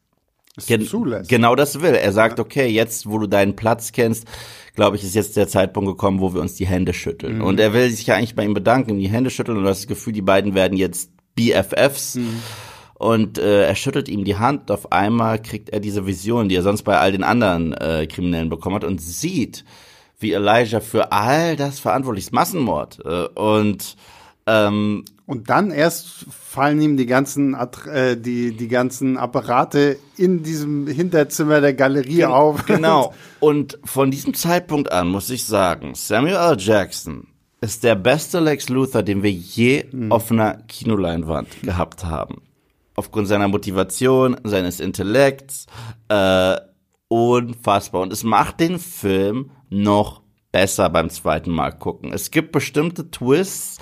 gen 0.66 0.84
zulässt. 0.84 1.30
genau 1.30 1.55
das 1.55 1.80
will. 1.80 1.94
Er 1.94 2.12
sagt, 2.12 2.40
okay, 2.40 2.66
jetzt, 2.66 3.09
wo 3.09 3.18
du 3.18 3.26
deinen 3.26 3.55
Platz 3.55 3.92
kennst, 3.92 4.26
glaube 4.74 4.96
ich, 4.96 5.05
ist 5.05 5.14
jetzt 5.14 5.36
der 5.36 5.48
Zeitpunkt 5.48 5.88
gekommen, 5.88 6.20
wo 6.20 6.34
wir 6.34 6.40
uns 6.40 6.55
die 6.55 6.66
Hände 6.66 6.92
schütteln. 6.92 7.36
Mhm. 7.38 7.44
Und 7.44 7.61
er 7.61 7.72
will 7.72 7.90
sich 7.90 8.07
ja 8.07 8.16
eigentlich 8.16 8.34
bei 8.34 8.44
ihm 8.44 8.55
bedanken, 8.55 8.98
die 8.98 9.09
Hände 9.09 9.30
schütteln 9.30 9.59
und 9.59 9.64
du 9.64 9.70
hast 9.70 9.82
das 9.82 9.88
Gefühl, 9.88 10.12
die 10.12 10.22
beiden 10.22 10.55
werden 10.55 10.76
jetzt 10.76 11.11
BFFs. 11.36 12.16
Mhm. 12.16 12.42
Und 12.94 13.38
äh, 13.38 13.64
er 13.64 13.74
schüttelt 13.76 14.09
ihm 14.09 14.24
die 14.24 14.36
Hand. 14.36 14.70
Auf 14.70 14.92
einmal 14.92 15.40
kriegt 15.40 15.70
er 15.70 15.80
diese 15.80 16.07
Vision, 16.07 16.48
die 16.48 16.57
er 16.57 16.62
sonst 16.62 16.82
bei 16.82 16.98
all 16.98 17.12
den 17.12 17.22
anderen 17.22 17.72
äh, 17.72 18.07
Kriminellen 18.07 18.51
bekommen 18.51 18.76
hat, 18.76 18.84
und 18.84 19.01
sieht, 19.01 19.64
wie 20.18 20.32
Elijah 20.32 20.80
für 20.80 21.11
all 21.12 21.57
das 21.57 21.80
verantwortlich 21.80 22.26
ist. 22.26 22.32
Massenmord. 22.32 22.98
Äh, 23.05 23.28
und 23.38 23.96
ähm, 24.46 25.05
Und 25.31 25.49
dann 25.49 25.70
erst 25.70 26.26
fallen 26.28 26.83
ihm 26.83 26.97
die 26.97 27.07
ganzen, 27.07 27.55
äh, 27.55 28.16
die, 28.16 28.51
die 28.51 28.66
ganzen 28.66 29.16
Apparate 29.16 29.97
in 30.16 30.43
diesem 30.43 30.89
Hinterzimmer 30.89 31.61
der 31.61 31.72
Galerie 31.72 32.24
auf. 32.24 32.66
Genau. 32.66 33.14
Und 33.39 33.78
von 33.85 34.11
diesem 34.11 34.35
Zeitpunkt 34.35 34.91
an 34.91 35.07
muss 35.07 35.31
ich 35.31 35.45
sagen, 35.45 35.95
Samuel 35.95 36.35
L. 36.35 36.57
Jackson 36.59 37.28
ist 37.61 37.85
der 37.85 37.95
beste 37.95 38.41
Lex 38.41 38.68
Luthor, 38.70 39.05
den 39.05 39.22
wir 39.22 39.31
je 39.31 39.85
auf 40.09 40.33
einer 40.33 40.55
Kinoleinwand 40.66 41.62
gehabt 41.62 42.05
haben. 42.05 42.43
Aufgrund 42.97 43.28
seiner 43.28 43.47
Motivation, 43.47 44.37
seines 44.43 44.81
Intellekts, 44.81 45.68
äh, 46.09 46.57
unfassbar. 47.07 48.03
Und 48.03 48.12
es 48.12 48.24
macht 48.24 48.59
den 48.59 48.81
Film 48.81 49.53
noch 49.68 50.22
besser 50.51 50.91
beim 50.91 51.11
zweiten 51.11 51.51
Mal 51.51 51.70
gucken. 51.70 52.12
Es 52.12 52.33
gibt 52.33 52.53
bestimmte 52.53 53.11
Twists, 53.12 53.78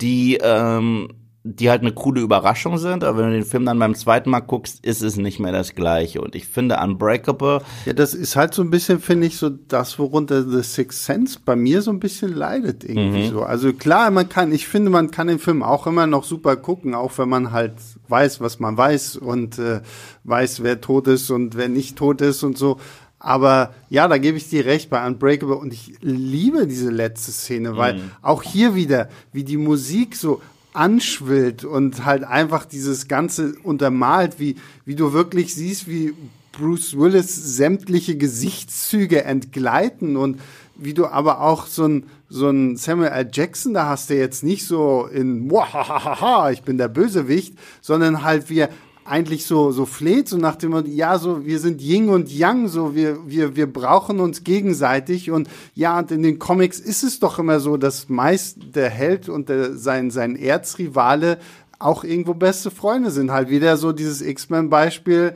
die, 0.00 0.38
ähm, 0.42 1.08
die 1.48 1.70
halt 1.70 1.82
eine 1.82 1.92
coole 1.92 2.20
Überraschung 2.20 2.76
sind, 2.76 3.04
aber 3.04 3.18
wenn 3.18 3.26
du 3.26 3.36
den 3.36 3.44
Film 3.44 3.64
dann 3.64 3.78
beim 3.78 3.94
zweiten 3.94 4.30
Mal 4.30 4.40
guckst, 4.40 4.84
ist 4.84 5.02
es 5.02 5.16
nicht 5.16 5.38
mehr 5.38 5.52
das 5.52 5.76
gleiche. 5.76 6.20
Und 6.20 6.34
ich 6.34 6.46
finde 6.46 6.78
Unbreakable 6.82 7.62
Ja, 7.84 7.92
das 7.92 8.14
ist 8.14 8.34
halt 8.34 8.52
so 8.52 8.62
ein 8.62 8.70
bisschen, 8.70 8.98
finde 8.98 9.28
ich, 9.28 9.36
so 9.36 9.50
das, 9.50 9.98
worunter 9.98 10.42
The 10.42 10.62
Sixth 10.62 11.04
Sense 11.04 11.38
bei 11.44 11.54
mir 11.54 11.82
so 11.82 11.92
ein 11.92 12.00
bisschen 12.00 12.34
leidet 12.34 12.82
irgendwie 12.82 13.28
so. 13.28 13.42
Also 13.42 13.72
klar, 13.72 14.10
man 14.10 14.28
kann, 14.28 14.50
ich 14.50 14.66
finde, 14.66 14.90
man 14.90 15.12
kann 15.12 15.28
den 15.28 15.38
Film 15.38 15.62
auch 15.62 15.86
immer 15.86 16.08
noch 16.08 16.24
super 16.24 16.56
gucken, 16.56 16.94
auch 16.94 17.16
wenn 17.18 17.28
man 17.28 17.52
halt 17.52 17.74
weiß, 18.08 18.40
was 18.40 18.58
man 18.58 18.76
weiß 18.76 19.16
und 19.16 19.58
äh, 19.58 19.82
weiß, 20.24 20.64
wer 20.64 20.80
tot 20.80 21.06
ist 21.06 21.30
und 21.30 21.56
wer 21.56 21.68
nicht 21.68 21.96
tot 21.96 22.20
ist 22.22 22.42
und 22.42 22.58
so. 22.58 22.78
Aber 23.26 23.74
ja, 23.90 24.06
da 24.06 24.18
gebe 24.18 24.36
ich 24.36 24.48
dir 24.48 24.66
recht 24.66 24.88
bei 24.88 25.04
Unbreakable 25.04 25.56
und 25.56 25.72
ich 25.72 25.94
liebe 26.00 26.68
diese 26.68 26.90
letzte 26.90 27.32
Szene, 27.32 27.76
weil 27.76 28.00
auch 28.22 28.44
hier 28.44 28.76
wieder, 28.76 29.08
wie 29.32 29.42
die 29.42 29.56
Musik 29.56 30.14
so 30.14 30.40
anschwillt 30.74 31.64
und 31.64 32.04
halt 32.04 32.22
einfach 32.22 32.66
dieses 32.66 33.08
Ganze 33.08 33.56
untermalt, 33.64 34.38
wie, 34.38 34.54
wie 34.84 34.94
du 34.94 35.12
wirklich 35.12 35.56
siehst, 35.56 35.88
wie 35.88 36.14
Bruce 36.52 36.96
Willis 36.96 37.34
sämtliche 37.56 38.16
Gesichtszüge 38.16 39.24
entgleiten 39.24 40.16
und 40.16 40.40
wie 40.76 40.94
du 40.94 41.06
aber 41.06 41.40
auch 41.40 41.66
so 41.66 41.84
ein, 41.84 42.04
so 42.28 42.48
ein 42.48 42.76
Samuel 42.76 43.08
L. 43.08 43.28
Jackson, 43.32 43.74
da 43.74 43.88
hast 43.88 44.08
du 44.08 44.14
jetzt 44.14 44.44
nicht 44.44 44.64
so 44.64 45.08
in, 45.12 45.48
Muahahaha, 45.48 46.52
ich 46.52 46.62
bin 46.62 46.78
der 46.78 46.88
Bösewicht, 46.88 47.56
sondern 47.80 48.22
halt 48.22 48.50
wie 48.50 48.60
er 48.60 48.68
eigentlich 49.08 49.46
so, 49.46 49.70
so 49.70 49.86
fleht, 49.86 50.28
so 50.28 50.36
nach 50.36 50.56
dem 50.56 50.72
Motto, 50.72 50.88
ja, 50.88 51.18
so, 51.18 51.44
wir 51.44 51.58
sind 51.58 51.80
Yin 51.80 52.08
und 52.08 52.30
Yang, 52.30 52.68
so, 52.68 52.94
wir, 52.94 53.18
wir, 53.26 53.56
wir 53.56 53.72
brauchen 53.72 54.20
uns 54.20 54.44
gegenseitig 54.44 55.30
und 55.30 55.48
ja, 55.74 55.98
und 55.98 56.10
in 56.10 56.22
den 56.22 56.38
Comics 56.38 56.80
ist 56.80 57.02
es 57.02 57.18
doch 57.20 57.38
immer 57.38 57.60
so, 57.60 57.76
dass 57.76 58.08
meist 58.08 58.58
der 58.74 58.90
Held 58.90 59.28
und 59.28 59.48
der, 59.48 59.74
sein, 59.74 60.10
sein 60.10 60.36
Erzrivale 60.36 61.38
auch 61.78 62.04
irgendwo 62.04 62.34
beste 62.34 62.70
Freunde 62.70 63.10
sind. 63.10 63.30
Halt 63.30 63.50
wieder 63.50 63.76
so 63.76 63.92
dieses 63.92 64.22
X-Men-Beispiel, 64.22 65.34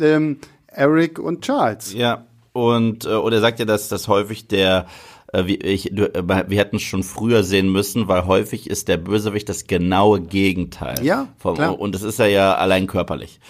ähm, 0.00 0.38
Eric 0.68 1.18
und 1.18 1.42
Charles. 1.42 1.92
Ja, 1.92 2.26
und 2.52 3.04
äh, 3.04 3.08
oder 3.08 3.36
er 3.36 3.42
sagt 3.42 3.58
ja, 3.58 3.64
dass 3.64 3.88
das 3.88 4.08
häufig 4.08 4.46
der 4.46 4.86
äh, 5.32 5.46
wie 5.46 5.56
ich, 5.56 5.90
du, 5.92 6.12
äh, 6.14 6.48
wir 6.48 6.58
hätten 6.58 6.76
es 6.76 6.82
schon 6.82 7.02
früher 7.02 7.42
sehen 7.42 7.70
müssen, 7.70 8.08
weil 8.08 8.26
häufig 8.26 8.68
ist 8.68 8.88
der 8.88 8.96
Bösewicht 8.96 9.48
das 9.48 9.66
genaue 9.66 10.20
Gegenteil. 10.20 11.04
Ja, 11.04 11.28
vom, 11.38 11.54
klar. 11.54 11.78
Und 11.78 11.94
das 11.94 12.02
ist 12.02 12.18
er 12.18 12.28
ja 12.28 12.54
allein 12.54 12.86
körperlich. 12.86 13.40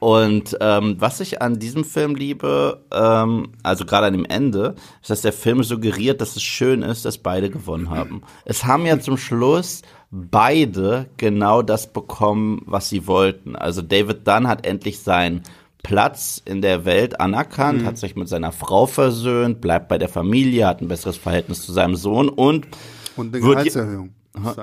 Und 0.00 0.56
ähm, 0.62 0.96
was 0.98 1.20
ich 1.20 1.42
an 1.42 1.58
diesem 1.58 1.84
Film 1.84 2.14
liebe, 2.14 2.80
ähm, 2.90 3.52
also 3.62 3.84
gerade 3.84 4.06
an 4.06 4.14
dem 4.14 4.24
Ende, 4.24 4.74
ist, 5.02 5.10
dass 5.10 5.20
der 5.20 5.34
Film 5.34 5.62
suggeriert, 5.62 6.22
dass 6.22 6.36
es 6.36 6.42
schön 6.42 6.80
ist, 6.82 7.04
dass 7.04 7.18
beide 7.18 7.50
gewonnen 7.50 7.90
haben. 7.90 8.22
Es 8.46 8.64
haben 8.64 8.86
ja 8.86 8.98
zum 8.98 9.18
Schluss 9.18 9.82
beide 10.10 11.10
genau 11.18 11.60
das 11.60 11.92
bekommen, 11.92 12.62
was 12.64 12.88
sie 12.88 13.06
wollten. 13.06 13.54
Also 13.56 13.82
David 13.82 14.26
Dunn 14.26 14.48
hat 14.48 14.66
endlich 14.66 15.00
seinen 15.00 15.42
Platz 15.82 16.40
in 16.44 16.62
der 16.62 16.84
Welt 16.84 17.20
anerkannt, 17.20 17.84
hat 17.84 17.98
sich 17.98 18.16
mit 18.16 18.28
seiner 18.28 18.52
Frau 18.52 18.86
versöhnt, 18.86 19.60
bleibt 19.60 19.88
bei 19.88 19.98
der 19.98 20.08
Familie, 20.08 20.66
hat 20.66 20.80
ein 20.80 20.88
besseres 20.88 21.16
Verhältnis 21.16 21.62
zu 21.62 21.72
seinem 21.72 21.96
Sohn 21.96 22.28
und 22.28 22.66
Und 23.16 23.34
eine 23.34 23.42
Gehaltserhöhung. 23.44 24.14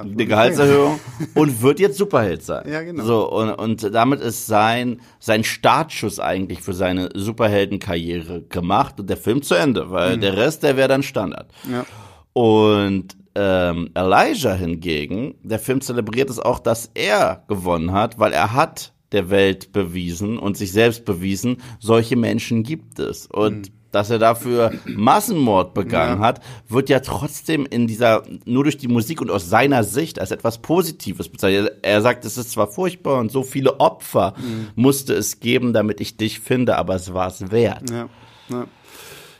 Die 0.05 0.25
Gehaltserhöhung 0.25 0.99
und 1.35 1.61
wird 1.61 1.79
jetzt 1.79 1.97
Superheld 1.97 2.41
sein. 2.41 2.69
Ja, 2.71 2.81
genau. 2.83 3.03
So, 3.03 3.29
und, 3.29 3.49
und 3.51 3.93
damit 3.93 4.21
ist 4.21 4.47
sein, 4.47 5.01
sein 5.19 5.43
Startschuss 5.43 6.19
eigentlich 6.19 6.61
für 6.61 6.73
seine 6.73 7.09
Superheldenkarriere 7.13 8.43
gemacht 8.43 8.99
und 8.99 9.09
der 9.09 9.17
Film 9.17 9.41
zu 9.41 9.55
Ende, 9.55 9.91
weil 9.91 10.17
der 10.17 10.37
Rest, 10.37 10.63
der 10.63 10.77
wäre 10.77 10.87
dann 10.87 11.03
Standard. 11.03 11.51
Mhm. 11.65 11.73
Ja. 11.73 11.85
Und 12.31 13.17
ähm, 13.35 13.89
Elijah 13.93 14.53
hingegen, 14.53 15.35
der 15.43 15.59
Film 15.59 15.81
zelebriert 15.81 16.29
es 16.29 16.39
auch, 16.39 16.59
dass 16.59 16.89
er 16.93 17.43
gewonnen 17.47 17.91
hat, 17.91 18.17
weil 18.19 18.31
er 18.31 18.53
hat 18.53 18.93
der 19.11 19.29
Welt 19.29 19.71
bewiesen 19.71 20.37
und 20.37 20.57
sich 20.57 20.71
selbst 20.71 21.05
bewiesen, 21.05 21.57
solche 21.79 22.15
Menschen 22.15 22.63
gibt 22.63 22.99
es. 22.99 23.25
Und 23.27 23.71
dass 23.91 24.09
er 24.09 24.19
dafür 24.19 24.73
Massenmord 24.85 25.73
begangen 25.73 26.19
Ja. 26.19 26.25
hat, 26.27 26.41
wird 26.67 26.89
ja 26.89 26.99
trotzdem 26.99 27.65
in 27.65 27.87
dieser, 27.87 28.23
nur 28.45 28.63
durch 28.63 28.77
die 28.77 28.89
Musik 28.89 29.21
und 29.21 29.31
aus 29.31 29.49
seiner 29.49 29.85
Sicht 29.85 30.19
als 30.19 30.31
etwas 30.31 30.57
Positives 30.57 31.29
bezeichnet. 31.29 31.71
Er 31.83 32.01
sagt, 32.01 32.25
es 32.25 32.37
ist 32.37 32.51
zwar 32.51 32.67
furchtbar 32.67 33.19
und 33.19 33.31
so 33.31 33.43
viele 33.43 33.79
Opfer 33.79 34.33
musste 34.75 35.13
es 35.13 35.39
geben, 35.39 35.71
damit 35.71 36.01
ich 36.01 36.17
dich 36.17 36.41
finde, 36.41 36.77
aber 36.77 36.95
es 36.95 37.13
war 37.13 37.29
es 37.29 37.49
wert. 37.49 37.89
Ja, 37.89 38.09
ja. 38.49 38.67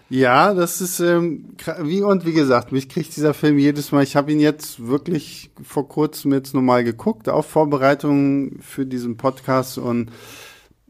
Ja 0.10 0.54
das 0.54 0.82
ist 0.82 1.00
ähm, 1.00 1.56
wie 1.82 2.02
und 2.02 2.26
wie 2.26 2.34
gesagt, 2.34 2.72
mich 2.72 2.90
kriegt 2.90 3.16
dieser 3.16 3.34
Film 3.34 3.58
jedes 3.58 3.92
Mal. 3.92 4.04
Ich 4.04 4.16
habe 4.16 4.32
ihn 4.32 4.40
jetzt 4.40 4.86
wirklich 4.88 5.50
vor 5.64 5.88
kurzem 5.88 6.34
jetzt 6.34 6.54
nochmal 6.54 6.84
geguckt, 6.84 7.30
auf 7.30 7.46
Vorbereitung 7.48 8.60
für 8.62 8.86
diesen 8.86 9.18
Podcast 9.18 9.78
und 9.78 10.12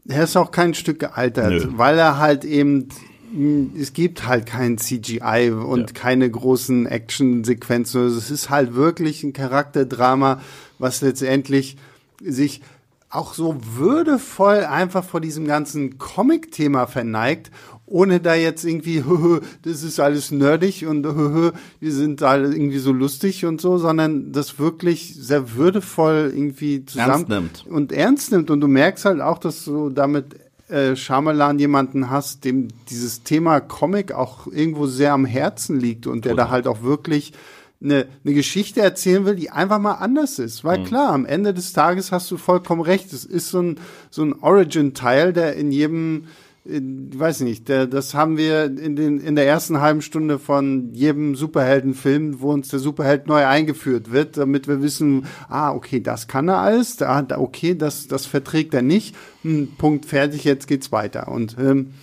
er 0.06 0.24
ist 0.24 0.36
auch 0.36 0.50
kein 0.50 0.74
Stück 0.74 1.00
gealtert, 1.00 1.50
Nö. 1.50 1.68
weil 1.76 1.98
er 1.98 2.18
halt 2.18 2.44
eben 2.44 2.88
mh, 3.32 3.78
es 3.80 3.92
gibt 3.92 4.26
halt 4.26 4.46
kein 4.46 4.78
CGI 4.78 5.50
und 5.50 5.80
Ja. 5.80 5.86
keine 5.94 6.30
großen 6.30 6.86
Action-Sequenzen. 6.86 8.06
Es 8.06 8.30
ist 8.30 8.48
halt 8.50 8.74
wirklich 8.74 9.22
ein 9.22 9.32
Charakterdrama, 9.34 10.40
was 10.78 11.00
letztendlich 11.02 11.76
sich 12.22 12.62
auch 13.10 13.34
so 13.34 13.56
würdevoll 13.74 14.64
einfach 14.64 15.04
vor 15.04 15.20
diesem 15.20 15.46
ganzen 15.46 15.98
Comic-Thema 15.98 16.86
verneigt, 16.86 17.50
ohne 17.88 18.20
da 18.20 18.34
jetzt 18.34 18.64
irgendwie, 18.64 19.02
das 19.62 19.82
ist 19.82 20.00
alles 20.00 20.30
nerdig 20.30 20.86
und 20.86 21.04
wir 21.04 21.92
sind 21.92 22.20
da 22.20 22.36
irgendwie 22.36 22.78
so 22.78 22.92
lustig 22.92 23.44
und 23.44 23.60
so, 23.60 23.78
sondern 23.78 24.32
das 24.32 24.58
wirklich 24.58 25.14
sehr 25.16 25.54
würdevoll 25.54 26.32
irgendwie 26.34 26.84
zusammen 26.84 27.10
Ernst 27.10 27.28
nimmt. 27.28 27.66
und 27.68 27.92
ernst 27.92 28.32
nimmt. 28.32 28.50
Und 28.50 28.60
du 28.60 28.68
merkst 28.68 29.04
halt 29.04 29.20
auch, 29.20 29.38
dass 29.38 29.64
du 29.64 29.90
damit 29.90 30.36
äh, 30.68 30.96
Shyamalan 30.96 31.58
jemanden 31.58 32.10
hast, 32.10 32.44
dem 32.44 32.68
dieses 32.90 33.22
Thema 33.22 33.60
Comic 33.60 34.12
auch 34.12 34.46
irgendwo 34.46 34.86
sehr 34.86 35.12
am 35.12 35.24
Herzen 35.24 35.80
liegt 35.80 36.06
und 36.06 36.24
der 36.24 36.34
da 36.34 36.50
halt 36.50 36.66
auch 36.66 36.82
wirklich 36.82 37.32
eine, 37.80 38.06
eine 38.24 38.34
Geschichte 38.34 38.80
erzählen 38.80 39.24
will, 39.24 39.36
die 39.36 39.50
einfach 39.50 39.78
mal 39.78 39.94
anders 39.94 40.38
ist. 40.38 40.64
Weil 40.64 40.82
klar, 40.84 41.12
am 41.12 41.24
Ende 41.24 41.54
des 41.54 41.72
Tages 41.72 42.12
hast 42.12 42.30
du 42.30 42.36
vollkommen 42.36 42.80
recht. 42.80 43.12
Es 43.12 43.24
ist 43.24 43.50
so 43.50 43.62
ein, 43.62 43.80
so 44.10 44.22
ein 44.22 44.34
Origin-Teil, 44.40 45.32
der 45.32 45.54
in 45.54 45.70
jedem, 45.70 46.24
ich 46.68 47.18
weiß 47.18 47.40
nicht, 47.40 47.68
das 47.68 48.12
haben 48.12 48.36
wir 48.36 48.64
in, 48.64 48.94
den, 48.94 49.20
in 49.20 49.36
der 49.36 49.46
ersten 49.46 49.80
halben 49.80 50.02
Stunde 50.02 50.38
von 50.38 50.92
jedem 50.92 51.34
Superheldenfilm, 51.34 52.40
wo 52.40 52.52
uns 52.52 52.68
der 52.68 52.78
Superheld 52.78 53.26
neu 53.26 53.46
eingeführt 53.46 54.12
wird, 54.12 54.36
damit 54.36 54.68
wir 54.68 54.82
wissen, 54.82 55.24
ah, 55.48 55.72
okay, 55.72 56.00
das 56.00 56.28
kann 56.28 56.48
er 56.48 56.58
alles, 56.58 56.96
da, 56.96 57.26
okay, 57.36 57.74
das, 57.74 58.06
das 58.06 58.26
verträgt 58.26 58.74
er 58.74 58.82
nicht. 58.82 59.16
Hm, 59.42 59.68
Punkt, 59.78 60.04
fertig, 60.04 60.44
jetzt 60.44 60.68
geht's 60.68 60.92
weiter. 60.92 61.28
Und 61.28 61.56
ähm, 61.58 61.94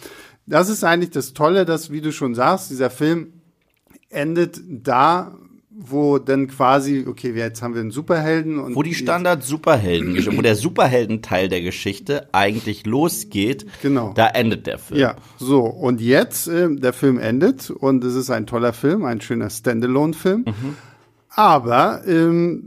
das 0.48 0.70
ist 0.70 0.84
eigentlich 0.84 1.12
das 1.12 1.34
Tolle, 1.34 1.66
dass, 1.66 1.92
wie 1.92 2.02
du 2.02 2.12
schon 2.12 2.34
sagst, 2.34 2.72
dieser 2.72 2.90
Film 2.90 3.34
endet 4.10 4.62
da, 4.68 5.38
wo 5.78 6.20
dann 6.20 6.48
quasi, 6.48 7.06
okay, 7.08 7.34
jetzt 7.36 7.62
haben 7.62 7.74
wir 7.74 7.82
einen 7.82 7.92
Superhelden 7.92 8.60
und 8.60 8.76
Wo 8.76 8.84
die 8.84 8.94
Standard-Superhelden, 8.94 10.16
wo 10.38 10.42
der 10.42 10.56
Superheldenteil 10.56 11.50
der 11.50 11.62
Geschichte 11.62 12.30
eigentlich 12.32 12.86
losgeht, 12.86 13.66
Genau. 13.82 14.14
da 14.16 14.28
endet 14.28 14.68
der 14.68 14.78
Film. 14.80 15.00
Ja, 15.00 15.16
so 15.38 15.64
und 15.66 16.00
jetzt 16.00 16.48
äh, 16.48 16.74
der 16.74 16.94
Film 16.94 17.20
endet 17.20 17.70
und 17.70 18.04
es 18.06 18.16
ist 18.16 18.30
ein 18.30 18.48
toller 18.48 18.72
Film, 18.74 19.04
ein 19.04 19.20
schöner 19.22 19.50
Standalone-Film. 19.50 20.46
Aber 21.30 22.04
ähm, 22.08 22.64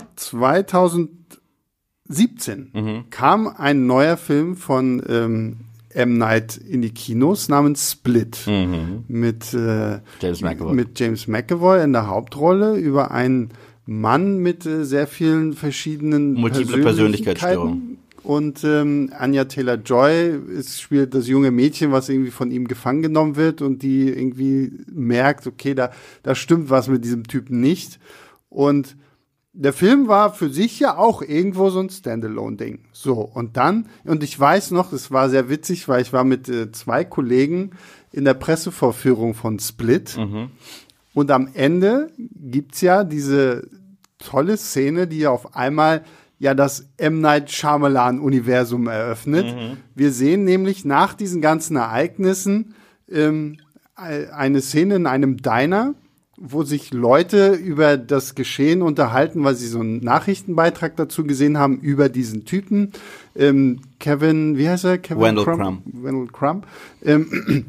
2017 2.09 3.05
kam 3.11 3.49
ein 3.49 3.87
neuer 3.87 4.17
Film 4.17 4.57
von 4.57 5.03
ähm, 5.09 5.57
M. 5.99 6.17
Night 6.17 6.57
in 6.57 6.81
die 6.81 6.91
Kinos 6.91 7.49
namens 7.49 7.91
Split 7.91 8.39
mit 9.09 9.53
äh, 9.53 9.99
James 10.21 10.41
McAvoy. 10.43 10.73
mit 10.75 10.99
James 10.99 11.27
McAvoy 11.27 11.83
in 11.83 11.93
der 11.93 12.07
Hauptrolle 12.07 12.77
über 12.77 13.11
einen 13.11 13.51
Mann 13.85 14.39
mit 14.39 14.65
äh, 14.65 14.85
sehr 14.85 15.09
vielen 15.09 15.55
verschiedenen 15.55 16.35
Multiple 16.35 16.83
Persönlichkeitsstörungen. 16.83 17.99
Und 18.23 18.63
ähm, 18.63 19.11
Anja 19.17 19.47
Taylor 19.47 19.77
Joy 19.77 20.39
ist, 20.57 20.81
spielt 20.81 21.15
das 21.15 21.27
junge 21.27 21.51
Mädchen, 21.51 21.91
was 21.91 22.09
irgendwie 22.09 22.31
von 22.31 22.51
ihm 22.51 22.69
gefangen 22.69 23.03
genommen 23.03 23.37
wird 23.37 23.61
und 23.61 23.83
die 23.83 24.09
irgendwie 24.09 24.73
merkt, 24.93 25.47
okay, 25.47 25.75
da, 25.75 25.91
da 26.23 26.35
stimmt 26.35 26.71
was 26.71 26.89
mit 26.89 27.05
diesem 27.05 27.27
Typen 27.27 27.61
nicht. 27.61 27.99
Und 28.51 28.97
der 29.53 29.73
Film 29.73 30.09
war 30.09 30.33
für 30.33 30.51
sich 30.51 30.79
ja 30.79 30.97
auch 30.97 31.23
irgendwo 31.23 31.71
so 31.71 31.81
ein 31.81 31.91
Standalone-Ding. 31.91 32.85
So, 32.93 33.15
und 33.15 33.57
dann, 33.57 33.89
und 34.05 34.23
ich 34.23 34.39
weiß 34.39 34.71
noch, 34.73 34.93
es 34.93 35.11
war 35.11 35.31
sehr 35.31 35.49
witzig, 35.49 35.89
weil 35.89 36.03
ich 36.03 36.13
war 36.13 36.25
mit 36.25 36.49
äh, 36.49 36.71
zwei 36.73 37.05
Kollegen 37.05 37.71
in 38.13 38.25
der 38.25 38.35
Pressevorführung 38.35 39.35
von 39.35 39.59
Split. 39.59 40.17
Und 41.15 41.31
am 41.31 41.49
Ende 41.55 42.13
gibt's 42.19 42.81
ja 42.83 43.03
diese 43.05 43.69
tolle 44.19 44.57
Szene, 44.57 45.07
die 45.09 45.27
auf 45.27 45.57
einmal 45.57 46.05
ja 46.39 46.55
das 46.55 46.89
M. 46.97 47.21
Night 47.21 47.51
Shyamalan-Universum 47.51 48.87
eröffnet. 48.87 49.47
Wir 49.97 50.13
sehen 50.13 50.45
nämlich 50.45 50.85
nach 50.85 51.15
diesen 51.15 51.41
ganzen 51.41 51.77
Ereignissen 51.77 52.75
ähm, 53.11 53.57
eine 53.97 54.61
Szene 54.61 54.97
in 54.97 55.07
einem 55.07 55.39
Diner, 55.39 55.95
wo 56.41 56.62
sich 56.62 56.93
Leute 56.93 57.55
über 57.55 57.97
das 57.97 58.34
Geschehen 58.34 58.82
unterhalten, 58.82 59.45
weil 59.45 59.55
sie 59.55 59.66
so 59.66 59.80
einen 59.80 60.03
Nachrichtenbeitrag 60.03 60.97
dazu 60.97 61.24
gesehen 61.24 61.59
haben 61.59 61.78
über 61.80 62.09
diesen 62.09 62.45
Typen. 62.45 62.93
Ähm, 63.34 63.80
Kevin, 63.99 64.57
wie 64.57 64.68
heißt 64.68 64.84
er? 64.84 64.99
Kevin 64.99 65.22
Wendell 65.22 65.45
Crumb. 65.45 65.82
Wendell 65.86 66.28
Crumb. 66.28 66.66
Ähm, 67.05 67.66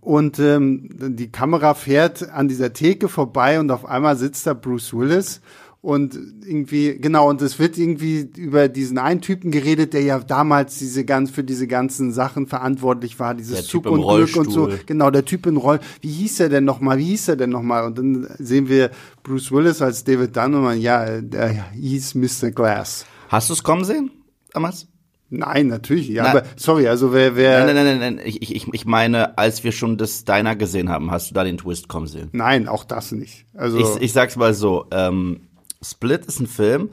und 0.00 0.38
ähm, 0.38 0.88
die 1.16 1.30
Kamera 1.30 1.74
fährt 1.74 2.28
an 2.30 2.48
dieser 2.48 2.72
Theke 2.72 3.08
vorbei 3.08 3.60
und 3.60 3.70
auf 3.70 3.86
einmal 3.86 4.16
sitzt 4.16 4.46
da 4.46 4.54
Bruce 4.54 4.92
Willis 4.92 5.40
und 5.82 6.14
irgendwie, 6.44 6.98
genau, 6.98 7.30
und 7.30 7.40
es 7.40 7.58
wird 7.58 7.78
irgendwie 7.78 8.28
über 8.36 8.68
diesen 8.68 8.98
einen 8.98 9.22
Typen 9.22 9.50
geredet, 9.50 9.94
der 9.94 10.02
ja 10.02 10.18
damals 10.18 10.76
diese 10.78 11.04
ganz, 11.06 11.30
für 11.30 11.42
diese 11.42 11.66
ganzen 11.66 12.12
Sachen 12.12 12.46
verantwortlich 12.46 13.18
war, 13.18 13.34
dieses 13.34 13.66
Zugunglück 13.66 14.36
und 14.36 14.50
so. 14.50 14.68
Genau, 14.86 15.10
der 15.10 15.24
Typ 15.24 15.46
in 15.46 15.56
Roll. 15.56 15.80
Wie 16.02 16.10
hieß 16.10 16.40
er 16.40 16.48
denn 16.50 16.64
nochmal? 16.64 16.98
Wie 16.98 17.04
hieß 17.06 17.28
er 17.28 17.36
denn 17.36 17.50
nochmal? 17.50 17.84
Und 17.86 17.96
dann 17.98 18.28
sehen 18.38 18.68
wir 18.68 18.90
Bruce 19.22 19.50
Willis 19.52 19.80
als 19.80 20.04
David 20.04 20.36
Dunn 20.36 20.54
und 20.54 20.62
man, 20.64 20.78
ja, 20.80 21.20
der 21.22 21.72
hieß 21.72 22.14
Mr. 22.14 22.50
Glass. 22.50 23.06
Hast 23.28 23.48
du 23.48 23.54
es 23.54 23.62
kommen 23.62 23.84
sehen 23.84 24.10
damals? 24.52 24.86
Nein, 25.32 25.68
natürlich, 25.68 26.08
ja, 26.08 26.24
Na- 26.24 26.30
aber 26.30 26.42
sorry, 26.56 26.88
also 26.88 27.12
wer, 27.12 27.36
wer, 27.36 27.64
Nein, 27.64 27.76
nein, 27.76 27.84
nein, 27.86 27.98
nein, 28.00 28.14
nein. 28.16 28.26
Ich, 28.26 28.42
ich, 28.50 28.66
ich 28.74 28.84
meine, 28.84 29.38
als 29.38 29.62
wir 29.62 29.70
schon 29.70 29.96
das 29.96 30.24
Diner 30.24 30.56
gesehen 30.56 30.88
haben, 30.88 31.12
hast 31.12 31.30
du 31.30 31.34
da 31.34 31.44
den 31.44 31.56
Twist 31.56 31.86
kommen 31.86 32.08
sehen. 32.08 32.30
nein, 32.32 32.66
auch 32.66 32.82
das 32.82 33.12
nicht. 33.12 33.46
Also, 33.54 33.78
Ich, 33.78 34.02
ich 34.02 34.12
sag's 34.12 34.34
mal 34.36 34.52
so, 34.54 34.86
ähm, 34.90 35.42
Split 35.82 36.26
ist 36.26 36.40
ein 36.40 36.46
Film. 36.46 36.90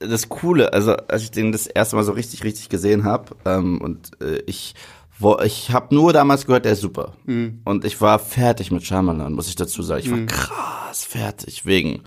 Das 0.00 0.28
Coole, 0.28 0.72
also 0.74 0.92
als 0.92 1.22
ich 1.22 1.30
den 1.30 1.52
das 1.52 1.66
erste 1.66 1.96
Mal 1.96 2.02
so 2.04 2.12
richtig, 2.12 2.44
richtig 2.44 2.68
gesehen 2.68 3.04
habe, 3.04 3.34
ähm, 3.46 3.80
und 3.80 4.10
äh, 4.20 4.42
ich 4.46 4.74
wo, 5.18 5.38
ich 5.42 5.70
habe 5.70 5.94
nur 5.94 6.12
damals 6.12 6.44
gehört, 6.44 6.66
der 6.66 6.72
ist 6.72 6.82
super. 6.82 7.14
Mhm. 7.24 7.62
Und 7.64 7.86
ich 7.86 7.98
war 8.02 8.18
fertig 8.18 8.70
mit 8.70 8.84
Shyamalan, 8.86 9.32
muss 9.32 9.48
ich 9.48 9.56
dazu 9.56 9.82
sagen. 9.82 10.02
Ich 10.04 10.10
war 10.10 10.26
krass 10.26 11.04
fertig, 11.04 11.64
wegen, 11.64 12.02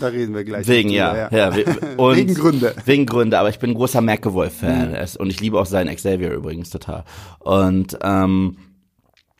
da 0.00 0.06
reden 0.06 0.34
wir 0.34 0.44
gleich. 0.44 0.66
wegen, 0.66 0.88
drüber, 0.88 1.28
ja, 1.30 1.30
ja. 1.30 1.54
we- 1.54 1.66
und 1.98 2.16
Wegen 2.16 2.34
Gründe. 2.34 2.74
Wegen 2.86 3.04
Gründe, 3.04 3.38
aber 3.38 3.50
ich 3.50 3.58
bin 3.58 3.70
ein 3.72 3.74
großer 3.74 4.00
McAvoy-Fan. 4.00 4.94
Ist- 4.94 5.18
Und 5.18 5.28
ich 5.28 5.40
liebe 5.40 5.60
auch 5.60 5.66
seinen 5.66 5.94
Xavier 5.94 6.32
übrigens 6.32 6.70
total. 6.70 7.04
Und 7.40 7.98
ähm, 8.02 8.56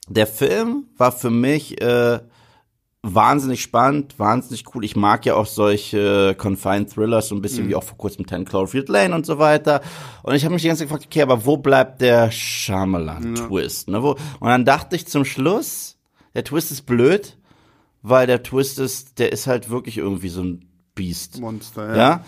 der 0.09 0.27
Film 0.27 0.85
war 0.99 1.13
für 1.13 1.31
mich 1.31 1.81
äh, 1.81 2.21
wahnsinnig 3.03 3.63
spannend, 3.63 4.19
wahnsinnig 4.19 4.65
cool. 4.75 4.85
Ich 4.85 4.95
mag 4.95 5.25
ja 5.25 5.35
auch 5.35 5.47
solche 5.47 6.35
Confined 6.37 6.93
Thrillers, 6.93 7.29
so 7.29 7.35
ein 7.35 7.41
bisschen 7.41 7.69
wie 7.69 7.75
auch 7.75 7.83
vor 7.83 7.97
kurzem 7.97 8.27
10 8.27 8.45
Cloverfield 8.45 8.89
Lane 8.89 9.15
und 9.15 9.25
so 9.25 9.39
weiter. 9.39 9.81
Und 10.23 10.35
ich 10.35 10.45
habe 10.45 10.55
mich 10.55 10.63
die 10.63 10.69
ganze 10.69 10.81
Zeit 10.81 10.89
gefragt, 10.89 11.07
okay, 11.07 11.23
aber 11.23 11.47
wo 11.47 11.57
bleibt 11.57 12.01
der 12.03 12.31
Shyamalan-Twist? 12.31 13.89
Ne? 13.89 14.03
Wo, 14.03 14.11
und 14.11 14.49
dann 14.49 14.65
dachte 14.65 14.97
ich 14.97 15.07
zum 15.07 15.25
Schluss, 15.25 15.97
der 16.35 16.45
Twist 16.45 16.71
ist 16.71 16.83
blöd, 16.83 17.39
weil 18.03 18.27
der 18.27 18.43
Twist 18.43 18.79
ist, 18.79 19.19
der 19.19 19.33
ist 19.33 19.47
halt 19.47 19.71
wirklich 19.71 19.97
irgendwie 19.97 20.29
so 20.29 20.43
ein 20.43 20.67
Biest. 20.95 21.41
Monster, 21.41 21.91
ja. 21.91 21.97
Ja. 21.97 22.25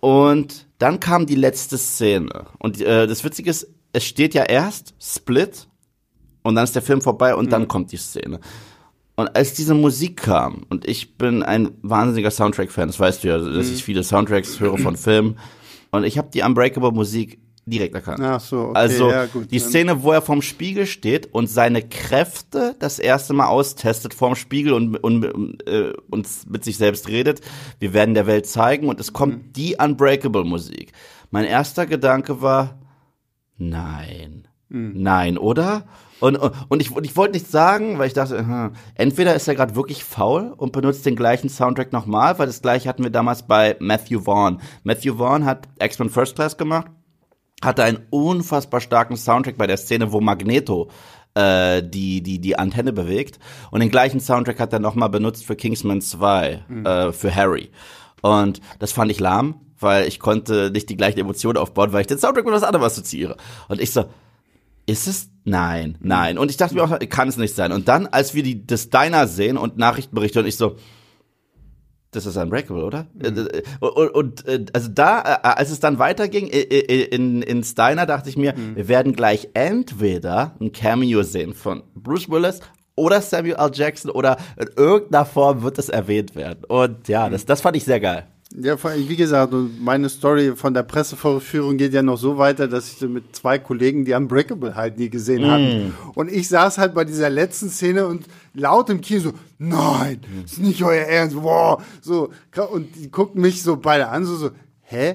Und 0.00 0.66
dann 0.78 0.98
kam 0.98 1.26
die 1.26 1.34
letzte 1.34 1.76
Szene. 1.76 2.46
Und 2.58 2.80
äh, 2.80 3.06
das 3.06 3.22
Witzige 3.22 3.50
ist, 3.50 3.68
es 3.92 4.04
steht 4.04 4.32
ja 4.34 4.44
erst 4.44 4.94
Split 4.98 5.68
und 6.42 6.54
dann 6.54 6.64
ist 6.64 6.74
der 6.74 6.82
Film 6.82 7.02
vorbei 7.02 7.34
und 7.34 7.52
dann 7.52 7.68
kommt 7.68 7.92
die 7.92 7.98
Szene. 7.98 8.40
Und 9.20 9.36
als 9.36 9.54
diese 9.54 9.74
Musik 9.74 10.16
kam, 10.18 10.64
und 10.70 10.86
ich 10.88 11.16
bin 11.16 11.42
ein 11.42 11.70
wahnsinniger 11.82 12.30
Soundtrack-Fan, 12.30 12.88
das 12.88 12.98
weißt 12.98 13.22
du 13.24 13.28
ja, 13.28 13.38
dass 13.38 13.70
ich 13.70 13.84
viele 13.84 14.02
Soundtracks 14.02 14.58
höre 14.60 14.78
von 14.78 14.96
Filmen, 14.96 15.38
und 15.92 16.04
ich 16.04 16.18
habe 16.18 16.28
die 16.32 16.42
Unbreakable-Musik 16.42 17.38
direkt 17.66 17.94
erkannt. 17.94 18.20
Ach 18.22 18.40
so, 18.40 18.60
okay, 18.68 18.78
also 18.78 19.10
ja, 19.10 19.26
gut. 19.26 19.50
die 19.52 19.58
Szene, 19.58 20.02
wo 20.02 20.12
er 20.12 20.22
vorm 20.22 20.42
Spiegel 20.42 20.86
steht 20.86 21.32
und 21.34 21.48
seine 21.48 21.82
Kräfte 21.82 22.74
das 22.80 22.98
erste 22.98 23.32
Mal 23.32 23.46
austestet 23.46 24.14
vorm 24.14 24.34
Spiegel 24.34 24.72
und, 24.72 24.96
und, 24.96 25.24
äh, 25.68 25.92
und 26.10 26.26
mit 26.48 26.64
sich 26.64 26.78
selbst 26.78 27.08
redet. 27.08 27.40
Wir 27.78 27.92
werden 27.92 28.14
der 28.14 28.26
Welt 28.26 28.46
zeigen 28.46 28.88
und 28.88 28.98
es 28.98 29.12
kommt 29.12 29.34
Mhm. 29.48 29.52
die 29.52 29.76
Unbreakable-Musik. 29.78 30.92
Mein 31.30 31.44
erster 31.44 31.86
Gedanke 31.86 32.40
war, 32.42 32.78
nein, 33.58 34.48
Mhm. 34.68 34.92
nein, 34.96 35.38
oder? 35.38 35.84
Und, 36.20 36.36
und, 36.36 36.80
ich, 36.80 36.94
und 36.94 37.04
ich 37.04 37.16
wollte 37.16 37.32
nichts 37.32 37.50
sagen, 37.50 37.98
weil 37.98 38.06
ich 38.06 38.12
dachte, 38.12 38.38
aha, 38.38 38.72
entweder 38.94 39.34
ist 39.34 39.48
er 39.48 39.54
gerade 39.54 39.74
wirklich 39.74 40.04
faul 40.04 40.52
und 40.56 40.72
benutzt 40.72 41.06
den 41.06 41.16
gleichen 41.16 41.48
Soundtrack 41.48 41.92
nochmal, 41.92 42.38
weil 42.38 42.46
das 42.46 42.62
gleiche 42.62 42.88
hatten 42.88 43.02
wir 43.02 43.10
damals 43.10 43.42
bei 43.42 43.76
Matthew 43.80 44.20
Vaughn. 44.20 44.60
Matthew 44.84 45.16
Vaughn 45.16 45.44
hat 45.44 45.68
X-Men 45.78 46.10
First 46.10 46.36
Class 46.36 46.56
gemacht 46.56 46.86
hatte 47.62 47.84
einen 47.84 48.06
unfassbar 48.10 48.80
starken 48.80 49.16
Soundtrack 49.16 49.58
bei 49.58 49.66
der 49.66 49.76
Szene, 49.76 50.12
wo 50.12 50.20
Magneto 50.20 50.90
äh, 51.34 51.82
die, 51.82 52.22
die, 52.22 52.40
die 52.40 52.58
Antenne 52.58 52.92
bewegt. 52.92 53.38
Und 53.70 53.80
den 53.80 53.90
gleichen 53.90 54.20
Soundtrack 54.20 54.60
hat 54.60 54.72
er 54.72 54.78
nochmal 54.78 55.10
benutzt 55.10 55.44
für 55.44 55.56
Kingsman 55.56 56.00
2, 56.00 56.64
äh, 56.84 57.12
für 57.12 57.34
Harry. 57.34 57.70
Und 58.22 58.60
das 58.78 58.92
fand 58.92 59.10
ich 59.10 59.20
lahm, 59.20 59.60
weil 59.78 60.06
ich 60.06 60.20
konnte 60.20 60.70
nicht 60.70 60.88
die 60.88 60.96
gleichen 60.96 61.20
Emotionen 61.20 61.58
aufbauen, 61.58 61.92
weil 61.92 62.02
ich 62.02 62.06
den 62.06 62.18
Soundtrack 62.18 62.44
mit 62.44 62.54
was 62.54 62.62
anderem 62.62 62.84
assoziiere. 62.84 63.36
Und 63.68 63.80
ich 63.80 63.92
so, 63.92 64.04
ist 64.90 65.06
es? 65.06 65.30
Nein, 65.44 65.96
nein. 66.00 66.38
Und 66.38 66.50
ich 66.50 66.56
dachte 66.56 66.74
mir 66.74 66.84
auch, 66.84 66.98
kann 67.08 67.28
es 67.28 67.36
nicht 67.36 67.54
sein. 67.54 67.72
Und 67.72 67.88
dann, 67.88 68.06
als 68.06 68.34
wir 68.34 68.42
die, 68.42 68.66
das 68.66 68.90
Diner 68.90 69.26
sehen 69.26 69.56
und 69.56 69.78
Nachrichtenberichte 69.78 70.40
und 70.40 70.46
ich 70.46 70.56
so, 70.56 70.76
das 72.10 72.26
ist 72.26 72.36
Unbreakable, 72.36 72.84
oder? 72.84 73.06
Mhm. 73.14 73.48
Und, 73.80 74.10
und, 74.14 74.44
und, 74.44 74.74
also 74.74 74.88
da, 74.88 75.20
als 75.20 75.70
es 75.70 75.80
dann 75.80 75.98
weiterging 75.98 76.48
in, 76.48 77.42
in 77.42 77.62
Steiner, 77.62 78.04
dachte 78.04 78.28
ich 78.28 78.36
mir, 78.36 78.54
mhm. 78.54 78.76
wir 78.76 78.88
werden 78.88 79.14
gleich 79.14 79.48
entweder 79.54 80.56
ein 80.60 80.72
Cameo 80.72 81.22
sehen 81.22 81.54
von 81.54 81.84
Bruce 81.94 82.28
Willis 82.28 82.60
oder 82.96 83.20
Samuel 83.20 83.56
L. 83.56 83.70
Jackson 83.72 84.10
oder 84.10 84.36
in 84.58 84.68
irgendeiner 84.76 85.24
Form 85.24 85.62
wird 85.62 85.78
es 85.78 85.88
erwähnt 85.88 86.34
werden. 86.34 86.64
Und 86.66 87.08
ja, 87.08 87.28
das, 87.28 87.46
das 87.46 87.60
fand 87.60 87.76
ich 87.76 87.84
sehr 87.84 88.00
geil. 88.00 88.26
Ja, 88.52 88.76
wie 88.82 89.14
gesagt, 89.14 89.54
meine 89.80 90.08
Story 90.08 90.56
von 90.56 90.74
der 90.74 90.82
Pressevorführung 90.82 91.76
geht 91.76 91.92
ja 91.92 92.02
noch 92.02 92.16
so 92.16 92.36
weiter, 92.36 92.66
dass 92.66 92.92
ich 92.92 93.08
mit 93.08 93.36
zwei 93.36 93.60
Kollegen 93.60 94.04
die 94.04 94.12
Unbreakable 94.12 94.74
halt 94.74 94.98
nie 94.98 95.08
gesehen 95.08 95.46
mm. 95.46 95.50
hatten. 95.50 95.94
Und 96.14 96.32
ich 96.32 96.48
saß 96.48 96.78
halt 96.78 96.92
bei 96.92 97.04
dieser 97.04 97.30
letzten 97.30 97.70
Szene 97.70 98.08
und 98.08 98.26
laut 98.52 98.90
im 98.90 99.00
Kino 99.00 99.20
so, 99.20 99.32
nein, 99.58 100.20
ist 100.44 100.58
nicht 100.58 100.82
euer 100.82 101.04
Ernst, 101.04 101.36
wow, 101.36 101.80
so, 102.00 102.30
und 102.72 102.96
die 102.96 103.08
guckten 103.08 103.40
mich 103.40 103.62
so 103.62 103.76
beide 103.76 104.08
an, 104.08 104.24
so, 104.24 104.34
so, 104.34 104.50
hä? 104.82 105.14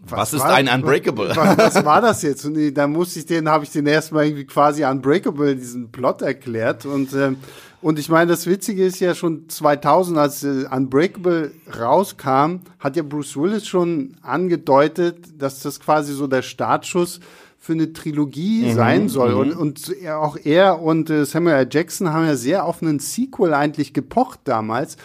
Was, 0.00 0.18
was 0.18 0.32
ist 0.34 0.42
ein 0.42 0.68
Unbreakable? 0.68 1.36
Was, 1.36 1.58
was, 1.58 1.84
war 1.84 2.00
das 2.00 2.22
jetzt? 2.22 2.44
Und 2.44 2.74
da 2.74 2.86
musste 2.88 3.20
ich 3.20 3.26
den, 3.26 3.48
habe 3.48 3.64
ich 3.64 3.70
den 3.70 3.86
erstmal 3.86 4.26
irgendwie 4.26 4.44
quasi 4.44 4.84
Unbreakable, 4.84 5.56
diesen 5.56 5.90
Plot 5.90 6.22
erklärt. 6.22 6.84
Und, 6.84 7.12
ähm, 7.14 7.38
und 7.86 8.00
ich 8.00 8.08
meine, 8.08 8.28
das 8.28 8.48
Witzige 8.48 8.84
ist 8.84 8.98
ja 8.98 9.14
schon 9.14 9.48
2000, 9.48 10.18
als 10.18 10.42
äh, 10.42 10.64
Unbreakable 10.68 11.52
rauskam, 11.78 12.62
hat 12.80 12.96
ja 12.96 13.04
Bruce 13.04 13.36
Willis 13.36 13.68
schon 13.68 14.16
angedeutet, 14.22 15.18
dass 15.38 15.60
das 15.60 15.78
quasi 15.78 16.12
so 16.12 16.26
der 16.26 16.42
Startschuss 16.42 17.20
für 17.60 17.74
eine 17.74 17.92
Trilogie 17.92 18.64
mhm, 18.64 18.74
sein 18.74 19.08
soll. 19.08 19.36
Mhm. 19.36 19.38
Und, 19.38 19.56
und 19.56 20.06
auch 20.08 20.36
er 20.42 20.82
und 20.82 21.10
äh, 21.10 21.24
Samuel 21.24 21.58
L. 21.58 21.68
Jackson 21.70 22.12
haben 22.12 22.26
ja 22.26 22.34
sehr 22.34 22.64
auf 22.64 22.82
einen 22.82 22.98
Sequel 22.98 23.54
eigentlich 23.54 23.92
gepocht 23.92 24.40
damals. 24.42 24.96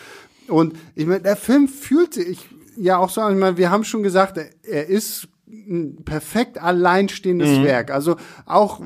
Und 0.48 0.74
ich 0.96 1.06
meine, 1.06 1.22
der 1.22 1.36
Film 1.36 1.68
fühlte, 1.68 2.24
ich 2.24 2.50
ja 2.78 2.98
auch 2.98 3.12
so, 3.12 3.30
ich 3.30 3.38
meine, 3.38 3.58
wir 3.58 3.70
haben 3.70 3.84
schon 3.84 4.02
gesagt, 4.02 4.40
er 4.40 4.88
ist 4.88 5.28
ein 5.52 6.04
perfekt 6.06 6.62
alleinstehendes 6.62 7.60
mhm. 7.60 7.64
Werk. 7.64 7.92
Also 7.92 8.16
auch, 8.46 8.82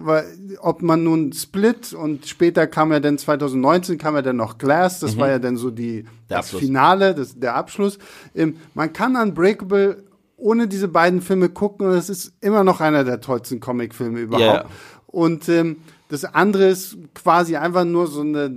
ob 0.60 0.82
man 0.82 1.04
nun 1.04 1.34
Split 1.34 1.94
und 1.94 2.28
später 2.28 2.68
kam 2.68 2.92
ja 2.92 3.00
dann 3.00 3.18
2019 3.18 3.98
kam 3.98 4.16
ja 4.16 4.22
dann 4.22 4.38
noch 4.38 4.58
Glass, 4.58 5.00
das 5.00 5.16
mhm. 5.16 5.20
war 5.20 5.30
ja 5.30 5.40
dann 5.40 5.58
so 5.58 5.72
die 5.72 6.06
das 6.28 6.50
Finale, 6.52 7.14
das, 7.14 7.40
der 7.40 7.56
Abschluss. 7.56 8.00
Ähm, 8.34 8.58
man 8.74 8.94
kann 8.94 9.16
Unbreakable 9.16 10.04
ohne 10.38 10.68
diese 10.68 10.88
beiden 10.88 11.22
Filme 11.22 11.50
gucken 11.50 11.88
und 11.88 11.94
es 11.94 12.10
ist 12.10 12.34
immer 12.42 12.64
noch 12.64 12.82
einer 12.82 13.04
der 13.04 13.22
tollsten 13.22 13.60
Comicfilme 13.60 14.20
überhaupt. 14.20 14.44
Yeah. 14.44 14.66
Und 15.08 15.48
ähm, 15.50 15.78
das 16.10 16.26
andere 16.26 16.68
ist 16.68 16.98
quasi 17.14 17.56
einfach 17.56 17.86
nur 17.86 18.08
so 18.08 18.22
eine, 18.22 18.54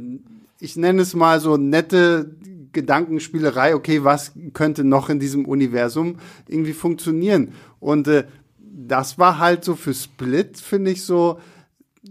ich 0.60 0.76
nenne 0.76 1.02
es 1.02 1.14
mal 1.14 1.40
so 1.40 1.56
nette 1.56 2.34
Gedankenspielerei, 2.72 3.74
okay, 3.74 4.04
was 4.04 4.32
könnte 4.52 4.84
noch 4.84 5.08
in 5.08 5.20
diesem 5.20 5.46
Universum 5.46 6.16
irgendwie 6.46 6.72
funktionieren? 6.72 7.52
Und 7.80 8.08
äh, 8.08 8.24
das 8.58 9.18
war 9.18 9.38
halt 9.38 9.64
so 9.64 9.74
für 9.74 9.94
Split, 9.94 10.58
finde 10.58 10.90
ich 10.90 11.04
so 11.04 11.38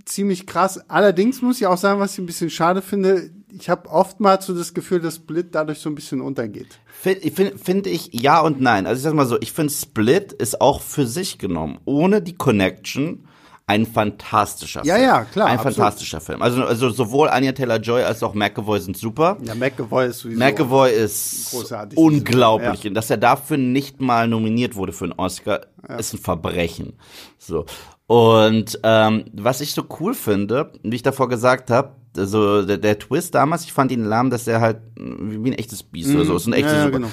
ziemlich 0.05 0.45
krass. 0.45 0.81
Allerdings 0.89 1.41
muss 1.41 1.59
ich 1.59 1.67
auch 1.67 1.77
sagen, 1.77 1.99
was 1.99 2.13
ich 2.13 2.19
ein 2.19 2.25
bisschen 2.25 2.49
schade 2.49 2.81
finde, 2.81 3.29
ich 3.49 3.69
habe 3.69 3.89
oftmals 3.89 4.45
so 4.45 4.53
das 4.53 4.73
Gefühl, 4.73 4.99
dass 4.99 5.15
Split 5.15 5.47
dadurch 5.53 5.79
so 5.79 5.89
ein 5.89 5.95
bisschen 5.95 6.21
untergeht. 6.21 6.79
Finde 6.87 7.31
find, 7.31 7.59
find 7.59 7.87
ich 7.87 8.09
ja 8.11 8.39
und 8.41 8.61
nein. 8.61 8.85
Also 8.85 8.99
ich 8.99 9.03
sag 9.03 9.13
mal 9.13 9.25
so, 9.25 9.37
ich 9.39 9.51
finde 9.51 9.73
Split 9.73 10.33
ist 10.33 10.61
auch 10.61 10.81
für 10.81 11.07
sich 11.07 11.37
genommen, 11.37 11.79
ohne 11.85 12.21
die 12.21 12.35
Connection 12.35 13.27
ein 13.69 13.85
fantastischer 13.85 14.81
Film. 14.83 14.95
Ja, 14.95 15.01
ja, 15.01 15.25
klar. 15.25 15.47
Ein 15.47 15.57
absolut. 15.57 15.75
fantastischer 15.75 16.21
Film. 16.21 16.41
Also, 16.41 16.63
also 16.63 16.89
sowohl 16.89 17.27
Anya 17.27 17.51
Taylor-Joy 17.51 18.01
als 18.01 18.23
auch 18.23 18.33
McAvoy 18.33 18.79
sind 18.79 18.95
super. 18.95 19.37
Ja, 19.43 19.55
McAvoy 19.55 20.07
ist 20.07 20.19
sowieso 20.19 20.39
McAvoy 20.39 20.89
ist 20.91 21.51
großartig 21.51 21.99
unglaublich. 21.99 22.83
Ja. 22.83 22.91
Dass 22.91 23.09
er 23.09 23.17
dafür 23.17 23.57
nicht 23.57 23.99
mal 23.99 24.29
nominiert 24.29 24.75
wurde 24.75 24.93
für 24.93 25.03
einen 25.03 25.13
Oscar, 25.13 25.65
ja. 25.87 25.97
ist 25.97 26.13
ein 26.13 26.19
Verbrechen. 26.19 26.93
So. 27.37 27.65
Und 28.07 28.79
ähm, 28.83 29.25
was 29.33 29.59
ich 29.59 29.73
so 29.73 29.83
cool 29.99 30.13
finde, 30.13 30.71
wie 30.81 30.95
ich 30.95 31.03
davor 31.03 31.27
gesagt 31.27 31.69
habe, 31.69 31.91
also 32.15 32.65
der, 32.65 32.77
der, 32.77 32.97
Twist 32.97 33.35
damals, 33.35 33.65
ich 33.65 33.73
fand 33.73 33.91
ihn 33.91 34.05
lahm, 34.05 34.29
dass 34.29 34.47
er 34.47 34.61
halt 34.61 34.79
wie 34.95 35.51
ein 35.51 35.57
echtes 35.57 35.83
Biest 35.83 36.15
oder 36.15 36.23
so 36.23 36.37
ist. 36.37 36.47
Ein 36.47 36.53
echtes 36.53 36.71
ja, 36.71 36.89
genau. 36.89 37.09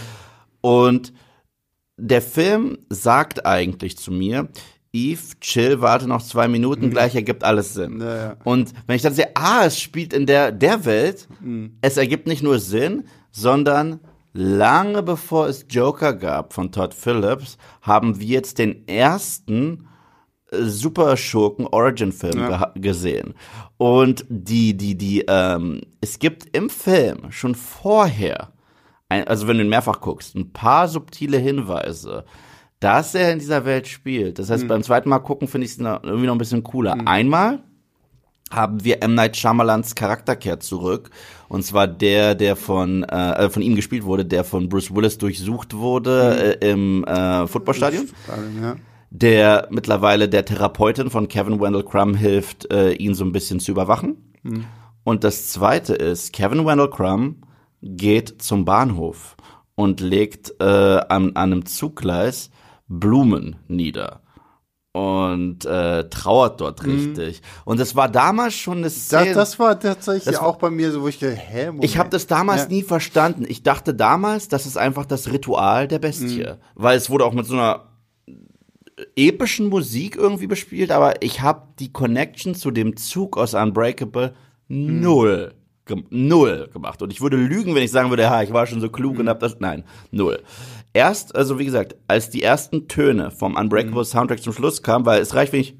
Und 0.61 1.13
der 1.97 2.23
Film 2.23 2.79
sagt 2.91 3.45
eigentlich 3.45 3.99
zu 3.99 4.13
mir, 4.13 4.49
Eve, 4.95 5.21
chill, 5.41 5.81
warte 5.81 6.07
noch 6.07 6.23
zwei 6.23 6.47
Minuten, 6.47 6.87
mhm. 6.87 6.91
gleich 6.91 7.15
ergibt 7.17 7.43
alles 7.43 7.75
Sinn. 7.75 8.01
Ja, 8.01 8.17
ja. 8.17 8.37
Und 8.45 8.73
wenn 8.87 8.95
ich 8.95 9.03
dann 9.03 9.13
sehe, 9.13 9.31
ah, 9.35 9.65
es 9.67 9.81
spielt 9.81 10.13
in 10.13 10.25
der, 10.25 10.53
der 10.53 10.85
Welt, 10.85 11.27
mhm. 11.41 11.77
es 11.81 11.97
ergibt 11.97 12.29
nicht 12.29 12.45
nur 12.45 12.61
Sinn, 12.61 13.05
sondern 13.33 13.99
lange 14.33 15.03
bevor 15.03 15.49
es 15.49 15.67
Joker 15.69 16.13
gab 16.13 16.53
von 16.53 16.71
Todd 16.71 16.95
Phillips, 16.95 17.59
haben 17.83 18.21
wir 18.21 18.27
jetzt 18.29 18.59
den 18.59 18.87
ersten 18.87 19.89
äh, 20.53 20.63
Super-Schurken-Origin-Film 20.63 22.39
ja. 22.39 22.71
ge 22.75 22.83
gesehen. 22.83 23.35
Und 23.77 24.25
die, 24.29 24.77
die, 24.77 24.97
die, 24.97 25.25
ähm, 25.27 25.81
es 26.01 26.21
gibt 26.21 26.57
im 26.57 26.71
Film 26.71 27.33
schon 27.33 27.57
vorher, 27.57 28.53
ein, 29.09 29.27
also 29.27 29.49
wenn 29.49 29.59
du 29.59 29.65
ihn 29.65 29.71
mehrfach 29.71 30.01
guckst, 30.01 30.37
ein 30.37 30.53
paar 30.53 30.87
subtile 30.87 31.39
Hinweise, 31.39 32.25
dass 32.81 33.15
er 33.15 33.33
in 33.33 33.39
dieser 33.39 33.65
Welt 33.65 33.87
spielt. 33.87 34.39
Das 34.39 34.51
heißt, 34.51 34.65
mhm. 34.65 34.69
beim 34.69 34.83
zweiten 34.83 35.09
Mal 35.09 35.21
gucken 35.21 35.49
finde 35.49 35.67
ich 35.67 35.73
es 35.73 35.79
irgendwie 35.79 36.27
noch 36.27 36.35
ein 36.35 36.39
bisschen 36.39 36.63
cooler. 36.63 36.97
Mhm. 36.97 37.09
Einmal 37.09 37.63
haben 38.51 38.85
wir 38.85 39.03
M. 39.03 39.15
Night 39.15 39.37
Shyamalans 39.37 39.95
Charakterkehr 39.95 40.61
zurück. 40.61 41.11
Und 41.49 41.65
zwar 41.65 41.87
der, 41.87 42.35
der 42.35 42.57
von, 42.57 43.05
äh, 43.05 43.49
von 43.51 43.63
ihm 43.63 43.75
gespielt 43.75 44.05
wurde, 44.05 44.25
der 44.25 44.45
von 44.45 44.69
Bruce 44.69 44.95
Willis 44.95 45.19
durchsucht 45.19 45.75
wurde 45.75 46.35
mhm. 46.35 46.67
äh, 46.67 46.71
im 46.71 47.05
äh, 47.05 47.47
Footballstadion. 47.47 48.09
Ja. 48.61 48.77
Der 49.11 49.69
mittlerweile 49.71 50.29
der 50.29 50.45
Therapeutin 50.45 51.11
von 51.11 51.29
Kevin 51.29 51.61
Wendell 51.61 51.85
Crumb 51.85 52.17
hilft, 52.17 52.71
äh, 52.73 52.93
ihn 52.93 53.15
so 53.15 53.25
ein 53.25 53.33
bisschen 53.33 53.61
zu 53.61 53.71
überwachen. 53.71 54.33
Mhm. 54.43 54.65
Und 55.05 55.23
das 55.23 55.49
zweite 55.49 55.95
ist, 55.95 56.33
Kevin 56.33 56.67
Wendell 56.67 56.91
Crumb 56.91 57.37
geht 57.83 58.43
zum 58.43 58.65
Bahnhof 58.65 59.37
und 59.75 60.01
legt 60.01 60.55
äh, 60.61 60.65
an, 60.65 61.33
an 61.35 61.37
einem 61.37 61.67
Zuggleis 61.67 62.51
Blumen 63.01 63.57
nieder 63.69 64.21
und 64.95 65.65
äh, 65.65 66.09
trauert 66.09 66.61
dort 66.61 66.87
mhm. 66.87 66.93
richtig. 66.93 67.43
Und 67.65 67.81
das 67.81 67.97
war 67.97 68.09
damals 68.09 68.55
schon 68.55 68.79
eine 68.79 68.91
Szene. 68.91 69.27
Das, 69.27 69.35
das 69.35 69.59
war 69.59 69.79
tatsächlich 69.79 70.25
das 70.25 70.37
auch 70.37 70.57
bei 70.57 70.71
mir 70.71 70.93
so, 70.93 71.03
wo 71.03 71.09
ich 71.09 71.19
dachte, 71.19 71.35
hä, 71.35 71.67
Moment. 71.67 71.85
Ich 71.85 71.99
habe 71.99 72.11
das 72.11 72.29
damals 72.29 72.63
ja. 72.63 72.69
nie 72.69 72.83
verstanden. 72.83 73.45
Ich 73.49 73.65
dachte 73.65 73.93
damals, 73.93 74.47
das 74.47 74.67
ist 74.67 74.77
einfach 74.77 75.05
das 75.05 75.33
Ritual 75.33 75.89
der 75.89 75.99
Bestie, 75.99 76.45
mhm. 76.45 76.59
weil 76.77 76.97
es 76.97 77.11
wurde 77.11 77.25
auch 77.25 77.33
mit 77.33 77.45
so 77.45 77.55
einer 77.55 77.89
epischen 79.17 79.69
Musik 79.69 80.15
irgendwie 80.15 80.47
bespielt, 80.47 80.93
aber 80.93 81.21
ich 81.23 81.41
habe 81.41 81.63
die 81.81 81.93
Connection 81.93 82.55
zu 82.55 82.71
dem 82.71 82.97
Zug 82.97 83.37
aus 83.37 83.55
Unbreakable 83.55 84.35
mhm. 84.69 85.01
null 85.01 85.55
null 86.11 86.71
gemacht. 86.73 87.03
Und 87.03 87.13
ich 87.13 87.21
würde 87.21 87.37
lügen, 87.37 87.75
wenn 87.75 87.83
ich 87.83 87.91
sagen 87.91 88.11
würde, 88.11 88.23
ja, 88.23 88.43
ich 88.43 88.53
war 88.53 88.67
schon 88.67 88.81
so 88.81 88.89
klug 88.89 89.15
mhm. 89.15 89.21
und 89.21 89.29
hab 89.29 89.41
das. 89.41 89.57
Nein, 89.61 89.85
null. 90.11 90.43
Erst, 90.97 91.35
also 91.35 91.59
wie 91.59 91.65
gesagt, 91.65 91.97
als 92.07 92.31
die 92.31 92.45
ersten 92.45 92.87
Töne 92.87 93.33
vom 93.33 93.57
Unbreakable 93.57 94.03
mhm. 94.03 94.05
Soundtrack 94.05 94.41
zum 94.41 94.53
Schluss 94.53 94.81
kamen, 94.81 95.05
weil 95.05 95.21
es 95.21 95.35
reicht, 95.35 95.53
wenn 95.53 95.61
ich. 95.61 95.77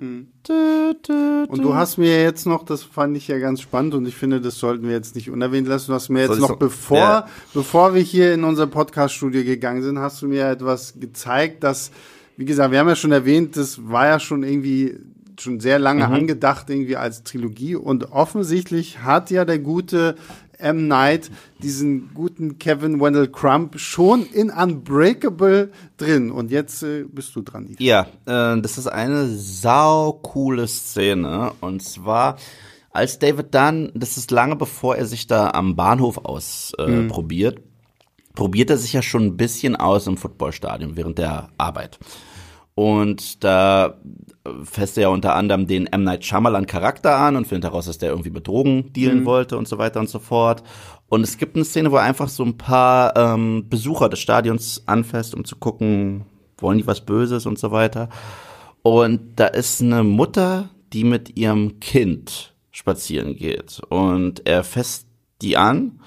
Mhm. 0.00 0.28
Und 1.48 1.62
du 1.62 1.74
hast 1.74 1.98
mir 1.98 2.22
jetzt 2.22 2.46
noch, 2.46 2.64
das 2.64 2.84
fand 2.84 3.16
ich 3.16 3.26
ja 3.26 3.38
ganz 3.38 3.60
spannend 3.60 3.94
und 3.94 4.06
ich 4.06 4.14
finde, 4.14 4.40
das 4.40 4.58
sollten 4.58 4.84
wir 4.84 4.92
jetzt 4.92 5.16
nicht 5.16 5.30
unerwähnt 5.30 5.66
lassen. 5.66 5.88
Du 5.88 5.94
hast 5.94 6.10
mir 6.10 6.22
jetzt 6.22 6.38
noch, 6.38 6.50
so, 6.50 6.56
bevor, 6.56 6.98
ja. 6.98 7.26
bevor 7.54 7.94
wir 7.94 8.02
hier 8.02 8.32
in 8.32 8.44
unser 8.44 8.68
Podcast-Studio 8.68 9.42
gegangen 9.42 9.82
sind, 9.82 9.98
hast 9.98 10.22
du 10.22 10.28
mir 10.28 10.48
etwas 10.48 10.94
gezeigt, 11.00 11.64
dass, 11.64 11.90
wie 12.36 12.44
gesagt, 12.44 12.70
wir 12.70 12.78
haben 12.78 12.88
ja 12.88 12.94
schon 12.94 13.10
erwähnt, 13.10 13.56
das 13.56 13.88
war 13.88 14.06
ja 14.06 14.20
schon 14.20 14.44
irgendwie 14.44 14.96
schon 15.40 15.60
sehr 15.60 15.78
lange 15.78 16.06
mhm. 16.06 16.14
angedacht, 16.14 16.70
irgendwie 16.70 16.96
als 16.96 17.22
Trilogie. 17.22 17.74
Und 17.74 18.12
offensichtlich 18.12 19.02
hat 19.02 19.30
ja 19.30 19.44
der 19.44 19.58
gute 19.58 20.16
M. 20.58 20.88
Night 20.88 21.30
diesen 21.62 22.12
guten 22.14 22.58
Kevin 22.58 23.00
Wendell 23.00 23.28
Crump 23.28 23.78
schon 23.78 24.26
in 24.26 24.50
Unbreakable 24.50 25.70
drin. 25.96 26.30
Und 26.30 26.50
jetzt 26.50 26.82
äh, 26.82 27.04
bist 27.04 27.34
du 27.36 27.42
dran. 27.42 27.66
Yves. 27.66 27.76
Ja, 27.78 28.06
äh, 28.26 28.60
das 28.60 28.78
ist 28.78 28.86
eine 28.86 29.28
saukoole 29.28 30.66
Szene. 30.68 31.52
Und 31.60 31.82
zwar 31.82 32.36
als 32.96 33.18
David 33.18 33.54
Dunn, 33.54 33.92
das 33.94 34.16
ist 34.16 34.30
lange 34.30 34.56
bevor 34.56 34.96
er 34.96 35.06
sich 35.06 35.26
da 35.26 35.50
am 35.50 35.76
Bahnhof 35.76 36.18
ausprobiert, 36.18 37.58
äh, 37.58 37.60
mhm. 37.60 38.34
probiert 38.34 38.70
er 38.70 38.78
sich 38.78 38.94
ja 38.94 39.02
schon 39.02 39.24
ein 39.24 39.36
bisschen 39.36 39.76
aus 39.76 40.06
im 40.06 40.16
Footballstadion 40.16 40.96
während 40.96 41.18
der 41.18 41.50
Arbeit. 41.58 41.98
Und 42.76 43.42
da 43.42 43.94
fässt 44.64 44.98
er 44.98 45.04
ja 45.04 45.08
unter 45.08 45.34
anderem 45.34 45.66
den 45.66 45.86
M. 45.86 46.04
Night 46.04 46.26
Shyamalan 46.26 46.66
Charakter 46.66 47.16
an 47.16 47.34
und 47.34 47.46
findet 47.46 47.70
heraus, 47.70 47.86
dass 47.86 47.96
der 47.96 48.10
irgendwie 48.10 48.30
mit 48.30 48.46
Drogen 48.46 48.92
dealen 48.92 49.20
mhm. 49.20 49.24
wollte 49.24 49.56
und 49.56 49.66
so 49.66 49.78
weiter 49.78 49.98
und 49.98 50.10
so 50.10 50.18
fort. 50.18 50.62
Und 51.08 51.22
es 51.22 51.38
gibt 51.38 51.56
eine 51.56 51.64
Szene, 51.64 51.90
wo 51.90 51.96
er 51.96 52.02
einfach 52.02 52.28
so 52.28 52.44
ein 52.44 52.58
paar 52.58 53.16
ähm, 53.16 53.66
Besucher 53.70 54.10
des 54.10 54.18
Stadions 54.18 54.82
anfasst, 54.84 55.34
um 55.34 55.46
zu 55.46 55.56
gucken, 55.56 56.26
wollen 56.58 56.76
die 56.76 56.86
was 56.86 57.00
Böses 57.00 57.46
und 57.46 57.58
so 57.58 57.70
weiter. 57.70 58.10
Und 58.82 59.36
da 59.36 59.46
ist 59.46 59.80
eine 59.80 60.04
Mutter, 60.04 60.68
die 60.92 61.04
mit 61.04 61.38
ihrem 61.38 61.80
Kind 61.80 62.54
spazieren 62.72 63.36
geht. 63.36 63.80
Und 63.88 64.46
er 64.46 64.64
fässt 64.64 65.06
die 65.40 65.56
an 65.56 66.00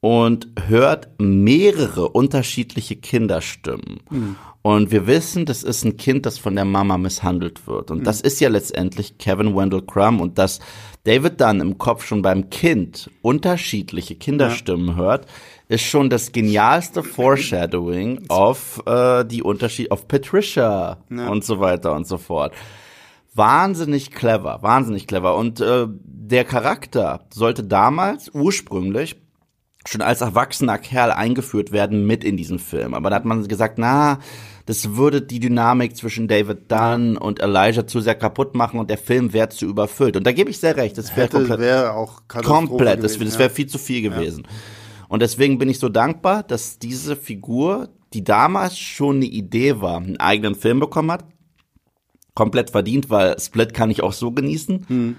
und 0.00 0.48
hört 0.66 1.08
mehrere 1.18 2.08
unterschiedliche 2.08 2.96
Kinderstimmen. 2.96 4.00
Mhm. 4.10 4.36
Und 4.62 4.90
wir 4.90 5.06
wissen, 5.06 5.46
das 5.46 5.62
ist 5.62 5.84
ein 5.84 5.96
Kind, 5.96 6.26
das 6.26 6.38
von 6.38 6.56
der 6.56 6.64
Mama 6.64 6.98
misshandelt 6.98 7.68
wird. 7.68 7.92
Und 7.92 8.00
mhm. 8.00 8.04
das 8.04 8.20
ist 8.20 8.40
ja 8.40 8.48
letztendlich 8.48 9.16
Kevin 9.16 9.54
Wendell 9.54 9.82
Crumb. 9.82 10.20
Und 10.20 10.38
dass 10.38 10.58
David 11.04 11.40
dann 11.40 11.60
im 11.60 11.78
Kopf 11.78 12.04
schon 12.04 12.20
beim 12.20 12.50
Kind 12.50 13.10
unterschiedliche 13.22 14.16
Kinderstimmen 14.16 14.88
ja. 14.88 14.94
hört, 14.96 15.26
ist 15.68 15.84
schon 15.84 16.10
das 16.10 16.32
genialste 16.32 17.04
Foreshadowing 17.04 18.24
auf 18.28 18.82
äh, 18.86 19.24
die 19.24 19.42
Unterschied, 19.42 19.92
auf 19.92 20.08
Patricia 20.08 20.98
ja. 21.10 21.28
und 21.28 21.44
so 21.44 21.60
weiter 21.60 21.94
und 21.94 22.06
so 22.08 22.18
fort. 22.18 22.52
Wahnsinnig 23.34 24.10
clever, 24.10 24.58
wahnsinnig 24.62 25.06
clever. 25.06 25.36
Und 25.36 25.60
äh, 25.60 25.86
der 25.88 26.44
Charakter 26.44 27.20
sollte 27.32 27.62
damals 27.62 28.30
ursprünglich 28.34 29.14
schon 29.88 30.02
als 30.02 30.20
erwachsener 30.20 30.78
Kerl 30.78 31.10
eingeführt 31.10 31.72
werden 31.72 32.06
mit 32.06 32.24
in 32.24 32.36
diesen 32.36 32.58
Film. 32.58 32.94
Aber 32.94 33.10
da 33.10 33.16
hat 33.16 33.24
man 33.24 33.46
gesagt, 33.46 33.78
na, 33.78 34.18
das 34.66 34.96
würde 34.96 35.22
die 35.22 35.38
Dynamik 35.38 35.96
zwischen 35.96 36.26
David 36.26 36.70
Dunn 36.70 37.16
und 37.16 37.40
Elijah 37.40 37.86
zu 37.86 38.00
sehr 38.00 38.16
kaputt 38.16 38.54
machen 38.54 38.80
und 38.80 38.90
der 38.90 38.98
Film 38.98 39.32
wäre 39.32 39.48
zu 39.48 39.66
überfüllt. 39.66 40.16
Und 40.16 40.26
da 40.26 40.32
gebe 40.32 40.50
ich 40.50 40.58
sehr 40.58 40.76
recht. 40.76 40.98
Das 40.98 41.16
wäre 41.16 41.28
komplett, 41.28 41.60
wär 41.60 41.96
auch 41.96 42.22
komplett, 42.26 42.98
gewesen, 42.98 43.02
das, 43.02 43.18
das 43.18 43.38
wäre 43.38 43.50
viel 43.50 43.68
zu 43.68 43.78
viel 43.78 44.02
gewesen. 44.02 44.42
Ja. 44.44 44.50
Und 45.08 45.22
deswegen 45.22 45.58
bin 45.58 45.68
ich 45.68 45.78
so 45.78 45.88
dankbar, 45.88 46.42
dass 46.42 46.80
diese 46.80 47.14
Figur, 47.14 47.88
die 48.12 48.24
damals 48.24 48.76
schon 48.76 49.16
eine 49.16 49.26
Idee 49.26 49.80
war, 49.80 49.98
einen 49.98 50.18
eigenen 50.18 50.56
Film 50.56 50.80
bekommen 50.80 51.12
hat. 51.12 51.24
Komplett 52.34 52.70
verdient, 52.70 53.08
weil 53.08 53.38
Split 53.38 53.72
kann 53.72 53.90
ich 53.90 54.02
auch 54.02 54.12
so 54.12 54.32
genießen. 54.32 54.84
Hm. 54.88 55.16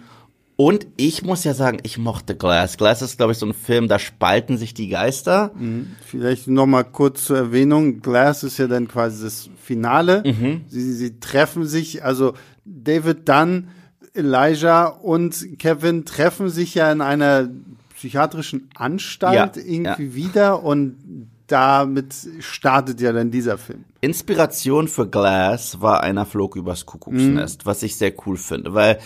Und 0.57 0.87
ich 0.97 1.23
muss 1.23 1.43
ja 1.43 1.53
sagen, 1.53 1.77
ich 1.83 1.99
mochte 1.99 2.35
Glass. 2.35 2.77
Glass 2.77 3.03
ist, 3.03 3.17
glaube 3.17 3.31
ich, 3.31 3.37
so 3.37 3.45
ein 3.45 3.53
Film, 3.53 3.87
da 3.87 3.99
spalten 3.99 4.57
sich 4.57 4.73
die 4.73 4.89
Geister. 4.89 5.51
Mhm. 5.55 5.95
Vielleicht 6.03 6.47
noch 6.47 6.65
mal 6.65 6.83
kurz 6.83 7.25
zur 7.25 7.37
Erwähnung. 7.37 8.01
Glass 8.01 8.43
ist 8.43 8.57
ja 8.57 8.67
dann 8.67 8.87
quasi 8.87 9.23
das 9.23 9.51
Finale. 9.61 10.23
Mhm. 10.25 10.65
Sie, 10.67 10.93
sie 10.93 11.19
treffen 11.19 11.65
sich, 11.67 12.03
also 12.03 12.33
David 12.65 13.29
Dunn, 13.29 13.67
Elijah 14.15 14.87
und 14.87 15.59
Kevin 15.59 16.05
treffen 16.05 16.49
sich 16.49 16.73
ja 16.73 16.91
in 16.91 17.01
einer 17.01 17.47
psychiatrischen 17.95 18.69
Anstalt 18.75 19.57
ja, 19.57 19.63
irgendwie 19.63 20.05
ja. 20.05 20.15
wieder 20.15 20.63
und 20.63 21.29
damit 21.45 22.13
startet 22.39 22.99
ja 22.99 23.11
dann 23.11 23.29
dieser 23.31 23.59
Film. 23.59 23.85
Inspiration 24.01 24.87
für 24.87 25.07
Glass 25.07 25.81
war 25.81 26.01
einer 26.01 26.25
Flog 26.25 26.55
übers 26.55 26.85
Kuckucksnest, 26.85 27.61
mhm. 27.61 27.65
was 27.65 27.83
ich 27.83 27.95
sehr 27.95 28.13
cool 28.25 28.37
finde, 28.37 28.73
weil 28.73 28.99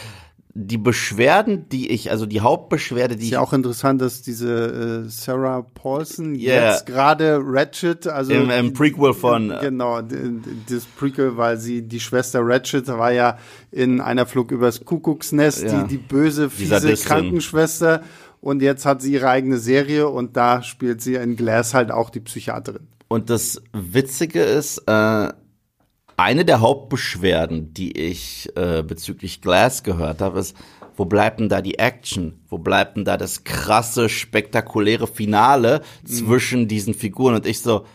die 0.54 0.78
Beschwerden, 0.78 1.70
die 1.70 1.90
ich, 1.92 2.12
also 2.12 2.26
die 2.26 2.42
Hauptbeschwerde, 2.42 3.16
die 3.16 3.26
ist 3.26 3.32
ja 3.32 3.40
auch 3.40 3.54
interessant, 3.54 4.02
dass 4.02 4.22
diese 4.22 5.04
äh, 5.06 5.10
Sarah 5.10 5.62
Paulson 5.62 6.36
yeah. 6.36 6.72
jetzt 6.72 6.86
gerade 6.86 7.40
Ratchet, 7.42 8.08
also 8.08 8.34
im, 8.34 8.50
im 8.50 8.74
Prequel 8.74 9.14
von 9.14 9.52
äh, 9.52 9.60
genau 9.62 10.02
das 10.02 10.86
Prequel, 10.98 11.38
weil 11.38 11.58
sie 11.58 11.84
die 11.84 12.02
Schwester 12.02 12.42
Ratchet 12.44 12.88
war 12.88 13.12
ja 13.12 13.38
in 13.72 14.02
einer 14.02 14.26
Flug 14.26 14.52
übers 14.52 14.84
Kuckucksnest, 14.84 15.64
ja. 15.64 15.84
die 15.84 15.96
die 15.96 15.98
böse 15.98 16.50
fiese 16.50 16.96
Krankenschwester 16.96 18.02
und 18.42 18.62
jetzt 18.62 18.86
hat 18.86 19.02
sie 19.02 19.14
ihre 19.14 19.30
eigene 19.30 19.58
Serie 19.58 20.10
und 20.10 20.36
da 20.36 20.64
spielt 20.64 21.02
sie 21.02 21.16
in 21.16 21.38
Glass 21.38 21.74
halt 21.74 21.92
auch 21.92 22.10
die 22.10 22.20
Psychiaterin. 22.20 22.88
Und 23.08 23.30
das 23.30 23.62
Witzige 23.74 24.42
ist, 24.42 24.80
äh, 24.88 25.30
eine 26.18 26.46
der 26.46 26.62
Hauptbeschwerden, 26.62 27.74
die 27.74 27.98
ich 27.98 28.50
äh, 28.56 28.84
bezüglich 28.84 29.42
Glass 29.42 29.84
gehört 29.84 30.22
habe, 30.22 30.40
ist, 30.40 30.56
wo 30.96 31.06
bleibt 31.06 31.40
denn 31.40 31.50
da 31.50 31.62
die 31.62 31.80
Action? 31.80 32.42
Wo 32.48 32.58
bleibt 32.58 32.98
denn 32.98 33.06
da 33.06 33.18
das 33.18 33.44
krasse, 33.44 34.10
spektakuläre 34.10 35.08
Finale 35.08 35.82
mhm. 36.04 36.08
zwischen 36.08 36.68
diesen 36.68 36.94
Figuren? 36.94 37.36
Und 37.36 37.46
ich 37.46 37.62
so, 37.62 37.86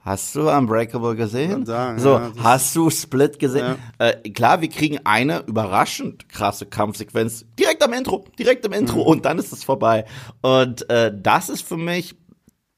hast 0.00 0.34
du 0.34 0.50
Unbreakable 0.50 1.16
gesehen? 1.16 1.64
Sagen, 1.64 1.98
so, 1.98 2.10
ja, 2.10 2.32
hast 2.42 2.74
du 2.76 2.90
Split 2.90 3.38
gesehen? 3.38 3.76
Ja. 3.98 4.06
Äh, 4.06 4.30
klar, 4.30 4.60
wir 4.60 4.68
kriegen 4.68 4.98
eine 5.04 5.44
überraschend 5.46 6.28
krasse 6.28 6.66
Kampfsequenz 6.66 7.46
direkt 7.58 7.82
am 7.82 7.92
Intro, 7.92 8.24
direkt 8.38 8.66
am 8.66 8.72
Intro 8.72 9.00
mhm. 9.00 9.06
und 9.06 9.24
dann 9.24 9.38
ist 9.38 9.52
es 9.52 9.64
vorbei. 9.64 10.04
Und 10.42 10.88
äh, 10.90 11.12
das 11.14 11.48
ist 11.48 11.62
für 11.62 11.76
mich 11.76 12.16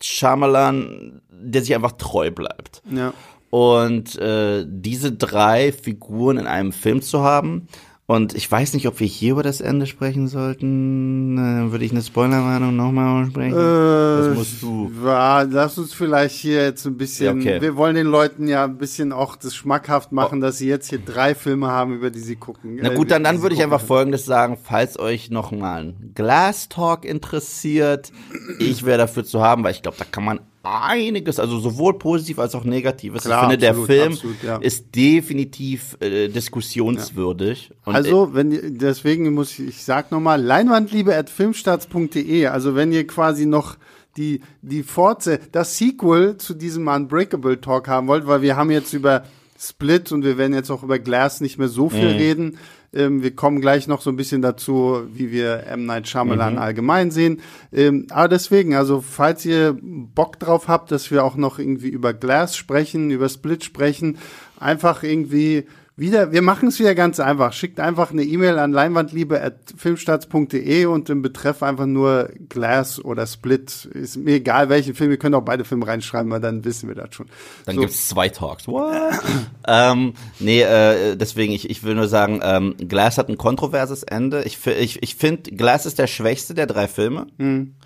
Shyamalan, 0.01 1.22
der 1.30 1.62
sich 1.62 1.74
einfach 1.74 1.93
treu 1.93 2.30
bleibt. 2.30 2.82
Ja. 2.91 3.12
Und 3.55 4.18
äh, 4.18 4.66
diese 4.68 5.12
drei 5.12 5.70
Figuren 5.70 6.38
in 6.38 6.48
einem 6.48 6.72
Film 6.72 7.02
zu 7.02 7.22
haben, 7.22 7.68
und 8.07 8.34
ich 8.34 8.50
weiß 8.50 8.74
nicht, 8.74 8.88
ob 8.88 8.98
wir 8.98 9.07
hier 9.07 9.30
über 9.30 9.44
das 9.44 9.61
Ende 9.61 9.86
sprechen 9.86 10.26
sollten. 10.26 11.36
Dann 11.36 11.70
würde 11.70 11.84
ich 11.84 11.92
eine 11.92 12.02
Spoilerwarnung 12.02 12.74
nochmal 12.74 13.26
sprechen. 13.26 13.55
Äh, 13.55 14.26
das 14.26 14.36
musst 14.36 14.61
du. 14.61 14.90
Ja, 15.05 15.42
lass 15.42 15.78
uns 15.78 15.94
vielleicht 15.94 16.34
hier 16.34 16.64
jetzt 16.64 16.84
ein 16.84 16.96
bisschen. 16.96 17.40
Ja, 17.40 17.52
okay. 17.52 17.62
Wir 17.62 17.76
wollen 17.76 17.94
den 17.94 18.09
Leuten 18.09 18.48
ja 18.48 18.64
ein 18.64 18.76
bisschen 18.76 19.12
auch 19.12 19.36
das 19.36 19.55
schmackhaft 19.55 20.11
machen, 20.11 20.40
oh. 20.40 20.46
dass 20.46 20.59
sie 20.59 20.68
jetzt 20.68 20.90
hier 20.90 20.98
drei 20.98 21.36
Filme 21.36 21.68
haben, 21.68 21.94
über 21.94 22.11
die 22.11 22.18
sie 22.18 22.34
gucken. 22.34 22.80
Na 22.82 22.92
gut, 22.92 23.12
dann, 23.12 23.22
dann 23.22 23.40
würde 23.40 23.55
ich 23.55 23.62
einfach 23.62 23.80
Folgendes 23.80 24.26
sagen, 24.26 24.59
falls 24.61 24.98
euch 24.98 25.30
nochmal 25.30 25.84
ein 25.84 26.11
Glass 26.16 26.68
Talk 26.68 27.05
interessiert, 27.05 28.11
ich 28.59 28.84
wäre 28.84 28.98
dafür 28.98 29.24
zu 29.24 29.42
haben, 29.42 29.62
weil 29.62 29.70
ich 29.70 29.82
glaube, 29.82 29.96
da 29.96 30.05
kann 30.05 30.24
man 30.24 30.40
einiges, 30.64 31.38
also 31.38 31.58
sowohl 31.58 31.98
positiv 31.98 32.38
als 32.38 32.54
auch 32.54 32.64
negatives. 32.64 33.24
Klar, 33.24 33.44
ich 33.44 33.50
finde, 33.50 33.68
absolut, 33.68 33.88
der 33.88 33.96
Film 33.96 34.12
absolut, 34.12 34.42
ja. 34.42 34.56
ist 34.56 34.94
definitiv 34.94 35.96
äh, 36.00 36.28
diskussionswürdig. 36.28 37.70
Ja. 37.86 37.92
also, 37.92 38.34
wenn 38.34 38.78
deswegen 38.78 39.32
muss 39.34 39.58
ich, 39.58 39.68
ich 39.68 39.84
sag 39.84 40.10
nochmal, 40.10 40.42
leinwandliebe 40.42 41.14
at 41.14 41.30
filmstarts.de, 41.30 42.46
also 42.46 42.74
wenn 42.74 42.92
ihr 42.92 43.06
quasi 43.06 43.46
noch 43.46 43.76
die, 44.16 44.40
die 44.62 44.82
Forze, 44.82 45.40
das 45.52 45.76
Sequel 45.76 46.36
zu 46.38 46.54
diesem 46.54 46.88
Unbreakable 46.88 47.60
Talk 47.60 47.88
haben 47.88 48.08
wollt, 48.08 48.26
weil 48.26 48.42
wir 48.42 48.56
haben 48.56 48.70
jetzt 48.70 48.92
über 48.92 49.24
Split 49.58 50.12
und 50.12 50.24
wir 50.24 50.38
werden 50.38 50.54
jetzt 50.54 50.70
auch 50.70 50.82
über 50.82 50.98
Glass 50.98 51.40
nicht 51.40 51.58
mehr 51.58 51.68
so 51.68 51.88
viel 51.88 52.12
mhm. 52.12 52.16
reden. 52.16 52.58
Ähm, 52.95 53.22
wir 53.22 53.34
kommen 53.34 53.61
gleich 53.61 53.88
noch 53.88 54.01
so 54.01 54.11
ein 54.11 54.16
bisschen 54.16 54.42
dazu, 54.42 55.03
wie 55.12 55.32
wir 55.32 55.66
M. 55.66 55.86
Night 55.86 56.09
Shyamalan 56.09 56.55
mhm. 56.55 56.59
allgemein 56.59 57.11
sehen. 57.11 57.40
Ähm, 57.72 58.07
aber 58.11 58.28
deswegen, 58.28 58.74
also 58.74 59.01
falls 59.01 59.45
ihr 59.45 59.76
Bock 59.80 60.38
drauf 60.38 60.68
habt, 60.68 60.90
dass 60.90 61.11
wir 61.11 61.24
auch 61.24 61.36
noch 61.36 61.59
irgendwie 61.59 61.88
über 61.88 62.14
Glass 62.14 62.57
sprechen, 62.57 63.11
über 63.11 63.28
Split 63.28 63.64
sprechen, 63.64 64.18
einfach 64.59 65.03
irgendwie 65.03 65.66
wieder, 65.97 66.32
wir 66.32 66.42
machen 66.42 66.66
es 66.68 66.78
wieder 66.80 66.97
ganz 66.97 67.20
einfach. 67.20 67.53
Schickt 67.53 67.78
einfach 67.78 68.11
eine 68.11 68.24
E-Mail 68.24 68.59
an 68.59 68.72
leinwandliebe.filmstarts.de 68.72 70.86
und 70.86 71.09
im 71.09 71.22
Betreff 71.22 71.62
einfach 71.62 71.86
nur 71.86 72.30
Glass 72.49 72.99
oder 73.05 73.28
Split. 73.28 73.84
Ist 73.92 74.16
mir 74.16 74.34
egal, 74.34 74.68
welchen 74.68 74.95
Film. 74.95 75.11
Wir 75.11 75.18
können 75.18 75.36
auch 75.36 75.45
beide 75.45 75.64
Filme 75.64 75.86
reinschreiben, 75.86 76.32
weil 76.32 76.40
dann 76.40 76.64
wissen 76.64 76.88
wir 76.88 76.97
das 76.97 77.14
schon. 77.14 77.26
Dann 77.66 77.76
so. 77.76 77.82
gibt's 77.82 78.09
zwei 78.09 78.28
Talks. 78.28 78.66
What? 78.66 79.22
ähm, 79.68 80.14
nee, 80.40 80.62
äh, 80.62 81.14
deswegen, 81.16 81.53
ich, 81.53 81.70
ich 81.70 81.84
will 81.84 81.95
nur 81.95 82.09
sagen, 82.09 82.40
ähm, 82.42 82.74
Glass 82.76 83.16
hat 83.16 83.28
ein 83.28 83.38
kontroverses 83.38 84.03
Ende. 84.03 84.42
Ich, 84.42 84.66
ich, 84.66 85.01
ich 85.01 85.14
finde, 85.14 85.53
Glass 85.53 85.86
ist 85.86 86.01
der 86.01 86.09
schwächste 86.09 86.55
der 86.55 86.66
drei 86.66 86.88
Filme. 86.88 87.28
Mhm 87.38 87.76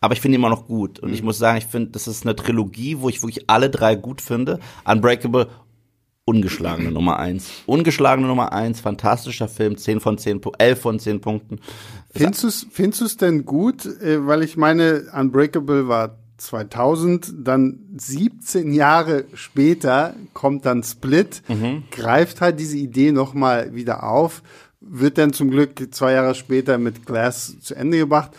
aber 0.00 0.14
ich 0.14 0.20
finde 0.20 0.36
ihn 0.36 0.40
immer 0.40 0.48
noch 0.48 0.66
gut. 0.66 1.00
Und 1.00 1.08
mhm. 1.08 1.14
ich 1.14 1.22
muss 1.22 1.38
sagen, 1.38 1.58
ich 1.58 1.66
finde, 1.66 1.90
das 1.90 2.06
ist 2.06 2.24
eine 2.24 2.36
Trilogie, 2.36 3.00
wo 3.00 3.08
ich 3.08 3.22
wirklich 3.22 3.50
alle 3.50 3.70
drei 3.70 3.96
gut 3.96 4.20
finde. 4.20 4.60
Unbreakable 4.84 5.48
ungeschlagene 6.28 6.90
Nummer 6.90 7.18
eins. 7.18 7.50
Ungeschlagene 7.66 8.28
Nummer 8.28 8.52
eins, 8.52 8.80
fantastischer 8.80 9.48
Film, 9.48 9.76
10 9.76 10.00
von 10.00 10.18
10, 10.18 10.40
11 10.58 10.80
von 10.80 10.98
10 10.98 11.20
Punkten. 11.20 11.60
Findest 12.14 12.42
du 12.42 12.48
es 12.48 12.66
findest 12.70 13.00
du's 13.00 13.16
denn 13.16 13.44
gut? 13.44 13.86
Äh, 13.86 14.26
weil 14.26 14.42
ich 14.42 14.56
meine, 14.56 15.06
Unbreakable 15.12 15.88
war 15.88 16.18
2000, 16.36 17.34
dann 17.36 17.80
17 17.96 18.72
Jahre 18.72 19.24
später 19.34 20.14
kommt 20.34 20.66
dann 20.66 20.82
Split, 20.82 21.42
mhm. 21.48 21.84
greift 21.90 22.40
halt 22.40 22.60
diese 22.60 22.76
Idee 22.76 23.10
nochmal 23.10 23.74
wieder 23.74 24.04
auf, 24.04 24.42
wird 24.80 25.18
dann 25.18 25.32
zum 25.32 25.50
Glück 25.50 25.92
zwei 25.92 26.12
Jahre 26.12 26.34
später 26.34 26.78
mit 26.78 27.06
Glass 27.06 27.58
zu 27.60 27.74
Ende 27.74 27.98
gebracht. 27.98 28.30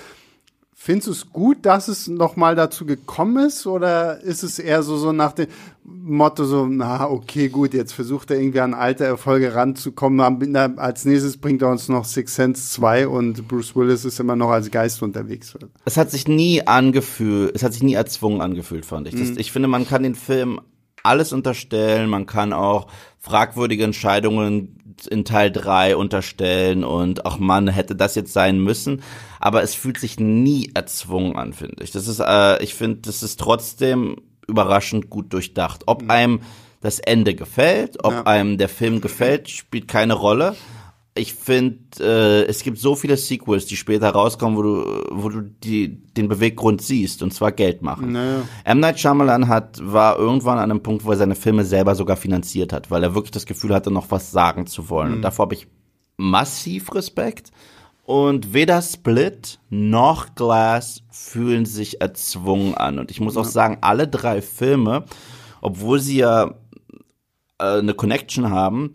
Findest 0.82 1.08
du 1.08 1.12
es 1.12 1.30
gut, 1.34 1.66
dass 1.66 1.90
es 1.90 2.08
nochmal 2.08 2.56
dazu 2.56 2.86
gekommen 2.86 3.46
ist? 3.46 3.68
Oder 3.68 4.22
ist 4.22 4.44
es 4.44 4.60
eher 4.60 4.82
so, 4.82 4.96
so 4.96 5.12
nach 5.12 5.34
dem 5.34 5.48
Motto 5.84 6.46
so, 6.46 6.68
na, 6.68 7.10
okay, 7.10 7.50
gut, 7.50 7.74
jetzt 7.74 7.92
versucht 7.92 8.32
er 8.32 8.40
irgendwie 8.40 8.62
an 8.62 8.74
alte 8.74 9.04
Erfolge 9.04 9.54
ranzukommen. 9.54 10.56
Als 10.80 11.04
nächstes 11.04 11.36
bringt 11.36 11.64
er 11.64 11.70
uns 11.70 11.90
noch 11.90 12.06
Six 12.06 12.34
Sense 12.34 12.72
2 12.72 13.10
und 13.10 13.46
Bruce 13.50 13.76
Willis 13.76 14.06
ist 14.06 14.22
immer 14.22 14.38
noch 14.38 14.52
als 14.52 14.72
Geist 14.72 15.04
unterwegs. 15.04 15.54
Es 15.84 15.98
hat 15.98 16.12
sich 16.12 16.30
nie 16.30 16.66
angefühlt, 16.66 17.54
es 17.54 17.62
hat 17.62 17.74
sich 17.74 17.84
nie 17.84 17.96
erzwungen 17.96 18.40
angefühlt, 18.40 18.86
fand 18.86 19.10
ich. 19.10 19.16
Das, 19.16 19.32
mhm. 19.32 19.38
Ich 19.38 19.52
finde, 19.52 19.68
man 19.68 19.86
kann 19.86 20.04
den 20.04 20.16
Film 20.16 20.62
alles 21.04 21.34
unterstellen, 21.34 22.10
man 22.10 22.26
kann 22.26 22.54
auch 22.54 22.88
fragwürdige 23.18 23.84
Entscheidungen 23.84 24.79
in 25.08 25.26
Teil 25.26 25.52
3 25.52 25.95
unterstellen 25.95 26.84
und 26.84 27.26
auch 27.26 27.39
man 27.39 27.68
hätte 27.68 27.95
das 27.95 28.16
jetzt 28.16 28.34
sein 28.34 28.60
müssen, 28.60 29.02
aber 29.39 29.64
es 29.64 29.76
fühlt 29.76 30.00
sich 30.00 30.20
nie 30.20 30.72
erzwungen 30.74 31.36
an, 31.36 31.54
finde 31.54 31.84
ich. 31.84 31.91
Das 31.91 32.08
ist, 32.08 32.20
äh, 32.20 32.62
ich 32.64 32.74
finde, 32.74 33.00
das 33.02 33.24
ist 33.24 33.39
trotzdem 33.39 34.18
überraschend 34.47 35.10
gut 35.10 35.32
durchdacht. 35.34 35.84
Ob 35.86 36.04
mhm. 36.04 36.12
einem 36.12 36.41
das 36.82 37.00
Ende 37.00 37.36
gefällt, 37.36 38.04
ob 38.04 38.14
ja. 38.14 38.24
einem 38.24 38.58
der 38.58 38.70
Film 38.70 39.02
gefällt, 39.02 39.50
spielt 39.50 39.88
keine 39.88 40.14
Rolle. 40.14 40.56
Ich 41.20 41.34
finde, 41.34 41.78
äh, 42.00 42.46
es 42.46 42.64
gibt 42.64 42.78
so 42.78 42.96
viele 42.96 43.18
Sequels, 43.18 43.66
die 43.66 43.76
später 43.76 44.10
rauskommen, 44.10 44.58
wo 44.58 44.62
du, 44.62 45.04
wo 45.12 45.30
du 45.30 45.42
die, 45.42 45.98
den 46.14 46.28
Beweggrund 46.28 46.82
siehst, 46.82 47.22
und 47.22 47.34
zwar 47.34 47.52
Geld 47.52 47.82
machen. 47.82 48.14
Naja. 48.14 48.42
M. 48.64 48.80
Night 48.80 49.00
Shyamalan 49.00 49.48
hat, 49.48 49.80
war 49.82 50.18
irgendwann 50.18 50.58
an 50.58 50.72
einem 50.72 50.82
Punkt, 50.82 51.06
wo 51.06 51.12
er 51.12 51.18
seine 51.18 51.36
Filme 51.36 51.66
selber 51.66 51.96
sogar 51.96 52.16
finanziert 52.16 52.74
hat, 52.74 52.90
weil 52.90 53.04
er 53.04 53.16
wirklich 53.16 53.32
das 53.32 53.46
Gefühl 53.46 53.74
hatte, 53.74 53.92
noch 53.92 54.10
was 54.12 54.32
sagen 54.32 54.66
zu 54.66 54.90
wollen. 54.90 55.14
Und 55.14 55.22
davor 55.22 55.46
habe 55.46 55.56
ich 55.56 55.68
massiv 56.18 56.94
Respekt. 56.96 57.52
Und 58.04 58.54
weder 58.54 58.82
Split 58.82 59.60
noch 59.70 60.34
Glass 60.34 61.04
fühlen 61.12 61.66
sich 61.66 62.02
erzwungen 62.02 62.74
an. 62.74 62.98
Und 62.98 63.12
ich 63.12 63.20
muss 63.20 63.38
auch 63.38 63.46
sagen, 63.46 63.78
alle 63.82 64.08
drei 64.08 64.42
Filme, 64.42 65.06
obwohl 65.62 66.00
sie 66.00 66.18
ja 66.18 66.56
äh, 67.60 67.78
eine 67.78 67.94
Connection 67.94 68.50
haben, 68.50 68.94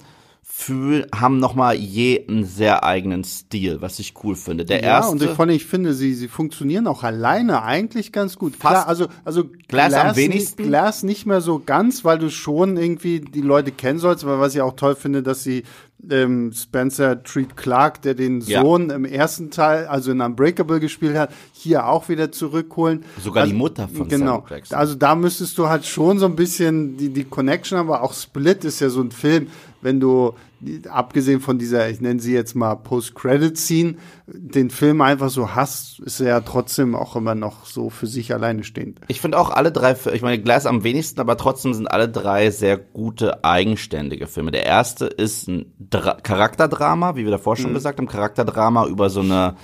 fühl, 0.57 1.09
haben 1.13 1.41
nochmal 1.41 1.75
je 1.75 2.25
einen 2.29 2.45
sehr 2.45 2.85
eigenen 2.85 3.25
Stil, 3.25 3.83
was 3.83 3.99
ich 3.99 4.15
cool 4.23 4.37
finde. 4.37 4.65
Der 4.65 4.83
Ja, 4.83 4.99
erste, 4.99 5.11
und 5.11 5.51
ich, 5.51 5.57
ich 5.57 5.67
finde, 5.67 5.95
sie, 5.95 6.15
sie 6.15 6.29
funktionieren 6.29 6.87
auch 6.87 7.03
alleine 7.03 7.65
eigentlich 7.65 8.13
ganz 8.13 8.39
gut. 8.39 8.61
Klar, 8.61 8.87
also, 8.87 9.09
also 9.25 9.45
Glass 9.67 9.93
am 9.95 10.07
nicht- 10.09 10.17
wenigsten. 10.17 10.63
Glass 10.63 11.03
nicht 11.03 11.27
mehr 11.27 11.41
so 11.41 11.59
ganz, 11.59 12.05
weil 12.05 12.19
du 12.21 12.31
schon 12.31 12.77
irgendwie 12.77 13.21
die 13.21 13.41
Leute 13.41 13.73
kennen 13.73 13.99
sollst, 13.99 14.23
aber 14.23 14.39
was 14.39 14.55
ich 14.55 14.61
auch 14.63 14.77
toll 14.77 14.95
finde, 14.95 15.25
dass 15.25 15.43
sie 15.43 15.65
ähm, 16.11 16.53
Spencer 16.53 17.23
Treat 17.23 17.57
Clark, 17.57 18.03
der 18.03 18.15
den 18.15 18.41
Ja. 18.41 18.63
Sohn 18.63 18.91
im 18.91 19.05
ersten 19.05 19.51
Teil, 19.51 19.87
also 19.87 20.11
in 20.13 20.21
Unbreakable 20.21 20.81
gespielt 20.81 21.17
hat, 21.17 21.31
hier 21.53 21.87
auch 21.87 22.09
wieder 22.09 22.33
zurückholen. 22.33 23.05
Sogar 23.23 23.45
die 23.45 23.51
also, 23.53 23.59
Mutter 23.59 23.89
von 23.89 24.09
Genau. 24.09 24.37
Samuel 24.37 24.51
Jackson. 24.51 24.79
Also 24.79 24.95
da 24.95 25.15
müsstest 25.15 25.57
du 25.59 25.69
halt 25.69 25.85
schon 25.87 26.19
so 26.19 26.27
ein 26.27 26.37
bisschen 26.37 26.97
die, 26.97 27.09
die 27.11 27.25
Connection 27.25 27.79
haben, 27.79 27.89
aber 27.91 28.03
auch 28.03 28.13
Split 28.15 28.65
ist 28.65 28.81
ja 28.81 28.89
so 28.91 29.01
ein 29.01 29.11
Film, 29.11 29.49
wenn 29.83 30.01
du, 30.01 30.33
die- 30.33 30.54
abgesehen 30.89 31.41
von 31.41 31.59
dieser, 31.59 31.89
ich 31.91 32.01
nenne 32.01 32.21
sie 32.21 32.33
jetzt 32.33 32.55
mal 32.55 32.75
Post-Credit-Scene, 32.75 33.97
den 34.27 34.71
Film 34.71 35.01
einfach 35.01 35.31
so 35.31 35.55
hast, 35.55 36.01
ist 36.01 36.21
er 36.21 36.29
ja 36.29 36.41
trotzdem 36.41 36.95
auch 36.95 37.17
immer 37.17 37.35
noch 37.35 37.67
so 37.67 37.91
für 37.91 38.07
sich 38.07 38.33
alleine 38.33 38.65
stehend. 38.65 39.01
Ich 39.09 39.21
finde 39.21 39.39
auch 39.39 39.51
alle 39.51 39.73
drei, 39.73 39.97
ich 40.13 40.23
meine 40.23 40.41
Glass 40.41 40.67
am 40.67 40.85
wenigsten, 40.85 41.21
aber 41.21 41.37
trotzdem 41.37 41.75
sind 41.75 41.89
alle 41.89 42.09
drei 42.09 42.51
sehr 42.51 42.77
gute, 42.79 43.45
eigenständige 43.45 44.27
Filme. 44.27 44.51
Der 44.51 44.67
erste 44.67 45.07
ist 45.07 45.49
ein 45.49 45.67
Dra 45.79 46.15
Charakterdrama, 46.23 47.17
wie 47.17 47.25
wir 47.25 47.31
davor 47.31 47.57
schon 47.57 47.75
gesagt 47.75 47.99
haben, 47.99 48.07
Charakterdrama 48.09 48.87
über 48.87 49.11
so 49.11 49.21
eine, 49.21 49.57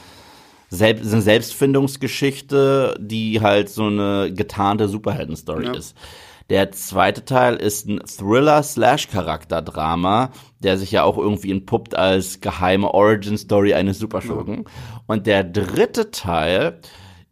Selb 0.72 1.00
so 1.02 1.14
eine 1.14 1.22
Selbstfindungsgeschichte, 1.22 2.96
die 3.00 3.40
halt 3.40 3.68
so 3.68 3.86
eine 3.86 4.32
getarnte 4.32 4.88
Superhelden-Story 4.88 5.66
Ja. 5.66 5.72
ist. 5.74 5.96
Der 6.50 6.70
zweite 6.72 7.24
Teil 7.24 7.54
ist 7.54 7.88
ein 7.88 8.00
Thriller-Slash-Charakterdrama, 8.04 10.32
der 10.58 10.76
sich 10.78 10.90
ja 10.90 11.04
auch 11.04 11.16
irgendwie 11.16 11.52
entpuppt 11.52 11.94
als 11.94 12.40
geheime 12.40 12.92
Origin-Story 12.92 13.74
eines 13.74 14.00
Superschurken. 14.00 14.64
Und 15.06 15.28
der 15.28 15.44
dritte 15.44 16.10
Teil 16.10 16.80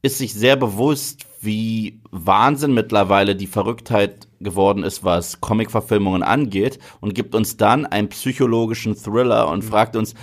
ist 0.03 0.19
sich 0.19 0.35
sehr 0.35 0.55
bewusst, 0.55 1.27
wie 1.41 2.01
Wahnsinn 2.13 2.75
mittlerweile 2.75 3.35
die 3.35 3.49
Verrücktheit 3.49 4.29
geworden 4.39 4.85
ist, 4.85 5.03
was 5.03 5.41
Comic-Verfilmungen 5.41 6.23
angeht 6.23 6.79
und 7.01 7.17
gibt 7.17 7.35
uns 7.35 7.57
dann 7.57 7.87
einen 7.87 8.11
psychologischen 8.11 8.95
Thriller 8.95 9.49
und 9.49 9.65
fragt 9.65 9.97
uns, 9.97 10.15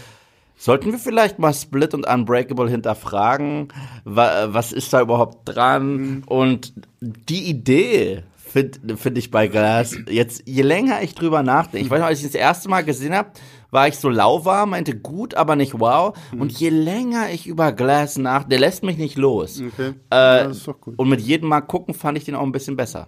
Sollten 0.57 0.93
wir 0.93 0.99
vielleicht 0.99 1.37
mal 1.37 1.53
Split 1.53 1.93
und 1.93 2.07
Unbreakable 2.07 2.69
hinterfragen? 2.69 3.73
Wa 4.05 4.53
was 4.53 4.71
ist 4.71 4.93
da 4.93 5.01
überhaupt 5.01 5.39
dran? 5.43 6.23
Und 6.27 6.71
die 7.01 7.49
Idee 7.49 8.23
finde 8.55 8.95
find 8.95 9.17
ich 9.17 9.31
bei 9.31 9.49
Glass 9.49 9.97
jetzt, 10.09 10.43
je 10.45 10.61
länger 10.61 11.01
ich 11.01 11.13
drüber 11.13 11.43
nachdenke, 11.43 11.85
ich 11.85 11.91
weiß 11.91 11.99
noch, 11.99 12.07
als 12.07 12.19
ich 12.19 12.25
das 12.25 12.35
erste 12.35 12.69
Mal 12.69 12.85
gesehen 12.85 13.13
habe, 13.13 13.31
war 13.69 13.89
ich 13.89 13.97
so 13.97 14.07
lauwarm, 14.07 14.69
meinte 14.69 14.97
gut, 14.97 15.33
aber 15.33 15.57
nicht 15.57 15.77
wow. 15.77 16.17
Und 16.31 16.53
je 16.53 16.69
länger 16.69 17.29
ich 17.33 17.47
über 17.47 17.73
Glass 17.73 18.17
nach, 18.17 18.45
der 18.45 18.59
lässt 18.59 18.81
mich 18.83 18.97
nicht 18.97 19.17
los. 19.17 19.61
Okay. 19.61 19.95
Äh, 20.09 20.15
ja, 20.15 20.43
das 20.45 20.57
ist 20.57 20.67
doch 20.69 20.79
gut. 20.79 20.97
Und 20.97 21.09
mit 21.09 21.19
jedem 21.19 21.49
Mal 21.49 21.59
gucken 21.59 21.93
fand 21.93 22.17
ich 22.17 22.23
den 22.23 22.35
auch 22.35 22.43
ein 22.43 22.53
bisschen 22.53 22.77
besser. 22.77 23.07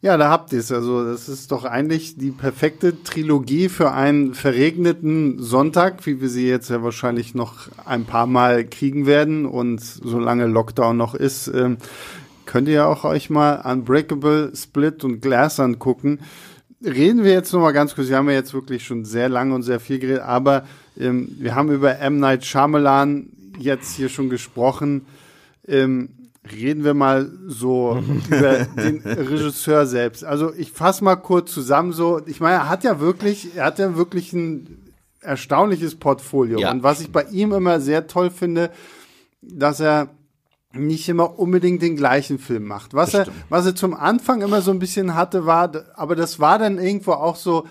Ja, 0.00 0.16
da 0.16 0.30
habt 0.30 0.52
ihr 0.52 0.58
es. 0.58 0.72
Also, 0.72 1.04
das 1.04 1.28
ist 1.28 1.52
doch 1.52 1.64
eigentlich 1.64 2.16
die 2.16 2.32
perfekte 2.32 3.04
Trilogie 3.04 3.68
für 3.68 3.92
einen 3.92 4.34
verregneten 4.34 5.40
Sonntag, 5.40 6.06
wie 6.06 6.20
wir 6.20 6.28
sie 6.28 6.48
jetzt 6.48 6.70
ja 6.70 6.82
wahrscheinlich 6.82 7.36
noch 7.36 7.68
ein 7.84 8.04
paar 8.04 8.26
Mal 8.26 8.64
kriegen 8.64 9.06
werden. 9.06 9.46
Und 9.46 9.80
solange 9.80 10.46
Lockdown 10.46 10.96
noch 10.96 11.14
ist, 11.14 11.48
ähm, 11.48 11.78
könnt 12.48 12.66
ihr 12.66 12.74
ja 12.74 12.86
auch 12.86 13.04
euch 13.04 13.28
mal 13.28 13.60
Unbreakable, 13.60 14.52
Split 14.56 15.04
und 15.04 15.20
Glass 15.20 15.60
angucken. 15.60 16.20
Reden 16.82 17.22
wir 17.22 17.32
jetzt 17.32 17.52
noch 17.52 17.60
mal 17.60 17.72
ganz 17.72 17.94
kurz. 17.94 18.08
Wir 18.08 18.16
haben 18.16 18.28
ja 18.28 18.36
jetzt 18.36 18.54
wirklich 18.54 18.84
schon 18.84 19.04
sehr 19.04 19.28
lange 19.28 19.54
und 19.54 19.62
sehr 19.62 19.80
viel 19.80 19.98
geredet, 19.98 20.22
aber 20.22 20.64
ähm, 20.98 21.28
wir 21.38 21.54
haben 21.54 21.70
über 21.70 21.98
M. 21.98 22.18
Night 22.18 22.46
Shyamalan 22.46 23.28
jetzt 23.58 23.94
hier 23.94 24.08
schon 24.08 24.30
gesprochen. 24.30 25.04
Ähm, 25.66 26.08
reden 26.50 26.84
wir 26.84 26.94
mal 26.94 27.30
so 27.46 28.02
über 28.28 28.64
den 28.64 29.02
Regisseur 29.02 29.86
selbst. 29.86 30.24
Also 30.24 30.54
ich 30.54 30.72
fasse 30.72 31.04
mal 31.04 31.16
kurz 31.16 31.52
zusammen 31.52 31.92
so, 31.92 32.22
ich 32.24 32.40
meine, 32.40 32.54
er 32.54 32.68
hat 32.70 32.82
ja 32.82 32.98
wirklich, 32.98 33.56
er 33.56 33.66
hat 33.66 33.78
ja 33.78 33.94
wirklich 33.94 34.32
ein 34.32 34.94
erstaunliches 35.20 35.96
Portfolio. 35.96 36.60
Ja. 36.60 36.70
Und 36.70 36.82
was 36.82 37.02
ich 37.02 37.12
bei 37.12 37.24
ihm 37.24 37.52
immer 37.52 37.80
sehr 37.80 38.06
toll 38.06 38.30
finde, 38.30 38.70
dass 39.42 39.80
er 39.80 40.08
nicht 40.72 41.08
immer 41.08 41.38
unbedingt 41.38 41.82
den 41.82 41.96
gleichen 41.96 42.38
Film 42.38 42.64
macht. 42.64 42.94
Was 42.94 43.14
er, 43.14 43.26
was 43.48 43.66
er 43.66 43.74
zum 43.74 43.94
Anfang 43.94 44.42
immer 44.42 44.60
so 44.60 44.70
ein 44.70 44.78
bisschen 44.78 45.14
hatte, 45.14 45.46
war, 45.46 45.72
aber 45.94 46.14
das 46.14 46.40
war 46.40 46.58
dann 46.58 46.78
irgendwo 46.78 47.12
auch 47.12 47.36
so 47.36 47.66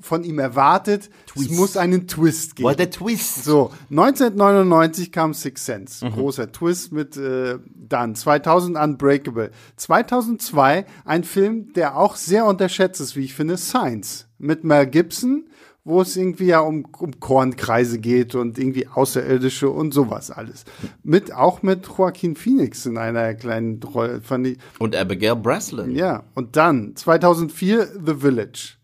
von 0.00 0.24
ihm 0.24 0.38
erwartet, 0.38 1.10
Twist. 1.26 1.50
es 1.50 1.56
muss 1.56 1.76
einen 1.76 2.08
Twist 2.08 2.56
geben. 2.56 2.68
Boah, 2.68 2.74
der 2.74 2.90
Twist. 2.90 3.44
So, 3.44 3.70
1999 3.90 5.12
kam 5.12 5.32
Six 5.32 5.64
Sense, 5.64 6.10
großer 6.10 6.50
Twist 6.50 6.92
mit 6.92 7.16
äh, 7.16 7.58
dann 7.66 8.14
2000 8.14 8.76
Unbreakable, 8.76 9.50
2002 9.76 10.86
ein 11.04 11.24
Film, 11.24 11.72
der 11.74 11.96
auch 11.96 12.16
sehr 12.16 12.46
unterschätzt 12.46 13.00
ist, 13.00 13.16
wie 13.16 13.24
ich 13.24 13.34
finde, 13.34 13.56
Science 13.56 14.26
mit 14.38 14.64
Mel 14.64 14.86
Gibson, 14.86 15.46
wo 15.84 16.00
es 16.00 16.16
irgendwie 16.16 16.46
ja 16.46 16.60
um, 16.60 16.86
um 16.98 17.18
Kornkreise 17.18 17.98
geht 17.98 18.34
und 18.34 18.58
irgendwie 18.58 18.86
Außerirdische 18.86 19.68
und 19.68 19.92
sowas 19.92 20.30
alles. 20.30 20.64
Mit 21.02 21.32
auch 21.32 21.62
mit 21.62 21.86
Joaquin 21.86 22.36
Phoenix 22.36 22.86
in 22.86 22.98
einer 22.98 23.34
kleinen 23.34 23.82
Rolle, 23.82 24.20
fand 24.20 24.46
ich. 24.46 24.58
Und 24.78 24.94
Abigail 24.94 25.36
Breslin. 25.36 25.94
Ja, 25.94 26.24
und 26.34 26.56
dann 26.56 26.94
2004 26.94 28.00
The 28.06 28.14
Village. 28.14 28.74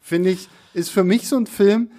Finde 0.00 0.30
ich, 0.30 0.48
ist 0.74 0.90
für 0.90 1.04
mich 1.04 1.28
so 1.28 1.36
ein 1.36 1.46
Film, 1.46 1.90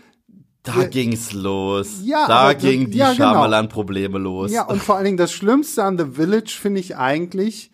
Da 0.64 0.86
ging's 0.86 1.34
los. 1.34 2.02
Ja, 2.04 2.28
da 2.28 2.54
gingen 2.54 2.92
die 2.92 2.98
ja, 2.98 3.14
genau. 3.14 3.32
Shyamalan-Probleme 3.32 4.20
los. 4.20 4.52
Ja, 4.52 4.64
und 4.68 4.82
vor 4.82 4.96
allen 4.96 5.06
Dingen 5.06 5.18
das 5.18 5.32
Schlimmste 5.32 5.84
an 5.84 5.98
The 5.98 6.06
Village 6.14 6.58
finde 6.60 6.82
ich 6.82 6.98
eigentlich, 6.98 7.72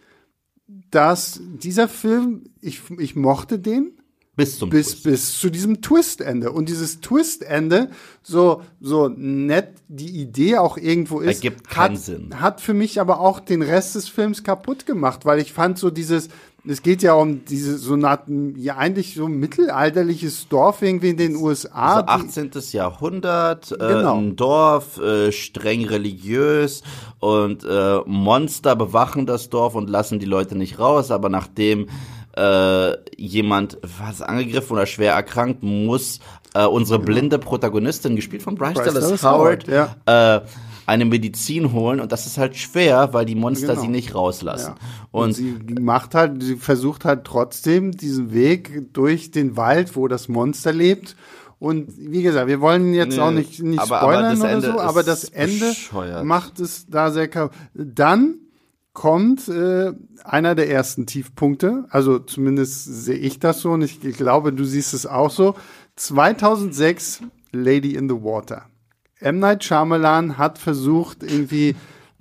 dass 0.91 1.41
dieser 1.41 1.87
Film, 1.87 2.45
ich, 2.61 2.81
ich 2.97 3.15
mochte 3.15 3.59
den 3.59 3.97
bis 4.37 4.57
zum 4.59 4.69
bis, 4.69 4.91
Twist. 4.91 5.03
bis 5.03 5.39
zu 5.39 5.49
diesem 5.49 5.81
Twistende. 5.81 6.51
Und 6.53 6.69
dieses 6.69 7.01
Twistende, 7.01 7.89
so, 8.23 8.61
so 8.79 9.09
nett 9.09 9.73
die 9.89 10.21
Idee 10.21 10.57
auch 10.57 10.77
irgendwo 10.77 11.19
ist, 11.19 11.43
Ergibt 11.43 11.69
keinen 11.69 11.95
hat, 11.95 12.01
Sinn. 12.01 12.39
hat 12.39 12.61
für 12.61 12.73
mich 12.73 13.01
aber 13.01 13.19
auch 13.19 13.41
den 13.41 13.61
Rest 13.61 13.95
des 13.95 14.07
Films 14.07 14.43
kaputt 14.43 14.85
gemacht, 14.85 15.25
weil 15.25 15.39
ich 15.39 15.51
fand 15.51 15.77
so 15.79 15.89
dieses, 15.89 16.29
es 16.69 16.81
geht 16.81 17.01
ja 17.01 17.13
um 17.13 17.45
diese 17.45 17.77
so 17.77 17.93
eine 17.93 18.19
ja 18.57 18.75
eigentlich 18.77 19.15
so 19.15 19.27
mittelalterliches 19.27 20.47
Dorf 20.49 20.81
irgendwie 20.81 21.09
in 21.09 21.17
den 21.17 21.35
USA. 21.37 22.03
Also 22.03 22.23
die- 22.23 22.27
18. 22.27 22.51
Jahrhundert, 22.73 23.71
äh, 23.71 23.75
Genau. 23.77 24.17
ein 24.17 24.35
Dorf, 24.35 24.97
äh, 24.99 25.31
streng 25.31 25.85
religiös 25.85 26.83
und 27.19 27.63
äh, 27.63 27.99
Monster 28.05 28.75
bewachen 28.75 29.25
das 29.25 29.49
Dorf 29.49 29.75
und 29.75 29.89
lassen 29.89 30.19
die 30.19 30.25
Leute 30.25 30.55
nicht 30.57 30.77
raus, 30.79 31.09
aber 31.11 31.29
nachdem 31.29 31.87
äh, 32.37 32.95
jemand 33.17 33.77
was 33.99 34.21
angegriffen 34.21 34.73
oder 34.73 34.85
schwer 34.85 35.13
erkrankt, 35.13 35.63
muss 35.63 36.19
äh, 36.53 36.65
unsere 36.65 36.99
blinde 36.99 37.39
Protagonistin, 37.39 38.15
gespielt 38.15 38.43
von 38.43 38.55
Bryce, 38.55 38.75
Bryce 38.75 38.85
Dallas 38.93 39.03
Dallas 39.03 39.23
Howard, 39.23 39.67
Howard, 39.67 39.97
äh, 40.45 40.47
eine 40.85 41.03
Medizin 41.05 41.73
holen 41.73 41.99
und 41.99 42.11
das 42.13 42.25
ist 42.27 42.37
halt 42.37 42.55
schwer, 42.55 43.09
weil 43.11 43.25
die 43.25 43.35
Monster 43.35 43.67
Genau. 43.73 43.81
sie 43.81 43.87
nicht 43.89 44.15
rauslassen. 44.15 44.75
Ja. 44.77 44.87
Und, 45.11 45.23
Und, 45.23 45.33
sie 45.33 45.57
macht 45.81 46.15
halt, 46.15 46.41
sie 46.41 46.55
versucht 46.55 47.03
halt 47.03 47.25
trotzdem 47.25 47.91
diesen 47.91 48.31
Weg 48.33 48.93
durch 48.93 49.31
den 49.31 49.57
Wald, 49.57 49.95
wo 49.97 50.07
das 50.07 50.29
Monster 50.29 50.71
lebt. 50.71 51.15
Und 51.59 51.87
wie 51.97 52.21
gesagt, 52.21 52.47
wir 52.47 52.61
wollen 52.61 52.93
jetzt 52.93 53.15
Nee, 53.15 53.21
auch 53.21 53.31
nicht, 53.31 53.61
nicht 53.61 53.79
aber- 53.81 53.99
aber 54.01 54.13
spoilern 54.13 54.29
das 54.31 54.39
oder 54.41 54.49
Ende 54.51 54.67
so, 54.71 54.79
aber 54.79 55.03
das 55.03 55.23
Ende 55.25 55.65
bescheuert. 55.69 56.23
macht 56.23 56.59
es 56.59 56.85
da 56.87 57.11
sehr 57.11 57.27
kaputt. 57.27 57.57
Dann 57.73 58.35
kommt 58.97 59.47
äh, 59.47 59.93
einer 60.23 60.55
der 60.55 60.71
ersten 60.71 61.05
Tiefpunkte, 61.05 61.85
also 61.91 62.17
zumindest 62.17 62.83
sehe 62.83 63.15
ich 63.15 63.37
das 63.37 63.59
so 63.59 63.69
und 63.69 63.83
ich 63.83 64.01
glaube, 64.01 64.51
du 64.51 64.63
siehst 64.63 64.95
es 64.95 65.05
auch 65.05 65.29
so. 65.29 65.53
2006 65.97 67.21
Lady 67.51 67.93
in 67.93 68.09
the 68.09 68.15
Water. 68.15 68.63
M. 69.19 69.37
Night 69.37 69.63
Shyamalan 69.63 70.39
hat 70.39 70.57
versucht, 70.57 71.21
irgendwie 71.21 71.75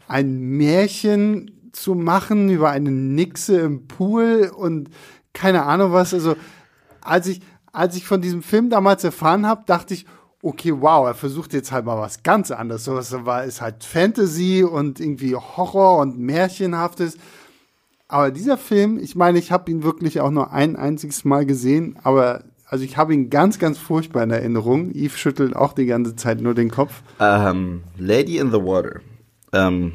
ein 0.06 0.38
Märchen 0.38 1.70
zu 1.72 1.94
machen 1.94 2.50
über 2.50 2.68
eine 2.68 2.90
Nixe 2.90 3.58
im 3.58 3.88
Pool 3.88 4.52
und 4.54 4.90
keine 5.32 5.62
Ahnung 5.62 5.94
was. 5.94 6.12
Also, 6.12 6.36
als 7.00 7.26
ich, 7.26 7.40
als 7.72 7.96
ich 7.96 8.04
von 8.04 8.20
diesem 8.20 8.42
Film 8.42 8.68
damals 8.68 9.02
erfahren 9.02 9.46
habe, 9.46 9.62
dachte 9.64 9.94
ich, 9.94 10.04
okay, 10.46 10.72
wow, 10.72 11.06
er 11.06 11.14
versucht 11.14 11.52
jetzt 11.52 11.72
halt 11.72 11.84
mal 11.84 11.98
was 11.98 12.22
ganz 12.22 12.50
anderes. 12.50 12.84
So 12.84 12.94
was 12.94 13.12
war 13.24 13.44
ist 13.44 13.60
halt 13.60 13.84
Fantasy 13.84 14.62
und 14.62 15.00
irgendwie 15.00 15.34
Horror 15.34 15.98
und 15.98 16.18
Märchenhaftes. 16.18 17.18
Aber 18.08 18.30
dieser 18.30 18.56
Film, 18.56 18.98
ich 18.98 19.16
meine, 19.16 19.38
ich 19.38 19.50
habe 19.50 19.70
ihn 19.70 19.82
wirklich 19.82 20.20
auch 20.20 20.30
nur 20.30 20.52
ein 20.52 20.76
einziges 20.76 21.24
Mal 21.24 21.44
gesehen, 21.44 21.98
aber 22.04 22.44
also 22.68 22.84
ich 22.84 22.96
habe 22.96 23.14
ihn 23.14 23.30
ganz, 23.30 23.58
ganz 23.58 23.78
furchtbar 23.78 24.22
in 24.22 24.30
Erinnerung. 24.30 24.92
Yves 24.92 25.18
schüttelt 25.18 25.56
auch 25.56 25.72
die 25.72 25.86
ganze 25.86 26.14
Zeit 26.14 26.40
nur 26.40 26.54
den 26.54 26.70
Kopf. 26.70 27.02
Ähm, 27.18 27.82
Lady 27.98 28.38
in 28.38 28.50
the 28.50 28.58
Water. 28.58 29.00
Ähm, 29.52 29.94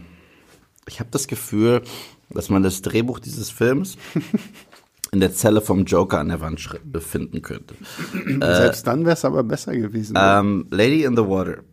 ich 0.88 1.00
habe 1.00 1.10
das 1.12 1.28
Gefühl, 1.28 1.82
dass 2.30 2.50
man 2.50 2.64
das 2.64 2.82
Drehbuch 2.82 3.20
dieses 3.20 3.50
Films 3.50 3.98
in 5.12 5.20
der 5.20 5.34
Zelle 5.34 5.62
vom 5.62 5.84
Joker 5.86 6.20
an 6.20 6.30
der 6.30 6.40
Wand 6.40 6.62
finden 7.00 7.42
könnte. 7.42 7.76
Selbst 8.40 8.88
dann 8.88 9.06
wäre 9.06 9.16
es 9.16 9.26
aber 9.26 9.44
besser 9.44 9.76
gewesen. 9.76 10.16
Ähm, 10.18 10.68
Lady 10.72 11.04
in 11.04 11.16
the 11.16 11.24
Water 11.24 11.64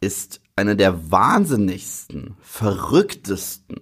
ist 0.00 0.40
eine 0.56 0.74
der 0.74 1.10
wahnsinnigsten, 1.10 2.34
verrücktesten, 2.40 3.76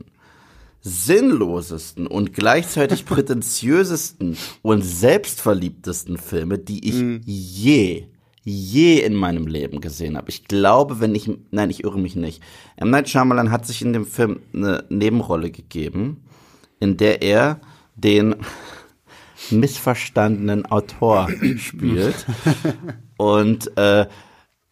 sinnlosesten 0.82 2.06
und 2.06 2.34
gleichzeitig 2.34 3.04
prätentiösesten 3.06 4.36
und 4.60 4.82
selbstverliebtesten 4.82 6.18
Filme, 6.18 6.58
die 6.58 6.86
ich 6.86 7.02
mm. 7.02 7.20
je, 7.24 8.08
je 8.44 9.00
in 9.00 9.14
meinem 9.14 9.46
Leben 9.46 9.80
gesehen 9.80 10.18
habe. 10.18 10.28
Ich 10.28 10.44
glaube, 10.44 11.00
wenn 11.00 11.14
ich, 11.14 11.30
nein, 11.50 11.70
ich 11.70 11.82
irre 11.82 11.98
mich 11.98 12.14
nicht. 12.14 12.42
M. 12.76 12.90
Night 12.90 13.08
Shyamalan 13.08 13.50
hat 13.50 13.66
sich 13.66 13.80
in 13.80 13.94
dem 13.94 14.04
Film 14.04 14.40
eine 14.52 14.84
Nebenrolle 14.90 15.50
gegeben, 15.50 16.24
in 16.78 16.98
der 16.98 17.22
er 17.22 17.60
den 17.96 18.36
missverstandenen 19.50 20.66
Autor 20.66 21.28
spielt. 21.56 22.26
Und 23.16 23.76
äh, 23.76 24.06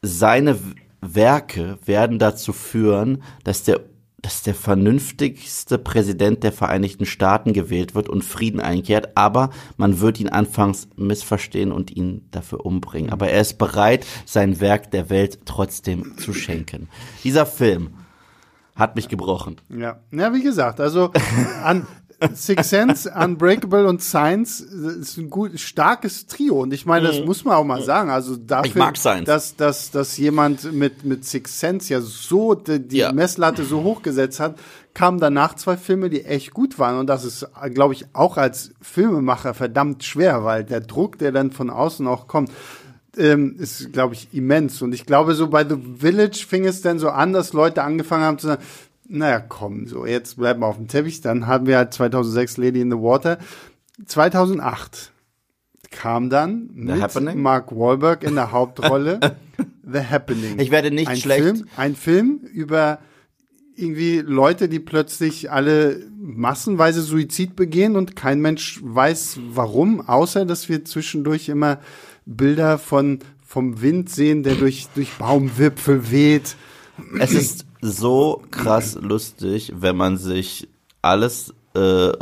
seine 0.02 0.58
Werke 1.00 1.78
werden 1.84 2.18
dazu 2.18 2.52
führen, 2.52 3.22
dass 3.44 3.64
der 3.64 3.80
dass 4.24 4.42
der 4.42 4.54
vernünftigste 4.54 5.76
Präsident 5.76 6.44
der 6.44 6.52
Vereinigten 6.52 7.04
Staaten 7.04 7.52
gewählt 7.52 7.94
wird 7.94 8.08
und 8.08 8.24
Frieden 8.24 8.58
einkehrt, 8.58 9.18
aber 9.18 9.50
man 9.76 10.00
wird 10.00 10.18
ihn 10.18 10.30
anfangs 10.30 10.88
missverstehen 10.96 11.70
und 11.70 11.94
ihn 11.94 12.26
dafür 12.30 12.64
umbringen. 12.64 13.10
Aber 13.10 13.28
er 13.28 13.42
ist 13.42 13.58
bereit, 13.58 14.06
sein 14.24 14.60
Werk 14.60 14.90
der 14.92 15.10
Welt 15.10 15.40
trotzdem 15.44 16.16
zu 16.16 16.32
schenken. 16.32 16.88
Dieser 17.22 17.44
Film 17.44 17.90
hat 18.74 18.96
mich 18.96 19.08
gebrochen. 19.08 19.60
Ja, 19.68 20.00
ja 20.10 20.32
wie 20.32 20.42
gesagt, 20.42 20.80
also 20.80 21.12
an, 21.62 21.86
Six 22.34 22.70
Sense, 22.70 23.10
Unbreakable 23.10 23.86
und 23.86 24.02
Science 24.02 24.60
ist 24.60 25.18
ein 25.18 25.30
gut, 25.30 25.58
starkes 25.58 26.26
Trio. 26.26 26.62
Und 26.62 26.72
ich 26.72 26.86
meine, 26.86 27.06
das 27.06 27.20
mhm. 27.20 27.26
muss 27.26 27.44
man 27.44 27.54
auch 27.54 27.64
mal 27.64 27.82
sagen. 27.82 28.10
Also 28.10 28.36
dafür, 28.36 28.92
dass, 29.24 29.56
dass, 29.56 29.90
dass 29.90 30.16
jemand 30.16 30.72
mit, 30.72 31.04
mit 31.04 31.24
Six 31.24 31.60
Sense 31.60 31.92
ja 31.92 32.00
so 32.00 32.54
die, 32.54 32.80
die 32.80 32.98
ja. 32.98 33.12
Messlatte 33.12 33.64
so 33.64 33.82
hochgesetzt 33.82 34.40
hat, 34.40 34.58
kamen 34.94 35.18
danach 35.18 35.54
zwei 35.54 35.76
Filme, 35.76 36.08
die 36.08 36.24
echt 36.24 36.52
gut 36.52 36.78
waren. 36.78 36.98
Und 36.98 37.08
das 37.08 37.24
ist, 37.24 37.46
glaube 37.72 37.94
ich, 37.94 38.06
auch 38.12 38.36
als 38.36 38.72
Filmemacher 38.80 39.54
verdammt 39.54 40.04
schwer, 40.04 40.44
weil 40.44 40.64
der 40.64 40.80
Druck, 40.80 41.18
der 41.18 41.32
dann 41.32 41.50
von 41.50 41.68
außen 41.68 42.06
auch 42.06 42.26
kommt, 42.28 42.50
ähm, 43.16 43.56
ist, 43.58 43.92
glaube 43.92 44.14
ich, 44.14 44.28
immens. 44.32 44.82
Und 44.82 44.92
ich 44.92 45.06
glaube, 45.06 45.34
so 45.34 45.48
bei 45.48 45.68
The 45.68 45.76
Village 45.98 46.44
fing 46.48 46.64
es 46.64 46.82
dann 46.82 46.98
so 46.98 47.10
an, 47.10 47.32
dass 47.32 47.52
Leute 47.52 47.82
angefangen 47.82 48.24
haben 48.24 48.38
zu 48.38 48.48
sagen, 48.48 48.62
naja, 49.06 49.40
komm, 49.40 49.86
so, 49.86 50.06
jetzt 50.06 50.36
bleiben 50.36 50.60
wir 50.60 50.66
auf 50.66 50.76
dem 50.76 50.88
Teppich. 50.88 51.20
Dann 51.20 51.46
haben 51.46 51.66
wir 51.66 51.76
halt 51.76 51.92
2006 51.92 52.56
Lady 52.56 52.80
in 52.80 52.90
the 52.90 52.96
Water. 52.96 53.38
2008 54.06 55.12
kam 55.90 56.30
dann 56.30 56.70
mit? 56.74 57.36
Mark 57.36 57.70
Wahlberg 57.72 58.24
in 58.24 58.34
der 58.34 58.52
Hauptrolle 58.52 59.20
The 59.86 60.00
Happening. 60.00 60.58
Ich 60.58 60.70
werde 60.70 60.90
nicht 60.90 61.08
ein 61.08 61.16
schlecht. 61.16 61.42
Film, 61.42 61.68
ein 61.76 61.94
Film 61.94 62.40
über 62.52 62.98
irgendwie 63.76 64.18
Leute, 64.18 64.68
die 64.68 64.80
plötzlich 64.80 65.50
alle 65.50 66.00
massenweise 66.18 67.02
Suizid 67.02 67.56
begehen 67.56 67.96
und 67.96 68.16
kein 68.16 68.40
Mensch 68.40 68.80
weiß 68.82 69.38
warum, 69.48 70.00
außer 70.00 70.44
dass 70.44 70.68
wir 70.68 70.84
zwischendurch 70.84 71.48
immer 71.48 71.80
Bilder 72.24 72.78
von 72.78 73.18
vom 73.46 73.82
Wind 73.82 74.10
sehen, 74.10 74.42
der 74.42 74.54
durch 74.54 74.88
durch 74.94 75.12
Baumwipfel 75.18 76.10
weht. 76.10 76.56
Es 77.18 77.32
ist 77.32 77.66
so 77.84 78.42
krass 78.50 78.98
lustig, 79.00 79.72
wenn 79.76 79.96
man 79.96 80.16
sich 80.16 80.68
alles 81.02 81.54
äh, 81.74 82.12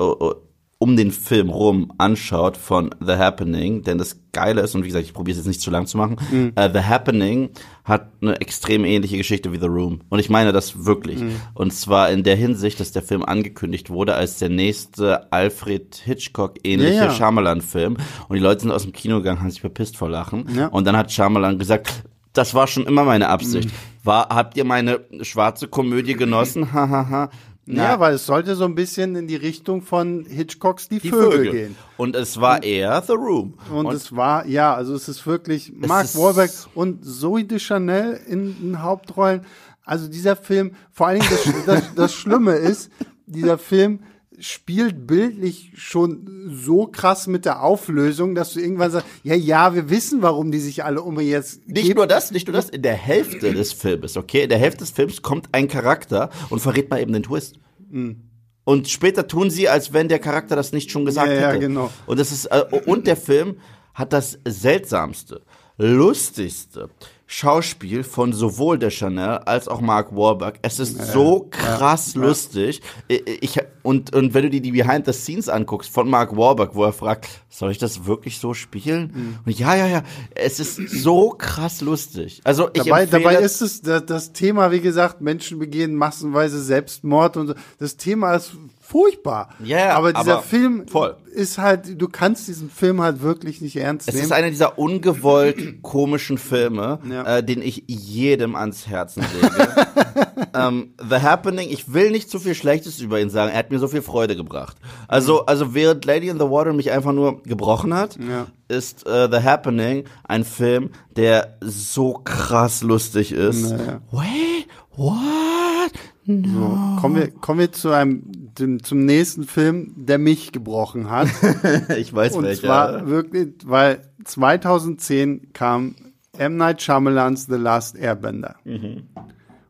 um 0.83 0.97
den 0.97 1.13
Film 1.13 1.49
rum 1.49 1.93
anschaut 1.99 2.57
von 2.57 2.93
The 2.99 3.13
Happening, 3.13 3.83
denn 3.83 3.99
das 3.99 4.19
Geile 4.33 4.63
ist, 4.63 4.75
und 4.75 4.83
wie 4.83 4.89
gesagt, 4.89 5.05
ich 5.05 5.15
probiere 5.15 5.33
es 5.33 5.39
jetzt 5.39 5.47
nicht 5.47 5.61
zu 5.61 5.71
lang 5.71 5.87
zu 5.87 5.97
machen, 5.97 6.17
mhm. 6.33 6.53
uh, 6.59 6.69
The 6.73 6.81
Happening 6.81 7.51
hat 7.85 8.09
eine 8.21 8.41
extrem 8.41 8.85
ähnliche 8.85 9.17
Geschichte 9.17 9.53
wie 9.53 9.61
The 9.61 9.67
Room. 9.67 10.01
Und 10.09 10.19
ich 10.19 10.29
meine 10.29 10.51
das 10.51 10.85
wirklich. 10.85 11.21
Mhm. 11.21 11.37
Und 11.55 11.73
zwar 11.73 12.11
in 12.11 12.25
der 12.25 12.35
Hinsicht, 12.35 12.81
dass 12.81 12.91
der 12.91 13.03
Film 13.03 13.25
angekündigt 13.25 13.91
wurde 13.91 14.15
als 14.15 14.39
der 14.39 14.49
nächste 14.49 15.33
Alfred 15.33 15.95
Hitchcock-ähnliche 16.05 16.95
ja, 16.95 17.05
ja. 17.05 17.11
Shyamalan-Film. 17.13 17.97
Und 18.29 18.35
die 18.35 18.43
Leute 18.43 18.63
sind 18.63 18.73
aus 18.73 18.83
dem 18.83 18.93
Kino 18.93 19.19
gegangen, 19.19 19.41
haben 19.41 19.51
sich 19.51 19.61
verpisst 19.61 19.97
vor 19.97 20.09
Lachen. 20.09 20.47
Ja. 20.57 20.67
Und 20.67 20.85
dann 20.85 20.97
hat 20.97 21.13
Shyamalan 21.13 21.61
gesagt, 21.61 22.03
das 22.33 22.55
war 22.55 22.67
schon 22.67 22.87
immer 22.87 23.05
meine 23.05 23.29
Absicht. 23.29 23.69
Mhm. 23.69 24.05
War, 24.05 24.29
habt 24.31 24.57
ihr 24.57 24.65
meine 24.65 25.01
schwarze 25.23 25.69
Komödie 25.69 26.15
genossen? 26.15 26.73
Hahaha. 26.73 27.31
Ja, 27.67 28.01
weil 28.01 28.15
es 28.15 28.27
sollte 28.27 28.57
so 28.57 28.65
ein 28.65 28.75
bisschen 28.75 29.15
in 29.15 29.29
die 29.29 29.37
Richtung 29.37 29.83
von 29.83 30.25
Hitchcocks 30.25 30.89
Die, 30.89 30.99
die 30.99 31.11
Vögel, 31.11 31.31
Vögel, 31.31 31.53
gehen. 31.53 31.77
Und 31.97 32.17
es 32.17 32.41
war 32.41 32.63
eher 32.63 33.01
The 33.03 33.13
Room. 33.13 33.55
Und, 33.71 33.87
und 33.87 33.95
es 33.95 34.15
war, 34.17 34.47
ja, 34.47 34.75
also 34.75 34.95
es 34.95 35.09
ist 35.09 35.25
wirklich 35.27 35.73
Mark 35.77 36.13
Wahlberg 36.17 36.51
und 36.75 37.05
Zoe 37.05 37.45
de 37.45 37.61
Chanel 37.61 38.21
in 38.27 38.57
den 38.61 38.83
Hauptrollen. 38.83 39.43
Also 39.85 40.09
dieser 40.09 40.35
Film, 40.35 40.73
vor 40.91 41.09
allen 41.09 41.21
Dingen 41.21 41.31
das, 41.31 41.67
das, 41.67 41.95
das 41.95 42.15
Schlimme 42.15 42.55
ist, 42.55 42.91
dieser 43.27 43.59
Film 43.59 44.01
spielt 44.43 45.07
bildlich 45.07 45.71
schon 45.77 46.51
so 46.53 46.89
krass 46.89 47.29
mit 47.29 47.45
der 47.45 47.63
Auflösung, 47.63 48.35
dass 48.35 48.53
du 48.53 48.61
irgendwann 48.61 48.91
sagst, 48.91 49.07
ja, 49.23 49.35
ja, 49.35 49.75
wir 49.75 49.89
wissen, 49.89 50.21
warum 50.21 50.51
die 50.51 50.59
sich 50.59 50.83
alle 50.85 51.01
um 51.03 51.19
jetzt. 51.21 51.67
Nicht 51.69 51.95
nur 51.95 52.09
das, 52.09 52.33
nicht 52.33 52.49
nur 52.49 52.55
das, 52.55 52.69
in 52.69 52.83
der 52.83 52.97
Hälfte 52.97 53.53
des 53.53 53.73
Films, 53.73 54.17
okay? 54.17 54.43
In 54.43 54.49
der 54.49 54.59
Hälfte 54.59 54.81
des 54.81 54.91
Films 54.91 55.23
kommt 55.23 55.49
ein 55.53 55.69
Charakter 55.69 56.31
und 56.51 56.59
verrät 56.59 56.91
mal 56.91 57.01
eben 57.01 57.13
den 57.13 57.23
Twist. 57.23 57.57
Mhm. 57.89 58.23
Und 58.65 58.89
später 58.89 59.29
tun 59.29 59.51
sie, 59.51 59.69
als 59.69 59.93
wenn 59.93 60.09
der 60.09 60.19
Charakter 60.19 60.57
das 60.57 60.73
nicht 60.73 60.91
schon 60.91 61.05
gesagt 61.05 61.29
ja, 61.29 61.35
hätte. 61.35 61.43
Ja, 61.43 61.57
genau. 61.57 61.91
Und 62.07 62.19
das 62.19 62.33
ist, 62.33 62.47
äh, 62.47 62.65
und 62.87 63.07
der 63.07 63.17
Film 63.17 63.57
hat 63.95 64.13
das 64.13 64.39
seltsamste, 64.45 65.43
lustigste, 65.77 66.91
Schauspiel 67.35 68.05
von 68.05 68.35
sowohl 68.35 68.79
der 68.79 68.91
Chanel 68.91 69.39
als 69.47 69.67
auch 69.67 69.81
Mark 69.81 70.15
Wahlberg. 70.15 70.59
Es 70.61 70.79
ist 70.79 70.99
ja, 70.99 71.05
so 71.07 71.49
krass 71.51 72.13
ja, 72.13 72.21
lustig. 72.21 72.83
Ich, 73.09 73.59
und, 73.83 74.15
und 74.15 74.35
wenn 74.35 74.43
du 74.43 74.51
dir 74.51 74.61
die 74.61 74.73
Behind 74.73 75.07
the 75.07 75.15
Scenes 75.15 75.49
anguckst 75.49 75.91
von 75.91 76.11
Mark 76.11 76.37
Wahlberg, 76.37 76.75
wo 76.75 76.85
er 76.85 76.93
fragt, 76.93 77.27
soll 77.49 77.71
ich 77.71 77.79
das 77.79 78.05
wirklich 78.05 78.39
so 78.39 78.53
spielen? 78.53 79.13
Mhm. 79.15 79.39
Und 79.47 79.59
ja, 79.59 79.75
ja, 79.75 79.87
ja, 79.87 80.03
es 80.35 80.61
ist 80.61 80.77
so 80.77 81.31
krass 81.31 81.81
lustig. 81.81 82.43
Also 82.45 82.69
ich 82.75 82.83
dabei, 82.83 83.07
dabei 83.07 83.37
ist 83.37 83.63
es 83.63 83.81
das, 83.81 84.05
das 84.05 84.33
Thema, 84.35 84.71
wie 84.71 84.83
gesagt, 84.83 85.23
Menschen 85.23 85.59
begehen 85.59 85.95
massenweise 85.95 86.63
Selbstmord 86.63 87.39
und 87.39 87.47
so. 87.47 87.55
Das 87.79 87.97
Thema 87.97 88.35
ist 88.35 88.53
furchtbar. 88.93 89.49
Ja, 89.65 89.79
yeah, 89.79 89.97
aber 89.97 90.13
dieser 90.13 90.35
aber 90.35 90.43
Film 90.43 90.87
voll. 90.87 91.17
ist 91.33 91.57
halt, 91.57 91.99
du 92.01 92.09
kannst 92.09 92.47
diesen 92.47 92.69
Film 92.69 93.01
halt 93.01 93.23
wirklich 93.23 93.63
nicht 93.63 93.75
ernst 93.77 94.07
es 94.07 94.15
nehmen. 94.15 94.25
Es 94.25 94.31
ist 94.31 94.33
einer 94.37 94.51
dieser 94.51 94.79
ungewollt 94.79 95.83
komischen 95.83 96.37
Filme, 96.37 96.99
ja. 97.11 97.39
äh, 97.39 97.43
den 97.43 97.63
ich 97.63 97.85
jedem 97.87 98.55
ans 98.55 98.87
Herzen 98.87 99.25
lege. 99.41 99.87
ähm, 100.55 100.93
The 100.99 101.17
Happening, 101.17 101.71
ich 101.71 101.95
will 101.95 102.11
nicht 102.11 102.29
zu 102.29 102.39
viel 102.39 102.55
Schlechtes 102.55 103.01
über 103.01 103.19
ihn 103.19 103.31
sagen. 103.31 103.51
Er 103.51 103.61
hat 103.61 103.71
mir 103.71 103.79
so 103.79 103.89
viel 103.89 104.03
Freude 104.03 104.37
gebracht. 104.37 104.77
Also, 105.09 105.47
also 105.47 105.73
während 105.73 106.05
Lady 106.05 106.29
in 106.29 106.39
the 106.39 106.51
Water 106.51 106.75
mich 106.75 106.91
einfach 106.91 107.13
nur 107.13 107.43
gebrochen 107.45 107.95
hat, 107.95 108.19
ja. 108.19 108.47
ist 108.69 109.07
äh, 109.07 109.27
The 109.31 109.43
Happening 109.43 110.05
ein 110.25 110.45
Film, 110.45 110.91
der 111.17 111.57
so 111.63 112.21
krass 112.25 112.83
lustig 112.83 113.33
ist. 113.33 113.71
Naja. 113.71 114.03
Wait, 114.11 114.69
what? 114.97 115.93
No. 116.25 116.97
So, 116.97 117.01
kommen 117.01 117.17
wir, 117.17 117.31
kommen 117.31 117.61
wir 117.61 117.73
zu 117.73 117.91
einem, 117.91 118.42
dem, 118.59 118.83
zum 118.83 119.05
nächsten 119.05 119.45
Film, 119.45 119.93
der 119.97 120.19
mich 120.19 120.53
gebrochen 120.53 121.11
hat. 121.11 121.29
ich 121.97 122.13
weiß 122.13 122.35
Und 122.35 122.45
welcher. 122.45 122.63
Und 122.63 122.67
zwar 122.67 123.07
wirklich, 123.09 123.55
weil 123.65 124.03
2010 124.25 125.53
kam 125.53 125.95
M. 126.37 126.57
Night 126.57 126.83
Shyamalans 126.83 127.47
The 127.47 127.57
Last 127.57 127.97
Airbender. 127.97 128.57
Mhm. 128.65 129.05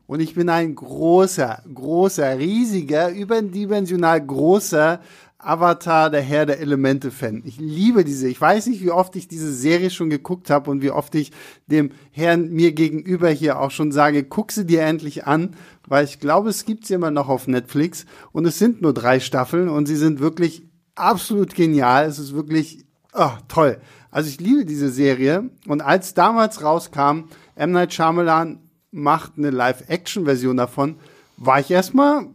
Und 0.05 0.19
ich 0.19 0.35
bin 0.35 0.49
ein 0.49 0.75
großer, 0.75 1.63
großer, 1.73 2.37
riesiger, 2.37 3.09
überdimensional 3.09 4.25
großer 4.25 4.99
Avatar, 5.43 6.09
der 6.09 6.21
Herr 6.21 6.45
der 6.45 6.59
Elemente-Fan. 6.59 7.43
Ich 7.45 7.59
liebe 7.59 8.03
diese. 8.03 8.27
Ich 8.27 8.39
weiß 8.39 8.67
nicht, 8.67 8.81
wie 8.81 8.91
oft 8.91 9.15
ich 9.15 9.27
diese 9.27 9.51
Serie 9.51 9.89
schon 9.89 10.09
geguckt 10.09 10.49
habe 10.49 10.71
und 10.71 10.81
wie 10.81 10.91
oft 10.91 11.13
ich 11.15 11.31
dem 11.67 11.91
Herrn 12.11 12.49
mir 12.49 12.71
gegenüber 12.71 13.29
hier 13.29 13.59
auch 13.59 13.71
schon 13.71 13.91
sage, 13.91 14.23
guck 14.23 14.51
sie 14.51 14.65
dir 14.65 14.83
endlich 14.83 15.25
an, 15.25 15.55
weil 15.87 16.05
ich 16.05 16.19
glaube, 16.19 16.49
es 16.49 16.65
gibt 16.65 16.85
sie 16.85 16.93
immer 16.93 17.11
noch 17.11 17.29
auf 17.29 17.47
Netflix 17.47 18.05
und 18.31 18.45
es 18.45 18.59
sind 18.59 18.81
nur 18.81 18.93
drei 18.93 19.19
Staffeln 19.19 19.69
und 19.69 19.87
sie 19.87 19.95
sind 19.95 20.19
wirklich 20.19 20.63
absolut 20.95 21.55
genial. 21.55 22.05
Es 22.05 22.19
ist 22.19 22.33
wirklich 22.33 22.85
oh, 23.13 23.31
toll. 23.47 23.79
Also 24.11 24.29
ich 24.29 24.39
liebe 24.39 24.65
diese 24.65 24.89
Serie. 24.89 25.49
Und 25.67 25.81
als 25.81 26.13
damals 26.13 26.63
rauskam, 26.63 27.25
M. 27.55 27.71
Night 27.71 27.93
Shyamalan 27.93 28.59
macht 28.91 29.33
eine 29.37 29.49
Live-Action-Version 29.49 30.57
davon, 30.57 30.97
war 31.37 31.59
ich 31.59 31.71
erstmal 31.71 32.27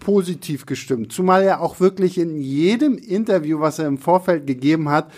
positiv 0.00 0.66
gestimmt. 0.66 1.12
Zumal 1.12 1.42
er 1.42 1.60
auch 1.60 1.80
wirklich 1.80 2.18
in 2.18 2.38
jedem 2.38 2.96
Interview, 2.96 3.60
was 3.60 3.78
er 3.78 3.86
im 3.86 3.98
Vorfeld 3.98 4.46
gegeben 4.46 4.88
hat, 4.90 5.10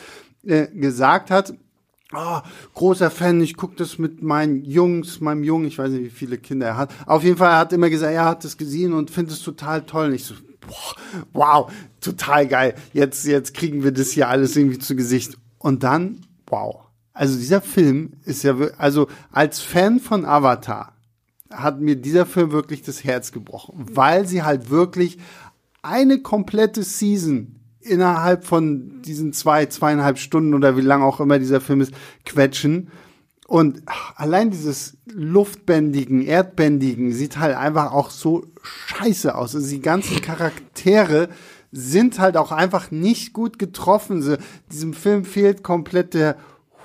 äh, 0.44 0.68
gesagt 0.68 1.30
hat, 1.30 1.54
oh, 2.16 2.40
großer 2.74 3.10
Fan, 3.10 3.40
ich 3.40 3.56
gucke 3.56 3.76
das 3.76 3.98
mit 3.98 4.22
meinen 4.22 4.64
Jungs, 4.64 5.20
meinem 5.20 5.44
Jungen, 5.44 5.66
ich 5.66 5.78
weiß 5.78 5.90
nicht, 5.90 6.04
wie 6.04 6.10
viele 6.10 6.38
Kinder 6.38 6.66
er 6.66 6.76
hat. 6.76 6.90
Auf 7.06 7.22
jeden 7.22 7.36
Fall, 7.36 7.50
er 7.50 7.58
hat 7.58 7.72
immer 7.72 7.90
gesagt, 7.90 8.12
er 8.12 8.24
hat 8.24 8.44
das 8.44 8.56
gesehen 8.56 8.92
und 8.92 9.10
findet 9.10 9.36
es 9.36 9.42
total 9.42 9.82
toll. 9.82 10.06
Und 10.06 10.14
ich 10.14 10.24
so, 10.24 10.34
boah, 10.60 10.96
wow, 11.32 11.72
total 12.00 12.46
geil. 12.46 12.74
Jetzt, 12.92 13.24
jetzt 13.26 13.54
kriegen 13.54 13.84
wir 13.84 13.92
das 13.92 14.10
hier 14.10 14.28
alles 14.28 14.56
irgendwie 14.56 14.78
zu 14.78 14.96
Gesicht. 14.96 15.36
Und 15.58 15.82
dann, 15.82 16.22
wow. 16.46 16.82
Also 17.12 17.38
dieser 17.38 17.62
Film 17.62 18.12
ist 18.24 18.42
ja, 18.42 18.54
also 18.76 19.08
als 19.32 19.60
Fan 19.60 20.00
von 20.00 20.26
Avatar 20.26 20.92
hat 21.50 21.80
mir 21.80 21.96
dieser 21.96 22.26
Film 22.26 22.52
wirklich 22.52 22.82
das 22.82 23.04
Herz 23.04 23.32
gebrochen, 23.32 23.86
weil 23.92 24.26
sie 24.26 24.42
halt 24.42 24.68
wirklich 24.68 25.18
eine 25.80 26.20
komplette 26.20 26.82
Season 26.82 27.55
innerhalb 27.86 28.44
von 28.44 29.02
diesen 29.02 29.32
zwei, 29.32 29.66
zweieinhalb 29.66 30.18
Stunden 30.18 30.54
oder 30.54 30.76
wie 30.76 30.82
lang 30.82 31.02
auch 31.02 31.20
immer 31.20 31.38
dieser 31.38 31.60
Film 31.60 31.80
ist, 31.80 31.92
quetschen. 32.24 32.90
Und 33.46 33.82
allein 34.16 34.50
dieses 34.50 34.96
Luftbändigen, 35.06 36.22
Erdbändigen 36.22 37.12
sieht 37.12 37.38
halt 37.38 37.56
einfach 37.56 37.92
auch 37.92 38.10
so 38.10 38.46
scheiße 38.62 39.34
aus. 39.34 39.54
Also 39.54 39.68
die 39.68 39.80
ganzen 39.80 40.20
Charaktere 40.20 41.28
sind 41.70 42.18
halt 42.18 42.36
auch 42.36 42.50
einfach 42.50 42.90
nicht 42.90 43.32
gut 43.32 43.58
getroffen. 43.58 44.22
So, 44.22 44.36
diesem 44.72 44.94
Film 44.94 45.24
fehlt 45.24 45.62
komplett 45.62 46.14
der 46.14 46.36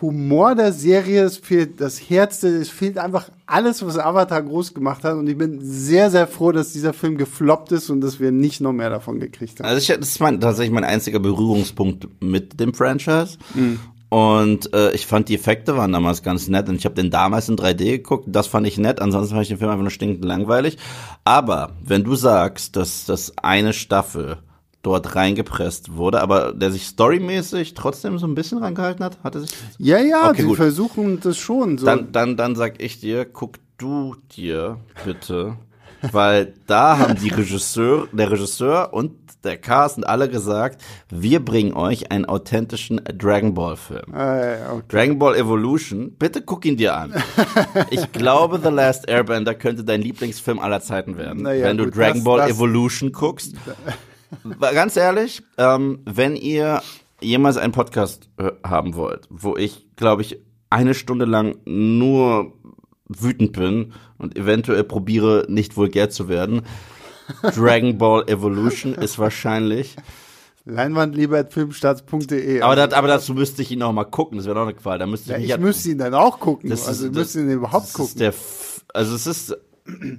Humor 0.01 0.55
der 0.55 0.73
Serie, 0.73 1.23
es 1.23 1.37
fehlt 1.37 1.79
das 1.79 1.99
Herz, 2.09 2.41
es 2.43 2.69
fehlt 2.69 2.97
einfach 2.97 3.29
alles, 3.45 3.85
was 3.85 3.97
Avatar 3.97 4.41
groß 4.41 4.73
gemacht 4.73 5.03
hat. 5.03 5.15
Und 5.15 5.27
ich 5.27 5.37
bin 5.37 5.59
sehr, 5.61 6.09
sehr 6.09 6.27
froh, 6.27 6.51
dass 6.51 6.73
dieser 6.73 6.93
Film 6.93 7.17
gefloppt 7.17 7.71
ist 7.71 7.89
und 7.89 8.01
dass 8.01 8.19
wir 8.19 8.31
nicht 8.31 8.61
noch 8.61 8.73
mehr 8.73 8.89
davon 8.89 9.19
gekriegt 9.19 9.59
haben. 9.59 9.67
Also 9.67 9.77
ich, 9.77 9.87
das 9.87 10.09
ist 10.09 10.19
mein, 10.19 10.39
tatsächlich 10.39 10.73
mein 10.73 10.83
einziger 10.83 11.19
Berührungspunkt 11.19 12.07
mit 12.19 12.59
dem 12.59 12.73
Franchise. 12.73 13.37
Mhm. 13.53 13.79
Und 14.09 14.73
äh, 14.73 14.91
ich 14.91 15.05
fand 15.05 15.29
die 15.29 15.35
Effekte 15.35 15.77
waren 15.77 15.93
damals 15.93 16.21
ganz 16.21 16.49
nett 16.49 16.67
und 16.67 16.75
ich 16.75 16.83
habe 16.83 16.95
den 16.95 17.11
damals 17.11 17.47
in 17.47 17.55
3D 17.55 17.91
geguckt. 17.91 18.25
Das 18.27 18.47
fand 18.47 18.67
ich 18.67 18.77
nett. 18.77 18.99
Ansonsten 18.99 19.35
fand 19.35 19.43
ich 19.43 19.47
den 19.47 19.57
Film 19.57 19.69
einfach 19.69 19.83
nur 19.83 19.89
stinkend 19.89 20.25
langweilig. 20.25 20.77
Aber 21.23 21.77
wenn 21.81 22.03
du 22.03 22.15
sagst, 22.15 22.75
dass 22.75 23.05
das 23.05 23.37
eine 23.37 23.71
Staffel 23.71 24.39
dort 24.81 25.15
reingepresst 25.15 25.95
wurde, 25.95 26.21
aber 26.21 26.53
der 26.53 26.71
sich 26.71 26.87
storymäßig 26.87 27.73
trotzdem 27.73 28.17
so 28.17 28.27
ein 28.27 28.35
bisschen 28.35 28.57
rangehalten 28.57 29.05
hat, 29.05 29.17
hatte 29.23 29.41
sich. 29.41 29.51
Ja, 29.77 29.99
ja, 29.99 30.29
okay, 30.29 30.41
die 30.41 30.47
gut. 30.47 30.57
versuchen 30.57 31.19
das 31.19 31.37
schon. 31.37 31.77
So. 31.77 31.85
Dann, 31.85 32.11
dann, 32.11 32.37
dann 32.37 32.55
sag 32.55 32.81
ich 32.81 32.99
dir, 32.99 33.25
guck 33.25 33.57
du 33.77 34.15
dir 34.35 34.77
bitte, 35.05 35.57
weil 36.11 36.53
da 36.67 36.97
haben 36.97 37.15
die 37.15 37.29
Regisseur, 37.29 38.07
der 38.11 38.31
Regisseur 38.31 38.93
und 38.93 39.13
der 39.43 39.57
Cast 39.57 39.97
und 39.97 40.03
alle 40.03 40.29
gesagt, 40.29 40.81
wir 41.09 41.43
bringen 41.43 41.73
euch 41.73 42.11
einen 42.11 42.25
authentischen 42.25 43.01
Dragon 43.17 43.55
Ball 43.55 43.75
Film. 43.75 44.13
Ah, 44.13 44.73
okay. 44.73 44.83
Dragon 44.87 45.19
Ball 45.19 45.35
Evolution, 45.35 46.11
bitte 46.17 46.41
guck 46.43 46.65
ihn 46.65 46.77
dir 46.77 46.95
an. 46.95 47.13
ich 47.89 48.11
glaube, 48.11 48.59
The 48.63 48.69
Last 48.69 49.07
Airbender 49.09 49.55
könnte 49.55 49.83
dein 49.83 50.01
Lieblingsfilm 50.01 50.59
aller 50.59 50.81
Zeiten 50.81 51.17
werden, 51.17 51.43
naja, 51.43 51.65
wenn 51.67 51.77
du 51.77 51.85
gut, 51.85 51.97
Dragon 51.97 52.17
das, 52.17 52.23
Ball 52.23 52.37
das, 52.39 52.49
Evolution 52.51 53.11
guckst. 53.11 53.55
Ganz 54.59 54.97
ehrlich, 54.97 55.43
ähm, 55.57 55.99
wenn 56.05 56.35
ihr 56.35 56.81
jemals 57.21 57.57
einen 57.57 57.73
Podcast 57.73 58.29
äh, 58.37 58.51
haben 58.65 58.95
wollt, 58.95 59.27
wo 59.29 59.55
ich, 59.55 59.87
glaube 59.95 60.21
ich, 60.21 60.39
eine 60.69 60.93
Stunde 60.93 61.25
lang 61.25 61.57
nur 61.65 62.53
wütend 63.07 63.53
bin 63.53 63.93
und 64.17 64.37
eventuell 64.37 64.83
probiere, 64.83 65.45
nicht 65.49 65.77
vulgär 65.77 66.09
zu 66.09 66.29
werden, 66.29 66.61
Dragon 67.55 67.97
Ball 67.97 68.27
Evolution 68.27 68.95
ist 68.95 69.19
wahrscheinlich. 69.19 69.95
Leinwandliebertfilmstarts.de. 70.65 72.61
Aber, 72.61 72.75
das, 72.75 72.93
aber 72.93 73.07
dazu 73.07 73.33
müsste 73.33 73.61
ich 73.61 73.71
ihn 73.71 73.79
noch 73.79 73.91
mal 73.93 74.05
gucken, 74.05 74.37
das 74.37 74.45
wäre 74.45 74.55
doch 74.55 74.63
eine 74.63 74.73
Qual. 74.73 74.99
Da 74.99 75.07
müsste 75.07 75.31
ja, 75.33 75.37
ich, 75.37 75.49
ich 75.49 75.57
müsste 75.57 75.89
ihn 75.89 75.97
dann 75.97 76.13
auch 76.13 76.39
gucken. 76.39 76.69
Das 76.69 76.87
also, 76.87 77.07
ist, 77.07 77.15
müsste 77.15 77.39
ihn 77.41 77.49
überhaupt 77.49 77.93
gucken. 77.93 78.19
Der, 78.19 78.33
also, 78.93 79.15
es 79.15 79.27
ist 79.27 79.57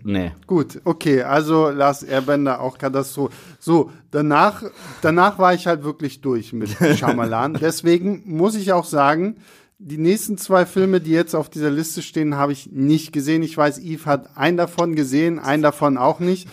Nee. 0.03 0.33
Gut, 0.47 0.81
okay, 0.85 1.23
also 1.23 1.71
Lars 1.71 2.03
Airbender 2.03 2.61
auch 2.61 2.79
Katastrophe. 2.79 3.33
So, 3.59 3.91
danach, 4.11 4.65
danach 5.03 5.39
war 5.39 5.55
ich 5.55 5.67
halt 5.67 5.85
wirklich 5.85 6.21
durch 6.21 6.53
mit 6.53 6.71
Shyamalan. 6.97 7.55
Deswegen 7.55 8.23
muss 8.27 8.55
ich 8.55 8.73
auch 8.73 8.85
sagen, 8.85 9.37
die 9.79 9.99
nächsten 9.99 10.39
zwei 10.39 10.65
Filme, 10.65 11.01
die 11.01 11.11
jetzt 11.11 11.35
auf 11.35 11.51
dieser 11.51 11.71
Liste 11.71 12.03
stehen, 12.03 12.37
habe 12.37 12.53
ich 12.53 12.71
nicht 12.71 13.13
gesehen. 13.13 13.43
Ich 13.43 13.57
weiß, 13.57 13.81
Yves 13.81 14.07
hat 14.07 14.37
einen 14.37 14.57
davon 14.57 14.95
gesehen, 14.95 15.39
einen 15.39 15.63
davon 15.63 15.97
auch 15.97 16.21
nicht. 16.21 16.49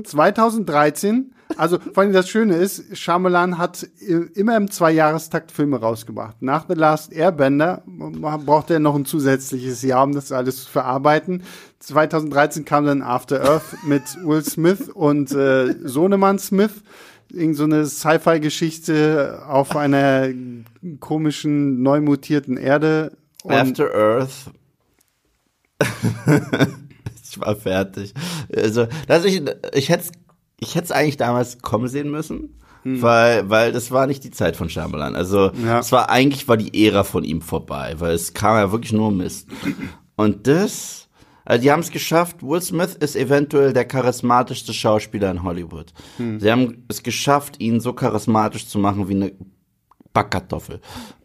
2013 0.00 1.32
also 1.56 1.78
vor 1.78 2.02
allem 2.02 2.12
das 2.12 2.28
Schöne 2.28 2.56
ist, 2.56 2.96
Shyamalan 2.96 3.58
hat 3.58 3.86
immer 4.34 4.56
im 4.56 4.70
Zweijahrestakt 4.70 5.52
Filme 5.52 5.80
rausgebracht. 5.80 6.40
Nach 6.40 6.66
The 6.68 6.74
Last 6.74 7.12
Airbender 7.12 7.82
braucht 7.86 8.70
er 8.70 8.78
noch 8.78 8.94
ein 8.94 9.04
zusätzliches 9.04 9.82
Jahr, 9.82 10.04
um 10.04 10.14
das 10.14 10.32
alles 10.32 10.64
zu 10.64 10.70
verarbeiten. 10.70 11.42
2013 11.80 12.64
kam 12.64 12.86
dann 12.86 13.02
After 13.02 13.42
Earth 13.42 13.76
mit 13.84 14.02
Will 14.24 14.44
Smith 14.44 14.88
und 14.88 15.32
äh, 15.32 15.74
Sohnemann 15.82 16.38
Smith. 16.38 16.82
Irgend 17.30 17.56
so 17.56 17.64
eine 17.64 17.86
Sci-Fi-Geschichte 17.86 19.42
auf 19.48 19.74
einer 19.74 20.28
komischen, 21.00 21.82
neu 21.82 22.00
mutierten 22.00 22.56
Erde. 22.56 23.16
Und 23.42 23.52
After 23.52 23.94
Earth. 23.94 24.50
ich 27.32 27.40
war 27.40 27.56
fertig. 27.56 28.14
Also, 28.54 28.86
also 29.08 29.26
ich, 29.26 29.42
ich 29.74 29.88
hätte 29.88 30.10
ich 30.60 30.74
hätte 30.74 30.84
es 30.84 30.92
eigentlich 30.92 31.16
damals 31.16 31.60
kommen 31.60 31.88
sehen 31.88 32.10
müssen. 32.10 32.58
Hm. 32.84 33.02
Weil, 33.02 33.48
weil 33.48 33.72
das 33.72 33.90
war 33.90 34.06
nicht 34.06 34.24
die 34.24 34.30
Zeit 34.30 34.56
von 34.56 34.68
Shyamalan. 34.68 35.14
Also 35.14 35.50
ja. 35.64 35.80
es 35.80 35.92
war 35.92 36.10
eigentlich 36.10 36.48
war 36.48 36.56
die 36.56 36.86
Ära 36.86 37.04
von 37.04 37.24
ihm 37.24 37.40
vorbei, 37.40 37.94
weil 37.98 38.14
es 38.14 38.34
kam 38.34 38.56
ja 38.56 38.72
wirklich 38.72 38.92
nur 38.92 39.10
Mist. 39.10 39.48
Und 40.16 40.46
das, 40.46 41.08
also 41.44 41.62
die 41.62 41.70
haben 41.70 41.80
es 41.80 41.90
geschafft. 41.90 42.42
Will 42.42 42.60
Smith 42.60 42.94
ist 42.94 43.16
eventuell 43.16 43.72
der 43.72 43.84
charismatischste 43.84 44.72
Schauspieler 44.72 45.30
in 45.30 45.42
Hollywood. 45.42 45.92
Hm. 46.16 46.40
Sie 46.40 46.50
haben 46.50 46.84
es 46.88 47.02
geschafft, 47.02 47.60
ihn 47.60 47.80
so 47.80 47.92
charismatisch 47.92 48.66
zu 48.66 48.78
machen 48.78 49.08
wie 49.08 49.14
eine 49.14 49.32
Backkartoffel. 50.12 50.80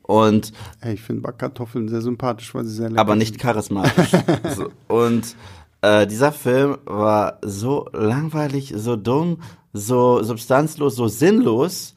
Und 0.07 0.53
hey, 0.79 0.93
ich 0.93 1.01
finde 1.01 1.23
Backkartoffeln 1.23 1.89
sehr 1.89 2.01
sympathisch, 2.01 2.55
weil 2.55 2.63
sie 2.63 2.75
sehr 2.75 2.89
lecker 2.89 3.01
Aber 3.01 3.15
nicht 3.15 3.37
charismatisch. 3.37 4.11
so, 4.55 4.69
und 4.87 5.35
äh, 5.81 6.07
dieser 6.07 6.31
Film 6.31 6.77
war 6.85 7.39
so 7.43 7.87
langweilig, 7.93 8.73
so 8.75 8.95
dumm, 8.95 9.41
so 9.73 10.23
substanzlos, 10.23 10.95
so 10.95 11.07
sinnlos 11.07 11.95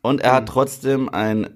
und 0.00 0.20
er 0.20 0.32
mhm. 0.32 0.36
hat 0.36 0.48
trotzdem 0.48 1.08
ein, 1.08 1.50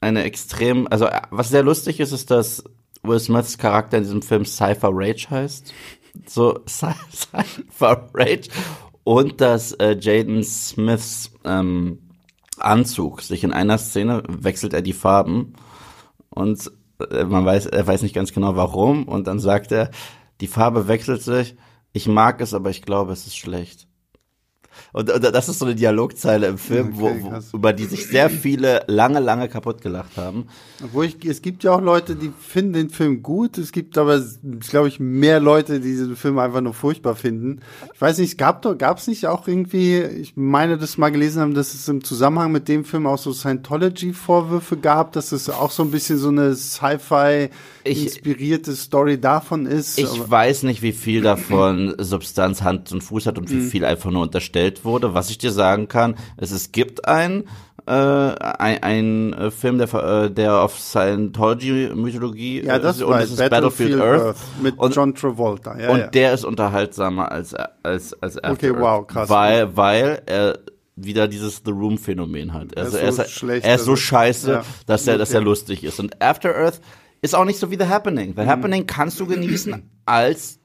eine 0.00 0.24
extrem, 0.24 0.88
also 0.88 1.06
äh, 1.06 1.20
was 1.30 1.50
sehr 1.50 1.62
lustig 1.62 2.00
ist, 2.00 2.12
ist, 2.12 2.30
dass 2.30 2.64
Will 3.02 3.20
Smiths 3.20 3.58
Charakter 3.58 3.98
in 3.98 4.04
diesem 4.04 4.22
Film 4.22 4.44
Cypher 4.44 4.90
Rage 4.92 5.28
heißt. 5.30 5.72
So 6.26 6.60
Cypher 6.66 8.08
Rage 8.14 8.48
und 9.04 9.40
dass 9.40 9.72
äh, 9.72 9.96
Jaden 9.98 10.42
Smiths 10.42 11.32
ähm, 11.44 11.98
Anzug 12.58 13.22
sich 13.22 13.44
in 13.44 13.52
einer 13.52 13.78
Szene 13.78 14.22
wechselt 14.26 14.74
er 14.74 14.82
die 14.82 14.92
Farben 14.92 15.54
und 16.30 16.70
äh, 17.10 17.24
man 17.24 17.44
weiß, 17.44 17.66
er 17.66 17.86
weiß 17.86 18.02
nicht 18.02 18.14
ganz 18.14 18.32
genau 18.32 18.56
warum 18.56 19.06
und 19.06 19.26
dann 19.26 19.38
sagt 19.38 19.72
er, 19.72 19.90
die 20.40 20.46
Farbe 20.46 20.88
wechselt 20.88 21.22
sich. 21.22 21.56
Ich 21.92 22.06
mag 22.06 22.40
es, 22.40 22.54
aber 22.54 22.70
ich 22.70 22.82
glaube, 22.82 23.12
es 23.12 23.26
ist 23.26 23.36
schlecht. 23.36 23.87
Und, 24.92 25.10
und 25.10 25.22
das 25.22 25.48
ist 25.48 25.58
so 25.58 25.64
eine 25.64 25.74
Dialogzeile 25.74 26.46
im 26.46 26.58
Film, 26.58 26.94
okay, 26.94 27.20
wo, 27.22 27.30
wo, 27.30 27.56
über 27.56 27.72
die 27.72 27.84
sich 27.84 28.06
sehr 28.06 28.30
viele 28.30 28.82
lange, 28.86 29.20
lange 29.20 29.48
kaputt 29.48 29.80
gelacht 29.80 30.16
haben. 30.16 30.46
Obwohl 30.82 31.06
ich, 31.06 31.24
es 31.24 31.42
gibt 31.42 31.64
ja 31.64 31.72
auch 31.72 31.80
Leute, 31.80 32.16
die 32.16 32.32
finden 32.38 32.72
den 32.72 32.90
Film 32.90 33.22
gut. 33.22 33.58
Es 33.58 33.72
gibt 33.72 33.98
aber, 33.98 34.22
glaube 34.68 34.88
ich, 34.88 35.00
mehr 35.00 35.40
Leute, 35.40 35.80
die 35.80 35.88
diesen 35.88 36.16
Film 36.16 36.38
einfach 36.38 36.60
nur 36.60 36.74
furchtbar 36.74 37.16
finden. 37.16 37.60
Ich 37.94 38.00
weiß 38.00 38.18
nicht, 38.18 38.30
es 38.30 38.36
gab 38.36 38.62
doch, 38.62 38.76
gab 38.76 38.98
es 38.98 39.06
nicht 39.06 39.26
auch 39.26 39.48
irgendwie, 39.48 40.00
ich 40.00 40.36
meine, 40.36 40.78
das 40.78 40.98
mal 40.98 41.10
gelesen 41.10 41.42
haben, 41.42 41.54
dass 41.54 41.74
es 41.74 41.88
im 41.88 42.04
Zusammenhang 42.04 42.52
mit 42.52 42.68
dem 42.68 42.84
Film 42.84 43.06
auch 43.06 43.18
so 43.18 43.32
Scientology-Vorwürfe 43.32 44.76
gab, 44.76 45.12
dass 45.12 45.32
es 45.32 45.50
auch 45.50 45.70
so 45.70 45.82
ein 45.82 45.90
bisschen 45.90 46.18
so 46.18 46.28
eine 46.28 46.54
Sci-Fi 46.54 47.50
inspirierte 47.84 48.76
Story 48.76 49.18
davon 49.20 49.66
ist. 49.66 49.98
Ich 49.98 50.30
weiß 50.30 50.62
nicht, 50.64 50.82
wie 50.82 50.92
viel 50.92 51.22
davon 51.22 51.94
Substanz 51.98 52.62
Hand 52.62 52.92
und 52.92 53.02
Fuß 53.02 53.26
hat 53.26 53.38
und 53.38 53.50
wie 53.50 53.56
mhm. 53.56 53.70
viel 53.70 53.84
einfach 53.84 54.10
nur 54.10 54.22
unterstellt 54.22 54.67
wurde. 54.84 55.14
Was 55.14 55.30
ich 55.30 55.38
dir 55.38 55.52
sagen 55.52 55.88
kann, 55.88 56.16
ist, 56.38 56.50
es 56.52 56.72
gibt 56.72 57.06
ein 57.06 57.44
äh, 57.86 57.90
ein, 57.90 58.82
ein 58.82 59.32
äh, 59.32 59.50
Film, 59.50 59.78
der, 59.78 59.92
äh, 59.94 60.30
der 60.30 60.60
auf 60.60 60.78
Scientology-Mythologie 60.78 62.64
ja, 62.64 62.78
das, 62.78 62.96
ist, 62.96 63.02
und 63.02 63.12
das 63.12 63.30
ist 63.30 63.38
Battlefield, 63.38 63.98
Battlefield 63.98 64.00
Earth, 64.00 64.22
Earth, 64.26 64.36
mit 64.62 64.78
und, 64.78 64.94
John 64.94 65.14
Travolta. 65.14 65.78
Ja, 65.78 65.88
und 65.90 65.98
ja. 65.98 66.06
der 66.08 66.34
ist 66.34 66.44
unterhaltsamer 66.44 67.32
als 67.32 67.54
als 67.54 68.14
als 68.22 68.36
After 68.44 68.52
Okay, 68.52 68.78
wow, 68.78 69.06
krass. 69.06 69.30
Weil 69.30 69.74
weil 69.76 70.22
er 70.26 70.58
wieder 70.96 71.28
dieses 71.28 71.62
The 71.64 71.70
Room 71.70 71.96
Phänomen 71.96 72.52
hat. 72.52 72.76
Also 72.76 72.96
Er 72.96 73.04
er 73.04 73.08
ist 73.08 73.18
ist, 73.18 73.24
so 73.26 73.38
schlecht, 73.38 73.64
er 73.64 73.74
ist 73.76 73.84
so 73.84 73.92
also- 73.92 74.02
scheiße, 74.02 74.50
Ja. 74.50 74.64
dass 74.86 75.06
er, 75.06 75.16
dass 75.16 75.32
er 75.32 75.40
lustig 75.40 75.84
ist. 75.84 75.98
Und 76.00 76.20
After 76.20 76.54
Earth 76.54 76.80
ist 77.22 77.34
auch 77.34 77.44
nicht 77.44 77.58
so 77.58 77.70
wie 77.70 77.76
The 77.76 77.86
Happening. 77.86 78.30
Mhm. 78.30 78.40
The 78.42 78.46
Happening 78.46 78.86
kannst 78.86 79.18
du 79.20 79.26
genießen 79.26 79.82
als 80.04 80.57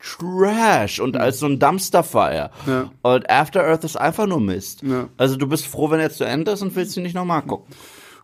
Trash 0.00 1.00
und 1.00 1.16
als 1.16 1.40
so 1.40 1.46
ein 1.46 1.58
Dumpster 1.58 2.02
Fire. 2.02 2.50
Ja. 2.66 2.90
Und 3.02 3.28
After 3.28 3.64
Earth 3.64 3.84
ist 3.84 3.96
einfach 3.96 4.26
nur 4.26 4.40
Mist. 4.40 4.82
Ja. 4.82 5.08
Also 5.16 5.36
du 5.36 5.46
bist 5.46 5.66
froh, 5.66 5.90
wenn 5.90 6.00
er 6.00 6.10
zu 6.10 6.24
Ende 6.24 6.52
ist 6.52 6.62
und 6.62 6.74
willst 6.74 6.96
ihn 6.96 7.02
nicht 7.02 7.14
nochmal 7.14 7.42
gucken. 7.42 7.74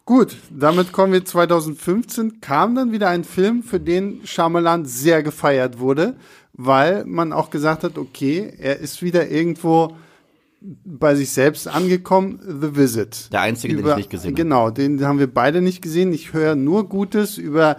Gut, 0.05 0.37
damit 0.51 0.93
kommen 0.93 1.13
wir 1.13 1.25
2015, 1.25 2.41
kam 2.41 2.77
dann 2.77 2.93
wieder 2.93 3.09
ein 3.09 3.25
Film, 3.25 3.65
für 3.65 3.81
den 3.81 4.21
Shyamalan 4.25 4.85
sehr 4.85 5.25
gefeiert 5.25 5.81
wurde, 5.81 6.15
weil 6.53 7.05
man 7.05 7.33
auch 7.33 7.51
gesagt 7.51 7.83
hat, 7.83 7.99
okay, 7.99 8.55
er 8.59 8.79
ist 8.79 9.03
wieder 9.03 9.29
irgendwo 9.29 9.97
bei 10.85 11.15
sich 11.17 11.31
selbst 11.31 11.69
angekommen, 11.69 12.41
The 12.41 12.77
Visit. 12.77 13.33
Der 13.33 13.41
einzige, 13.41 13.77
den 13.77 13.87
ich 13.87 13.97
nicht 13.97 14.11
gesehen 14.11 14.31
habe. 14.31 14.43
Genau, 14.43 14.71
den 14.71 15.05
haben 15.05 15.19
wir 15.19 15.33
beide 15.33 15.61
nicht 15.61 15.83
gesehen. 15.83 16.13
Ich 16.13 16.33
höre 16.33 16.55
nur 16.55 16.89
Gutes 16.89 17.37
über 17.37 17.77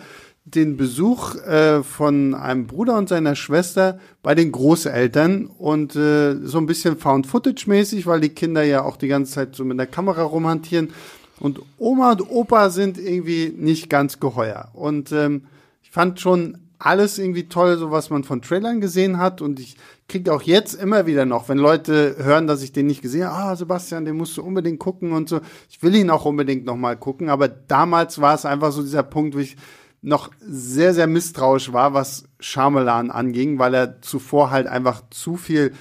den 0.56 0.78
Besuch 0.78 1.36
äh, 1.36 1.84
von 1.84 2.34
einem 2.34 2.68
Bruder 2.68 2.98
und 2.98 3.10
seiner 3.10 3.36
Schwester 3.36 4.00
bei 4.24 4.34
den 4.34 4.54
Großeltern 4.54 5.48
und 5.48 5.96
äh, 5.96 6.36
so 6.36 6.58
ein 6.58 6.66
bisschen 6.66 6.98
Found-Footage-mäßig, 6.98 8.06
weil 8.06 8.22
die 8.22 8.30
Kinder 8.30 8.64
ja 8.64 8.84
auch 8.84 8.96
die 8.96 9.10
ganze 9.10 9.34
Zeit 9.34 9.56
so 9.56 9.66
mit 9.66 9.78
der 9.78 9.88
Kamera 9.88 10.24
rumhantieren. 10.24 10.94
Und 11.40 11.60
Oma 11.78 12.14
und 12.14 12.32
Opa 12.32 12.70
sind 12.70 12.98
irgendwie 12.98 13.54
nicht 13.56 13.90
ganz 13.90 14.22
geheuer. 14.22 14.70
Und 14.74 15.12
ähm, 15.12 15.44
ich 15.84 15.92
fand 15.92 16.22
schon 16.22 16.58
alles 16.80 17.18
irgendwie 17.18 17.50
toll, 17.50 17.78
so 17.78 17.92
was 17.92 18.10
man 18.10 18.24
von 18.24 18.42
Trailern 18.42 18.80
gesehen 18.80 19.18
hat. 19.18 19.42
Und 19.42 19.60
ich 19.60 19.76
kriege 20.08 20.34
auch 20.34 20.44
jetzt 20.44 20.76
immer 20.76 21.06
wieder 21.08 21.26
noch, 21.26 21.50
wenn 21.50 21.58
Leute 21.58 22.16
hören, 22.20 22.48
dass 22.48 22.64
ich 22.64 22.72
den 22.72 22.88
nicht 22.88 23.02
gesehen 23.02 23.26
habe, 23.26 23.36
ah, 23.36 23.56
Sebastian, 23.58 24.06
den 24.06 24.16
musst 24.16 24.38
du 24.38 24.44
unbedingt 24.44 24.80
gucken 24.80 25.12
und 25.12 25.28
so. 25.28 25.42
Ich 25.70 25.84
will 25.84 25.94
ihn 25.94 26.10
auch 26.10 26.24
unbedingt 26.24 26.66
noch 26.66 26.78
mal 26.78 26.96
gucken. 26.96 27.30
Aber 27.30 27.50
damals 27.50 28.22
war 28.22 28.34
es 28.34 28.46
einfach 28.46 28.72
so 28.72 28.82
dieser 28.82 29.04
Punkt, 29.04 29.36
wo 29.36 29.40
ich 29.40 29.58
noch 30.08 30.32
sehr, 30.40 30.94
sehr 30.94 31.06
misstrauisch 31.06 31.74
war, 31.74 31.94
was 31.94 32.24
Shyamalan 32.40 33.12
anging, 33.12 33.60
weil 33.60 33.74
er 33.74 34.02
zuvor 34.02 34.52
halt 34.52 34.66
einfach 34.66 35.04
zu 35.10 35.36
viel 35.36 35.74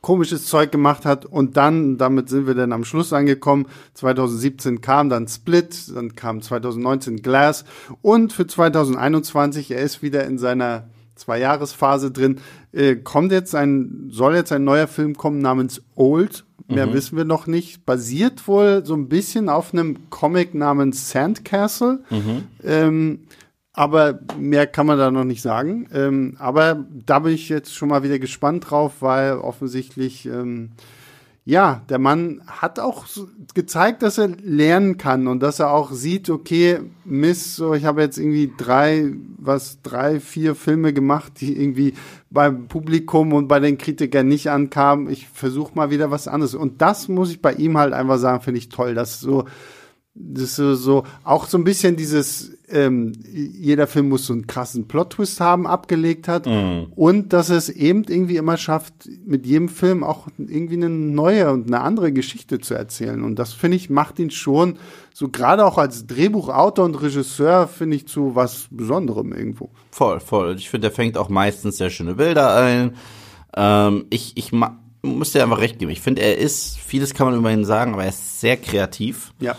komisches 0.00 0.46
Zeug 0.46 0.70
gemacht 0.70 1.04
hat. 1.04 1.26
Und 1.26 1.56
dann, 1.56 1.98
damit 1.98 2.28
sind 2.28 2.46
wir 2.46 2.54
dann 2.54 2.72
am 2.72 2.84
Schluss 2.84 3.12
angekommen, 3.12 3.66
2017 3.94 4.80
kam 4.82 5.08
dann 5.08 5.26
Split, 5.26 5.92
dann 5.92 6.14
kam 6.14 6.42
2019 6.42 7.22
Glass. 7.22 7.64
Und 8.02 8.32
für 8.32 8.46
2021, 8.46 9.72
er 9.72 9.80
ist 9.80 10.00
wieder 10.00 10.24
in 10.24 10.38
seiner 10.38 10.88
Zwei-Jahres-Phase 11.16 12.12
drin, 12.12 12.40
äh, 12.72 12.96
kommt 12.96 13.32
jetzt 13.32 13.54
ein, 13.54 14.10
soll 14.10 14.36
jetzt 14.36 14.52
ein 14.52 14.62
neuer 14.62 14.86
Film 14.86 15.16
kommen 15.16 15.40
namens 15.40 15.82
Old, 15.96 16.44
mehr 16.68 16.86
wissen 16.94 17.16
wir 17.16 17.24
noch 17.24 17.46
nicht, 17.46 17.84
basiert 17.84 18.46
wohl 18.48 18.84
so 18.84 18.94
ein 18.94 19.08
bisschen 19.08 19.48
auf 19.48 19.72
einem 19.72 20.10
Comic 20.10 20.54
namens 20.54 21.10
Sandcastle, 21.10 22.02
ähm, 22.62 23.20
aber 23.72 24.20
mehr 24.38 24.66
kann 24.66 24.86
man 24.86 24.98
da 24.98 25.10
noch 25.10 25.24
nicht 25.24 25.42
sagen. 25.42 25.88
Ähm, 25.92 26.36
aber 26.38 26.84
da 26.90 27.18
bin 27.18 27.32
ich 27.34 27.48
jetzt 27.48 27.74
schon 27.74 27.88
mal 27.88 28.02
wieder 28.04 28.18
gespannt 28.18 28.70
drauf, 28.70 28.94
weil 29.00 29.32
offensichtlich, 29.38 30.26
ähm, 30.26 30.70
ja, 31.46 31.82
der 31.90 31.98
Mann 31.98 32.40
hat 32.46 32.78
auch 32.78 33.04
gezeigt, 33.52 34.02
dass 34.02 34.16
er 34.16 34.28
lernen 34.28 34.96
kann 34.96 35.26
und 35.26 35.42
dass 35.42 35.58
er 35.58 35.72
auch 35.72 35.92
sieht, 35.92 36.30
okay, 36.30 36.80
Mist, 37.04 37.56
so 37.56 37.74
ich 37.74 37.84
habe 37.84 38.00
jetzt 38.00 38.16
irgendwie 38.16 38.50
drei, 38.56 39.12
was, 39.36 39.82
drei, 39.82 40.20
vier 40.20 40.54
Filme 40.54 40.94
gemacht, 40.94 41.34
die 41.40 41.60
irgendwie 41.60 41.94
beim 42.30 42.66
Publikum 42.68 43.34
und 43.34 43.46
bei 43.46 43.60
den 43.60 43.76
Kritikern 43.76 44.26
nicht 44.26 44.50
ankamen. 44.50 45.10
Ich 45.10 45.28
versuche 45.28 45.74
mal 45.74 45.90
wieder 45.90 46.10
was 46.10 46.28
anderes. 46.28 46.54
Und 46.54 46.80
das 46.80 47.08
muss 47.08 47.30
ich 47.30 47.42
bei 47.42 47.52
ihm 47.52 47.76
halt 47.76 47.92
einfach 47.92 48.16
sagen, 48.18 48.42
finde 48.42 48.58
ich 48.58 48.70
toll, 48.70 48.94
dass 48.94 49.20
so 49.20 49.44
das 50.14 50.58
ist 50.58 50.82
so 50.82 51.04
auch 51.24 51.46
so 51.46 51.58
ein 51.58 51.64
bisschen 51.64 51.96
dieses, 51.96 52.56
ähm, 52.68 53.12
jeder 53.30 53.86
Film 53.86 54.08
muss 54.08 54.26
so 54.26 54.32
einen 54.32 54.46
krassen 54.46 54.88
Plot-Twist 54.88 55.40
haben, 55.40 55.66
abgelegt 55.66 56.28
hat. 56.28 56.46
Und 56.46 57.32
dass 57.32 57.50
es 57.50 57.68
eben 57.68 58.04
irgendwie 58.04 58.36
immer 58.36 58.56
schafft, 58.56 59.08
mit 59.26 59.46
jedem 59.46 59.68
Film 59.68 60.02
auch 60.02 60.28
irgendwie 60.38 60.76
eine 60.76 60.88
neue 60.88 61.52
und 61.52 61.66
eine 61.66 61.80
andere 61.80 62.12
Geschichte 62.12 62.60
zu 62.60 62.74
erzählen. 62.74 63.22
Und 63.22 63.38
das 63.38 63.52
finde 63.52 63.76
ich, 63.76 63.90
macht 63.90 64.18
ihn 64.18 64.30
schon, 64.30 64.78
so 65.12 65.28
gerade 65.28 65.64
auch 65.64 65.78
als 65.78 66.06
Drehbuchautor 66.06 66.84
und 66.84 67.00
Regisseur, 67.00 67.68
finde 67.68 67.96
ich 67.96 68.08
zu 68.08 68.34
was 68.34 68.66
Besonderem 68.70 69.32
irgendwo. 69.32 69.70
Voll, 69.90 70.20
voll. 70.20 70.56
Ich 70.56 70.70
finde, 70.70 70.88
der 70.88 70.94
fängt 70.94 71.16
auch 71.16 71.28
meistens 71.28 71.76
sehr 71.76 71.90
schöne 71.90 72.14
Bilder 72.14 72.56
ein. 72.56 72.96
Ähm, 73.56 74.06
ich, 74.10 74.32
ich 74.36 74.50
muss 75.02 75.32
dir 75.32 75.42
einfach 75.42 75.60
recht 75.60 75.78
geben. 75.78 75.90
Ich 75.92 76.00
finde, 76.00 76.22
er 76.22 76.38
ist, 76.38 76.78
vieles 76.78 77.14
kann 77.14 77.28
man 77.28 77.38
über 77.38 77.52
ihn 77.52 77.64
sagen, 77.64 77.92
aber 77.92 78.04
er 78.04 78.08
ist 78.08 78.40
sehr 78.40 78.56
kreativ. 78.56 79.32
Ja. 79.38 79.54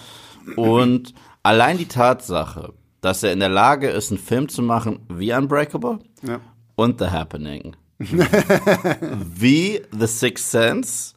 Und 0.56 1.14
allein 1.44 1.78
die 1.78 1.88
Tatsache, 1.88 2.74
dass 3.06 3.24
er 3.24 3.32
in 3.32 3.40
der 3.40 3.50
Lage 3.50 3.88
ist, 3.90 4.12
einen 4.12 4.20
Film 4.20 4.50
zu 4.50 4.62
machen 4.62 5.00
wie 5.10 5.32
Unbreakable 5.34 6.00
Ja. 6.24 6.40
und 6.76 7.00
The 7.00 7.08
Happening, 7.08 7.76
wie 8.00 9.82
The 9.98 10.08
Sixth 10.08 10.50
Sense 10.52 11.14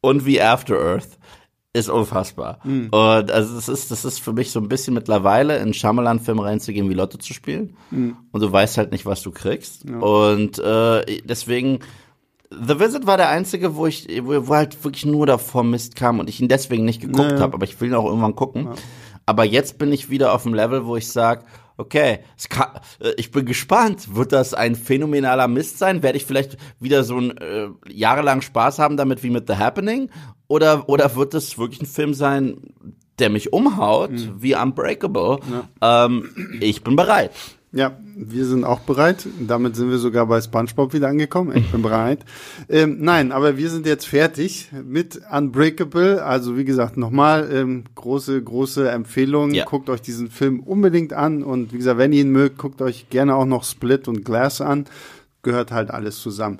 und 0.00 0.26
wie 0.26 0.40
After 0.40 0.76
Earth, 0.78 1.08
ist 1.74 1.88
unfassbar. 1.90 2.58
Und 2.64 3.30
also 3.30 3.54
das 3.54 3.68
ist, 3.68 3.90
das 3.90 4.04
ist 4.04 4.20
für 4.20 4.32
mich 4.32 4.50
so 4.50 4.58
ein 4.58 4.68
bisschen 4.68 4.94
mittlerweile 4.94 5.58
in 5.58 5.72
Shyamalan-Film 5.74 6.40
reinzugehen, 6.40 6.88
wie 6.88 6.94
Lotto 6.94 7.18
zu 7.18 7.32
spielen. 7.34 7.76
Und 7.90 8.40
du 8.40 8.50
weißt 8.50 8.78
halt 8.78 8.90
nicht, 8.90 9.06
was 9.06 9.22
du 9.22 9.30
kriegst. 9.30 9.84
Und 9.88 10.58
äh, 10.58 11.20
deswegen 11.24 11.80
The 12.50 12.80
Visit 12.80 13.06
war 13.06 13.18
der 13.18 13.28
einzige, 13.28 13.76
wo 13.76 13.86
ich, 13.86 14.08
wo, 14.24 14.54
halt 14.54 14.82
wirklich 14.82 15.04
nur 15.04 15.26
davor 15.26 15.62
Mist 15.62 15.94
kam 15.96 16.18
und 16.18 16.30
ich 16.30 16.40
ihn 16.40 16.48
deswegen 16.48 16.86
nicht 16.86 17.02
geguckt 17.02 17.28
Naja. 17.32 17.40
habe, 17.40 17.54
aber 17.54 17.64
ich 17.64 17.78
will 17.80 17.90
ihn 17.90 17.94
auch 17.94 18.06
irgendwann 18.06 18.34
gucken. 18.34 18.70
Aber 19.28 19.44
jetzt 19.44 19.76
bin 19.76 19.92
ich 19.92 20.08
wieder 20.08 20.32
auf 20.32 20.44
dem 20.44 20.54
Level, 20.54 20.86
wo 20.86 20.96
ich 20.96 21.06
sage, 21.06 21.44
okay, 21.76 22.20
kann, 22.48 22.68
äh, 22.98 23.12
ich 23.18 23.30
bin 23.30 23.44
gespannt. 23.44 24.16
Wird 24.16 24.32
das 24.32 24.54
ein 24.54 24.74
phänomenaler 24.74 25.48
Mist 25.48 25.76
sein? 25.78 26.02
Werde 26.02 26.16
ich 26.16 26.24
vielleicht 26.24 26.56
wieder 26.80 27.04
so 27.04 27.18
ein 27.18 27.36
äh, 27.36 27.68
jahrelang 27.86 28.40
Spaß 28.40 28.78
haben 28.78 28.96
damit 28.96 29.22
wie 29.22 29.28
mit 29.28 29.46
The 29.46 29.56
Happening? 29.56 30.08
Oder, 30.46 30.88
oder 30.88 31.14
wird 31.14 31.34
es 31.34 31.58
wirklich 31.58 31.82
ein 31.82 31.86
Film 31.86 32.14
sein, 32.14 32.56
der 33.18 33.28
mich 33.28 33.52
umhaut, 33.52 34.12
wie 34.40 34.54
Unbreakable? 34.54 35.40
Ähm, 35.82 36.58
ich 36.60 36.82
bin 36.82 36.96
bereit. 36.96 37.30
Ja, 37.70 37.98
wir 38.16 38.46
sind 38.46 38.64
auch 38.64 38.80
bereit. 38.80 39.26
Damit 39.40 39.76
sind 39.76 39.90
wir 39.90 39.98
sogar 39.98 40.26
bei 40.26 40.40
SpongeBob 40.40 40.94
wieder 40.94 41.08
angekommen. 41.08 41.54
Ich 41.56 41.70
bin 41.70 41.82
bereit. 41.82 42.24
Ähm, 42.70 42.98
nein, 43.00 43.32
aber 43.32 43.56
wir 43.56 43.70
sind 43.70 43.86
jetzt 43.86 44.06
fertig 44.06 44.70
mit 44.84 45.20
Unbreakable. 45.30 46.22
Also 46.22 46.56
wie 46.58 46.64
gesagt, 46.64 46.96
nochmal 46.98 47.48
ähm, 47.50 47.84
große, 47.94 48.42
große 48.42 48.90
Empfehlung. 48.90 49.52
Ja. 49.52 49.64
Guckt 49.64 49.88
euch 49.88 50.02
diesen 50.02 50.30
Film 50.30 50.60
unbedingt 50.60 51.14
an. 51.14 51.42
Und 51.42 51.72
wie 51.72 51.78
gesagt, 51.78 51.98
wenn 51.98 52.12
ihr 52.12 52.22
ihn 52.22 52.30
mögt, 52.30 52.58
guckt 52.58 52.82
euch 52.82 53.08
gerne 53.08 53.34
auch 53.34 53.46
noch 53.46 53.64
Split 53.64 54.06
und 54.06 54.24
Glass 54.24 54.60
an. 54.60 54.84
Gehört 55.42 55.72
halt 55.72 55.90
alles 55.90 56.20
zusammen. 56.20 56.58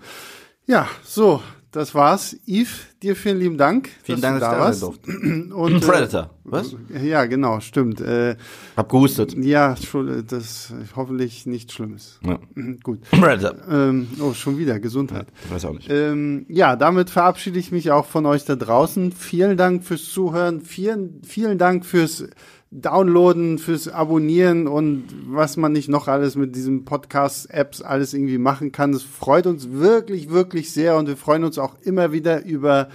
Ja, 0.66 0.88
so, 1.02 1.42
das 1.72 1.94
war's. 1.94 2.36
Yves, 2.46 2.86
dir 3.02 3.14
vielen 3.14 3.38
lieben 3.38 3.58
Dank. 3.58 3.90
Vielen 4.02 4.20
dass 4.20 4.40
Dank, 4.40 4.40
du 4.40 4.40
dass 4.40 4.52
ich 4.52 4.58
da 4.58 4.64
warst. 4.64 4.82
durfte. 4.82 5.10
Und, 5.54 5.80
Predator. 5.80 6.30
Was? 6.44 6.74
Äh, 6.94 7.06
ja, 7.06 7.26
genau, 7.26 7.60
stimmt. 7.60 8.00
Äh, 8.00 8.36
Hab 8.76 8.88
gehustet. 8.88 9.34
ja, 9.36 9.76
schon, 9.76 10.24
das 10.26 10.72
hoffentlich 10.96 11.44
nicht 11.46 11.72
Schlimmes. 11.72 12.18
Ja. 12.24 12.38
Gut. 12.82 13.02
Predator. 13.10 13.56
Ähm, 13.70 14.08
oh, 14.20 14.32
schon 14.32 14.56
wieder 14.58 14.80
Gesundheit. 14.80 15.28
Ich 15.44 15.50
weiß 15.50 15.66
auch 15.66 15.74
nicht. 15.74 15.90
Ähm, 15.90 16.46
ja, 16.48 16.74
damit 16.76 17.10
verabschiede 17.10 17.58
ich 17.58 17.70
mich 17.70 17.90
auch 17.90 18.06
von 18.06 18.24
euch 18.26 18.44
da 18.44 18.56
draußen. 18.56 19.12
Vielen 19.12 19.56
Dank 19.56 19.84
fürs 19.84 20.04
Zuhören. 20.06 20.62
Vielen, 20.62 21.22
vielen 21.22 21.58
Dank 21.58 21.84
fürs 21.84 22.24
Downloaden, 22.70 23.58
fürs 23.58 23.88
Abonnieren 23.88 24.66
und 24.66 25.04
was 25.26 25.56
man 25.56 25.72
nicht 25.72 25.88
noch 25.88 26.06
alles 26.06 26.36
mit 26.36 26.54
diesen 26.54 26.84
Podcast-Apps 26.84 27.80
alles 27.80 28.12
irgendwie 28.12 28.36
machen 28.36 28.72
kann. 28.72 28.92
Das 28.92 29.02
freut 29.02 29.46
uns 29.46 29.72
wirklich, 29.72 30.28
wirklich 30.30 30.70
sehr 30.72 30.96
und 30.96 31.08
wir 31.08 31.16
freuen 31.16 31.44
uns 31.44 31.58
auch 31.58 31.76
immer 31.82 32.12
wieder 32.12 32.44
über 32.44 32.88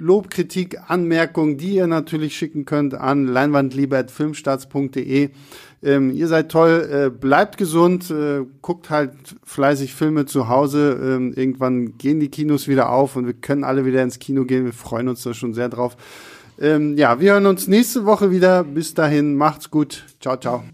Lob, 0.00 0.30
Kritik, 0.30 0.78
Anmerkungen, 0.86 1.58
die 1.58 1.74
ihr 1.74 1.88
natürlich 1.88 2.36
schicken 2.36 2.64
könnt 2.64 2.94
an 2.94 3.26
leinwandliebe.filmstarts.de. 3.26 5.30
Ähm, 5.82 6.12
ihr 6.12 6.28
seid 6.28 6.50
toll, 6.50 6.88
äh, 6.90 7.10
bleibt 7.10 7.58
gesund, 7.58 8.08
äh, 8.10 8.44
guckt 8.62 8.88
halt 8.90 9.10
fleißig 9.44 9.94
Filme 9.94 10.24
zu 10.24 10.48
Hause. 10.48 10.98
Ähm, 11.02 11.34
irgendwann 11.34 11.98
gehen 11.98 12.20
die 12.20 12.30
Kinos 12.30 12.68
wieder 12.68 12.90
auf 12.90 13.16
und 13.16 13.26
wir 13.26 13.34
können 13.34 13.64
alle 13.64 13.84
wieder 13.84 14.00
ins 14.02 14.20
Kino 14.20 14.44
gehen. 14.44 14.64
Wir 14.64 14.72
freuen 14.72 15.08
uns 15.08 15.24
da 15.24 15.34
schon 15.34 15.52
sehr 15.52 15.68
drauf. 15.68 15.96
Ähm, 16.60 16.96
ja, 16.96 17.20
wir 17.20 17.32
hören 17.32 17.46
uns 17.46 17.68
nächste 17.68 18.04
Woche 18.04 18.30
wieder. 18.30 18.64
Bis 18.64 18.94
dahin, 18.94 19.36
macht's 19.36 19.70
gut. 19.70 20.04
Ciao, 20.20 20.36
ciao. 20.36 20.64